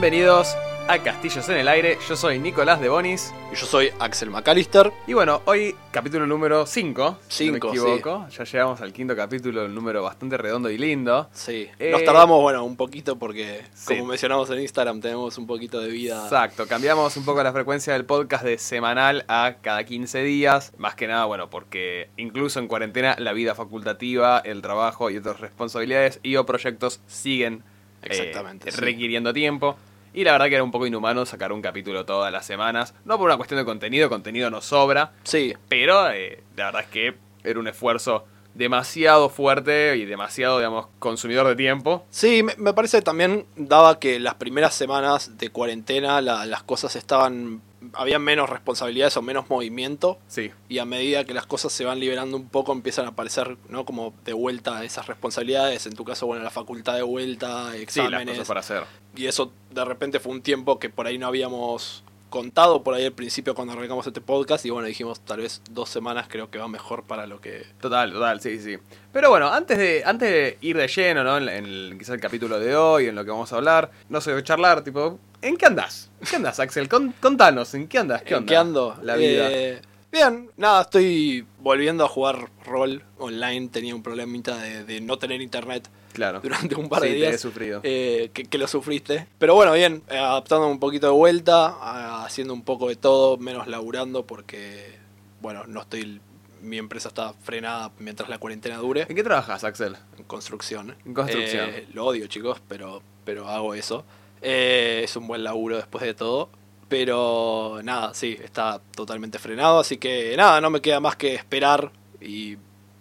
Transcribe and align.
Bienvenidos 0.00 0.56
a 0.88 0.98
Castillos 1.02 1.46
en 1.50 1.58
el 1.58 1.68
Aire. 1.68 1.98
Yo 2.08 2.16
soy 2.16 2.38
Nicolás 2.38 2.80
de 2.80 2.88
Bonis. 2.88 3.34
Y 3.52 3.54
yo 3.54 3.66
soy 3.66 3.90
Axel 3.98 4.30
McAllister. 4.30 4.90
Y 5.06 5.12
bueno, 5.12 5.42
hoy 5.44 5.76
capítulo 5.90 6.26
número 6.26 6.64
5. 6.64 7.18
Si 7.28 7.44
no 7.48 7.52
me 7.52 7.58
equivoco. 7.58 8.26
Ya 8.30 8.44
llegamos 8.44 8.80
al 8.80 8.94
quinto 8.94 9.14
capítulo, 9.14 9.66
un 9.66 9.74
número 9.74 10.02
bastante 10.02 10.38
redondo 10.38 10.70
y 10.70 10.78
lindo. 10.78 11.28
Sí. 11.34 11.68
Eh, 11.78 11.90
Nos 11.90 12.02
tardamos, 12.02 12.40
bueno, 12.40 12.64
un 12.64 12.76
poquito 12.76 13.18
porque, 13.18 13.60
Sí. 13.74 13.88
como 13.98 14.06
mencionamos 14.08 14.48
en 14.48 14.60
Instagram, 14.60 15.02
tenemos 15.02 15.36
un 15.36 15.46
poquito 15.46 15.78
de 15.82 15.88
vida. 15.90 16.24
Exacto, 16.24 16.66
cambiamos 16.66 17.14
un 17.18 17.26
poco 17.26 17.42
la 17.42 17.52
frecuencia 17.52 17.92
del 17.92 18.06
podcast 18.06 18.42
de 18.42 18.56
semanal 18.56 19.26
a 19.28 19.56
cada 19.60 19.84
15 19.84 20.22
días. 20.22 20.72
Más 20.78 20.94
que 20.94 21.08
nada, 21.08 21.26
bueno, 21.26 21.50
porque 21.50 22.08
incluso 22.16 22.58
en 22.58 22.68
cuarentena 22.68 23.16
la 23.18 23.34
vida 23.34 23.54
facultativa, 23.54 24.38
el 24.38 24.62
trabajo 24.62 25.10
y 25.10 25.18
otras 25.18 25.40
responsabilidades 25.40 26.20
y 26.22 26.36
o 26.36 26.46
proyectos 26.46 27.02
siguen 27.06 27.64
eh, 28.02 28.32
sí. 28.64 28.70
requiriendo 28.80 29.34
tiempo. 29.34 29.76
Y 30.12 30.24
la 30.24 30.32
verdad 30.32 30.48
que 30.48 30.54
era 30.56 30.64
un 30.64 30.70
poco 30.70 30.86
inhumano 30.86 31.24
sacar 31.26 31.52
un 31.52 31.62
capítulo 31.62 32.04
todas 32.04 32.32
las 32.32 32.44
semanas. 32.46 32.94
No 33.04 33.16
por 33.18 33.26
una 33.26 33.36
cuestión 33.36 33.58
de 33.58 33.64
contenido, 33.64 34.08
contenido 34.08 34.50
nos 34.50 34.64
sobra. 34.64 35.12
Sí, 35.22 35.54
Pero 35.68 36.10
eh, 36.10 36.42
la 36.56 36.66
verdad 36.66 36.82
es 36.82 36.88
que 36.88 37.14
era 37.44 37.58
un 37.60 37.68
esfuerzo 37.68 38.24
demasiado 38.54 39.28
fuerte 39.28 39.96
y 39.96 40.04
demasiado, 40.04 40.58
digamos, 40.58 40.88
consumidor 40.98 41.46
de 41.46 41.54
tiempo. 41.56 42.04
sí, 42.10 42.42
me, 42.42 42.54
me 42.56 42.74
parece 42.74 43.00
también, 43.00 43.46
daba 43.56 43.98
que 44.00 44.18
las 44.18 44.34
primeras 44.34 44.74
semanas 44.74 45.38
de 45.38 45.50
cuarentena 45.50 46.20
la- 46.20 46.44
las 46.46 46.62
cosas 46.64 46.96
estaban. 46.96 47.62
Había 47.94 48.18
menos 48.18 48.50
responsabilidades 48.50 49.16
o 49.16 49.22
menos 49.22 49.48
movimiento. 49.48 50.18
Sí, 50.28 50.50
Y 50.68 50.78
a 50.78 50.84
medida 50.84 51.24
que 51.24 51.34
las 51.34 51.46
cosas 51.46 51.72
se 51.72 51.84
van 51.84 52.00
liberando 52.00 52.36
un 52.36 52.48
poco, 52.48 52.72
empiezan 52.72 53.06
a 53.06 53.08
aparecer, 53.10 53.56
¿no? 53.68 53.84
Como 53.84 54.14
de 54.24 54.32
vuelta 54.32 54.84
esas 54.84 55.06
responsabilidades. 55.06 55.86
En 55.86 55.94
tu 55.94 56.04
caso, 56.04 56.26
bueno, 56.26 56.44
la 56.44 56.50
facultad 56.50 56.94
de 56.94 57.02
vuelta, 57.02 57.72
sí, 57.72 57.72
las 57.72 57.82
exámenes. 57.82 58.34
cosas 58.34 58.48
para 58.48 58.60
hacer. 58.60 58.84
Y 59.16 59.26
eso 59.26 59.52
de 59.70 59.84
repente 59.84 60.20
fue 60.20 60.32
un 60.32 60.42
tiempo 60.42 60.78
que 60.78 60.90
por 60.90 61.06
ahí 61.06 61.18
no 61.18 61.26
habíamos 61.26 62.04
contado 62.30 62.82
por 62.82 62.94
ahí 62.94 63.04
al 63.04 63.12
principio 63.12 63.54
cuando 63.54 63.74
arrancamos 63.74 64.06
este 64.06 64.20
podcast. 64.22 64.64
Y 64.64 64.70
bueno, 64.70 64.88
dijimos 64.88 65.20
tal 65.20 65.40
vez 65.40 65.60
dos 65.70 65.90
semanas 65.90 66.26
creo 66.30 66.50
que 66.50 66.58
va 66.58 66.68
mejor 66.68 67.02
para 67.04 67.26
lo 67.26 67.40
que... 67.40 67.66
Total, 67.80 68.10
total, 68.12 68.40
sí, 68.40 68.58
sí. 68.60 68.78
Pero 69.12 69.28
bueno, 69.28 69.52
antes 69.52 69.76
de, 69.76 70.02
antes 70.06 70.30
de 70.30 70.58
ir 70.62 70.76
de 70.78 70.88
lleno, 70.88 71.22
¿no? 71.24 71.36
En, 71.36 71.48
en 71.48 71.66
el, 71.66 71.96
quizás 71.98 72.14
el 72.14 72.20
capítulo 72.20 72.58
de 72.58 72.74
hoy, 72.74 73.06
en 73.08 73.14
lo 73.16 73.24
que 73.24 73.30
vamos 73.30 73.52
a 73.52 73.56
hablar, 73.56 73.90
no 74.08 74.20
sé, 74.20 74.42
charlar, 74.42 74.82
tipo, 74.82 75.18
¿en 75.42 75.56
qué 75.56 75.66
andás? 75.66 76.10
¿En 76.20 76.26
qué 76.28 76.36
andás, 76.36 76.60
Axel? 76.60 76.88
Con- 76.88 77.12
contanos, 77.20 77.74
¿en 77.74 77.88
qué 77.88 77.98
andás? 77.98 78.22
¿Qué 78.22 78.40
qué 78.46 78.56
ando? 78.56 78.96
La 79.02 79.16
vida. 79.16 79.50
Eh, 79.50 79.82
bien, 80.12 80.50
nada, 80.56 80.82
estoy 80.82 81.44
volviendo 81.60 82.04
a 82.04 82.08
jugar 82.08 82.50
rol 82.64 83.02
online. 83.18 83.68
Tenía 83.68 83.94
un 83.94 84.02
problemita 84.02 84.56
de, 84.58 84.84
de 84.84 85.00
no 85.00 85.18
tener 85.18 85.40
internet 85.40 85.88
claro. 86.12 86.40
durante 86.42 86.74
un 86.74 86.88
par 86.88 87.02
sí, 87.02 87.08
de 87.08 87.12
te 87.14 87.18
he 87.18 87.28
días. 87.28 87.40
sufrido. 87.40 87.80
eh, 87.82 88.30
que, 88.32 88.44
que 88.44 88.58
lo 88.58 88.66
sufriste. 88.66 89.26
Pero 89.38 89.54
bueno, 89.54 89.72
bien, 89.72 90.02
eh, 90.10 90.18
adaptándome 90.18 90.72
un 90.72 90.80
poquito 90.80 91.06
de 91.06 91.12
vuelta, 91.12 92.24
haciendo 92.24 92.52
un 92.54 92.62
poco 92.62 92.88
de 92.88 92.96
todo, 92.96 93.36
menos 93.36 93.66
laburando 93.66 94.26
porque, 94.26 94.96
bueno, 95.40 95.64
no 95.66 95.80
estoy... 95.82 96.20
Mi 96.62 96.76
empresa 96.76 97.08
está 97.08 97.32
frenada 97.32 97.90
mientras 97.98 98.28
la 98.28 98.36
cuarentena 98.36 98.76
dure. 98.76 99.06
¿En 99.08 99.16
qué 99.16 99.22
trabajas, 99.22 99.64
Axel? 99.64 99.96
En 100.18 100.24
construcción. 100.24 100.94
En 101.06 101.14
construcción. 101.14 101.70
Eh, 101.70 101.86
lo 101.94 102.04
odio, 102.04 102.26
chicos, 102.26 102.60
pero, 102.68 103.00
pero 103.24 103.48
hago 103.48 103.72
eso. 103.72 104.04
Eh, 104.42 105.00
es 105.02 105.16
un 105.16 105.26
buen 105.26 105.42
laburo 105.42 105.76
después 105.76 106.04
de 106.04 106.12
todo. 106.12 106.50
Pero 106.90 107.78
nada, 107.84 108.12
sí, 108.14 108.36
está 108.42 108.80
totalmente 108.96 109.38
frenado. 109.38 109.78
Así 109.78 109.96
que 109.96 110.34
nada, 110.36 110.60
no 110.60 110.70
me 110.70 110.82
queda 110.82 110.98
más 110.98 111.14
que 111.14 111.36
esperar 111.36 111.92
y 112.20 112.58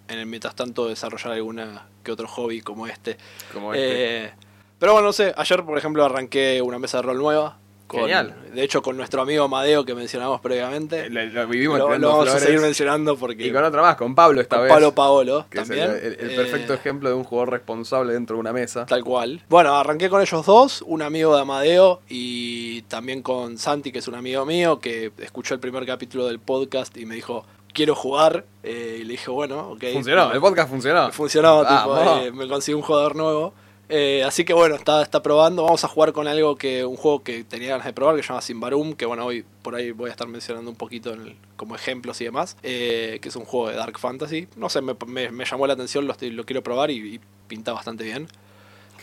en 0.08 0.20
el 0.20 0.28
mientras 0.28 0.54
tanto 0.54 0.88
desarrollar 0.88 1.34
alguna 1.34 1.88
que 2.04 2.12
otro 2.12 2.28
hobby 2.28 2.62
como 2.62 2.86
este. 2.86 3.18
Como 3.52 3.74
este. 3.74 4.26
Eh, 4.26 4.32
pero 4.78 4.94
bueno, 4.94 5.08
no 5.08 5.14
sé, 5.14 5.34
ayer 5.36 5.66
por 5.66 5.76
ejemplo 5.76 6.06
arranqué 6.06 6.62
una 6.62 6.78
mesa 6.78 7.00
de 7.00 7.02
rol 7.02 7.18
nueva. 7.18 7.58
Con, 7.90 8.02
Genial. 8.02 8.36
De 8.54 8.64
hecho, 8.64 8.84
con 8.84 8.96
nuestro 8.96 9.24
amigo 9.24 9.46
Amadeo 9.46 9.84
que 9.84 9.96
mencionamos 9.96 10.40
previamente. 10.42 11.10
Lo, 11.10 11.26
lo 11.26 11.48
vivimos 11.48 11.80
lo, 11.80 11.98
lo 11.98 12.08
vamos 12.10 12.30
a 12.30 12.40
seguir 12.40 12.60
mencionando 12.62 13.18
porque. 13.18 13.48
Y 13.48 13.52
con 13.52 13.64
otra 13.64 13.82
más, 13.82 13.96
con 13.96 14.14
Pablo 14.14 14.40
esta 14.42 14.58
con 14.58 14.64
vez. 14.66 14.72
Pablo 14.74 14.94
Paolo 14.94 15.46
también. 15.52 15.90
el, 15.90 15.96
el- 15.98 16.18
el 16.20 16.30
Eh, 16.32 16.36
perfecto 16.36 16.76
ejemplo 16.76 17.10
de 17.10 17.16
un 17.16 17.24
jugador 17.24 17.50
responsable 17.50 18.14
dentro 18.14 18.36
de 18.36 18.42
una 18.42 18.54
mesa. 18.54 18.86
Tal 18.86 19.04
cual. 19.04 19.42
Bueno, 19.50 19.76
arranqué 19.76 20.08
con 20.08 20.22
ellos 20.22 20.46
dos, 20.46 20.84
un 20.86 21.02
amigo 21.02 21.36
de 21.36 21.42
Amadeo 21.42 22.02
y 22.08 22.84
también 22.84 23.24
con 23.24 23.58
Santi, 23.58 23.92
que 23.92 23.98
es 24.00 24.08
un 24.08 24.14
amigo 24.16 24.46
mío, 24.46 24.80
que 24.80 25.12
escuchó 25.18 25.56
el 25.56 25.60
primer 25.60 25.84
capítulo 25.88 26.28
del 26.28 26.38
podcast 26.38 26.96
y 26.96 27.08
me 27.08 27.16
dijo, 27.16 27.44
quiero 27.74 27.96
jugar. 27.96 28.46
Eh, 28.62 29.00
y 29.02 29.04
le 29.04 29.14
dije, 29.14 29.32
bueno, 29.32 29.72
ok. 29.72 29.84
Funcionó, 29.94 30.32
el 30.32 30.40
podcast 30.40 30.70
funcionó. 30.70 31.12
Funcionó, 31.12 31.66
tipo, 31.66 31.98
eh, 32.22 32.32
me 32.32 32.48
conseguí 32.48 32.76
un 32.76 32.84
jugador 32.84 33.16
nuevo. 33.16 33.54
Eh, 33.92 34.24
así 34.24 34.46
que 34.46 34.54
bueno, 34.54 34.76
está, 34.76 35.02
está 35.02 35.22
probando. 35.24 35.64
Vamos 35.64 35.84
a 35.84 35.88
jugar 35.88 36.14
con 36.14 36.28
algo 36.28 36.56
que, 36.56 36.86
un 36.86 36.96
juego 36.96 37.24
que 37.24 37.44
tenía 37.44 37.70
ganas 37.70 37.86
de 37.88 37.94
probar, 37.94 38.16
que 38.16 38.22
se 38.22 38.28
llama 38.30 38.42
Simbarum, 38.42 38.94
que 38.94 39.06
bueno, 39.08 39.26
hoy 39.26 39.44
por 39.64 39.74
ahí 39.74 39.90
voy 39.92 40.10
a 40.10 40.12
estar 40.12 40.28
mencionando 40.28 40.70
un 40.70 40.78
poquito 40.78 41.12
en 41.14 41.22
el- 41.22 41.36
como 41.58 41.76
ejemplos 41.76 42.22
y 42.22 42.26
demás. 42.26 42.56
eh, 42.64 43.18
que 43.22 43.30
es 43.30 43.36
un 43.36 43.46
juego 43.46 43.70
de 43.70 43.76
Dark 43.76 43.98
Fantasy. 43.98 44.48
No 44.56 44.70
sé, 44.70 44.82
me, 44.82 44.96
me- 45.08 45.32
me 45.32 45.46
llamó 45.46 45.66
la 45.66 45.74
atención, 45.74 46.06
lo, 46.06 46.16
lo 46.20 46.46
quiero 46.46 46.62
probar 46.62 46.92
y, 46.92 47.16
y 47.16 47.20
pinta 47.48 47.74
bastante 47.74 48.04
bien. 48.04 48.28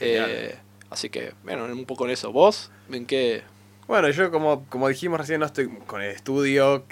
Eh, 0.01 0.57
así 0.91 1.11
que, 1.11 1.33
bueno, 1.43 1.65
un 1.65 1.85
poco 1.85 2.05
en 2.05 2.13
eso. 2.13 2.31
¿Vos? 2.33 2.71
¿En 2.91 3.07
qué? 3.07 3.43
Bueno, 3.89 4.11
yo 4.11 4.33
como, 4.33 4.65
como 4.69 4.89
dijimos 4.89 5.21
recién, 5.21 5.39
no 5.39 5.47
estoy 5.47 5.69
con 5.87 6.03
el 6.03 6.11
estudio, 6.11 6.85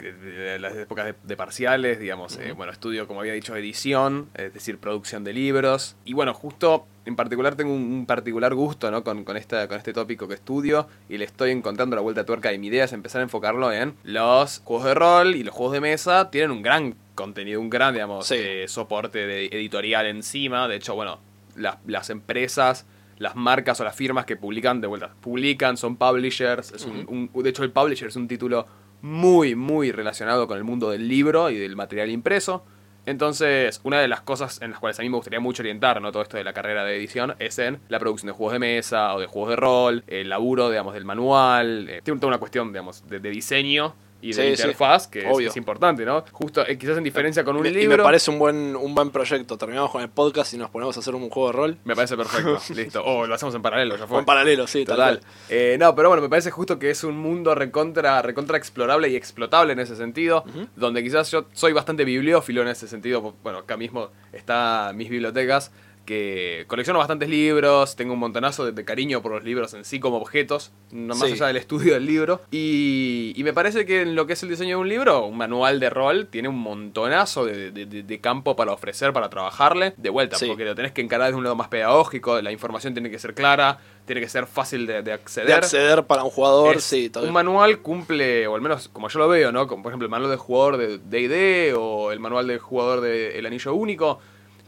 las 0.61 0.77
épocas 0.77 1.07
de, 1.07 1.15
de 1.25 1.37
parciales, 1.37 1.99
digamos, 1.99 2.37
eh, 2.39 2.53
bueno, 2.53 2.71
estudio, 2.71 3.09
como 3.09 3.19
había 3.19 3.33
dicho, 3.33 3.57
edición, 3.57 4.29
es 4.35 4.55
decir, 4.55 4.79
producción 4.79 5.25
de 5.25 5.33
libros. 5.33 5.97
Y 6.05 6.13
bueno, 6.13 6.33
justo 6.35 6.87
en 7.05 7.17
particular 7.17 7.57
tengo 7.57 7.75
un, 7.75 7.83
un 7.83 8.07
particular 8.07 8.55
gusto 8.55 8.93
¿no? 8.93 9.03
con, 9.03 9.25
con, 9.25 9.37
esta, 9.37 9.67
con 9.67 9.77
este 9.77 9.93
tópico 9.93 10.29
que 10.29 10.35
estudio 10.35 10.87
y 11.09 11.19
le 11.19 11.25
estoy 11.25 11.51
encontrando 11.51 11.97
la 11.97 12.03
vuelta 12.03 12.21
de 12.21 12.27
tuerca 12.27 12.53
y 12.53 12.59
mi 12.59 12.69
idea 12.69 12.85
es 12.85 12.93
empezar 12.93 13.21
a 13.21 13.25
enfocarlo 13.25 13.73
en 13.73 13.95
los 14.05 14.61
juegos 14.65 14.87
de 14.87 14.95
rol 14.95 15.35
y 15.35 15.43
los 15.43 15.53
juegos 15.53 15.73
de 15.75 15.81
mesa 15.81 16.31
tienen 16.31 16.53
un 16.53 16.63
gran 16.63 16.95
contenido, 17.17 17.61
un 17.61 17.71
gran, 17.71 17.95
digamos, 17.95 18.29
Sí. 18.29 18.37
eh, 18.39 18.67
soporte 18.69 19.27
de 19.27 19.47
editorial 19.47 20.07
encima. 20.07 20.69
De 20.69 20.77
hecho, 20.77 20.95
bueno, 20.95 21.19
las, 21.57 21.77
las 21.87 22.09
empresas 22.11 22.87
las 23.19 23.37
marcas 23.37 23.81
o 23.81 23.85
las 23.85 23.95
firmas 23.97 24.25
que 24.25 24.37
publican, 24.37 24.81
de 24.81 24.87
vuelta, 24.87 25.15
publican, 25.21 25.77
son 25.77 25.97
publishers. 25.97 26.73
Es 26.73 26.85
un- 26.85 27.31
un- 27.35 27.43
de 27.43 27.51
hecho, 27.51 27.63
el 27.65 27.71
publisher 27.73 28.09
es 28.09 28.17
un 28.17 28.29
título 28.29 28.67
muy, 29.03 29.55
muy 29.55 29.93
relacionado 29.93 30.47
con 30.49 30.57
el 30.59 30.65
mundo 30.65 30.91
del 30.91 31.09
libro 31.09 31.51
y 31.51 31.57
del 31.59 31.77
material 31.77 32.11
impreso. 32.11 32.65
Entonces, 33.07 33.81
una 33.85 34.01
de 34.01 34.09
las 34.09 34.23
cosas 34.23 34.63
en 34.63 34.71
las 34.71 34.81
cuales 34.81 34.99
a 34.99 35.03
mí 35.03 35.11
me 35.11 35.17
gustaría 35.17 35.39
mucho 35.39 35.63
orientar, 35.63 36.01
¿no? 36.01 36.11
Todo 36.11 36.23
esto 36.23 36.39
de 36.39 36.45
la 36.45 36.55
carrera 36.55 36.85
de 36.85 36.97
edición, 36.97 37.35
es 37.39 37.59
en 37.59 37.79
la 37.89 37.99
producción 37.99 38.29
de 38.29 38.33
juegos 38.33 38.55
de 38.55 38.59
mesa 38.61 39.15
o 39.15 39.21
de 39.21 39.27
juegos 39.27 39.51
de 39.51 39.57
rol, 39.57 40.05
el 40.07 40.31
laburo, 40.31 40.71
digamos, 40.71 40.95
del 40.95 41.05
manual. 41.05 41.87
eh, 41.91 42.01
tiene 42.03 42.19
toda 42.19 42.29
una 42.29 42.39
cuestión, 42.39 42.69
digamos, 42.73 43.07
de, 43.07 43.21
de 43.21 43.31
diseño 43.31 43.95
y 44.25 44.29
de 44.29 44.35
Sí, 44.35 44.57
sí, 44.57 44.63
interfaz, 44.63 45.07
que 45.09 45.21
es, 45.21 45.27
obvio. 45.31 45.51
es 45.51 45.57
importante, 45.57 46.05
¿no? 46.05 46.25
Justo, 46.33 46.67
eh, 46.67 46.79
quizás 46.79 46.97
en 46.99 47.05
diferencia 47.05 47.45
con 47.45 47.57
un 47.57 47.67
Y 47.67 47.71
me- 47.71 47.77
y 47.79 47.81
libro. 47.83 47.99
me 47.99 48.03
parece 48.05 48.31
un 48.31 48.39
buen, 48.39 48.75
un 48.75 48.95
buen 48.95 49.11
proyecto. 49.11 49.59
Terminamos 49.59 49.91
con 49.91 50.01
el 50.03 50.09
podcast 50.09 50.55
y 50.55 50.57
nos 50.59 50.71
ponemos 50.71 50.97
a 50.97 51.01
hacer 51.01 51.15
un 51.15 51.29
juego 51.29 51.49
de 51.49 51.53
rol. 51.53 51.79
Me 51.85 51.95
parece 51.95 52.17
perfecto, 52.17 52.59
listo. 52.75 53.05
O 53.05 53.27
lo 53.27 53.35
hacemos 53.35 53.55
en 53.55 53.63
paralelo, 53.63 53.97
ya 53.97 54.07
fue. 54.07 54.19
En 54.19 54.25
paralelo, 54.25 54.67
sí, 54.67 54.85
tal 54.85 54.97
Total. 54.97 55.21
Eh, 55.49 55.77
no, 55.79 55.95
pero 55.95 56.09
bueno, 56.09 56.23
me 56.23 56.29
parece 56.29 56.51
justo 56.51 56.79
que 56.79 56.91
es 56.91 57.05
un 57.05 57.19
mundo 57.19 57.55
recontra, 57.55 58.23
recontra 58.23 58.57
explorable 58.57 59.09
y 59.09 59.17
explotable 59.17 59.73
en 59.75 59.81
ese 59.81 59.97
sentido, 59.97 60.45
donde 60.77 61.03
quizás 61.03 61.31
yo 61.31 61.47
soy 61.53 61.73
bastante 61.73 62.05
bibliófilo 62.05 62.63
en 62.63 62.69
ese 62.69 62.89
sentido. 62.89 63.35
Bueno, 63.43 63.59
acá 63.59 63.77
mismo 63.77 64.09
están 64.33 64.97
mis 64.97 65.09
bibliotecas, 65.11 65.71
que 66.05 66.65
colecciono 66.69 66.99
bastantes 66.99 67.29
libros, 67.29 67.97
tengo 67.97 68.13
un 68.13 68.19
montonazo 68.19 68.65
de, 68.67 68.73
de 68.73 68.85
cariño 68.85 69.23
por 69.23 69.33
los 69.33 69.45
libros 69.45 69.73
en 69.75 69.85
sí 69.85 70.01
como 70.01 70.19
objetos, 70.19 70.73
no 70.93 71.15
más 71.15 71.27
Sí. 71.29 71.33
allá 71.35 71.47
del 71.47 71.57
estudio 71.57 71.95
del 71.95 72.05
libro. 72.07 72.41
Y, 72.51 73.33
y 73.37 73.43
me 73.45 73.53
parece 73.53 73.87
que 73.87 74.03
en 74.03 74.15
lo 74.15 74.27
que 74.27 74.35
es 74.35 74.43
el 74.43 74.49
diseño 74.51 74.77
de 74.77 74.83
un 74.83 74.89
libro, 74.89 75.25
un 75.27 75.37
manual 75.37 75.81
de 75.81 75.91
rol 75.91 76.27
tiene 76.27 76.49
un 76.49 76.59
montonazo 76.59 77.45
de, 77.47 77.71
de- 77.71 77.87
de- 77.87 78.03
de 78.03 78.21
campo 78.21 78.55
para 78.57 78.73
ofrecer, 78.73 79.13
para 79.13 79.31
trabajarle, 79.31 79.95
de 79.97 80.11
vuelta, 80.11 80.37
Sí. 80.37 80.47
porque 80.47 80.65
lo 80.65 80.75
tenés 80.75 80.93
que 80.93 81.01
encarar 81.01 81.29
desde 81.29 81.39
un 81.39 81.45
lado 81.45 81.57
más 81.57 81.69
pedagógico, 81.69 82.41
la 82.43 82.53
información 82.53 82.93
tiene 82.95 83.11
que 83.11 83.19
ser 83.19 83.35
clara, 83.35 83.79
tiene 84.07 84.21
que 84.21 84.29
ser 84.29 84.47
fácil 84.47 84.87
de, 84.87 85.03
de 85.03 85.13
acceder. 85.13 85.47
De 85.49 85.55
acceder 85.55 86.05
para 86.05 86.23
un 86.25 86.31
jugador, 86.31 86.77
Es- 86.77 86.85
sí. 86.85 87.09
tal- 87.09 87.25
un 87.25 87.33
manual 87.33 87.79
cumple, 87.79 88.47
o 88.47 88.55
al 88.55 88.61
menos 88.61 88.89
como 88.89 89.09
yo 89.09 89.19
lo 89.21 89.29
veo, 89.29 89.53
¿no? 89.53 89.67
Como 89.67 89.83
por 89.83 89.91
ejemplo 89.93 90.05
el 90.07 90.11
manual 90.11 90.31
de 90.31 90.37
jugador 90.37 90.77
de 90.77 90.99
D&D 90.99 91.75
o 91.79 92.13
el 92.13 92.21
manual 92.21 92.47
de 92.47 92.59
jugador 92.59 93.01
de 93.01 93.39
El 93.39 93.47
Anillo 93.47 93.75
Único, 93.75 94.19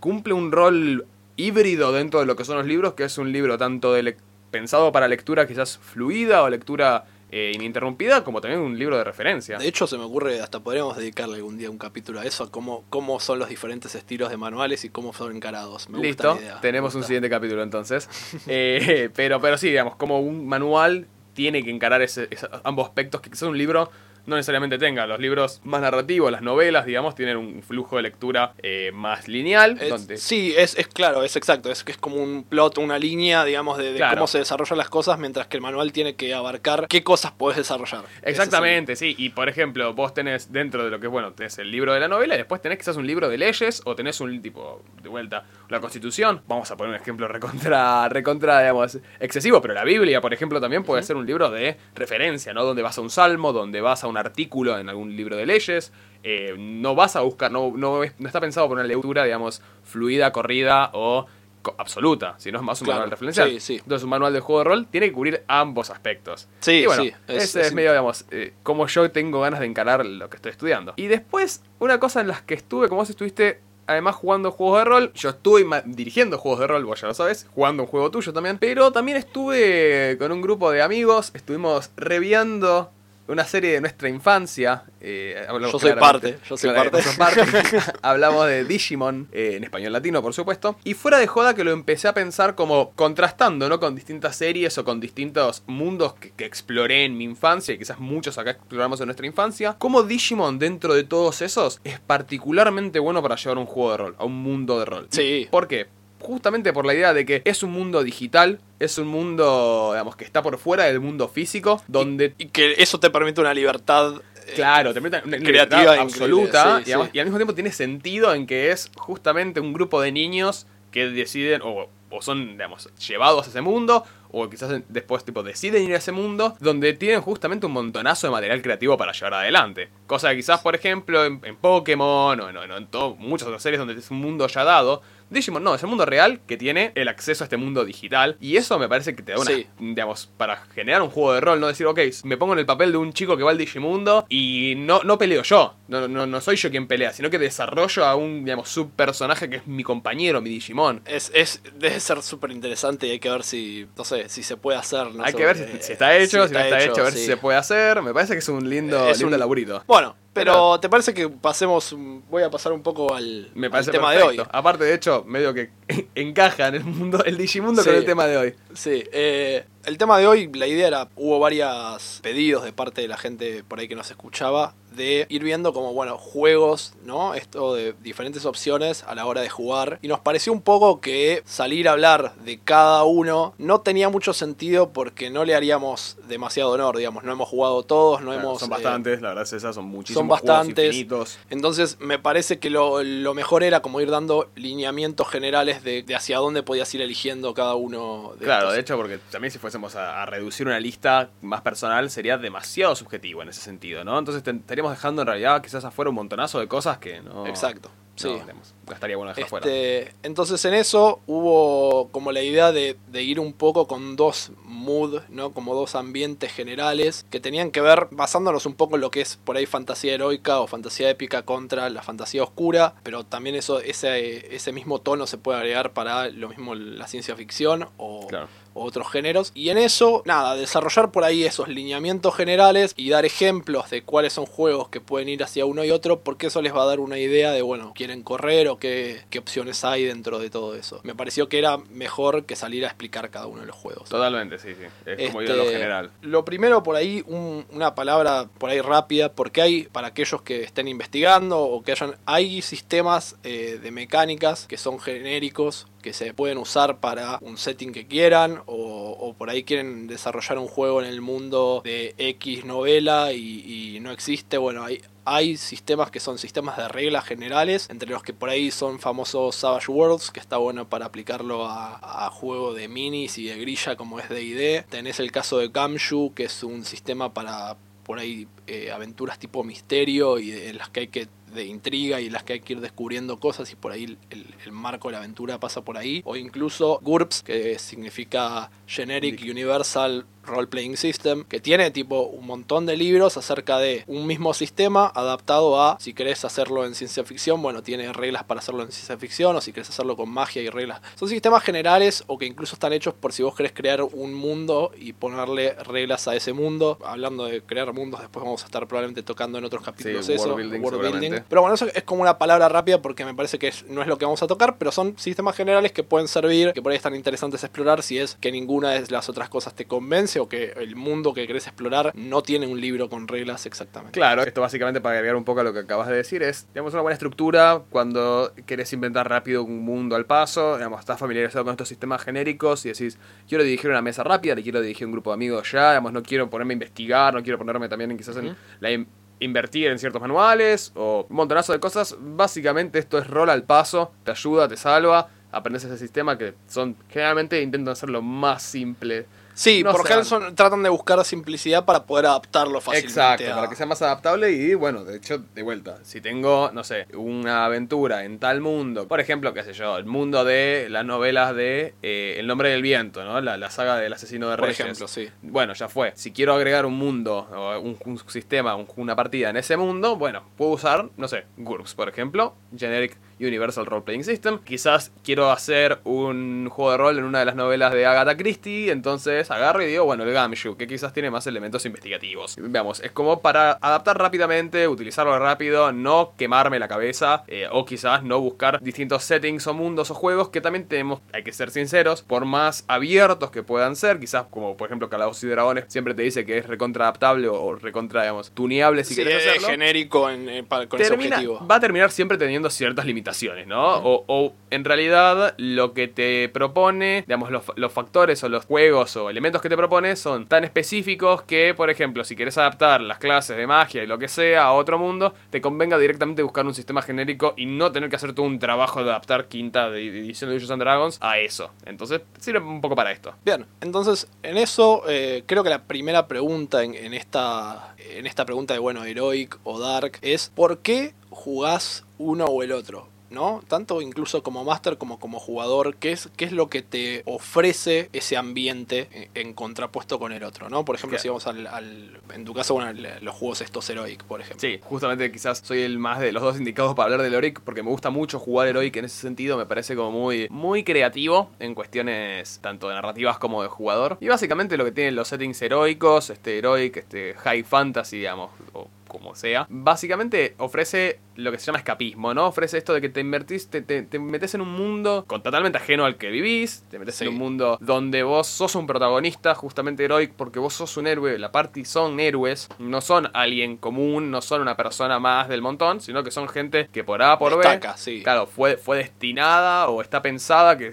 cumple 0.00 0.33
un 0.35 0.53
rol 0.53 1.06
híbrido 1.37 1.93
dentro 1.93 2.21
de 2.21 2.27
lo 2.27 2.37
que 2.37 2.44
son 2.44 2.56
los 2.56 2.67
libros, 2.67 2.94
que 2.94 3.05
es 3.05 3.19
un 3.19 3.33
libro 3.33 3.59
tanto 3.59 3.93
de 3.93 4.17
pensado 4.50 4.93
para 4.93 5.09
lectura 5.09 5.47
quizás 5.47 5.79
fluida 5.79 6.43
o 6.43 6.49
lectura 6.49 7.05
eh, 7.31 7.53
ininterrumpida, 7.55 8.23
como 8.25 8.41
también 8.41 8.61
un 8.61 8.79
libro 8.79 8.97
de 8.97 9.05
referencia. 9.05 9.59
De 9.59 9.67
hecho, 9.67 9.87
se 9.87 9.99
me 9.99 10.05
ocurre, 10.05 10.41
hasta 10.41 10.61
podríamos 10.61 10.97
dedicarle 10.97 11.35
algún 11.37 11.59
día 11.59 11.69
un 11.69 11.77
capítulo 11.77 12.21
a 12.21 12.25
eso, 12.25 12.44
a 12.44 12.50
cómo, 12.50 12.85
cómo 12.88 13.19
son 13.21 13.38
los 13.41 13.49
diferentes 13.49 13.94
estilos 13.97 14.31
de 14.31 14.37
manuales 14.37 14.85
y 14.85 14.91
cómo 14.91 15.12
son 15.12 15.35
encarados. 15.35 15.88
Me 15.88 15.99
gusta 15.99 16.06
Listo, 16.09 16.35
la 16.37 16.41
idea, 16.41 16.55
me 16.55 16.61
tenemos 16.61 16.94
un 16.94 17.00
gusta. 17.00 17.06
siguiente 17.09 17.29
capítulo 17.29 17.62
entonces. 17.62 18.09
Eh, 18.47 19.11
pero, 19.15 19.41
pero 19.41 19.59
sí, 19.59 19.69
digamos, 19.69 19.97
como 19.97 20.21
un 20.21 20.47
manual 20.47 21.09
tiene 21.35 21.62
que 21.65 21.71
encarar 21.71 22.00
ese- 22.00 22.29
ese- 22.31 22.49
ambos 22.65 22.87
aspectos, 22.87 23.21
que 23.21 23.29
quizás 23.29 23.43
un 23.49 23.59
libro 23.59 23.91
no 24.26 24.37
necesariamente 24.37 24.78
tenga. 24.78 25.06
Los 25.06 25.20
libros 25.20 25.61
más 25.64 25.81
narrativos, 25.81 26.31
las 26.32 26.43
novelas, 26.43 26.87
digamos, 26.87 27.14
tienen 27.14 27.37
un 27.37 27.62
flujo 27.62 27.96
de 27.96 28.02
lectura 28.02 28.52
eh, 28.62 28.90
más 28.94 29.28
lineal. 29.28 29.78
Es- 29.81 29.88
donde 29.90 30.17
Sí, 30.19 30.55
es, 30.56 30.76
es 30.78 30.87
claro, 30.88 31.23
es 31.23 31.37
exacto. 31.37 31.70
Es 31.70 31.84
que 31.84 31.93
es 31.93 31.99
como 31.99 32.17
un 32.17 32.44
plot, 32.44 32.78
una 32.78 32.99
línea, 32.99 33.44
digamos, 33.44 33.78
de, 33.78 33.93
de 33.93 33.96
Claro. 33.99 34.17
cómo 34.17 34.26
se 34.26 34.38
desarrollan 34.38 34.78
las 34.78 34.88
cosas, 34.88 35.19
mientras 35.19 35.46
que 35.46 35.56
el 35.56 35.62
manual 35.62 35.93
tiene 35.93 36.14
que 36.17 36.34
abarcar 36.34 36.87
qué 36.88 37.02
cosas 37.02 37.32
podés 37.32 37.56
desarrollar. 37.58 38.05
Es 38.23 38.31
Exactamente, 38.31 38.96
sí. 38.96 39.14
Y 39.19 39.31
por 39.31 39.49
ejemplo, 39.49 39.94
vos 39.94 40.12
tenés 40.14 40.52
dentro 40.52 40.84
de 40.84 40.90
lo 40.90 41.00
que 41.00 41.06
es, 41.06 41.12
bueno, 41.12 41.32
tenés 41.32 41.58
el 41.58 41.70
libro 41.70 41.93
de 41.94 42.00
la 42.00 42.08
novela 42.08 42.34
y 42.34 42.38
después 42.38 42.61
tenés 42.61 42.78
quizás 42.78 42.96
un 42.96 43.06
libro 43.06 43.28
de 43.28 43.38
leyes 43.38 43.82
o 43.84 43.94
tenés 43.94 44.20
un 44.20 44.43
tipo, 44.43 44.82
de 45.02 45.08
vuelta, 45.08 45.44
la 45.69 45.81
constitución. 45.81 46.43
Vamos 46.46 46.70
a 46.70 46.76
poner 46.76 46.94
un 46.94 47.00
ejemplo 47.00 47.28
recontra, 47.28 48.08
recontra, 48.08 48.61
digamos, 48.61 48.99
excesivo, 49.20 49.61
pero 49.62 49.75
la 49.75 49.84
Biblia, 49.84 50.20
por 50.20 50.32
ejemplo, 50.34 50.61
también 50.61 50.82
puede 50.84 51.02
ser 51.02 51.17
un 51.17 51.26
libro 51.26 51.50
de 51.50 51.76
referencia, 51.94 52.52
¿no? 52.52 52.64
Donde 52.64 52.82
vas 52.82 52.99
a 52.99 53.00
un 53.00 53.11
salmo, 53.11 53.52
donde 53.52 53.81
vas 53.81 54.05
a 54.05 54.06
un 54.08 54.16
artículo 54.17 54.79
en 54.79 54.89
algún 54.89 55.17
libro 55.17 55.37
de 55.37 55.47
leyes. 55.47 55.93
Eh, 56.23 56.55
no 56.59 56.95
vas 56.95 57.15
a 57.17 57.21
buscar, 57.21 57.53
no, 57.53 57.73
no, 57.77 58.03
es- 58.03 58.15
no 58.19 58.27
está 58.27 58.41
pensado 58.41 58.67
por 58.69 58.79
una 58.79 58.87
lectura, 58.87 59.25
digamos, 59.25 59.63
fluida, 59.85 60.33
corrida 60.33 60.91
o 60.93 61.27
co- 61.63 61.75
absoluta, 61.79 62.35
sino 62.39 62.59
es 62.59 62.65
más 62.65 62.81
un 62.81 62.87
Claro, 62.87 63.01
manual 63.01 63.11
referencial. 63.13 63.49
sí, 63.51 63.61
sí. 63.61 63.75
Entonces, 63.77 64.05
un 64.05 64.11
manual 64.11 64.33
de 64.33 64.41
juego 64.41 64.59
de 64.61 64.65
rol 64.65 64.87
tiene 64.89 65.07
que 65.09 65.13
cubrir 65.13 65.43
ambos 65.49 65.91
aspectos. 65.91 66.49
Sí, 66.61 66.73
Y 66.83 66.87
bueno, 66.87 67.03
sí, 67.05 67.13
es- 67.29 67.45
ese 67.45 67.61
es, 67.61 67.67
es 67.69 67.73
medio, 67.75 67.91
digamos, 67.91 68.25
eh, 68.31 68.55
como 68.63 68.87
yo 68.89 69.11
tengo 69.13 69.41
ganas 69.41 69.61
de 69.61 69.67
encarar 69.67 70.05
lo 70.05 70.29
que 70.29 70.37
estoy 70.37 70.51
estudiando. 70.53 70.95
Y 70.97 71.07
después, 71.07 71.62
una 71.79 72.01
cosa 72.01 72.21
en 72.23 72.29
las 72.29 72.43
que 72.43 72.55
estuve, 72.55 72.89
como 72.89 73.01
vos 73.03 73.11
estuviste, 73.11 73.61
además 73.89 74.17
jugando 74.17 74.51
juegos 74.51 74.79
de 74.81 74.85
rol, 74.85 75.12
yo 75.15 75.29
estuve 75.31 75.65
dirigiendo 75.85 76.39
juegos 76.39 76.59
de 76.59 76.67
rol, 76.67 76.85
vos 76.85 77.01
ya 77.01 77.07
lo 77.07 77.15
sabes, 77.15 77.47
jugando 77.55 77.85
un 77.85 77.89
juego 77.89 78.11
tuyo 78.11 78.33
también, 78.33 78.59
pero 78.59 78.91
también 78.91 79.17
estuve 79.17 80.17
con 80.19 80.33
un 80.33 80.43
grupo 80.43 80.73
de 80.73 80.83
amigos, 80.83 81.31
estuvimos 81.35 81.91
reviando 81.97 82.91
una 83.28 83.44
serie 83.44 83.73
de 83.73 83.81
nuestra 83.81 84.08
infancia. 84.08 84.84
eh, 85.00 85.44
hablamos 85.49 85.73
Yo 85.73 85.78
soy 85.78 85.93
parte, 85.99 86.38
yo 86.49 86.56
soy 86.56 86.70
parte. 86.75 87.02
parte. 87.17 87.43
Hablamos 88.02 88.46
de 88.46 88.64
Digimon, 88.64 89.28
eh, 89.32 89.55
en 89.56 89.64
español 89.64 89.93
latino, 89.93 90.23
por 90.23 90.32
supuesto. 90.34 90.76
Y 90.84 90.94
fuera 90.94 91.19
de 91.19 91.26
joda 91.26 91.55
que 91.55 91.64
lo 91.64 91.73
empecé 91.73 92.08
a 92.08 92.14
pensar 92.14 92.55
como 92.55 92.93
contrastando, 92.93 93.69
¿no? 93.69 93.81
Con 93.81 93.94
distintas 93.94 94.37
series 94.37 94.76
o 94.78 94.84
con 94.84 95.00
distintos 95.00 95.62
mundos 95.67 96.14
que, 96.14 96.31
que 96.32 96.44
exploré 96.44 97.05
en 97.05 97.17
mi 97.17 97.25
infancia, 97.25 97.75
y 97.75 97.78
quizás 97.78 97.99
muchos 97.99 98.38
acá 98.38 98.52
exploramos 98.52 99.00
en 99.00 99.06
nuestra 99.06 99.26
infancia. 99.26 99.76
Como 99.78 100.02
Digimon, 100.02 100.58
dentro 100.58 100.94
de 100.94 101.05
todos 101.05 101.43
esos, 101.43 101.81
es 101.84 102.00
particularmente 102.00 102.99
bueno 102.99 103.23
para 103.23 103.37
llevar 103.37 103.58
un 103.58 103.67
juego 103.67 103.90
de 103.90 103.96
rol, 103.96 104.17
a 104.19 104.25
un 104.25 104.43
mundo 104.43 104.78
de 104.78 104.84
rol. 104.84 105.06
Sí. 105.11 105.49
¿Por 105.50 105.69
qué? 105.69 105.87
Justamente 106.26 106.73
por 106.73 106.84
la 106.84 106.93
idea 106.94 107.14
de 107.14 107.25
que 107.25 107.43
es 107.44 107.62
un 107.62 107.70
mundo 107.70 108.02
digital, 108.02 108.58
es 108.81 108.99
un 108.99 109.06
mundo, 109.06 109.90
digamos, 109.93 110.17
que 110.17 110.25
está 110.25 110.43
por 110.43 110.58
fuera 110.58 110.84
del 110.84 110.99
mundo 110.99 111.28
físico, 111.28 111.81
donde 111.87 112.34
Y 112.37 112.46
que 112.46 112.75
eso 112.78 112.99
te 112.99 113.11
permite 113.11 113.40
una 113.40 113.55
libertad. 113.55 114.14
eh, 114.46 114.52
Claro, 114.56 114.93
te 114.93 115.00
permite 115.00 115.23
una 115.26 115.38
creativa 115.38 115.94
absoluta 116.00 116.78
sí, 116.84 116.93
sí. 116.93 116.99
y 117.12 117.19
al 117.20 117.26
mismo 117.26 117.38
tiempo 117.38 117.55
tiene 117.55 117.70
sentido 117.70 118.34
en 118.34 118.46
que 118.49 118.73
es 118.73 118.90
justamente 118.96 119.61
un 119.61 119.73
grupo 119.73 120.00
de 120.00 120.11
niños 120.11 120.67
que 120.90 121.06
deciden 121.08 121.62
o, 121.62 121.88
o 122.11 122.23
son, 122.23 122.52
digamos, 122.52 122.88
llevados 123.06 123.46
a 123.46 123.50
ese 123.50 123.61
mundo 123.61 124.05
o 124.38 124.50
quizás 124.50 124.83
después 124.88 125.25
tipo 125.25 125.43
deciden 125.43 125.85
ir 125.85 125.94
a 125.94 125.99
ese 125.99 126.12
mundo 126.12 126.56
donde 126.61 126.93
tienen 126.93 127.21
justamente 127.21 127.67
un 127.67 127.73
montonazo 127.73 128.27
de 128.27 128.31
material 128.33 128.61
creativo 128.62 128.97
para 128.97 129.12
llevar 129.12 129.35
adelante. 129.35 129.88
Cosa 130.06 130.31
que 130.31 130.37
quizás, 130.37 130.61
por 130.61 130.75
ejemplo, 130.75 131.25
en, 131.25 131.41
en 131.44 131.56
Pokémon 131.56 132.38
o 132.41 132.49
en, 132.50 132.56
en- 132.56 132.71
en 132.73 132.87
todo- 132.88 133.15
muchas 133.17 133.49
otras 133.49 133.62
series 133.62 133.79
donde 133.79 133.94
es 133.94 134.11
un 134.11 134.19
mundo 134.19 134.47
ya 134.47 134.65
dado, 134.65 135.03
Digimon 135.29 135.65
no, 135.65 135.75
es 135.75 135.83
el 135.83 135.88
mundo 135.88 136.06
real 136.06 136.38
que 136.47 136.56
tiene 136.56 136.93
el 136.94 137.09
acceso 137.09 137.43
a 137.43 137.47
este 137.47 137.56
mundo 137.56 137.85
digital 137.85 138.37
y 138.41 138.56
eso 138.59 138.79
me 138.79 138.88
parece 138.88 139.17
que 139.17 139.25
te 139.25 139.33
da 139.33 139.38
una, 139.41 139.50
Sí. 139.50 139.67
digamos, 139.81 140.31
para 140.37 140.56
generar 140.73 141.03
un 141.03 141.11
juego 141.11 141.33
de 141.33 141.41
rol, 141.41 141.59
no 141.59 141.67
decir, 141.67 141.85
ok, 141.87 141.99
me 142.23 142.37
pongo 142.37 142.53
en 142.53 142.61
el 142.61 142.67
papel 142.67 142.93
de 142.93 142.99
un 142.99 143.12
chico 143.12 143.37
que 143.37 143.43
va 143.43 143.50
al 143.50 143.59
Digimundo 143.59 144.25
y 144.29 144.75
no, 144.77 145.03
no 145.03 145.19
peleo 145.19 145.43
yo, 145.43 145.75
no, 145.88 146.06
no, 146.06 146.27
no 146.27 146.41
soy 146.41 146.55
yo 146.55 146.71
quien 146.71 146.87
pelea, 146.87 147.12
sino 147.12 147.29
que 147.29 147.41
desarrollo 147.41 148.05
a 148.05 148.15
un, 148.15 148.44
digamos, 148.44 148.69
subpersonaje 148.69 149.50
que 149.50 149.56
es 149.56 149.67
mi 149.67 149.83
compañero, 149.83 150.41
mi 150.41 150.50
Digimon. 150.50 151.03
Es, 151.06 151.33
es, 151.35 151.61
debe 151.77 151.99
ser 151.99 152.23
súper 152.23 152.53
interesante 152.53 153.09
y 153.09 153.11
hay 153.11 153.19
que 153.19 153.29
ver 153.31 153.43
si, 153.43 153.88
no 153.99 154.05
sé, 154.05 154.25
si 154.28 154.43
se 154.43 154.56
puede 154.56 154.78
hacer. 154.78 155.12
¿no? 155.14 155.25
Hay 155.25 155.32
que 155.34 155.44
ver 155.44 155.56
si, 155.56 155.82
si 155.87 155.93
está 155.93 156.17
hecho, 156.17 156.46
si, 156.46 156.52
no 156.55 156.61
está 156.61 156.81
hecho, 156.82 157.00
a 157.00 157.05
ver 157.05 157.12
sí. 157.12 157.20
si 157.20 157.26
se 157.26 157.37
puede 157.37 157.58
hacer. 157.58 158.02
Me 158.02 158.12
parece 158.14 158.32
que 158.34 158.38
es 158.40 158.49
un 158.49 158.69
lindo, 158.69 159.08
Es 159.08 159.19
lindo 159.19 159.34
un- 159.37 159.40
laburito. 159.40 159.82
Bueno, 159.87 160.17
pero 160.32 160.78
¿te 160.81 160.88
parece 160.90 161.14
que 161.14 161.28
pasemos, 161.31 161.94
voy 162.28 162.43
a 162.43 162.50
pasar 162.50 162.73
un 162.73 162.82
poco 162.82 163.14
al, 163.14 163.50
Me 163.55 163.67
al 163.69 163.70
parece 163.70 163.90
tema 163.90 164.11
perfecto. 164.11 164.32
de 164.32 164.40
hoy? 164.43 164.46
Aparte, 164.52 164.84
de 164.84 164.94
hecho, 164.94 165.25
medio 165.26 165.55
que 165.55 165.70
encaja 166.14 166.69
en 166.69 166.75
el 166.76 166.84
mundo, 166.84 167.25
el 167.25 167.37
Digimundo 167.38 167.82
con 167.84 167.94
el 167.94 168.05
tema 168.05 168.26
de 168.26 168.37
hoy. 168.37 168.55
Sí, 168.75 169.02
eh, 169.12 169.64
el 169.84 169.96
tema 169.99 170.19
de 170.19 170.26
hoy, 170.26 170.50
la 170.52 170.67
idea 170.67 170.88
era, 170.88 171.08
hubo 171.17 171.38
varios 171.38 172.20
pedidos 172.23 172.64
de 172.64 172.73
parte 172.73 173.00
de 173.00 173.08
la 173.08 173.17
gente 173.17 173.64
por 173.67 173.78
ahí 173.81 173.88
que 173.88 173.94
nos 173.94 174.11
escuchaba 174.11 174.75
de 174.97 175.27
ir 175.29 175.45
viendo 175.45 175.73
como, 175.73 175.93
bueno, 175.93 176.19
juegos, 176.19 176.95
¿no? 177.05 177.35
Esto 177.35 177.75
de 177.75 177.95
diferentes 178.03 178.45
opciones 178.47 179.05
a 179.05 179.15
la 179.15 179.27
hora 179.27 179.41
de 179.43 179.49
jugar. 179.49 179.99
Y 180.03 180.09
nos 180.09 180.21
pareció 180.21 180.53
un 180.53 180.63
poco 180.63 181.01
que 181.01 181.43
salir 181.45 181.89
a 181.89 181.93
hablar 181.93 182.35
de 182.45 182.59
cada 182.59 183.05
uno 183.05 183.55
no 183.59 183.81
tenía 183.83 184.09
mucho 184.09 184.33
sentido 184.33 184.93
porque 184.93 185.31
no 185.31 185.45
le 185.45 185.55
haríamos 185.55 186.17
demasiado 186.29 186.71
honor, 186.71 186.97
digamos. 186.97 187.23
No 187.25 187.33
hemos 187.33 187.49
jugado 187.49 187.83
todos, 187.83 188.21
no 188.21 188.33
Claro, 188.33 188.41
hemos... 188.41 188.61
son 188.61 188.69
eh, 188.69 188.71
bastantes, 188.73 189.21
la 189.23 189.29
verdad 189.29 189.45
es 189.45 189.53
esa, 189.53 189.73
son 189.73 189.85
muchísimos 189.87 190.21
son 190.21 190.29
bastantes. 190.29 191.07
Entonces 191.51 191.99
me 192.01 192.19
parece 192.19 192.59
que 192.59 192.71
lo, 192.71 193.03
lo 193.03 193.35
mejor 193.35 193.63
era 193.63 193.81
como 193.81 194.01
ir 194.01 194.11
dando 194.11 194.51
lineamientos 194.57 195.29
generales 195.29 195.83
de, 195.85 196.03
de 196.03 196.15
hacia 196.15 196.39
dónde 196.39 196.63
podías 196.63 196.93
ir 196.95 197.01
eligiendo 197.03 197.55
cada 197.55 197.75
uno 197.75 198.33
de 198.39 198.45
Claro, 198.45 198.63
estos. 198.65 198.75
de 198.75 198.81
hecho, 198.81 198.97
porque 198.97 199.19
también 199.31 199.51
si 199.53 199.59
fuésemos 199.59 199.95
a, 199.97 200.23
a 200.23 200.27
reducir 200.27 200.67
una 200.67 200.81
lista 200.81 201.31
más 201.43 201.61
personal 201.63 202.11
sería 202.11 202.39
demasiado 202.39 202.95
subjetivo 202.97 203.43
en 203.43 203.49
ese 203.49 203.61
sentido, 203.61 204.05
¿no? 204.05 204.19
Entonces 204.19 204.43
te- 204.43 204.55
estaríamos 204.93 204.97
dejando 204.97 205.23
en 205.23 205.29
realidad 205.29 205.62
quizás 205.62 205.85
afuera 205.85 206.11
un 206.11 206.17
montonazo 206.17 206.61
de 206.61 206.69
cosas 206.69 206.99
que 206.99 207.21
no... 207.21 207.47
Exacto, 207.47 207.91
sí. 208.17 208.29
no, 208.29 208.35
digamos, 208.35 208.75
estaría 208.93 209.17
bueno 209.17 209.35
dejar 209.35 209.49
fuera. 209.49 209.67
Este, 209.67 210.15
entonces 210.23 210.65
en 210.65 210.75
eso 210.75 211.21
hubo 211.27 212.09
como 212.11 212.33
la 212.33 212.43
idea 212.43 212.73
de, 212.73 212.97
de 213.09 213.23
ir 213.23 213.41
un 213.41 213.53
poco 213.53 213.87
con 213.87 214.17
dos 214.17 214.53
mood, 214.65 215.23
¿no? 215.29 215.53
Como 215.53 215.75
dos 215.75 215.94
ambientes 215.94 216.53
generales 216.53 217.27
que 217.31 217.41
tenían 217.41 217.71
que 217.71 217.81
ver, 217.81 218.09
basándonos 218.11 218.67
un 218.67 218.75
poco 218.75 218.94
en 218.94 219.00
lo 219.00 219.11
que 219.11 219.21
es 219.21 219.37
por 219.37 219.56
ahí 219.56 219.67
fantasía 219.67 220.15
heroica 220.15 220.61
o 220.61 220.67
fantasía 220.67 221.11
épica 221.11 221.43
contra 221.43 221.91
la 221.91 222.03
fantasía 222.03 222.43
oscura, 222.43 222.94
pero 223.03 223.25
también 223.25 223.56
eso, 223.56 223.81
ese, 223.81 224.55
ese 224.55 224.73
mismo 224.73 225.00
tono 225.00 225.27
se 225.27 225.38
puede 225.38 225.59
agregar 225.59 225.93
para 225.93 226.29
lo 226.31 226.49
mismo 226.49 226.75
la 226.75 227.06
ciencia 227.09 227.37
ficción 227.37 227.88
o, 227.97 228.27
Claro. 228.29 228.49
Otros 228.84 229.11
géneros. 229.11 229.52
Y 229.55 229.70
en 229.70 229.78
eso, 229.78 230.23
nada, 230.25 230.54
desarrollar 230.56 231.11
por 231.12 231.25
ahí 231.25 231.45
esos 231.45 231.68
lineamientos 231.68 232.35
generales 232.35 232.92
y 232.97 233.11
dar 233.11 233.25
ejemplos 233.25 233.90
de 233.90 234.02
cuáles 234.02 234.33
son 234.33 234.47
juegos 234.47 234.88
que 234.88 235.00
pueden 235.00 235.28
ir 235.28 235.42
hacia 235.42 235.66
uno 235.66 235.85
y 235.85 235.90
otro, 235.90 236.21
porque 236.21 236.49
eso 236.49 236.62
les 236.62 236.75
va 236.75 236.83
a 236.83 236.87
dar 236.87 237.00
una 237.00 237.18
idea 237.18 237.52
de, 237.52 237.62
bueno, 237.62 237.92
quieren 237.95 238.23
correr 238.23 238.68
o 238.68 238.78
qué, 238.78 239.21
qué 239.30 239.38
opciones 239.38 239.85
hay 239.85 240.04
dentro 240.04 240.38
de 240.38 240.50
todo 240.50 240.75
eso. 240.75 241.00
Me 241.04 241.14
pareció 241.14 241.49
que 241.49 241.59
era 241.59 241.78
mejor 241.78 242.45
que 242.45 242.56
salir 242.56 242.85
a 242.85 242.88
explicar 242.88 243.30
cada 243.30 243.47
uno 243.47 243.61
de 243.61 243.66
los 243.66 243.76
juegos. 243.76 244.09
Totalmente, 244.09 244.59
sí, 244.59 244.75
sí. 244.75 244.85
Es 245.06 245.28
como 245.28 245.42
ir 245.42 245.50
a 245.50 245.54
Este, 245.54 245.64
lo 245.64 245.71
general. 245.71 246.11
Lo 246.23 246.45
primero 246.45 246.83
por 246.83 246.97
ahí, 246.97 247.23
un- 247.26 247.64
una 247.73 247.95
palabra 247.95 248.49
por 248.59 248.71
ahí 248.71 248.80
rápida, 248.80 249.33
porque 249.33 249.62
hay, 249.62 249.83
para 249.85 250.09
aquellos 250.09 250.42
que 250.42 250.62
estén 250.62 250.88
investigando 250.88 251.61
o 251.61 251.83
que 251.83 251.92
hayan, 251.92 252.16
hay 252.26 252.62
sistemas 252.62 253.37
eh, 253.45 253.78
de 253.83 253.90
mecánicas 253.90 254.66
que 254.66 254.76
son 254.76 254.99
genéricos, 254.99 255.87
que 256.07 256.13
se 256.13 256.33
pueden 256.33 256.57
usar 256.59 257.01
para 257.01 257.41
un 257.41 257.59
setting 257.59 257.91
que 257.91 258.07
quieran, 258.07 258.63
o, 258.67 259.11
o 259.19 259.35
por 259.35 259.51
ahí 259.51 259.65
quieren 259.65 260.07
desarrollar 260.07 260.57
un 260.57 260.69
juego 260.69 261.03
en 261.03 261.09
el 261.09 261.21
mundo 261.21 261.83
de 261.85 262.15
X 262.17 262.65
novela 262.65 263.33
y, 263.33 263.97
y 263.97 263.99
no 263.99 264.13
existe, 264.13 264.57
bueno, 264.57 264.85
hay... 264.85 265.03
Hay 265.29 265.57
sistemas 265.57 266.13
que 266.13 266.21
son 266.21 266.39
sistemas 266.39 266.77
de 266.77 266.87
reglas 266.87 267.25
generales, 267.25 267.89
entre 267.91 268.09
los 268.09 268.23
que 268.23 268.33
por 268.33 268.49
ahí 268.49 268.71
son 268.71 269.01
famosos 269.01 269.57
Savage 269.57 269.91
Worlds, 269.91 270.31
que 270.31 270.39
está 270.39 270.57
bueno 270.57 270.89
para 270.89 271.07
aplicarlo 271.07 271.67
a, 271.67 272.27
a 272.27 272.31
juego 272.31 272.75
de 272.75 272.87
minis 272.87 273.37
y 273.37 273.47
de 273.47 273.59
grilla 273.59 273.97
como 273.97 274.21
es 274.21 274.29
D&D. 274.29 274.85
Tenés 274.89 275.19
el 275.19 275.33
caso 275.33 275.59
de 275.59 275.67
Gamshu, 275.67 276.33
que 276.33 276.45
es 276.45 276.63
un 276.63 276.85
sistema 276.85 277.35
para 277.35 277.77
por 278.05 278.21
ahí 278.21 278.47
eh, 278.69 278.93
aventuras 278.93 279.37
tipo 279.41 279.65
misterio 279.65 280.39
y 280.39 280.53
en 280.53 280.79
las 280.79 280.91
que 280.91 281.01
hay 281.01 281.09
que 281.09 281.27
de 281.55 281.65
intriga 281.65 282.21
y 282.21 282.31
las 282.31 282.43
que 282.43 282.55
hay 282.55 282.61
que 282.61 282.75
ir 282.75 282.81
descubriendo 282.81 283.38
cosas 283.38 283.71
y 283.73 283.76
por 283.76 283.93
ahí 283.93 284.19
el, 284.31 284.47
el 284.65 284.73
marco 284.73 285.09
de 285.09 285.12
la 285.12 285.19
aventura 285.19 285.59
pasa 285.59 285.83
por 285.83 285.97
ahí. 285.97 286.23
O 286.25 286.37
incluso 286.37 287.00
GURPS 287.03 287.43
que 287.43 287.79
significa 287.79 288.71
Generic 288.87 289.41
Universal 289.43 290.26
Role 290.47 290.69
Playing 290.69 290.97
System 290.97 291.45
que 291.45 291.61
tiene 291.61 291.91
tipo 291.91 292.23
un 292.23 292.47
montón 292.47 292.87
de 292.87 292.97
libros 292.97 293.37
acerca 293.37 293.79
de 293.79 294.05
un 294.07 294.26
mismo 294.26 294.55
sistema 294.55 295.11
adaptado 295.15 295.81
a 295.81 295.99
si 296.00 296.15
querés 296.15 296.45
hacerlo 296.45 296.87
en 296.87 296.95
ciencia 296.95 297.25
ficción 297.25 297.61
bueno 297.61 297.83
tiene 297.83 298.12
reglas 298.12 298.45
para 298.45 298.61
hacerlo 298.61 298.83
en 298.83 298.93
ciencia 298.93 299.17
ficción 299.19 299.57
o 299.57 299.61
si 299.61 299.73
querés 299.73 299.91
hacerlo 299.91 300.17
con 300.17 300.31
magia 300.31 300.62
y 300.62 300.71
reglas. 300.71 301.00
Son 301.17 301.29
sistemas 301.29 301.62
generales 301.62 302.25
o 302.26 302.38
que 302.38 302.47
incluso 302.47 302.76
están 302.76 302.93
hechos 302.93 303.15
por 303.15 303.33
si 303.33 303.43
vos 303.43 303.55
querés 303.55 303.73
crear 303.73 304.03
un 304.03 304.35
mundo 304.35 304.93
y 304.97 305.12
ponerle 305.12 305.75
reglas 305.75 306.29
a 306.29 306.37
ese 306.37 306.53
mundo. 306.53 306.99
Hablando 307.05 307.47
de 307.47 307.62
crear 307.62 307.93
mundos 307.93 308.21
después 308.21 308.45
vamos 308.45 308.62
a 308.62 308.67
estar 308.67 308.87
probablemente 308.87 309.23
tocando 309.23 309.59
en 309.59 309.65
otros 309.65 309.83
capítulos 309.83 310.26
Sí, 310.26 310.33
eso 310.33 310.49
world 310.49 310.57
building, 310.57 310.81
world 310.81 311.03
seguramente. 311.03 311.45
Pero 311.49 311.61
bueno, 311.61 311.75
eso 311.75 311.87
es 311.95 312.03
como 312.03 312.23
una 312.23 312.38
palabra 312.38 312.69
rápida 312.69 313.00
porque 313.03 313.25
me 313.25 313.35
parece 313.35 313.59
que 313.59 313.73
no 313.88 314.03
es 314.03 314.09
lo 314.09 314.19
que 314.19 314.25
vamos 314.25 314.43
a 314.43 314.47
tocar, 314.47 314.79
pero 314.79 314.91
son 314.93 315.19
sistemas 315.19 315.57
generales 315.57 315.93
que 315.93 316.03
pueden 316.03 316.29
servir, 316.29 316.73
que 316.73 316.83
por 316.83 316.93
ahí 316.93 316.97
están 316.97 317.15
interesantes 317.15 317.62
explorar 317.62 318.03
si 318.03 318.19
es 318.19 318.37
que 318.41 318.50
ninguna 318.50 318.91
de 318.91 319.05
las 319.11 319.29
otras 319.29 319.49
cosas 319.49 319.75
te 319.75 319.85
convence 319.85 320.41
o 320.41 320.49
que 320.49 320.73
el 320.76 320.97
mundo 320.97 321.35
que 321.35 321.47
querés 321.47 321.67
explorar 321.67 322.12
no 322.15 322.43
tiene 322.43 322.67
un 322.67 322.81
libro 322.81 323.09
con 323.09 323.29
reglas 323.29 323.67
exactamente. 323.67 324.12
Claro, 324.12 324.43
esto 324.43 324.61
básicamente 324.61 325.00
para 325.00 325.17
agregar 325.17 325.37
un 325.37 325.45
poco 325.45 325.61
a 325.61 325.65
lo 325.65 325.73
que 325.73 325.81
acabas 325.81 326.09
de 326.09 326.17
decir 326.17 326.43
es, 326.43 326.67
digamos, 326.75 326.93
una 326.93 327.03
buena 327.03 327.15
estructura 327.15 327.83
cuando 327.91 328.53
querés 328.67 328.93
inventar 328.93 329.29
rápido 329.29 329.62
un 329.62 329.85
mundo 329.85 330.17
al 330.17 330.26
paso, 330.26 330.76
digamos, 330.76 331.00
estás 331.00 331.19
familiarizado 331.19 331.65
con 331.65 331.73
estos 331.73 331.88
sistemas 331.88 332.23
genéricos 332.23 332.85
y 332.87 332.91
decís, 332.91 333.19
quiero 333.49 333.65
dirigir 333.65 333.91
una 333.91 334.03
mesa 334.03 334.23
rápida, 334.25 334.55
le 334.55 334.62
quiero 334.62 334.81
dirigir 334.81 335.07
un 335.07 335.12
grupo 335.12 335.31
de 335.31 335.35
amigos 335.35 335.71
ya, 335.71 335.91
digamos, 335.91 336.12
no 336.12 336.23
quiero 336.23 336.49
ponerme 336.50 336.73
a 336.73 336.76
investigar, 336.76 337.35
no 337.35 337.43
quiero 337.43 337.59
ponerme 337.59 337.88
también 337.88 338.11
en, 338.11 338.17
quizás 338.17 338.37
en 338.37 338.57
la 338.81 338.91
invertir 339.40 339.88
en 339.88 339.99
ciertos 339.99 340.21
manuales 340.21 340.93
o 340.95 341.26
un 341.28 341.37
montonazo 341.37 341.73
de 341.73 341.81
cosas. 341.81 342.16
Básicamente 342.19 342.99
esto 342.99 343.19
es 343.19 343.26
rol 343.26 343.50
al 343.50 343.64
paso, 343.64 344.12
te 344.25 344.31
ayuda, 344.31 344.69
te 344.69 344.76
salva, 344.76 345.28
aprendes 345.52 345.85
ese 345.85 345.99
sistema 345.99 346.37
que 346.38 346.55
son 346.66 346.97
generalmente 347.09 347.61
intentan 347.61 347.93
hacerlo 347.93 348.23
más 348.23 348.62
simple 348.62 349.26
Sí, 349.57 349.83
por 349.83 350.05
ejemplo 350.05 350.53
tratan 350.55 350.83
de 350.83 350.91
buscar 350.91 351.25
simplicidad 351.25 351.87
para 351.87 352.05
poder 352.05 352.27
adaptarlo 352.27 352.81
fácilmente. 352.81 353.09
Exacto, 353.09 353.55
para 353.55 353.69
que 353.69 353.75
sea 353.75 353.87
más 353.87 354.03
adaptable 354.03 354.53
y 354.53 354.75
bueno, 354.75 355.03
de 355.05 355.17
hecho, 355.17 355.39
de 355.39 355.63
vuelta, 355.63 355.99
si 356.03 356.21
tengo, 356.21 356.71
no 356.75 356.85
sé, 356.85 357.07
una 357.15 357.65
aventura 357.65 358.25
en 358.25 358.39
tal 358.39 358.61
mundo, 358.61 359.09
por 359.09 359.19
ejemplo, 359.19 359.55
qué 359.55 359.65
sé 359.65 359.73
yo, 359.73 359.97
el 359.97 360.05
mundo 360.05 360.45
de 360.45 360.89
las 360.91 361.07
novelas 361.07 361.57
de 361.57 361.95
eh, 362.03 362.37
El 362.39 362.47
nombre 362.47 362.69
del 362.69 362.83
viento, 362.83 363.25
¿no? 363.25 363.41
La, 363.41 363.71
saga 363.71 363.97
del 363.97 364.13
asesino 364.13 364.51
de 364.51 364.57
reyes. 364.57 364.77
Por 364.77 364.87
ejemplo, 364.87 365.09
sí. 365.09 365.29
Bueno, 365.43 365.73
ya 365.73 365.89
fue. 365.89 366.13
Si 366.15 366.33
quiero 366.33 366.55
agregar 366.55 366.85
un 366.87 366.95
mundo 366.95 367.49
o 367.51 367.81
un, 367.81 368.19
sistema, 368.29 368.77
una 368.97 369.17
partida 369.17 369.51
en 369.51 369.57
ese 369.57 369.77
mundo, 369.77 370.17
bueno, 370.17 370.45
puedo 370.57 370.73
usar, 370.73 371.09
no 371.17 371.29
sé, 371.29 371.45
GURPS, 371.57 371.95
por 371.95 372.09
ejemplo, 372.09 372.55
Generic 372.77 373.17
Universal 373.40 373.87
Role 373.87 374.02
Playing 374.02 374.25
System. 374.25 374.59
Quizás 374.64 375.12
quiero 375.23 375.50
hacer 375.50 375.99
un 376.05 376.69
juego 376.71 376.93
de 376.93 376.97
rol 376.97 377.19
en 377.19 377.25
una 377.25 377.40
de 377.40 377.45
las 377.45 377.55
novelas 377.55 377.93
de 377.93 378.07
Agatha 378.07 378.37
Christie, 378.37 378.90
entonces 378.90 379.50
agarro 379.50 379.83
y 379.83 379.87
digo, 379.87 380.05
bueno, 380.05 380.25
el 380.25 380.33
Gamshu, 380.33 380.76
que 380.76 380.87
quizás 380.87 381.12
tiene 381.12 381.31
más 381.31 381.47
elementos 381.47 381.85
investigativos. 381.85 382.57
Veamos, 382.59 383.00
es 383.00 383.12
como 383.12 383.40
para 383.40 383.73
adaptar 383.73 384.19
rápidamente, 384.19 384.88
utilizarlo 384.88 385.38
rápido, 385.38 385.93
no 385.93 386.33
quemarme 386.37 386.78
la 386.78 386.88
cabeza, 386.88 387.45
eh, 387.49 387.66
o 387.71 387.85
quizás 387.85 388.23
no 388.23 388.40
buscar 388.40 388.81
distintos 388.81 389.25
settings 389.25 389.66
o 389.66 389.75
mundos 389.75 390.11
o 390.11 390.14
juegos 390.14 390.49
que 390.49 390.61
también 390.61 390.87
tenemos, 390.87 391.21
hay 391.33 391.43
que 391.43 391.52
ser 391.52 391.71
sinceros, 391.71 392.23
por 392.23 392.45
más 392.45 392.85
abiertos 392.88 393.50
que 393.50 393.62
puedan 393.62 393.97
ser, 393.97 394.19
quizás 394.19 394.47
como 394.50 394.76
por 394.76 394.88
ejemplo 394.88 395.09
Calabozos 395.09 395.45
y 395.45 395.49
Dragones 395.49 395.85
siempre 395.88 396.14
te 396.14 396.23
dice 396.23 396.45
que 396.45 396.59
es 396.59 396.66
recontra 396.66 397.05
adaptable 397.05 397.49
o, 397.49 397.75
recontra, 397.76 398.23
digamos, 398.23 398.50
tuneable 398.52 399.05
si 399.05 399.14
quieres 399.14 399.47
hacerlo. 399.47 399.69
genérico 399.69 400.31
en, 400.31 400.49
eh, 400.49 400.64
con 400.88 401.00
ese 401.00 401.12
objetivo. 401.12 401.66
Va 401.66 401.76
a 401.76 401.81
terminar 401.81 402.11
siempre 402.11 402.38
teniendo 402.38 402.71
ciertas 402.71 403.05
limitaciones 403.05 403.25
¿no? 403.66 403.97
O, 404.04 404.52
en 404.71 404.85
realidad 404.85 405.54
lo 405.59 405.92
que 405.92 406.09
te 406.09 406.49
propone, 406.49 407.25
digamos, 407.26 407.50
los, 407.50 407.92
factores 407.92 408.42
o 408.45 408.49
los 408.49 408.64
juegos 408.64 409.16
o 409.16 409.30
elementos 409.30 409.62
que 409.62 409.68
te 409.68 409.76
propone 409.76 410.16
son 410.16 410.47
tan 410.47 410.64
específicos 410.64 411.42
que, 411.42 411.75
por 411.75 411.90
ejemplo, 411.90 412.25
si 412.25 412.37
quieres 412.37 412.59
adaptar 412.59 413.00
las 413.00 413.18
clases 413.18 413.56
de 413.56 413.66
magia 413.66 414.02
y 414.02 414.06
lo 414.06 414.18
que 414.18 414.28
sea 414.28 414.64
a 414.64 414.73
otro 414.73 414.99
mundo, 414.99 415.35
te 415.50 415.61
convenga 415.61 415.99
directamente 415.99 416.42
buscar 416.42 416.66
un 416.66 416.75
sistema 416.75 417.02
genérico 417.02 417.54
y 417.56 417.66
no 417.66 417.92
tener 417.92 418.11
que 418.11 418.16
hacer 418.16 418.35
todo 418.35 418.47
un 418.47 418.59
trabajo 418.59 419.02
de 419.02 419.11
adaptar 419.11 419.47
quinta 419.47 419.90
de 419.90 420.06
edición 420.06 420.50
de 420.50 420.54
Dungeons 420.54 420.71
and 420.71 420.83
Dragons 420.83 421.18
a 421.21 421.38
eso. 421.38 421.71
Entonces, 421.85 422.21
sirve 422.38 422.61
un 422.61 422.80
poco 422.80 422.97
para 422.97 423.12
esto. 423.12 423.35
Bien, 423.45 423.66
entonces, 423.80 424.28
en 424.42 424.56
eso, 424.56 425.02
eh, 425.09 425.45
creo 425.47 425.64
que 425.64 425.71
la 425.71 425.85
primera 425.85 426.28
pregunta 426.28 426.83
en, 426.83 426.95
en, 426.95 427.14
esta, 427.14 427.95
en 427.99 428.26
esta 428.26 428.45
pregunta 428.45 428.75
de, 428.75 428.80
bueno, 428.80 429.04
Heroic 429.04 429.59
o 429.64 429.78
Dark 429.78 430.18
es, 430.23 430.50
¿por 430.54 430.78
qué 430.78 431.14
jugás 431.30 432.04
uno 432.18 432.47
o 432.47 432.62
el 432.62 432.73
otro? 432.73 433.09
¿No? 433.30 433.62
Tanto 433.68 434.00
incluso 434.00 434.42
como 434.42 434.64
máster 434.64 434.99
como 434.99 435.18
como 435.18 435.38
jugador, 435.38 435.97
¿qué 435.97 436.12
es, 436.12 436.28
qué 436.37 436.45
es 436.45 436.52
lo 436.52 436.68
que 436.68 436.83
te 436.83 437.23
ofrece 437.26 438.09
ese 438.12 438.37
ambiente 438.37 439.30
en, 439.35 439.54
contrapuesto 439.54 440.18
con 440.18 440.33
el 440.33 440.42
otro, 440.42 440.68
¿no? 440.68 440.85
Por 440.85 440.97
ejemplo, 440.97 441.18
si 441.18 441.28
vamos 441.28 441.47
al, 441.47 442.21
en 442.35 442.45
tu 442.45 442.54
caso, 442.54 442.75
bueno, 442.75 442.92
los 443.21 443.35
juegos 443.35 443.61
estos 443.61 443.88
Heroic, 443.88 444.25
por 444.25 444.40
ejemplo. 444.40 444.61
Sí, 444.61 444.80
justamente 444.83 445.30
quizás 445.33 445.62
soy 445.64 445.83
el 445.83 445.99
más 445.99 446.21
de 446.21 446.33
los 446.33 446.42
dos 446.42 446.59
indicados 446.59 446.95
para 446.95 447.06
hablar 447.06 447.23
del 447.23 447.35
Heroic, 447.35 447.61
porque 447.61 447.83
me 447.83 447.90
gusta 447.90 448.11
mucho 448.11 448.38
jugar 448.38 448.68
Heroic 448.68 448.97
en 448.97 449.06
ese 449.06 449.21
sentido, 449.21 449.56
me 449.56 449.66
parece 449.66 449.97
como 449.97 450.11
muy, 450.11 450.49
muy 450.50 450.85
creativo 450.85 451.50
en 451.59 451.75
cuestiones 451.75 452.59
tanto 452.61 452.88
de 452.88 452.95
narrativas 452.95 453.38
como 453.38 453.62
de 453.62 453.68
jugador. 453.68 454.18
Y 454.21 454.28
básicamente 454.28 454.76
lo 454.76 454.85
que 454.85 454.92
tienen 454.92 455.16
los 455.16 455.28
settings 455.28 455.61
heroicos, 455.62 456.30
este 456.30 456.59
Heroic, 456.59 456.97
este 456.99 457.35
High 457.35 457.64
Fantasy, 457.64 458.18
digamos, 458.18 458.50
o 458.73 458.88
como 459.07 459.35
sea, 459.35 459.67
básicamente 459.69 460.55
ofrece 460.59 461.21
lo 461.37 461.53
que 461.53 461.59
se 461.59 461.67
llama 461.67 461.79
escapismo, 461.79 462.35
¿no? 462.35 462.47
Ofrece 462.47 462.79
esto 462.79 462.95
de 462.95 463.01
que 463.01 463.09
te 463.09 463.21
invertís, 463.21 463.69
te, 463.69 463.83
te, 463.83 464.19
metes 464.19 464.55
en 464.55 464.61
un 464.61 464.73
mundo 464.73 465.25
con, 465.27 465.43
totalmente 465.43 465.79
ajeno 465.79 466.05
al 466.05 466.17
que 466.17 466.31
vivís, 466.31 466.85
te 466.91 466.99
metes 466.99 467.21
en 467.23 467.29
un 467.29 467.37
mundo 467.37 467.79
donde 467.81 468.23
vos 468.23 468.47
sos 468.47 468.75
un 468.75 468.87
protagonista 468.87 469.55
justamente 469.55 470.05
heroic 470.05 470.33
porque 470.33 470.59
vos 470.59 470.75
sos 470.75 470.97
un 470.97 471.07
héroe, 471.07 471.39
la 471.39 471.53
party 471.53 471.85
son 471.85 472.19
héroes, 472.21 472.69
no 472.79 473.01
son 473.01 473.31
alguien 473.35 473.77
común, 473.77 474.31
no 474.31 474.43
son 474.43 474.63
una 474.63 474.77
persona 474.77 475.19
más 475.19 475.49
del 475.49 475.63
montón, 475.63 476.01
sino 476.01 476.25
que 476.25 476.31
son 476.31 476.49
gente 476.49 476.89
que 476.93 477.05
por 477.05 477.23
A 477.23 477.39
por 477.39 477.59
B, 477.59 477.81
sí. 477.97 478.23
claro, 478.23 478.47
fue, 478.47 478.77
fue 478.77 478.99
destinada 478.99 479.89
o 479.89 480.01
está 480.01 480.23
pensada 480.23 480.77
que 480.77 480.93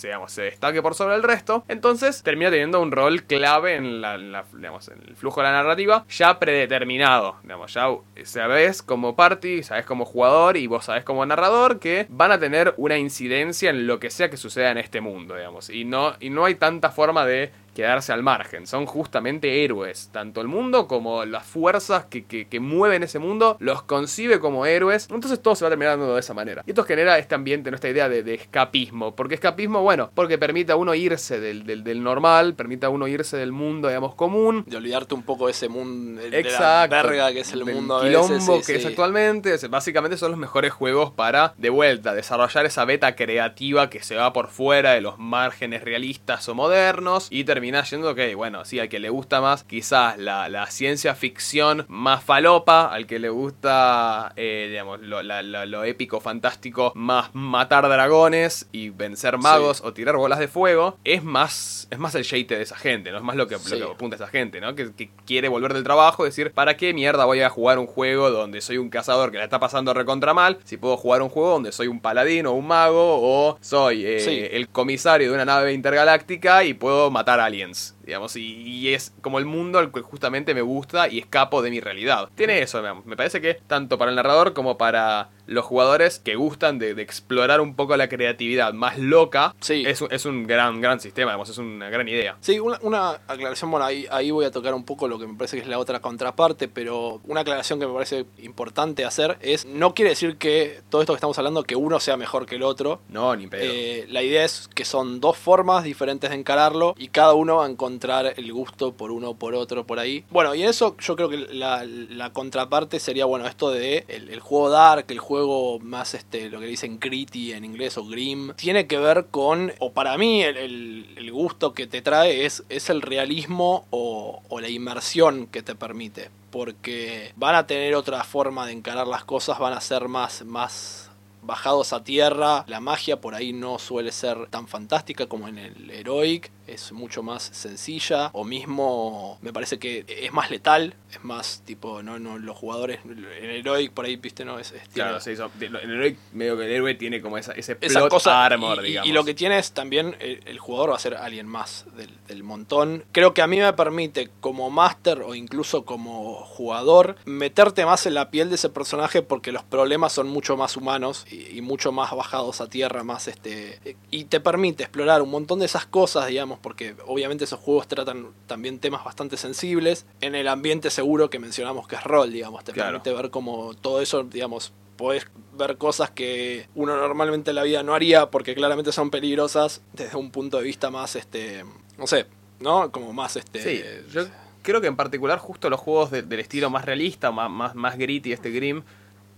se 0.00 0.42
destaque 0.42 0.82
por 0.82 0.94
sobre 0.94 1.16
el 1.16 1.22
resto, 1.22 1.64
entonces 1.68 2.22
termina 2.22 2.50
teniendo 2.50 2.80
un 2.80 2.92
rol 2.92 3.24
clave 3.24 3.76
en, 3.76 4.00
la, 4.00 4.16
digamos, 4.52 4.88
en 4.88 5.02
el 5.06 5.16
flujo 5.16 5.40
de 5.40 5.48
la 5.48 5.52
narrativa 5.52 6.04
ya 6.08 6.38
predeterminado. 6.38 7.36
Digamos, 7.42 7.74
ya 7.74 7.88
sabes 8.24 8.82
como 8.82 9.16
party, 9.16 9.62
sabes 9.62 9.84
como 9.86 10.04
jugador 10.04 10.56
y 10.56 10.66
vos 10.66 10.84
sabes 10.84 11.04
como 11.04 11.24
narrador 11.26 11.78
que 11.78 12.06
van 12.08 12.32
a 12.32 12.38
tener 12.38 12.74
una 12.76 12.98
incidencia 12.98 13.70
en 13.70 13.86
lo 13.86 14.00
que 14.00 14.10
sea 14.10 14.30
que 14.30 14.36
suceda 14.36 14.70
en 14.70 14.78
este 14.78 15.00
mundo, 15.00 15.36
digamos. 15.36 15.70
Y 15.70 15.84
no, 15.84 16.14
y 16.20 16.30
no 16.30 16.44
hay 16.44 16.54
tanta 16.54 16.90
forma 16.90 17.24
de 17.24 17.50
quedarse 17.74 18.12
al 18.12 18.22
margen. 18.22 18.66
Son 18.66 18.86
justamente 18.86 19.64
héroes. 19.64 20.10
Tanto 20.12 20.40
el 20.40 20.48
mundo 20.48 20.86
como 20.86 21.24
las 21.24 21.46
fuerzas 21.46 22.04
que, 22.06 22.24
que, 22.24 22.60
mueven 22.60 23.02
ese 23.02 23.18
mundo 23.18 23.56
los 23.58 23.82
concibe 23.82 24.38
como 24.38 24.66
héroes. 24.66 25.08
Entonces 25.10 25.40
todo 25.40 25.54
se 25.54 25.64
va 25.64 25.70
terminando 25.70 26.14
de 26.14 26.20
esa 26.20 26.34
manera. 26.34 26.62
Y 26.66 26.70
esto 26.70 26.84
genera 26.84 27.18
este 27.18 27.34
ambiente, 27.34 27.70
esta 27.70 27.88
idea 27.88 28.08
de, 28.08 28.34
escapismo. 28.34 29.14
porque 29.14 29.34
escapismo? 29.34 29.82
Bueno, 29.82 30.10
porque 30.14 30.38
permite 30.38 30.72
a 30.72 30.76
uno 30.76 30.94
irse 30.94 31.40
del, 31.40 31.64
del, 31.64 32.02
normal, 32.02 32.54
permite 32.54 32.86
a 32.86 32.90
uno 32.90 33.08
irse 33.08 33.36
del 33.36 33.52
mundo, 33.52 33.88
digamos, 33.88 34.14
común. 34.14 34.64
De 34.66 34.76
olvidarte 34.76 35.14
un 35.14 35.22
poco 35.22 35.46
de 35.46 35.52
ese 35.52 35.68
mundo, 35.68 36.20
de 36.20 36.42
la 36.42 36.86
verga 36.86 37.32
que 37.32 37.40
es 37.40 37.52
el 37.52 37.64
mundo 37.64 37.98
a 37.98 38.02
quilombo 38.02 38.60
que 38.62 38.76
es 38.76 38.86
actualmente. 38.86 39.56
Básicamente 39.68 40.16
son 40.16 40.32
los 40.32 40.40
mejores 40.40 40.72
juegos 40.72 41.12
para, 41.12 41.54
de 41.56 41.70
vuelta, 41.70 42.14
desarrollar 42.14 42.66
esa 42.66 42.84
beta 42.84 43.14
creativa 43.16 43.90
que 43.90 44.02
se 44.02 44.16
va 44.16 44.32
por 44.32 44.48
fuera 44.48 44.92
de 44.92 45.00
los 45.00 45.18
márgenes 45.18 45.82
realistas 45.82 46.48
o 46.48 46.54
modernos 46.54 47.28
y 47.30 47.44
terminar 47.44 47.59
termina 47.60 47.84
yendo, 47.84 48.10
ok, 48.12 48.18
bueno, 48.36 48.64
sí, 48.64 48.80
al 48.80 48.88
que 48.88 48.98
le 48.98 49.10
gusta 49.10 49.42
más 49.42 49.64
quizás 49.64 50.16
la, 50.16 50.66
ciencia 50.70 51.14
ficción 51.14 51.84
más 51.88 52.24
falopa, 52.24 52.86
al 52.86 53.06
que 53.06 53.18
le 53.18 53.28
gusta, 53.28 54.32
eh, 54.36 54.68
digamos, 54.70 55.00
lo, 55.02 55.84
épico, 55.84 56.20
fantástico, 56.20 56.92
más 56.94 57.34
matar 57.34 57.86
dragones 57.86 58.66
y 58.72 58.88
vencer 58.88 59.36
magos 59.36 59.82
o 59.84 59.92
tirar 59.92 60.16
bolas 60.16 60.38
de 60.38 60.48
fuego, 60.48 60.96
es 61.04 61.22
más, 61.22 61.86
es 61.90 61.98
más 61.98 62.14
el 62.14 62.22
shade 62.22 62.56
de 62.56 62.62
esa 62.62 62.76
gente, 62.76 63.10
¿no? 63.10 63.18
Es 63.18 63.22
más 63.22 63.36
lo 63.36 63.46
que, 63.46 63.56
apunta 63.56 64.16
esa 64.16 64.28
gente, 64.28 64.58
¿no? 64.62 64.74
Que, 64.74 65.10
quiere 65.26 65.48
volver 65.48 65.74
del 65.74 65.84
trabajo 65.84 66.24
y 66.24 66.28
decir, 66.30 66.52
¿para 66.52 66.78
qué 66.78 66.94
mierda 66.94 67.26
voy 67.26 67.42
a 67.42 67.50
jugar 67.50 67.78
un 67.78 67.86
juego 67.86 68.30
donde 68.30 68.62
soy 68.62 68.78
un 68.78 68.88
cazador 68.88 69.30
que 69.30 69.36
la 69.36 69.44
está 69.44 69.60
pasando 69.60 69.92
recontra 69.92 70.32
mal? 70.32 70.58
Si 70.64 70.78
puedo 70.78 70.96
jugar 70.96 71.20
un 71.20 71.28
juego 71.28 71.50
donde 71.50 71.72
soy 71.72 71.88
un 71.88 72.00
paladín 72.00 72.46
o 72.46 72.52
un 72.52 72.66
mago 72.66 73.18
o 73.20 73.58
soy 73.60 74.06
eh, 74.06 74.56
el 74.56 74.70
comisario 74.70 75.28
de 75.28 75.34
una 75.34 75.44
nave 75.44 75.74
intergaláctica 75.74 76.64
y 76.64 76.72
puedo 76.72 77.10
matar 77.10 77.40
a 77.40 77.49
Italians. 77.50 77.94
Digamos, 78.10 78.34
y, 78.34 78.92
es 78.92 79.12
como 79.20 79.38
el 79.38 79.44
mundo 79.44 79.78
al 79.78 79.92
que 79.92 80.00
justamente 80.00 80.52
me 80.52 80.62
gusta 80.62 81.06
y 81.08 81.20
escapo 81.20 81.62
de 81.62 81.70
mi 81.70 81.78
realidad. 81.78 82.28
Tiene 82.34 82.60
eso, 82.60 82.82
me 83.04 83.16
parece 83.16 83.40
que 83.40 83.54
tanto 83.54 83.98
para 83.98 84.10
el 84.10 84.16
narrador 84.16 84.52
como 84.52 84.76
para 84.76 85.28
los 85.46 85.64
jugadores 85.64 86.18
que 86.18 86.34
gustan 86.34 86.78
de, 86.78 86.90
explorar 87.00 87.60
un 87.60 87.74
poco 87.74 87.96
la 87.96 88.08
creatividad 88.08 88.72
más 88.72 88.98
loca, 88.98 89.54
sí. 89.60 89.84
es, 89.86 90.02
es 90.10 90.24
un 90.24 90.46
gran, 90.46 90.80
gran 90.80 91.00
sistema, 91.00 91.30
digamos, 91.30 91.48
es 91.50 91.58
una 91.58 91.88
gran 91.88 92.08
idea. 92.08 92.36
Sí, 92.40 92.58
una, 92.58 93.10
aclaración, 93.28 93.70
bueno, 93.70 93.86
ahí, 93.86 94.06
ahí 94.10 94.30
voy 94.30 94.44
a 94.44 94.50
tocar 94.50 94.74
un 94.74 94.84
poco 94.84 95.06
lo 95.06 95.18
que 95.18 95.26
me 95.26 95.34
parece 95.34 95.56
que 95.56 95.62
es 95.62 95.68
la 95.68 95.78
otra 95.78 96.00
contraparte, 96.00 96.66
pero 96.68 97.20
una 97.24 97.40
aclaración 97.40 97.78
que 97.78 97.86
me 97.86 97.92
parece 97.92 98.26
importante 98.38 99.04
hacer 99.04 99.38
es, 99.40 99.66
no 99.66 99.94
quiere 99.94 100.10
decir 100.10 100.36
que 100.36 100.82
todo 100.88 101.00
esto 101.02 101.12
que 101.12 101.18
estamos 101.18 101.38
hablando, 101.38 101.62
que 101.62 101.76
uno 101.76 102.00
sea 102.00 102.16
mejor 102.16 102.46
que 102.46 102.56
el 102.56 102.64
otro. 102.64 103.00
No, 103.08 103.34
ni 103.36 103.46
pedo. 103.46 103.62
Eh, 103.64 104.06
la 104.08 104.22
idea 104.22 104.44
es 104.44 104.68
que 104.74 104.84
son 104.84 105.20
dos 105.20 105.36
formas 105.36 105.84
diferentes 105.84 106.30
de 106.30 106.36
encararlo 106.36 106.94
y 106.98 107.08
cada 107.08 107.34
uno 107.34 107.56
va 107.56 107.66
a 107.66 107.70
encontrar 107.70 107.99
el 108.36 108.52
gusto 108.52 108.92
por 108.92 109.10
uno 109.10 109.30
o 109.30 109.34
por 109.34 109.54
otro 109.54 109.86
por 109.86 109.98
ahí. 109.98 110.24
Bueno, 110.30 110.54
y 110.54 110.62
en 110.62 110.68
eso 110.70 110.96
yo 110.98 111.16
creo 111.16 111.28
que 111.28 111.36
la, 111.36 111.84
contraparte 112.32 112.98
sería, 113.00 113.24
bueno, 113.26 113.46
esto 113.46 113.70
de 113.70 114.04
el, 114.08 114.40
juego 114.40 114.70
dark, 114.70 115.04
el 115.08 115.18
juego 115.18 115.78
más, 115.80 116.14
este, 116.14 116.48
lo 116.48 116.60
que 116.60 116.66
dicen 116.66 116.98
gritty 116.98 117.52
en 117.52 117.64
inglés 117.64 117.98
o 117.98 118.04
grim, 118.04 118.54
tiene 118.54 118.86
que 118.86 118.98
ver 118.98 119.26
con, 119.30 119.72
o 119.78 119.92
para 119.92 120.16
mí 120.18 120.42
el, 120.42 120.56
el- 120.56 121.06
el 121.16 121.32
gusto 121.32 121.74
que 121.74 121.86
te 121.86 122.02
trae 122.02 122.46
es, 122.46 122.64
es 122.68 122.88
el 122.90 123.02
realismo 123.02 123.86
o, 123.90 124.42
o 124.48 124.60
la 124.60 124.68
inmersión 124.68 125.46
que 125.46 125.62
te 125.62 125.74
permite. 125.74 126.30
Porque 126.50 127.32
van 127.36 127.54
a 127.54 127.66
tener 127.66 127.94
otra 127.94 128.24
forma 128.24 128.66
de 128.66 128.72
encarar 128.72 129.06
las 129.06 129.24
cosas, 129.24 129.58
van 129.58 129.72
a 129.72 129.80
ser 129.80 130.08
más, 130.08 130.44
más 130.44 131.10
bajados 131.42 131.92
a 131.92 132.02
tierra. 132.04 132.64
La 132.66 132.80
magia 132.80 133.20
por 133.20 133.34
ahí 133.34 133.52
no 133.52 133.78
suele 133.78 134.12
ser 134.12 134.48
tan 134.48 134.66
fantástica 134.66 135.26
como 135.26 135.46
en 135.48 135.58
el 135.58 135.90
Heroic, 135.90 136.50
es 136.72 136.92
mucho 136.92 137.22
más 137.22 137.42
sencilla. 137.42 138.30
O 138.32 138.44
mismo 138.44 139.38
me 139.42 139.52
parece 139.52 139.78
que 139.78 140.04
es 140.08 140.32
más 140.32 140.50
letal, 140.50 140.94
es 141.12 141.22
más 141.24 141.62
tipo, 141.64 142.02
no, 142.02 142.18
no, 142.18 142.38
los 142.38 142.56
jugadores 142.56 143.00
en 143.04 143.50
Heroic 143.50 143.92
por 143.92 144.04
ahí, 144.04 144.16
viste, 144.16 144.44
no 144.44 144.58
es, 144.58 144.72
Claro, 144.92 145.20
sí, 145.20 145.36
son- 145.36 145.50
de- 145.58 145.66
en 145.66 145.90
héroe, 145.90 146.16
medio 146.32 146.56
que 146.56 146.64
el 146.66 146.72
héroe 146.72 146.94
tiene 146.94 147.20
como 147.20 147.38
esa, 147.38 147.52
ese 147.52 147.76
esa 147.80 148.00
plot 148.00 148.10
cosa 148.10 148.44
armor, 148.44 148.78
y- 148.78 148.80
y, 148.80 148.90
digamos. 148.90 149.08
y 149.10 149.12
lo 149.12 149.24
que 149.24 149.34
tiene 149.34 149.58
es 149.58 149.72
también 149.72 150.16
el, 150.20 150.40
el 150.46 150.58
jugador 150.58 150.90
va 150.92 150.96
a 150.96 150.98
ser 151.00 151.14
alguien 151.14 151.46
más 151.46 151.84
del, 151.96 152.10
del 152.28 152.42
montón. 152.42 153.04
Creo 153.12 153.34
que 153.34 153.42
a 153.42 153.46
mí 153.46 153.58
me 153.58 153.72
permite 153.72 154.30
como 154.40 154.70
máster 154.70 155.22
o 155.22 155.34
incluso 155.34 155.84
como 155.84 156.34
jugador 156.44 157.16
meterte 157.24 157.84
más 157.84 158.06
en 158.06 158.14
la 158.14 158.30
piel 158.30 158.48
de 158.48 158.54
ese 158.54 158.68
personaje 158.68 159.22
porque 159.22 159.50
los 159.52 159.64
problemas 159.64 160.12
son 160.12 160.28
mucho 160.28 160.56
más 160.56 160.76
humanos 160.76 161.26
y, 161.30 161.56
y 161.56 161.60
mucho 161.62 161.90
más 161.92 162.12
bajados 162.14 162.60
a 162.60 162.68
tierra, 162.68 163.02
más 163.02 163.26
este 163.28 163.96
y 164.10 164.24
te 164.24 164.40
permite 164.40 164.84
explorar 164.84 165.22
un 165.22 165.30
montón 165.30 165.58
de 165.58 165.66
esas 165.66 165.86
cosas, 165.86 166.26
digamos, 166.28 166.58
porque 166.62 166.94
obviamente 167.06 167.44
esos 167.44 167.58
juegos 167.60 167.88
tratan 167.88 168.28
también 168.46 168.78
temas 168.78 169.04
bastante 169.04 169.36
sensibles 169.36 170.06
en 170.20 170.34
el 170.34 170.48
ambiente 170.48 170.90
seguro 170.90 171.30
que 171.30 171.38
mencionamos 171.38 171.86
que 171.88 171.96
es 171.96 172.04
rol, 172.04 172.32
digamos, 172.32 172.64
te 172.64 172.72
Claro. 172.72 173.02
permite 173.02 173.22
ver 173.22 173.30
como 173.30 173.74
todo 173.74 174.00
eso, 174.00 174.22
digamos, 174.24 174.72
podés 174.96 175.26
ver 175.56 175.78
cosas 175.78 176.10
que 176.10 176.68
uno 176.74 176.94
normalmente 176.96 177.50
en 177.50 177.56
la 177.56 177.62
vida 177.62 177.82
no 177.82 177.94
haría 177.94 178.30
porque 178.30 178.54
claramente 178.54 178.92
son 178.92 179.10
peligrosas 179.10 179.80
desde 179.94 180.16
un 180.18 180.30
punto 180.30 180.58
de 180.58 180.64
vista 180.64 180.90
más, 180.90 181.16
este, 181.16 181.64
no 181.96 182.06
sé, 182.06 182.26
¿no? 182.60 182.90
Como 182.92 183.12
más, 183.14 183.36
este... 183.36 183.62
Sí, 183.62 183.82
yo 184.12 184.26
creo 184.62 184.82
que 184.82 184.88
en 184.88 184.96
particular 184.96 185.38
justo 185.38 185.70
los 185.70 185.80
juegos 185.80 186.10
de- 186.10 186.20
del 186.22 186.40
estilo 186.40 186.68
más 186.68 186.84
realista, 186.84 187.30
más, 187.30 187.50
más, 187.50 187.74
más 187.74 187.96
gritty, 187.96 188.32
este 188.34 188.50
Grim, 188.50 188.82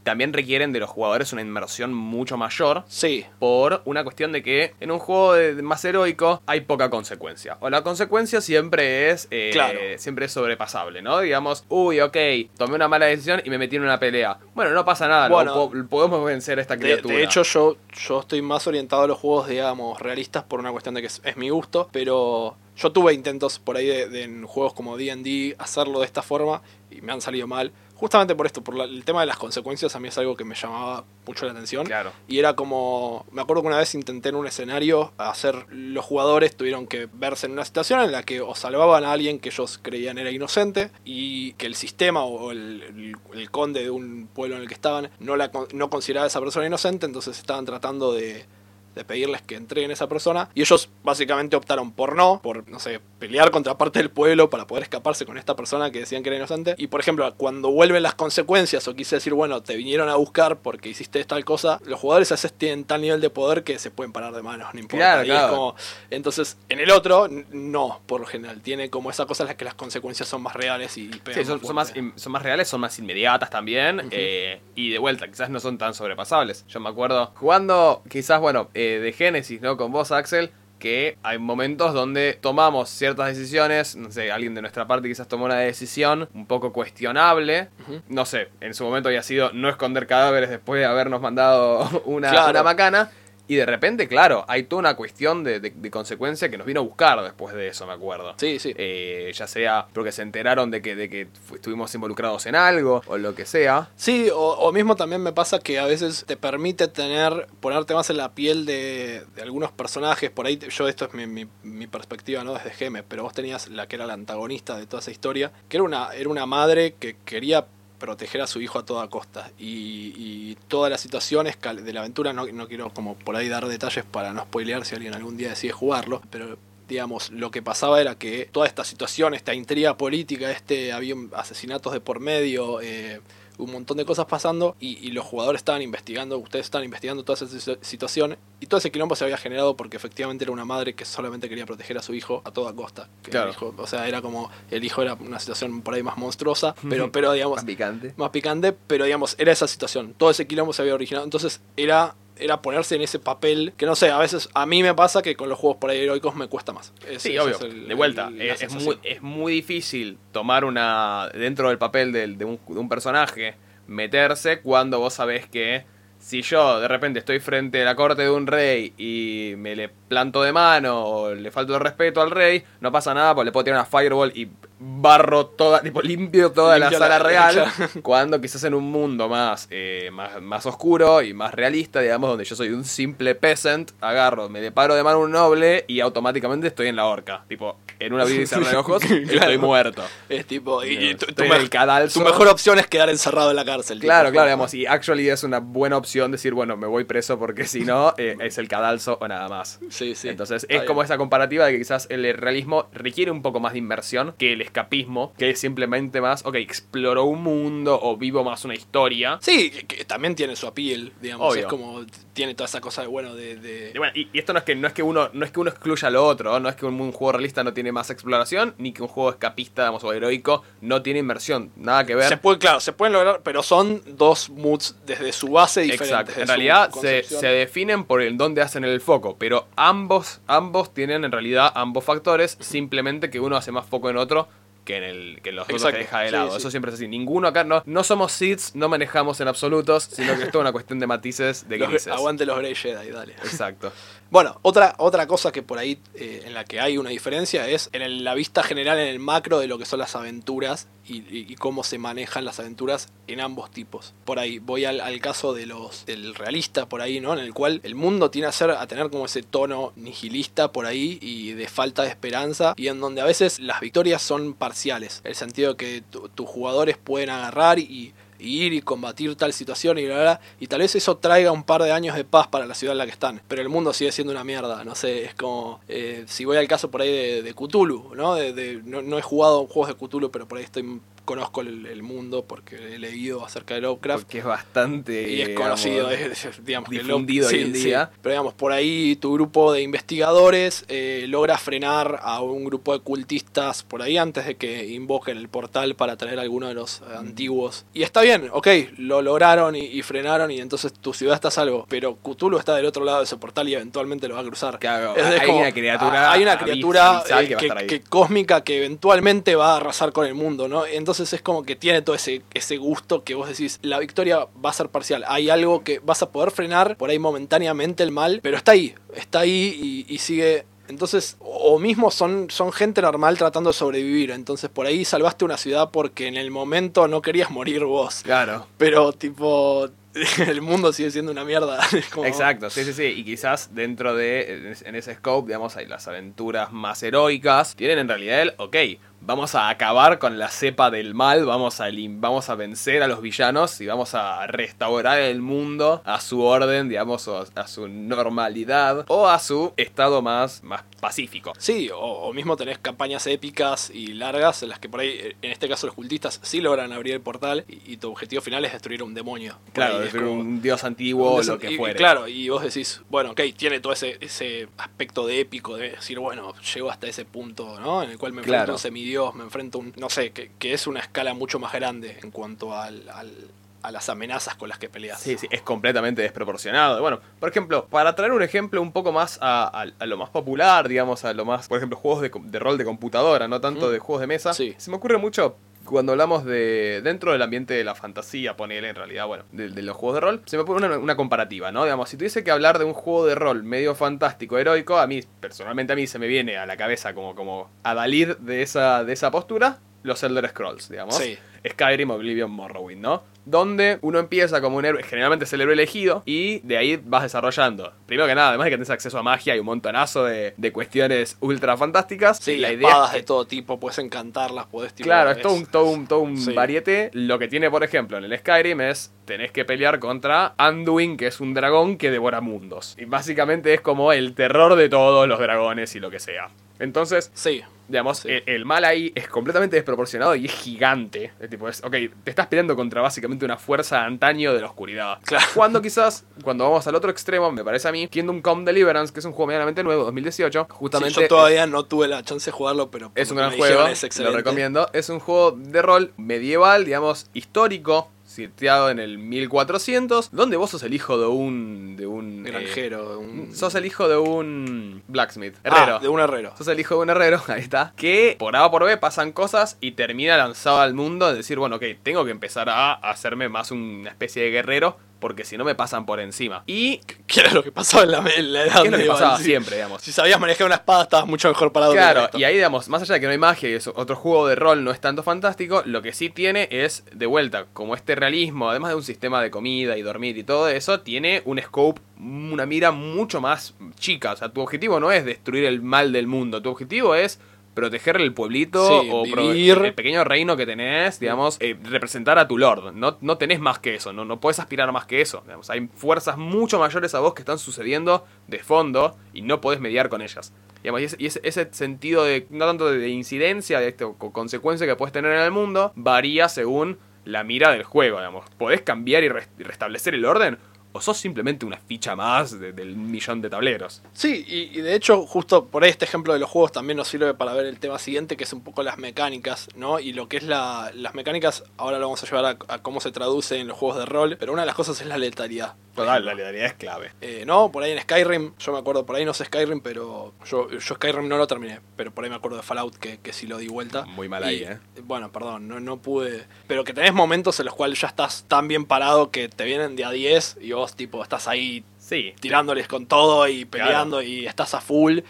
también 0.03 0.33
requieren 0.33 0.73
de 0.73 0.81
los 0.81 0.91
jugadores 0.91 1.33
una 1.33 1.43
inmersión 1.43 1.93
mucho 1.95 2.37
mayor. 2.37 2.85
Sí, 2.89 3.25
Por 3.39 3.83
una 3.85 4.03
cuestión 4.05 4.33
de 4.33 4.43
que 4.43 4.75
en 4.81 4.91
un 4.91 4.99
juego 4.99 5.35
de- 5.35 5.61
más 5.63 5.85
heroico 5.85 6.43
hay 6.47 6.63
poca 6.63 6.91
consecuencia. 6.91 7.57
O 7.61 7.71
la 7.71 7.83
consecuencia 7.83 8.41
siempre 8.41 9.11
es 9.11 9.29
eh, 9.31 9.51
Claro. 9.53 9.79
siempre 9.97 10.27
es 10.27 10.33
sobrepasable, 10.33 11.03
¿no? 11.03 11.21
Digamos, 11.21 11.65
uy, 11.69 12.01
ok, 12.01 12.17
tomé 12.57 12.75
una 12.75 12.89
mala 12.89 13.07
decisión 13.07 13.41
y 13.45 13.51
me 13.51 13.59
metí 13.59 13.77
en 13.77 13.83
una 13.83 13.99
pelea. 13.99 14.39
Bueno, 14.55 14.73
no 14.73 14.85
pasa 14.85 15.09
nada, 15.09 15.29
Bueno. 15.29 15.55
po- 15.55 15.73
podemos 15.89 16.25
vencer 16.25 16.59
a 16.59 16.63
esta 16.63 16.75
de, 16.77 16.81
criatura. 16.81 17.17
de 17.17 17.25
hecho 17.25 17.43
yo, 17.43 17.77
yo 18.07 18.21
estoy 18.21 18.43
más 18.43 18.67
orientado 18.67 19.03
a 19.03 19.07
los 19.07 19.19
juegos, 19.19 19.49
digamos, 19.49 20.01
realistas 20.01 20.45
por 20.45 20.61
una 20.61 20.71
cuestión 20.73 20.95
de 20.95 21.01
que 21.03 21.07
es, 21.09 21.21
es 21.25 21.37
mi 21.37 21.49
gusto, 21.51 21.89
pero 21.93 22.57
yo 22.77 22.91
tuve 22.93 23.13
intentos 23.13 23.59
por 23.59 23.77
ahí 23.77 23.87
de, 23.87 24.09
de 24.09 24.23
en 24.25 24.47
juegos 24.47 24.73
como 24.75 24.97
D&D 24.97 25.55
hacerlo 25.59 26.01
de 26.01 26.07
esta 26.07 26.23
forma 26.23 26.63
y 26.91 27.01
me 27.03 27.13
han 27.13 27.21
salido 27.21 27.47
mal. 27.47 27.73
Justamente 28.03 28.35
por 28.35 28.47
esto, 28.47 28.65
por 28.65 28.75
la- 28.75 28.83
el 28.83 29.05
tema 29.05 29.21
de 29.21 29.27
las 29.29 29.37
consecuencias, 29.39 29.95
a 29.95 30.01
mí 30.01 30.09
es 30.09 30.19
algo 30.19 30.35
que 30.37 30.43
me 30.43 30.57
llamaba 30.57 31.05
mucho 31.25 31.47
la 31.47 31.53
atención. 31.53 31.87
Claro. 31.87 32.11
Y 32.27 32.41
era 32.41 32.57
como, 32.57 33.25
me 33.31 33.41
acuerdo 33.41 33.63
que 33.63 33.69
una 33.69 33.79
vez 33.79 33.95
intenté 33.95 34.31
en 34.31 34.35
un 34.35 34.45
escenario 34.45 35.13
hacer, 35.19 35.67
los 35.71 36.05
jugadores 36.05 36.57
tuvieron 36.57 36.89
que 36.89 37.09
verse 37.13 37.47
en 37.47 37.53
una 37.53 37.65
situación 37.65 38.01
en 38.01 38.11
la 38.11 38.25
que 38.25 38.41
o 38.41 38.57
salvaban 38.57 39.05
a 39.05 39.13
alguien 39.13 39.39
que 39.39 39.51
ellos 39.51 39.79
creían 39.81 40.19
era 40.19 40.33
inocente 40.33 40.91
y 41.05 41.53
que 41.53 41.67
el 41.67 41.77
sistema 41.77 42.25
o 42.25 42.51
el, 42.51 42.83
el- 42.83 43.17
el 43.41 43.51
conde 43.53 43.85
de 43.85 43.91
un 43.91 44.27
pueblo 44.27 44.57
en 44.57 44.63
el 44.63 44.67
que 44.69 44.75
estaban 44.75 45.09
no, 45.21 45.37
la, 45.37 45.53
no 45.73 45.89
consideraba 45.89 46.25
a 46.25 46.27
esa 46.27 46.41
persona 46.41 46.67
inocente, 46.67 47.07
entonces 47.07 47.39
estaban 47.39 47.65
tratando 47.67 48.13
de, 48.13 48.47
de 48.95 49.05
pedirles 49.05 49.43
que 49.43 49.55
entreguen 49.57 49.91
a 49.91 49.95
esa 49.95 50.09
persona 50.09 50.49
y 50.55 50.61
ellos 50.63 50.89
básicamente 51.03 51.57
optaron 51.57 51.93
por 51.93 52.15
no, 52.17 52.41
por, 52.43 52.69
no 52.69 52.79
sé, 52.79 53.01
pelear 53.19 53.51
contra 53.51 53.79
parte 53.79 53.99
del 53.99 54.11
pueblo 54.11 54.51
para 54.51 54.67
poder 54.67 54.83
escaparse 54.85 55.25
con 55.27 55.39
esta 55.39 55.57
persona 55.57 55.91
que 55.91 56.01
decían 56.01 56.23
que 56.23 56.29
era 56.29 56.37
inocente. 56.37 56.75
Y 56.79 56.89
por 56.89 57.01
ejemplo, 57.01 57.35
cuando 57.37 57.71
vuelven 57.71 58.03
las 58.03 58.15
consecuencias 58.15 58.87
o 58.89 58.95
quise 58.95 59.17
decir, 59.17 59.33
bueno, 59.35 59.63
te 59.63 59.77
vinieron 59.77 60.09
a 60.09 60.17
buscar 60.17 60.59
porque 60.59 60.89
hiciste 60.89 61.25
tal 61.25 61.45
cosa, 61.45 61.81
los 61.85 61.99
jugadores 62.01 62.31
a 62.33 62.35
veces 62.35 62.53
tienen 62.53 62.85
tal 62.85 63.01
nivel 63.03 63.21
de 63.21 63.31
poder 63.31 63.65
que 63.65 63.79
se 63.79 63.91
pueden 63.91 64.13
parar 64.13 64.33
de 64.35 64.43
manos, 64.43 64.69
no 64.75 64.81
importa. 64.81 65.05
Claro, 65.05 65.25
Y 65.25 65.31
es 65.31 65.37
claro. 65.37 65.57
como- 65.57 65.75
entonces, 66.11 66.57
en 66.69 66.81
el 66.81 66.91
otro, 66.91 67.29
no, 67.51 68.01
por 68.07 68.21
lo 68.21 68.27
general. 68.27 68.61
Tiene 68.61 68.91
como 68.91 69.11
esa 69.11 69.27
cosa 69.27 69.45
en 69.45 69.49
la 69.49 69.57
que 69.57 69.65
las 69.65 69.75
consecuencias 69.75 70.29
son 70.29 70.43
más 70.43 70.55
reales 70.55 70.97
y 70.99 71.09
pegan 71.09 71.43
Sí, 71.43 71.49
son, 71.49 71.65
son 71.65 71.75
más, 71.75 71.93
son 72.17 72.33
más 72.33 72.43
reales, 72.43 72.69
son 72.69 72.81
más 72.81 72.99
inmediatas 72.99 73.51
también. 73.51 74.09
eh, 74.11 74.61
y 74.75 74.91
de 74.91 74.99
vuelta, 74.99 75.29
quizás 75.29 75.49
no 75.51 75.61
son 75.61 75.79
tan 75.79 75.95
sobrepasables. 75.95 76.65
Yo 76.69 76.81
me 76.81 76.89
acuerdo 76.89 77.33
jugando, 77.37 78.03
quizás, 78.11 78.41
bueno, 78.41 78.69
eh, 78.75 78.82
de 79.01 79.13
Génesis, 79.13 79.61
¿no? 79.61 79.77
Con 79.77 79.93
vos, 79.93 80.13
Axel. 80.13 80.51
Que 80.79 81.17
hay 81.23 81.39
momentos 81.39 81.95
donde 81.95 82.37
tomamos 82.41 82.91
ciertas 82.91 83.29
decisiones. 83.29 83.95
No 83.95 84.11
sé, 84.11 84.33
alguien 84.33 84.55
de 84.57 84.63
nuestra 84.63 84.89
parte 84.89 85.07
quizás 85.09 85.29
tomó 85.29 85.45
una 85.45 85.57
decisión 85.59 86.29
un 86.35 86.47
poco 86.47 86.73
cuestionable. 86.73 87.69
No 88.09 88.25
sé, 88.27 88.49
en 88.61 88.75
su 88.75 88.83
momento 88.83 89.09
había 89.09 89.23
sido 89.23 89.53
no 89.53 89.69
esconder 89.69 90.09
cadáveres 90.09 90.51
después 90.51 90.81
de 90.81 90.87
habernos 90.87 91.21
mandado 91.21 92.03
una, 92.05 92.31
Claro. 92.31 92.51
una 92.51 92.63
macana. 92.65 93.11
Y 93.53 93.57
de 93.57 93.67
repente, 93.67 94.09
claro, 94.09 94.47
hay 94.49 94.63
toda 94.63 94.81
una 94.81 94.97
cuestión 94.97 95.45
de, 95.45 95.61
de- 95.61 95.73
de 95.75 95.91
consecuencia 95.91 96.49
que 96.49 96.57
nos 96.57 96.67
vino 96.67 96.81
a 96.81 96.83
buscar 96.85 97.23
después 97.23 97.55
de 97.55 97.69
eso, 97.69 97.87
me 97.87 97.93
acuerdo. 97.93 98.33
Sí, 98.39 98.59
sí. 98.59 98.73
Eh, 98.79 99.31
ya 99.35 99.47
sea 99.47 99.87
porque 99.93 100.11
se 100.11 100.23
enteraron 100.23 100.71
de 100.71 100.81
que, 100.81 100.97
de 100.97 101.11
que 101.11 101.29
estuvimos 101.55 101.95
involucrados 101.95 102.47
en 102.47 102.55
algo 102.57 103.03
o 103.07 103.19
lo 103.19 103.35
que 103.35 103.45
sea. 103.45 103.91
Sí, 103.95 104.31
o, 104.31 104.37
o 104.39 104.73
mismo 104.73 104.97
también 104.97 105.23
me 105.23 105.33
pasa 105.33 105.59
que 105.59 105.79
a 105.79 105.85
veces 105.85 106.25
te 106.27 106.39
permite 106.39 106.89
tener, 106.89 107.47
ponerte 107.61 107.93
más 107.93 108.09
en 108.09 108.17
la 108.17 108.33
piel 108.35 108.65
de, 108.65 109.25
de 109.35 109.43
algunos 109.43 109.71
personajes. 109.71 110.31
Por 110.31 110.47
ahí, 110.47 110.59
yo 110.59 110.89
esto 110.89 111.05
es 111.05 111.13
mi, 111.13 111.27
mi- 111.27 111.47
mi 111.63 111.87
perspectiva, 111.87 112.43
¿no? 112.45 112.55
Desde 112.55 112.71
Geme, 112.71 113.03
pero 113.03 113.23
vos 113.25 113.35
tenías 113.35 113.69
la 113.69 113.87
que 113.87 113.97
era 113.97 114.07
la 114.07 114.15
antagonista 114.15 114.79
de 114.79 114.87
toda 114.87 115.01
esa 115.03 115.11
historia, 115.11 115.53
que 115.69 115.77
era 115.77 115.85
una, 115.85 116.09
era 116.15 116.31
una 116.31 116.47
madre 116.47 116.95
que 116.99 117.17
quería 117.27 117.67
proteger 118.03 118.41
a 118.41 118.49
su 118.49 118.61
hijo 118.61 118.81
a 118.81 118.85
toda 118.85 119.09
costa. 119.09 119.53
Y, 119.59 120.13
y 120.17 120.59
todas 120.67 120.91
las 120.91 121.01
situaciones 121.01 121.57
de 121.61 121.93
la 121.93 122.01
aventura, 122.01 122.33
no, 122.33 122.47
no 122.47 122.67
quiero 122.67 122.93
como 122.93 123.15
por 123.15 123.37
ahí 123.37 123.49
dar 123.49 123.67
detalles 123.69 124.05
para 124.05 124.33
no 124.33 124.43
spoilear 124.43 124.85
si 124.85 124.97
alguien 124.97 125.15
algún 125.15 125.37
día 125.37 125.51
decide 125.51 125.73
jugarlo, 125.73 126.21
pero 126.29 126.59
digamos, 126.89 127.31
lo 127.31 127.53
que 127.53 127.63
pasaba 127.63 128.01
era 128.01 128.17
que 128.17 128.49
toda 128.51 128.67
esta 128.67 128.83
situación, 128.83 129.35
esta 129.35 129.55
intriga 129.55 129.97
política, 129.97 130.51
este 130.51 130.93
había 130.93 131.15
asesinatos 131.35 131.93
de 131.93 132.01
por 132.01 132.19
medio, 132.19 132.81
eh, 132.81 133.21
un 133.63 133.73
montón 133.73 133.97
de 133.97 134.05
cosas 134.05 134.27
pasando 134.27 134.77
y, 134.81 134.99
y 135.07 135.11
los 135.13 135.25
jugadores 135.25 135.61
estaban 135.61 135.83
investigando, 135.83 136.39
ustedes 136.39 136.67
estaban 136.67 136.85
investigando 136.85 137.25
toda 137.25 137.37
esa 137.37 137.47
situ- 137.47 137.79
situación 137.81 138.37
y 138.61 138.67
todo 138.67 138.79
ese 138.79 138.91
quilombo 138.91 139.17
se 139.17 139.25
había 139.25 139.37
generado 139.37 139.77
porque 139.77 139.97
efectivamente 139.97 140.45
era 140.45 140.53
una 140.53 140.65
madre 140.65 140.95
que 140.95 141.05
solamente 141.05 141.49
quería 141.49 141.67
proteger 141.67 141.99
a 141.99 142.03
su 142.03 142.15
hijo 142.15 142.43
a 142.45 142.51
toda 142.51 142.73
costa. 142.75 143.09
Que 143.23 143.31
Claro. 143.31 143.49
el 143.49 143.55
hijo- 143.55 143.75
o 143.77 143.87
sea, 143.87 144.07
era 144.09 144.21
como 144.23 144.51
el 144.71 144.85
hijo 144.85 145.03
era 145.03 145.15
una 145.15 145.39
situación 145.39 145.83
por 145.83 145.95
ahí 145.95 146.03
más 146.03 146.17
monstruosa, 146.19 146.75
pero, 146.89 147.11
pero 147.13 147.33
digamos, 147.33 147.63
picante. 147.65 148.15
más 148.17 148.31
picante, 148.31 148.73
pero 148.73 149.05
digamos, 149.05 149.35
era 149.39 149.53
esa 149.53 149.67
situación. 149.67 150.15
Todo 150.17 150.31
ese 150.31 150.47
quilombo 150.47 150.73
se 150.73 150.83
había 150.83 150.95
originado. 150.95 151.25
Entonces 151.25 151.61
era, 151.77 152.15
era 152.39 152.63
ponerse 152.63 152.95
en 152.97 153.03
ese 153.03 153.19
papel 153.19 153.73
que 153.77 153.87
no 153.87 153.95
sé, 153.95 154.11
a 154.11 154.19
veces 154.19 154.49
a 154.55 154.67
mí 154.67 154.83
me 154.83 154.95
pasa 154.95 155.23
que 155.23 155.37
con 155.37 155.49
los 155.49 155.59
juegos 155.59 155.79
por 155.79 155.91
ahí 155.91 155.99
heroicos 156.01 156.35
me 156.35 156.49
cuesta 156.49 156.73
más. 156.73 156.93
Es- 157.09 157.23
Sí, 157.23 157.37
obvio. 157.39 157.57
es 157.57 157.61
el- 157.63 157.89
de 157.89 157.95
vuelta, 157.95 158.29
el- 158.29 158.39
la 158.49 158.55
es, 158.55 158.73
muy, 158.75 158.99
es 159.03 159.23
muy 159.23 159.53
difícil 159.53 160.19
tomar 160.33 160.65
una. 160.65 161.29
dentro 161.35 161.69
del 161.69 161.79
papel 161.79 162.13
del- 162.13 162.39
de, 162.39 162.45
un, 162.45 162.59
de 162.69 162.79
un 162.79 162.89
personaje, 162.89 163.55
meterse 163.87 164.61
cuando 164.61 164.99
vos 164.99 165.15
sabés 165.15 165.47
que. 165.49 165.85
Si 166.19 166.41
yo 166.43 166.79
de 166.79 166.87
repente 166.87 167.19
estoy 167.19 167.41
frente 167.41 167.83
a 167.83 167.85
la 167.85 167.97
corte 167.97 168.23
de 168.23 168.31
un 168.31 168.47
rey 168.47 168.93
y 168.97 169.55
me 169.57 169.75
le 169.75 169.89
planto 169.89 170.41
de 170.41 170.53
mano 170.53 171.05
o 171.05 171.35
le 171.35 171.51
falto 171.51 171.75
el 171.75 171.81
respeto 171.81 172.23
al 172.23 172.31
rey, 172.31 172.63
no 172.81 172.93
pasa 172.93 173.13
nada 173.13 173.35
porque 173.35 173.47
le 173.47 173.51
puedo 173.53 173.65
tirar 173.65 173.81
una 173.81 173.87
fireball 173.87 174.31
y 174.33 174.49
barro 174.85 175.47
toda, 175.47 175.81
tipo 175.83 176.03
limpio 176.03 176.51
toda 176.53 176.79
Limpio 176.79 176.99
la 176.99 177.09
la- 177.09 177.15
sala 177.19 177.29
real. 177.29 177.65
Cuando 178.03 178.41
quizás 178.41 178.65
en 178.65 178.75
un 178.75 178.85
mundo 178.91 179.29
más, 179.29 179.69
eh, 179.71 180.11
más, 180.13 180.41
más 180.43 180.67
oscuro 180.67 181.23
y 181.23 181.35
más 181.35 181.55
realista, 181.55 182.01
digamos, 182.01 182.31
donde 182.31 182.45
yo 182.45 182.57
soy 182.57 182.71
un 182.71 182.85
simple 182.85 183.35
peasant, 183.35 183.93
agarro, 184.01 184.49
me 184.49 184.61
deparo 184.61 184.95
de 184.95 185.03
mano 185.03 185.21
un 185.21 185.31
noble 185.31 185.85
y 185.89 186.01
automáticamente 186.01 186.67
estoy 186.67 186.89
en 186.89 186.97
la 186.97 187.07
horca. 187.07 187.45
Tipo, 187.49 187.77
en 187.99 188.13
una 188.13 188.25
vida 188.25 188.43
y 188.43 188.47
cerrar 188.47 188.65
los 188.73 188.75
ojos 188.87 189.03
Claro. 189.03 189.23
estoy 189.33 189.59
muerto. 189.59 190.03
Es 190.29 190.47
tipo, 190.47 190.85
y, 190.85 190.95
y 191.11 191.15
tu, 191.15 191.27
me- 191.43 192.25
mejor 192.25 192.49
opción 192.49 192.79
es 192.79 192.87
quedar 192.87 193.09
encerrado 193.11 193.51
en 193.51 193.57
la 193.57 193.65
cárcel. 193.65 194.01
Claro, 194.01 194.31
claro, 194.33 194.47
digamos, 194.47 194.75
y 194.75 194.87
actually 194.87 195.29
es 195.29 195.45
una 195.45 195.59
buena 195.61 195.97
opción 195.97 196.33
decir, 196.33 196.55
bueno, 196.55 196.77
me 196.77 196.87
voy 196.87 197.05
preso 197.05 197.39
porque 197.39 197.67
si 197.67 197.81
no, 197.85 198.15
eh, 198.19 198.37
es 198.41 198.59
el 198.59 198.69
cadalso 198.69 199.19
o 199.21 199.29
nada 199.29 199.49
más. 199.49 199.79
Sí, 199.91 200.15
sí. 200.15 200.29
Entonces 200.29 200.67
es 200.69 200.83
como 200.83 201.03
esa 201.03 201.19
comparativa 201.19 201.67
de 201.67 201.73
que 201.73 201.79
quizás 201.79 202.07
el 202.11 202.33
realismo 202.37 202.89
requiere 202.93 203.31
un 203.31 203.43
poco 203.43 203.61
más 203.61 203.73
de 203.75 203.79
inversión 203.79 204.35
que 204.39 204.53
el, 204.53 204.72
escapismo, 204.73 205.33
que 205.39 205.51
es 205.51 205.61
simplemente 205.61 206.21
más, 206.21 206.45
ok, 206.47 206.55
exploro 206.57 207.25
un 207.25 207.43
mundo 207.43 207.99
o 208.03 208.17
vivo 208.17 208.43
más 208.43 208.65
una 208.65 208.75
historia. 208.75 209.39
Sí, 209.43 209.71
que, 209.71 209.85
que 209.87 210.05
también 210.05 210.35
tiene 210.35 210.57
su 210.57 210.67
appeal, 210.67 211.13
digamos. 211.21 211.53
Obvio. 211.53 211.61
Es 211.63 211.67
como. 211.67 212.01
Tiene 212.33 212.55
toda 212.55 212.67
esa 212.67 212.81
cosa 212.81 213.03
de 213.03 213.09
bueno 213.09 213.35
de. 213.35 213.57
de- 213.57 213.93
Y, 213.95 213.99
bueno, 213.99 214.13
y- 214.17 214.29
y 214.33 214.39
esto 214.39 214.53
no 214.55 214.59
es 214.61 214.65
que 214.65 214.75
no 214.75 214.89
es 214.89 214.95
que 214.95 215.03
uno 215.03 215.29
no 215.35 215.45
es 215.45 215.51
que 215.53 215.61
uno 215.61 215.71
excluya 215.71 216.09
lo 216.11 216.25
otro, 216.27 216.59
no 216.59 216.69
es 216.69 216.77
que 216.77 216.87
un, 216.87 216.99
un 217.01 217.13
juego 217.13 217.33
realista 217.33 217.63
no 217.63 217.75
tiene 217.75 217.93
más 217.93 218.09
exploración, 218.11 218.75
ni 218.79 218.93
que 218.93 219.03
un 219.03 219.09
juego 219.09 219.31
escapista, 219.31 219.83
digamos, 219.83 220.03
o 220.05 220.13
heroico 220.13 220.63
no 220.81 221.03
tiene 221.03 221.19
inmersión, 221.21 221.71
nada 221.77 222.07
que 222.07 222.15
ver. 222.15 222.29
Se 222.29 222.39
puede, 222.39 222.59
claro, 222.59 222.81
se 222.81 222.93
pueden 222.95 223.13
lograr, 223.13 223.43
pero 223.43 223.63
son 223.63 224.03
dos 224.17 224.49
moods 224.49 224.97
desde 225.05 225.33
su 225.33 225.49
base 225.49 225.83
diferentes. 225.83 226.09
Exacto. 226.11 226.41
En 226.41 226.49
realidad 226.49 226.91
se, 226.93 227.23
se 227.23 227.47
definen 227.47 228.05
por 228.05 228.23
el 228.23 228.39
dónde 228.39 228.63
hacen 228.63 228.85
el 228.85 229.01
foco, 229.03 229.37
pero 229.39 229.69
ambos, 229.77 230.41
ambos 230.47 230.95
tienen 230.95 231.25
en 231.25 231.33
realidad 231.33 231.71
ambos 231.75 232.05
factores, 232.05 232.57
simplemente 232.61 233.29
que 233.31 233.41
uno 233.41 233.57
hace 233.57 233.73
más 233.73 233.85
foco 233.87 234.09
en 234.09 234.17
otro 234.17 234.49
que 234.85 234.97
en, 234.97 235.03
el, 235.05 235.41
que 235.43 235.51
en 235.51 235.57
los 235.57 235.65
otros 235.65 235.85
que 235.93 235.99
deja 235.99 236.21
de 236.21 236.31
lado. 236.33 236.51
sí. 236.53 236.57
Eso 236.59 236.71
siempre 236.71 236.91
es 236.91 236.97
así. 236.97 237.07
Ninguno 237.09 237.47
acá, 237.49 237.63
no, 237.65 237.83
no 237.87 238.03
somos 238.05 238.33
seeds, 238.33 238.75
no 238.75 238.89
manejamos 238.89 239.41
en 239.41 239.49
absolutos, 239.49 240.05
sino 240.05 240.37
que 240.37 240.45
es 240.45 240.51
toda 240.51 240.63
una 240.63 240.73
cuestión 240.73 240.99
de 240.99 241.07
matices 241.07 241.69
de 241.69 241.79
Los- 241.79 241.89
grises. 241.91 242.13
aguante 242.13 242.45
los 242.47 242.59
Grey 242.59 242.75
Jedi, 242.75 243.11
dale. 243.11 243.33
Exacto. 243.35 243.93
Bueno, 244.33 244.59
otra, 244.63 244.95
otra 244.97 245.27
cosa 245.27 245.53
que 245.53 245.63
por 245.63 245.77
ahí 245.79 245.99
eh, 246.15 246.45
en 246.47 246.55
la 246.55 246.65
que 246.65 246.81
hay 246.81 246.97
una 246.97 247.11
diferencia 247.11 247.69
es 247.69 247.91
en 247.93 248.25
la 248.25 248.33
vista 248.33 248.63
general, 248.63 248.99
en 248.99 249.09
el 249.09 249.19
macro 249.19 249.59
de 249.59 249.67
lo 249.67 249.77
que 249.77 249.85
son 249.85 249.99
las 249.99 250.17
aventuras 250.17 250.89
y, 251.07 251.55
cómo 251.57 251.85
se 251.85 251.99
manejan 251.99 252.47
las 252.47 252.59
aventuras 252.59 253.09
en 253.27 253.41
ambos 253.41 253.71
tipos. 253.71 254.15
Por 254.25 254.39
ahí 254.39 254.59
voy 254.59 254.87
al, 254.87 255.21
caso 255.21 255.53
de 255.53 255.67
los 255.67 256.07
del 256.07 256.35
realista 256.35 256.89
por 256.89 257.03
ahí, 257.03 257.21
¿no? 257.21 257.35
En 257.35 257.41
el 257.41 257.53
cual 257.53 257.83
el 257.85 257.95
mundo 257.95 258.31
tiene 258.31 258.49
a, 258.49 258.53
ser, 258.53 258.71
a 258.71 258.87
tener 258.87 259.11
como 259.11 259.27
ese 259.27 259.43
tono 259.43 259.93
nihilista 259.97 260.73
por 260.73 260.87
ahí 260.87 261.19
y 261.21 261.53
de 261.53 261.69
falta 261.69 262.03
de 262.03 262.09
esperanza 262.09 262.73
y 262.79 262.89
en 262.89 263.01
donde 263.01 263.21
a 263.21 263.27
veces 263.27 263.61
las 263.61 263.81
victorias 263.81 264.23
son 264.23 264.55
parciales. 264.55 265.21
El 265.25 265.35
sentido 265.35 265.77
que 265.77 266.03
tu- 266.09 266.31
tus 266.31 266.49
jugadores 266.49 266.97
pueden 266.97 267.29
agarrar 267.29 267.79
y 267.79 268.15
ir 268.43 268.73
y 268.73 268.81
combatir 268.83 269.35
tal 269.37 269.53
situación 269.53 269.99
y 269.99 270.05
bla, 270.07 270.21
bla, 270.21 270.41
y 270.61 270.67
tal 270.67 270.81
vez 270.81 270.95
eso 270.97 271.17
traiga 271.17 271.53
un 271.53 271.63
par 271.65 271.83
de 271.83 271.93
años 271.93 272.17
de 272.17 272.25
paz 272.25 272.49
para 272.49 272.67
la 272.67 272.75
ciudad 272.75 272.93
en 272.93 272.99
la 272.99 273.05
que 273.07 273.13
están. 273.13 273.41
Pero 273.49 273.63
el 273.63 273.69
mundo 273.69 273.93
sigue 273.93 274.13
siendo 274.13 274.33
una 274.33 274.45
mierda, 274.45 274.85
no 274.85 274.95
sé, 274.95 275.25
es 275.25 275.35
como, 275.35 275.81
eh, 275.89 276.25
si 276.27 276.45
voy 276.45 276.57
al 276.57 276.69
caso 276.69 276.91
por 276.91 277.03
ahí 277.03 277.13
de, 277.13 277.43
de 277.43 277.55
Cthulhu, 277.55 278.15
¿no? 278.15 278.35
De, 278.35 278.53
de- 278.53 278.83
no, 278.85 279.03
no 279.03 279.19
he 279.19 279.23
jugado 279.23 279.67
juegos 279.67 279.89
de 279.89 279.95
Cthulhu, 280.07 280.31
pero 280.31 280.47
por 280.49 280.59
ahí 280.59 280.65
estoy 280.65 281.01
conozco 281.25 281.61
el, 281.61 281.87
el 281.87 282.03
mundo 282.03 282.45
porque 282.47 282.77
he 282.95 282.99
leído 282.99 283.45
acerca 283.45 283.75
de 283.75 283.81
Lovecraft. 283.83 284.25
Porque 284.25 284.39
es 284.39 284.45
bastante. 284.45 285.31
Y 285.33 285.41
es 285.43 285.49
digamos, 285.49 285.69
conocido, 285.69 286.11
es, 286.11 286.45
es, 286.45 286.65
digamos, 286.65 286.91
que 286.91 286.99
difundido 286.99 287.49
hoy 287.49 287.61
en 287.61 287.73
día. 287.73 288.11
Pero 288.23 288.33
digamos, 288.33 288.55
por 288.55 288.73
ahí 288.73 289.17
tu 289.17 289.33
grupo 289.35 289.73
de 289.73 289.83
investigadores 289.83 290.85
eh, 290.89 291.25
logra 291.29 291.59
frenar 291.59 292.21
a 292.23 292.41
un 292.43 292.65
grupo 292.65 292.93
de 292.93 293.01
cultistas 293.01 293.83
por 293.83 294.03
ahí 294.03 294.17
antes 294.19 294.47
de 294.47 294.57
que 294.57 294.87
invoquen 294.89 295.37
el 295.37 295.49
portal 295.49 295.95
para 295.95 296.17
traer 296.17 296.39
a 296.39 296.43
alguno 296.43 296.69
de 296.69 296.75
los 296.75 297.01
eh, 297.01 297.05
antiguos. 297.17 297.85
Y 297.95 298.03
está 298.03 298.23
bien, 298.23 298.49
ok, 298.53 298.69
lo 298.99 299.23
lograron 299.23 299.75
y, 299.77 299.81
y 299.81 300.03
frenaron 300.03 300.51
y 300.51 300.61
entonces 300.61 300.93
tu 300.93 301.13
ciudad 301.15 301.35
está 301.35 301.49
a 301.49 301.51
salvo. 301.51 301.87
Pero 301.89 302.17
Cthulhu 302.17 302.59
está 302.59 302.75
del 302.77 302.87
otro 302.87 303.05
lado 303.05 303.19
de 303.19 303.25
ese 303.25 303.37
portal 303.37 303.69
y 303.69 303.75
eventualmente 303.75 304.29
lo 304.29 304.35
va 304.35 304.41
a 304.41 304.45
cruzar. 304.45 304.79
Claro, 304.79 305.15
Es- 305.17 305.27
es 305.27 305.41
hay 305.41 305.47
como- 305.47 305.61
una 305.61 305.73
criatura 305.73 306.33
Hay 306.33 306.43
una 306.43 306.59
criatura 306.59 307.23
eh, 307.29 307.49
que 307.49 307.57
que- 307.57 307.73
ahí. 307.73 307.87
que 307.87 308.01
cósmica 308.01 308.63
que 308.65 308.77
eventualmente 308.79 309.55
va 309.57 309.75
a 309.75 309.77
arrasar 309.77 310.13
con 310.13 310.27
el 310.27 310.35
mundo, 310.35 310.69
¿no? 310.69 310.87
Entonces 310.87 311.12
es 311.21 311.43
como 311.43 311.63
que 311.65 311.77
tiene 311.77 312.03
todo 312.03 312.15
ese, 312.17 312.43
ese 312.55 312.77
gusto 312.77 313.25
que 313.25 313.35
vos 313.35 313.49
decís, 313.49 313.79
la 313.83 313.99
victoria 313.99 314.47
va 314.65 314.71
a 314.71 314.73
ser 314.73 314.89
parcial. 314.89 315.25
Hay 315.29 315.51
algo 315.51 315.83
que 315.85 315.99
vas 316.01 316.23
a 316.23 316.31
poder 316.31 316.51
frenar 316.51 316.97
por 316.97 317.11
ahí 317.11 317.19
momentáneamente 317.19 318.03
el 318.03 318.11
mal, 318.13 318.41
pero 318.43 318.57
está 318.57 318.73
ahí, 318.73 318.95
está 319.15 319.41
ahí 319.41 320.05
y, 320.09 320.15
y 320.15 320.19
sigue. 320.19 320.65
Entonces, 320.89 321.37
o 321.41 321.79
mismo 321.79 322.11
son, 322.11 322.51
son 322.51 322.73
gente 322.73 323.01
normal 323.01 323.39
tratando 323.39 323.71
de 323.71 323.75
sobrevivir. 323.75 324.31
Entonces, 324.31 324.69
por 324.69 324.85
ahí 324.87 325.05
salvaste 325.05 325.45
una 325.45 325.57
ciudad 325.57 325.91
porque 325.91 326.27
en 326.27 326.37
el 326.37 326.51
momento 326.51 327.07
no 327.09 327.23
querías 327.23 327.51
morir 327.51 327.85
vos. 327.85 328.21
Claro. 328.23 328.67
Pero, 328.77 329.13
tipo, 329.13 329.89
el 330.47 330.61
mundo 330.61 330.93
sigue 330.93 331.11
siendo 331.11 331.33
una 331.33 331.45
mierda. 331.45 331.79
Como- 332.13 332.27
Exacto, 332.27 332.69
sí, 332.69 332.85
sí, 332.85 332.93
sí. 332.93 333.05
Y 333.05 333.25
quizás 333.25 333.75
dentro 333.75 334.15
de, 334.15 334.53
en 334.55 334.67
ese- 334.67 334.89
en 334.89 334.95
ese 334.97 335.15
scope, 335.15 335.47
digamos, 335.49 335.77
hay 335.77 335.87
las 335.87 336.09
aventuras 336.09 336.73
más 336.73 337.03
heroicas. 337.03 337.75
Tienen 337.77 338.01
en 338.01 338.09
realidad 338.09 338.43
el, 338.43 338.53
ok, 338.59 338.77
vamos 339.25 339.55
a 339.55 339.69
acabar 339.69 340.19
con 340.19 340.39
la 340.39 340.49
cepa 340.49 340.91
del 340.91 341.15
mal, 341.15 341.45
vamos 341.47 341.81
a, 341.81 341.87
vamos 341.93 342.49
a 342.49 342.55
vencer 342.55 343.03
a 343.03 343.07
los 343.07 343.23
villanos 343.23 343.81
y 343.81 343.87
vamos 343.87 344.15
a 344.15 344.47
restaurar 344.47 345.21
el 345.21 345.41
mundo 345.41 346.03
a 346.05 346.21
su 346.21 346.43
orden, 346.43 346.89
digamos, 346.89 347.29
a 347.29 347.67
su 347.69 347.89
normalidad 347.89 349.05
o 349.09 349.29
a 349.29 349.39
su 349.39 349.73
estado 349.77 350.23
más, 350.23 350.63
más 350.65 350.83
pacífico. 351.03 351.53
Sí, 351.59 351.91
o, 351.91 351.99
o 351.99 352.33
mismo 352.33 352.57
tenés 352.57 352.79
campañas 352.79 353.27
épicas 353.27 353.91
y 353.93 354.13
largas 354.15 354.63
en 354.63 354.69
las 354.69 354.79
que 354.79 354.89
por 354.89 355.01
ahí, 355.01 355.09
eh, 355.11 355.37
en 355.43 355.51
este 355.51 355.69
caso 355.69 355.87
los 355.89 355.97
cultistas, 355.97 356.39
sí 356.45 356.61
logran 356.61 356.93
abrir 356.93 357.15
el 357.15 357.21
portal 357.21 357.65
y, 357.69 357.95
y 357.95 357.97
tu 357.97 358.09
objetivo 358.13 358.41
final 358.41 358.65
es 358.65 358.73
destruir 358.73 359.01
a 359.01 359.05
un 359.05 359.13
demonio. 359.13 359.59
Claro, 359.73 359.95
ahí 359.97 360.01
de 360.03 360.07
es 360.07 360.13
ser 360.13 360.21
como- 360.23 360.41
un 360.41 360.63
dios 360.63 360.85
antiguo 360.85 361.35
un 361.35 361.41
o 361.41 361.43
lo 361.43 361.59
que 361.59 361.73
y- 361.73 361.75
y 361.75 361.77
fuere. 361.77 361.97
claro, 361.97 362.29
y 362.29 362.49
vos 362.49 362.63
decís, 362.63 363.03
bueno, 363.11 363.33
ok, 363.33 363.41
tiene 363.57 363.81
todo 363.81 363.93
ese, 363.93 364.17
ese 364.21 364.69
aspecto 364.79 365.27
de 365.27 365.41
épico, 365.41 365.77
de 365.77 365.91
decir, 365.91 366.21
bueno, 366.21 366.55
llego 366.75 366.89
hasta 366.89 367.09
ese 367.09 367.25
punto, 367.25 367.81
¿no? 367.81 368.05
En 368.05 368.11
el 368.11 368.19
cual 368.19 368.33
me 368.33 368.39
enfrento 368.43 368.59
Claro. 368.61 368.73
a 368.75 368.77
un 368.77 368.81
semidios, 368.81 369.35
me 369.35 369.43
enfrento 369.43 369.79
a 369.79 369.81
un, 369.81 369.93
no 369.97 370.09
sé, 370.09 370.31
que, 370.31 370.53
que 370.61 370.73
es 370.73 370.87
una 370.87 371.01
escala 371.01 371.35
mucho 371.35 371.59
más 371.59 371.73
grande 371.73 372.17
en 372.23 372.31
cuanto 372.31 372.77
al, 372.77 373.09
al- 373.09 373.49
a 373.83 373.91
las 373.91 374.09
amenazas 374.09 374.55
con 374.55 374.69
las 374.69 374.79
que 374.79 374.89
peleas. 374.89 375.21
Sí, 375.21 375.37
sí, 375.39 375.47
es 375.51 375.63
completamente 375.63 376.23
desproporcionado. 376.23 377.01
Bueno, 377.01 377.21
por 377.41 377.49
ejemplo, 377.49 377.87
para 377.89 378.15
traer 378.15 378.33
un 378.33 378.43
ejemplo 378.43 378.81
un 378.81 378.93
poco 378.93 379.13
más 379.13 379.39
a, 379.41 379.65
a- 379.83 379.87
a 379.99 380.07
lo 380.07 380.17
más 380.17 380.31
popular, 380.31 380.89
digamos, 380.89 381.25
a 381.25 381.33
lo 381.35 381.45
más, 381.45 381.69
por 381.69 381.79
ejemplo, 381.79 381.97
juegos 381.99 382.23
de, 382.23 382.31
de 382.35 382.59
rol 382.59 382.79
de 382.79 382.85
computadora, 382.85 383.49
no 383.49 383.61
tanto 383.61 383.89
Mm. 383.89 383.93
de 383.93 383.99
juegos 383.99 384.21
de 384.21 384.27
mesa, 384.27 384.55
Sí. 384.55 384.75
se 384.79 384.91
me 384.91 384.97
ocurre 384.97 385.19
mucho 385.19 385.57
cuando 385.85 386.13
hablamos 386.13 386.45
de 386.45 387.01
dentro 387.03 387.33
del 387.33 387.43
ambiente 387.43 387.75
de 387.75 387.83
la 387.83 387.97
fantasía, 387.97 388.57
ponele 388.57 388.89
en 388.89 388.95
realidad, 388.95 389.27
bueno, 389.27 389.45
de, 389.51 389.69
de 389.69 389.83
los 389.83 389.97
juegos 389.97 390.15
de 390.15 390.21
rol, 390.21 390.43
se 390.47 390.57
me 390.57 390.65
pone 390.65 390.87
una, 390.87 390.97
una 390.97 391.17
comparativa, 391.17 391.73
¿no? 391.73 391.83
Digamos, 391.83 392.09
si 392.09 392.17
tuviese 392.17 392.45
que 392.45 392.53
hablar 392.53 392.79
de 392.79 392.85
un 392.85 392.93
juego 392.95 393.27
de 393.27 393.35
rol 393.35 393.65
medio 393.65 393.97
fantástico, 393.97 394.59
heroico, 394.59 394.99
a 394.99 395.09
mí, 395.09 395.23
personalmente 395.41 395.93
a 395.93 395.97
mí 395.97 396.07
se 396.07 396.21
me 396.21 396.29
viene 396.29 396.57
a 396.57 396.67
la 396.67 396.77
cabeza 396.77 397.15
como, 397.15 397.35
como 397.35 397.69
Adalir 397.83 398.37
de 398.39 398.63
esa, 398.63 399.03
de 399.03 399.13
esa 399.13 399.33
postura, 399.33 399.81
los 400.05 400.23
Elder 400.23 400.49
Scrolls, 400.51 400.89
digamos. 400.89 401.17
Sí. 401.17 401.37
Skyrim, 401.69 402.11
Oblivion, 402.11 402.51
Morrowind, 402.51 403.01
¿no? 403.01 403.23
Donde 403.45 403.99
uno 404.03 404.21
empieza 404.21 404.61
como 404.61 404.77
un 404.77 404.85
héroe, 404.85 405.03
generalmente 405.03 405.47
es 405.47 405.53
el 405.53 405.61
héroe 405.63 405.73
elegido, 405.75 406.23
y 406.27 406.61
de 406.61 406.77
ahí 406.79 407.01
vas 407.05 407.25
desarrollando. 407.25 407.93
Primero 408.07 408.29
que 408.29 408.37
nada, 408.37 408.51
además 408.51 408.67
de 408.67 408.71
que 408.71 408.77
tenés 408.77 408.91
acceso 408.91 409.19
a 409.19 409.23
magia 409.25 409.57
y 409.57 409.59
un 409.59 409.67
montonazo 409.67 410.25
de, 410.25 410.55
de 410.57 410.73
cuestiones 410.73 411.37
ultra 411.41 411.77
fantásticas. 411.77 412.39
Sí, 412.39 412.57
la 412.59 412.73
idea 412.73 412.89
espadas 412.89 413.09
es 413.09 413.13
que- 413.15 413.19
de 413.19 413.25
todo 413.25 413.45
tipo, 413.47 413.81
puedes 413.81 413.99
encantarlas, 413.99 414.67
puedes 414.67 414.95
tipo, 414.95 415.07
Claro, 415.09 415.33
es 415.33 415.43
todo 415.43 415.55
un, 415.55 415.67
todo 415.67 415.85
un, 415.87 416.07
todo 416.07 416.21
un 416.21 416.37
Sí. 416.39 416.53
variete. 416.53 417.11
Lo 417.15 417.41
que 417.41 417.49
tiene, 417.49 417.69
por 417.69 417.83
ejemplo, 417.83 418.17
en 418.17 418.25
el 418.25 418.39
Skyrim 418.39 418.81
es 418.81 419.13
tenés 419.25 419.51
que 419.51 419.65
pelear 419.65 419.99
contra 419.99 420.55
Anduin, 420.59 421.17
que 421.17 421.27
es 421.27 421.41
un 421.41 421.53
dragón 421.53 421.97
que 421.97 422.13
devora 422.13 422.41
mundos. 422.41 422.95
Y 422.97 423.07
básicamente 423.07 423.75
es 423.75 423.81
como 423.81 424.13
el 424.13 424.35
terror 424.35 424.77
de 424.77 424.89
todos 424.89 425.27
los 425.29 425.41
dragones 425.41 425.97
y 425.97 426.01
lo 426.01 426.11
que 426.11 426.21
sea. 426.21 426.49
Entonces, 426.79 427.31
Sí, 427.35 427.63
Digamos, 427.93 428.19
Sí. 428.21 428.29
el, 428.31 428.43
el 428.47 428.65
mal 428.65 428.85
ahí 428.85 429.13
es 429.15 429.29
completamente 429.29 429.77
desproporcionado 429.77 430.35
y 430.35 430.47
es 430.47 430.53
gigante. 430.53 431.33
Es 431.39 431.49
tipo, 431.51 431.69
es, 431.69 431.85
ok, 431.85 431.91
te 432.25 432.31
estás 432.31 432.47
peleando 432.49 432.75
contra 432.75 433.01
básicamente 433.03 433.45
una 433.45 433.57
fuerza 433.59 433.99
de 434.01 434.07
antaño 434.07 434.53
de 434.55 434.61
la 434.61 434.67
oscuridad. 434.67 435.19
Claro. 435.25 435.45
Cuando 435.55 435.81
quizás, 435.83 436.25
cuando 436.43 436.65
vamos 436.65 436.87
al 436.87 436.95
otro 436.95 437.11
extremo, 437.11 437.53
me 437.53 437.63
parece 437.63 437.87
a 437.89 437.93
mí, 437.93 438.09
Kingdom 438.09 438.41
Come 438.43 438.65
Deliverance, 438.65 439.13
que 439.13 439.21
es 439.21 439.27
un 439.27 439.33
juego 439.33 439.49
medianamente 439.49 439.85
nuevo, 439.85 440.05
2018, 440.05 440.67
Sí, 440.69 440.75
justamente... 440.77 441.21
yo 441.23 441.29
todavía 441.29 441.67
no 441.67 441.85
tuve 441.85 442.09
la 442.09 442.23
chance 442.23 442.47
de 442.51 442.53
jugarlo, 442.53 442.91
pero 442.91 443.13
Es 443.15 443.31
un 443.31 443.37
gran 443.37 443.57
juego, 443.57 443.87
es 443.87 444.19
lo 444.19 444.33
recomiendo. 444.33 444.89
Es 444.93 445.09
un 445.11 445.21
juego 445.21 445.53
de 445.53 445.83
rol 445.83 446.13
medieval, 446.17 446.85
digamos, 446.85 447.27
histórico, 447.35 448.11
sitiado 448.33 448.91
en 448.91 448.99
el 448.99 449.19
1400, 449.19 450.31
donde 450.33 450.57
vos 450.57 450.71
sos 450.71 450.83
el 450.83 450.95
hijo 450.95 451.19
de 451.19 451.27
un... 451.27 451.97
De 451.97 452.07
un 452.07 452.47
eh, 452.47 452.51
Granjero, 452.51 453.19
un... 453.19 453.55
sos 453.55 453.75
el 453.75 453.87
hijo 453.87 454.09
de 454.09 454.17
un 454.17 455.03
blacksmith, 455.09 455.57
herrero. 455.63 455.97
Ah, 455.97 455.99
de 456.01 456.09
un 456.09 456.21
herrero. 456.21 456.55
Sos 456.57 456.69
el 456.69 456.81
hijo 456.81 456.97
de 456.97 457.01
un 457.03 457.11
herrero, 457.11 457.43
ahí 457.49 457.61
está. 457.61 457.93
Que 457.97 458.37
por 458.39 458.57
A 458.57 458.67
o 458.67 458.71
por 458.71 458.85
B 458.85 458.97
pasan 458.97 459.33
cosas 459.33 459.77
y 459.81 459.93
termina 459.93 460.37
lanzado 460.37 460.81
al 460.81 460.95
mundo 460.95 461.29
de 461.29 461.37
decir, 461.37 461.59
bueno, 461.59 461.77
ok, 461.77 461.85
tengo 462.03 462.25
que 462.25 462.31
empezar 462.31 462.69
a 462.69 462.95
hacerme 462.95 463.49
más 463.49 463.71
una 463.71 464.11
especie 464.11 464.43
de 464.43 464.51
guerrero. 464.51 464.97
Porque 465.23 465.45
si 465.45 465.57
no 465.57 465.65
me 465.65 465.77
pasan 465.77 466.05
por 466.05 466.19
encima. 466.19 466.65
Y. 466.67 467.01
¿Qué 467.29 467.41
era 467.41 467.53
lo 467.53 467.63
que 467.63 467.71
pasaba 467.71 468.03
en 468.03 468.11
la, 468.11 468.25
en 468.37 468.53
la 468.53 468.65
edad 468.65 468.83
¿Qué 468.83 468.89
es 468.89 468.91
lo 468.91 468.99
que 468.99 469.05
pasaba 469.05 469.39
siempre, 469.39 469.77
digamos? 469.77 470.03
Si 470.03 470.11
sabías 470.11 470.41
manejar 470.41 470.67
una 470.67 470.75
espada, 470.75 471.05
estabas 471.05 471.29
mucho 471.29 471.47
mejor 471.47 471.71
parado. 471.73 471.93
Claro, 471.93 472.29
y 472.35 472.43
ahí, 472.43 472.57
digamos, 472.57 472.89
más 472.89 473.03
allá 473.03 473.15
de 473.15 473.21
que 473.21 473.27
no 473.27 473.33
hay 473.33 473.39
magia 473.39 473.71
y 473.71 473.75
es 473.75 473.87
otro 473.87 474.17
juego 474.17 474.49
de 474.49 474.57
rol 474.57 474.83
no 474.83 474.91
es 474.91 475.01
tanto 475.01 475.23
fantástico, 475.23 475.85
lo 475.87 476.03
que 476.03 476.13
sí 476.13 476.29
tiene 476.29 476.67
es, 476.73 477.05
de 477.13 477.27
vuelta, 477.27 477.67
como 477.73 477.95
este 477.95 478.17
realismo, 478.17 478.69
además 478.69 478.91
de 478.91 478.97
un 478.97 479.05
sistema 479.05 479.41
de 479.41 479.53
comida 479.53 479.97
y 479.97 480.03
dormir 480.03 480.37
y 480.37 480.43
todo 480.43 480.69
eso, 480.69 481.01
tiene 481.01 481.43
un 481.45 481.61
scope, 481.61 482.01
una 482.19 482.67
mira 482.67 482.91
mucho 482.91 483.41
más 483.41 483.75
chica. 483.95 484.33
O 484.33 484.37
sea, 484.37 484.49
tu 484.49 484.61
objetivo 484.61 484.99
no 484.99 485.13
es 485.13 485.25
destruir 485.25 485.67
el 485.67 485.83
mal 485.83 486.11
del 486.11 486.27
mundo, 486.27 486.61
tu 486.61 486.71
objetivo 486.71 487.15
es 487.15 487.39
proteger 487.75 488.17
el 488.21 488.35
pueblito 488.35 488.87
Sí, 489.03 489.09
o 489.11 489.23
vivir. 489.25 489.79
el 489.79 489.95
pequeño 489.95 490.25
reino 490.25 490.57
que 490.57 490.67
tenés, 490.67 491.19
digamos, 491.21 491.57
eh, 491.61 491.77
representar 491.83 492.39
a 492.39 492.47
tu 492.49 492.59
lord. 492.59 492.93
No, 492.95 493.17
no 493.21 493.39
tenés 493.39 493.61
más 493.61 493.79
que 493.79 493.95
eso, 493.95 494.13
no, 494.13 494.25
no 494.25 494.41
puedes 494.41 494.59
aspirar 494.59 494.89
a 494.89 494.93
más 494.93 495.07
que 495.07 495.21
eso. 495.21 495.41
Digamos, 495.45 495.71
hay 495.71 495.89
fuerzas 495.95 496.37
mucho 496.37 496.79
mayores 496.79 497.15
a 497.15 497.21
vos 497.21 497.35
que 497.35 497.43
están 497.43 497.59
sucediendo 497.59 498.27
de 498.49 498.59
fondo 498.59 499.17
y 499.33 499.43
no 499.43 499.61
podés 499.61 499.81
mediar 499.81 500.09
con 500.09 500.21
ellas. 500.23 500.53
Digamos, 500.83 501.01
y 501.01 501.05
ese, 501.05 501.17
y 501.19 501.27
ese- 501.27 501.41
ese 501.45 501.69
sentido 501.73 502.25
de, 502.25 502.47
no 502.51 502.67
tanto 502.67 502.91
de, 502.91 502.99
de 502.99 503.09
incidencia, 503.09 503.79
de 503.81 503.89
esto, 503.89 504.15
co- 504.19 504.33
consecuencia 504.33 504.87
que 504.87 504.97
puedes 504.97 505.13
tener 505.13 505.33
en 505.33 505.41
el 505.41 505.51
mundo, 505.53 505.93
varía 505.95 506.49
según 506.49 506.99
la 507.25 507.45
mira 507.45 507.71
del 507.71 507.85
juego, 507.85 508.19
digamos. 508.19 508.45
¿Podés 508.59 508.83
cambiar 508.83 509.23
y 509.23 509.29
restablecer 509.29 510.15
el 510.15 510.25
orden? 510.25 510.59
¿O 510.93 511.01
sos 511.01 511.17
simplemente 511.17 511.65
una 511.67 511.79
ficha 511.79 512.15
más 512.17 512.59
de- 512.59 512.73
del 512.73 512.97
millón 512.97 513.41
de 513.41 513.49
tableros? 513.51 514.03
Sí, 514.13 514.45
y, 514.47 514.79
y 514.79 514.83
de 514.83 514.95
hecho, 514.95 515.27
justo 515.27 515.67
por 515.67 515.85
ahí 515.85 515.91
este 515.91 516.05
ejemplo 516.05 516.33
de 516.35 516.39
los 516.39 516.51
juegos 516.51 516.73
también 516.73 516.97
nos 516.97 517.09
sirve 517.09 517.35
para 517.35 517.53
ver 517.55 517.67
el 517.67 517.79
tema 517.79 517.99
siguiente, 517.99 518.37
que 518.37 518.45
es 518.45 518.53
un 518.53 518.63
poco 518.63 518.83
las 518.83 518.99
mecánicas, 518.99 519.69
¿no? 519.75 520.01
Y 520.01 520.13
lo 520.13 520.29
que 520.29 520.37
es 520.39 520.43
la, 520.43 520.91
las 520.95 521.15
mecánicas, 521.15 521.65
ahora 521.77 521.99
lo 521.99 522.07
vamos 522.07 522.23
a 522.23 522.27
llevar 522.27 522.45
a, 522.69 522.75
a 522.75 522.79
cómo 522.83 523.01
se 523.01 523.11
traduce 523.13 523.59
en 523.59 523.69
los 523.69 523.77
juegos 523.79 523.99
de 523.99 524.07
rol, 524.07 524.37
pero 524.39 524.53
una 524.53 524.63
de 524.63 524.67
las 524.67 524.75
cosas 524.75 525.01
es 525.01 525.07
la 525.07 525.19
letalidad. 525.19 525.75
Total, 525.95 526.25
la 526.25 526.33
letalidad 526.35 526.65
es 526.67 526.75
clave. 526.75 527.13
Eh, 527.21 527.45
no, 527.47 527.71
por 527.71 527.83
ahí 527.83 527.93
en 527.93 528.01
Skyrim, 528.01 528.53
yo 528.59 528.73
me 528.73 528.79
acuerdo, 528.79 529.05
por 529.05 529.17
ahí 529.17 529.25
no 529.27 529.35
sé 529.35 529.45
Skyrim, 529.45 529.81
pero 529.81 530.33
yo, 530.47 530.71
yo 530.71 530.95
Skyrim 530.95 531.29
no 531.29 531.37
lo 531.37 531.47
terminé, 531.47 531.81
pero 531.97 532.11
por 532.13 532.25
ahí 532.25 532.31
me 532.31 532.37
acuerdo 532.37 532.57
de 532.57 532.63
Fallout 532.63 532.97
que, 532.97 533.19
que 533.19 533.33
sí 533.35 533.47
lo 533.47 533.59
di 533.59 533.69
vuelta. 533.69 534.05
Muy 534.07 534.27
mal 534.29 534.43
Y, 534.45 534.47
ahí, 534.47 534.63
¿eh? 534.65 534.79
Bueno, 535.05 535.31
perdón, 535.33 535.69
no, 535.69 535.81
no 535.81 535.99
pude. 536.01 536.45
Pero 536.67 536.85
que 536.85 536.95
tenés 536.95 537.13
momentos 537.13 537.61
en 537.61 537.67
los 537.67 537.75
cuales 537.75 538.01
ya 538.01 538.09
estás 538.09 538.45
tan 538.49 538.69
bien 538.69 538.87
parado 538.87 539.31
que 539.31 539.49
te 539.51 539.65
vienen 539.65 539.95
de 539.97 540.05
a 540.07 540.11
10 540.11 540.57
y 540.63 540.73
vos, 540.73 540.82
tipo, 540.97 541.23
estás 541.23 541.49
ahí 541.49 541.85
Sí. 541.99 542.33
tirándoles 542.41 542.89
con 542.89 543.07
todo 543.07 543.47
y 543.49 543.65
peleando 543.65 544.21
y 544.23 544.47
estás 544.47 544.75
a 544.75 544.81
full. 544.81 545.21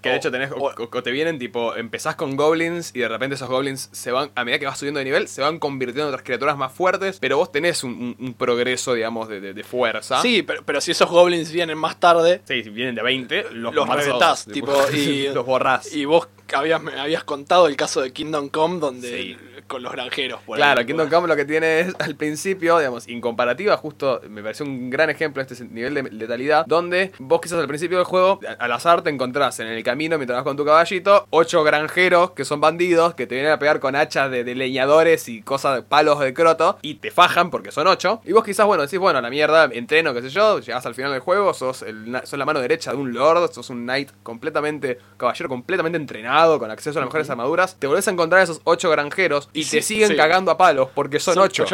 Que 0.00 0.10
de 0.10 0.16
hecho 0.16 0.30
tenés, 0.30 0.50
o, 0.56 1.02
te 1.02 1.10
vienen 1.10 1.40
tipo, 1.40 1.74
empezás 1.74 2.14
con 2.14 2.36
goblins 2.36 2.92
y 2.94 3.00
de 3.00 3.08
repente 3.08 3.34
esos 3.34 3.48
goblins 3.48 3.88
se 3.90 4.12
van, 4.12 4.30
a 4.36 4.44
medida 4.44 4.60
que 4.60 4.66
vas 4.66 4.78
subiendo 4.78 4.98
de 4.98 5.04
nivel, 5.04 5.26
se 5.26 5.42
van 5.42 5.58
convirtiendo 5.58 6.02
en 6.04 6.08
otras 6.10 6.22
criaturas 6.22 6.56
más 6.56 6.70
fuertes, 6.72 7.18
pero 7.18 7.36
vos 7.36 7.50
tenés 7.50 7.82
un, 7.82 7.90
un- 7.94 8.16
un 8.26 8.34
progreso, 8.34 8.94
digamos, 8.94 9.28
de, 9.28 9.40
de- 9.40 9.54
de 9.54 9.64
fuerza. 9.64 10.22
Sí, 10.22 10.42
pero, 10.42 10.62
pero 10.64 10.80
si 10.80 10.92
esos 10.92 11.10
goblins 11.10 11.50
vienen 11.50 11.78
más 11.78 11.98
tarde 11.98 12.42
Sí, 12.46 12.62
si 12.62 12.70
vienen 12.70 12.94
de 12.94 13.02
20, 13.02 13.46
los, 13.54 13.74
Los 13.74 13.88
reventás, 13.88 14.44
tipo, 14.46 14.72
y- 14.94 15.30
los 15.34 15.44
borrás. 15.44 15.92
y 15.92 16.04
vos 16.04 16.28
habías, 16.54 16.80
me 16.80 16.92
habías 16.98 17.24
contado 17.24 17.66
el 17.66 17.74
caso 17.74 18.00
de 18.00 18.12
Kingdom 18.12 18.50
Come 18.50 18.78
donde 18.78 19.10
Sí. 19.10 19.36
Con 19.68 19.82
los 19.82 19.92
granjeros. 19.92 20.40
por 20.42 20.56
Claro, 20.56 20.80
ahí, 20.80 20.86
Kingdom 20.86 21.08
Come 21.08 21.28
lo 21.28 21.36
que 21.36 21.44
tiene 21.44 21.80
es 21.80 21.94
al 21.98 22.16
principio, 22.16 22.78
digamos, 22.78 23.06
en 23.06 23.20
comparativa, 23.20 23.76
justo 23.76 24.20
me 24.28 24.42
pareció 24.42 24.66
un 24.66 24.90
gran 24.90 25.10
ejemplo 25.10 25.42
este 25.42 25.64
nivel 25.64 25.94
de 25.94 26.02
letalidad, 26.10 26.66
donde 26.66 27.12
vos 27.18 27.40
quizás 27.40 27.58
al 27.58 27.68
principio 27.68 27.98
del 27.98 28.06
juego, 28.06 28.40
al 28.58 28.72
azar 28.72 29.02
te 29.02 29.10
encontrás 29.10 29.60
en 29.60 29.68
el 29.68 29.82
camino 29.84 30.16
mientras 30.16 30.38
vas 30.38 30.44
con 30.44 30.56
tu 30.56 30.64
caballito, 30.64 31.26
ocho 31.30 31.62
granjeros 31.62 32.32
que 32.32 32.44
son 32.44 32.60
bandidos, 32.60 33.14
que 33.14 33.26
te 33.26 33.34
vienen 33.34 33.52
a 33.52 33.58
pegar 33.58 33.78
con 33.80 33.94
hachas 33.94 34.30
de, 34.30 34.42
de 34.44 34.54
leñadores 34.54 35.28
y 35.28 35.42
cosas, 35.42 35.82
palos 35.82 36.18
de 36.20 36.34
croto, 36.34 36.78
y 36.82 36.94
te 36.94 37.10
fajan 37.10 37.50
porque 37.50 37.70
son 37.70 37.86
ocho. 37.86 38.20
Y 38.24 38.32
vos 38.32 38.44
quizás, 38.44 38.66
bueno, 38.66 38.82
decís, 38.82 38.98
bueno, 38.98 39.20
la 39.20 39.30
mierda, 39.30 39.68
entreno, 39.72 40.14
qué 40.14 40.22
sé 40.22 40.30
yo, 40.30 40.60
llegás 40.60 40.86
al 40.86 40.94
final 40.94 41.12
del 41.12 41.20
juego, 41.20 41.52
sos, 41.54 41.82
el, 41.82 42.18
sos 42.24 42.38
la 42.38 42.44
mano 42.44 42.60
derecha 42.60 42.92
de 42.92 42.96
un 42.96 43.12
lord, 43.12 43.52
sos 43.52 43.70
un 43.70 43.84
knight 43.84 44.10
completamente, 44.22 44.98
caballero 45.16 45.48
completamente 45.48 45.98
entrenado, 45.98 46.58
con 46.58 46.70
acceso 46.70 46.98
a 46.98 47.02
las 47.02 47.08
mejores 47.08 47.28
armaduras, 47.30 47.76
te 47.78 47.86
volvés 47.86 48.08
a 48.08 48.10
encontrar 48.10 48.40
a 48.40 48.44
esos 48.44 48.60
ocho 48.64 48.90
granjeros 48.90 49.50
y 49.58 49.64
Sí, 49.64 49.76
te 49.78 49.82
siguen 49.82 50.08
sí. 50.08 50.16
cagando 50.16 50.50
a 50.50 50.56
palos 50.58 50.88
porque 50.94 51.18
son, 51.20 51.34
Son 51.34 51.44
ocho. 51.44 51.64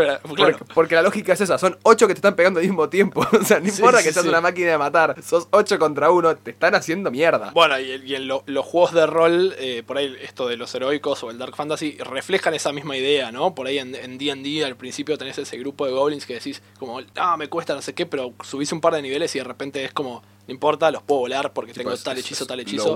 Porque- 0.74 0.94
la 0.94 1.02
lógica 1.02 1.32
es 1.32 1.40
esa, 1.40 1.58
son 1.58 1.78
ocho 1.82 2.06
que 2.06 2.14
te 2.14 2.18
están 2.18 2.34
pegando 2.36 2.60
al 2.60 2.66
mismo 2.66 2.88
tiempo. 2.88 3.20
o 3.40 3.44
sea, 3.44 3.60
no 3.60 3.68
importa 3.68 4.02
que 4.02 4.12
seas 4.12 4.24
una 4.26 4.40
máquina 4.40 4.70
de 4.70 4.78
matar, 4.78 5.16
sos 5.22 5.48
ocho 5.50 5.78
contra 5.78 6.10
uno, 6.10 6.36
te 6.36 6.50
están 6.50 6.74
haciendo 6.74 7.10
mierda. 7.10 7.50
Bueno, 7.52 7.78
y, 7.78 8.02
y 8.04 8.14
en 8.14 8.28
lo- 8.28 8.42
los 8.46 8.64
juegos 8.64 8.92
de 8.92 9.06
rol, 9.06 9.54
eh, 9.58 9.82
por 9.86 9.98
ahí 9.98 10.14
esto 10.22 10.46
de 10.48 10.56
los 10.56 10.74
heroicos 10.74 11.22
o 11.22 11.30
el 11.30 11.38
Dark 11.38 11.56
Fantasy, 11.56 11.96
reflejan 11.98 12.54
esa 12.54 12.72
misma 12.72 12.96
idea, 12.96 13.32
¿no? 13.32 13.54
Por 13.54 13.66
ahí 13.66 13.78
en 13.78 13.94
en 13.94 14.18
D&D 14.18 14.64
al 14.64 14.76
principio 14.76 15.16
tenés 15.18 15.38
ese 15.38 15.56
grupo 15.58 15.86
de 15.86 15.92
goblins 15.92 16.26
que 16.26 16.34
decís 16.34 16.62
como, 16.78 17.00
ah, 17.16 17.36
me 17.36 17.48
cuesta 17.48 17.74
no 17.74 17.82
sé 17.82 17.94
qué, 17.94 18.06
pero 18.06 18.32
subís 18.42 18.72
un 18.72 18.80
par 18.80 18.94
de 18.94 19.02
niveles 19.02 19.34
y 19.34 19.38
de 19.38 19.44
repente 19.44 19.84
es 19.84 19.92
como, 19.92 20.22
no 20.46 20.52
importa, 20.52 20.90
los 20.90 21.02
puedo 21.02 21.20
volar 21.20 21.52
porque 21.52 21.72
tengo 21.72 21.90
Pues, 21.90 22.02
tal 22.02 22.18
hechizo, 22.18 22.46
tal 22.46 22.58
Lo 22.58 22.62
hechizo. 22.62 22.94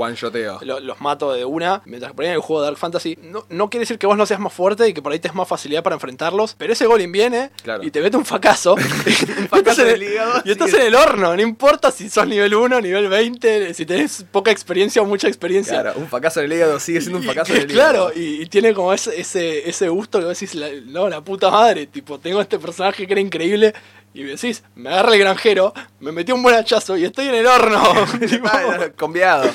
Lo- 0.62 0.80
los 0.80 1.00
mato 1.00 1.32
de 1.32 1.44
una. 1.44 1.82
Mientras 1.86 2.12
que 2.12 2.16
por 2.16 2.24
ahí 2.24 2.28
en 2.30 2.34
el 2.34 2.40
juego 2.40 2.62
de 2.62 2.66
Dark 2.68 2.78
Fantasy, 2.78 3.18
no, 3.22 3.46
no 3.48 3.70
quiere 3.70 3.82
decir 3.82 3.98
que 3.98 4.06
vos 4.06 4.16
no 4.16 4.26
seas 4.26 4.40
más 4.40 4.52
fuerte 4.52 4.86
y 4.88 4.92
que 4.94 5.00
por 5.02 5.12
ahí 5.12 5.18
te 5.18 5.28
es 5.28 5.34
más 5.34 5.48
facilidad 5.48 5.82
para 5.82 5.94
enfrentarlos, 5.94 6.54
pero 6.58 6.72
ese 6.72 6.86
Golem 6.86 7.10
viene 7.10 7.50
Claro. 7.62 7.82
y 7.82 7.90
te 7.90 8.00
mete 8.00 8.16
un 8.16 8.24
fracaso. 8.24 8.74
un 9.38 9.48
fracaso 9.48 9.82
en 9.86 9.94
el 9.94 10.02
hígado, 10.02 10.42
Y 10.44 10.50
estás 10.50 10.72
en 10.74 10.82
el 10.82 10.94
horno, 10.94 11.34
no 11.36 11.42
importa 11.42 11.90
si 11.90 12.08
sos 12.10 12.26
nivel 12.26 12.54
1, 12.54 12.80
nivel 12.80 13.08
20, 13.08 13.74
si 13.74 13.86
tenés 13.86 14.24
poca 14.30 14.50
experiencia 14.50 15.00
o 15.02 15.04
mucha 15.06 15.28
experiencia. 15.28 15.80
Claro, 15.82 15.98
un 15.98 16.08
fracaso 16.08 16.40
en 16.40 16.46
el 16.46 16.52
hígado 16.52 16.78
sigue 16.80 17.00
siendo 17.00 17.18
un 17.18 17.24
fracaso 17.24 17.52
en 17.54 17.62
el 17.62 17.70
hígado. 17.72 18.08
Claro, 18.10 18.12
y, 18.14 18.42
y 18.42 18.46
tiene 18.46 18.74
como 18.74 18.92
ese, 18.92 19.18
ese, 19.20 19.68
ese 19.68 19.88
gusto 19.88 20.18
que 20.18 20.26
vos 20.26 20.38
decís, 20.38 20.54
la- 20.54 20.68
no, 20.86 21.08
la 21.08 21.20
puta 21.22 21.50
madre, 21.50 21.86
tipo, 21.86 22.18
tengo 22.18 22.40
este 22.40 22.58
personaje 22.58 23.06
que 23.06 23.12
era 23.12 23.20
increíble. 23.20 23.72
Y 24.14 24.22
decís, 24.24 24.62
me 24.74 24.88
agarra 24.90 25.12
el 25.14 25.20
granjero, 25.20 25.72
me 26.00 26.12
metió 26.12 26.34
un 26.34 26.42
buen 26.42 26.54
hachazo 26.56 26.96
y 26.96 27.04
estoy 27.04 27.28
en 27.28 27.34
el 27.36 27.46
horno. 27.46 27.82
Ah, 28.44 28.88
Conviado. 28.96 29.48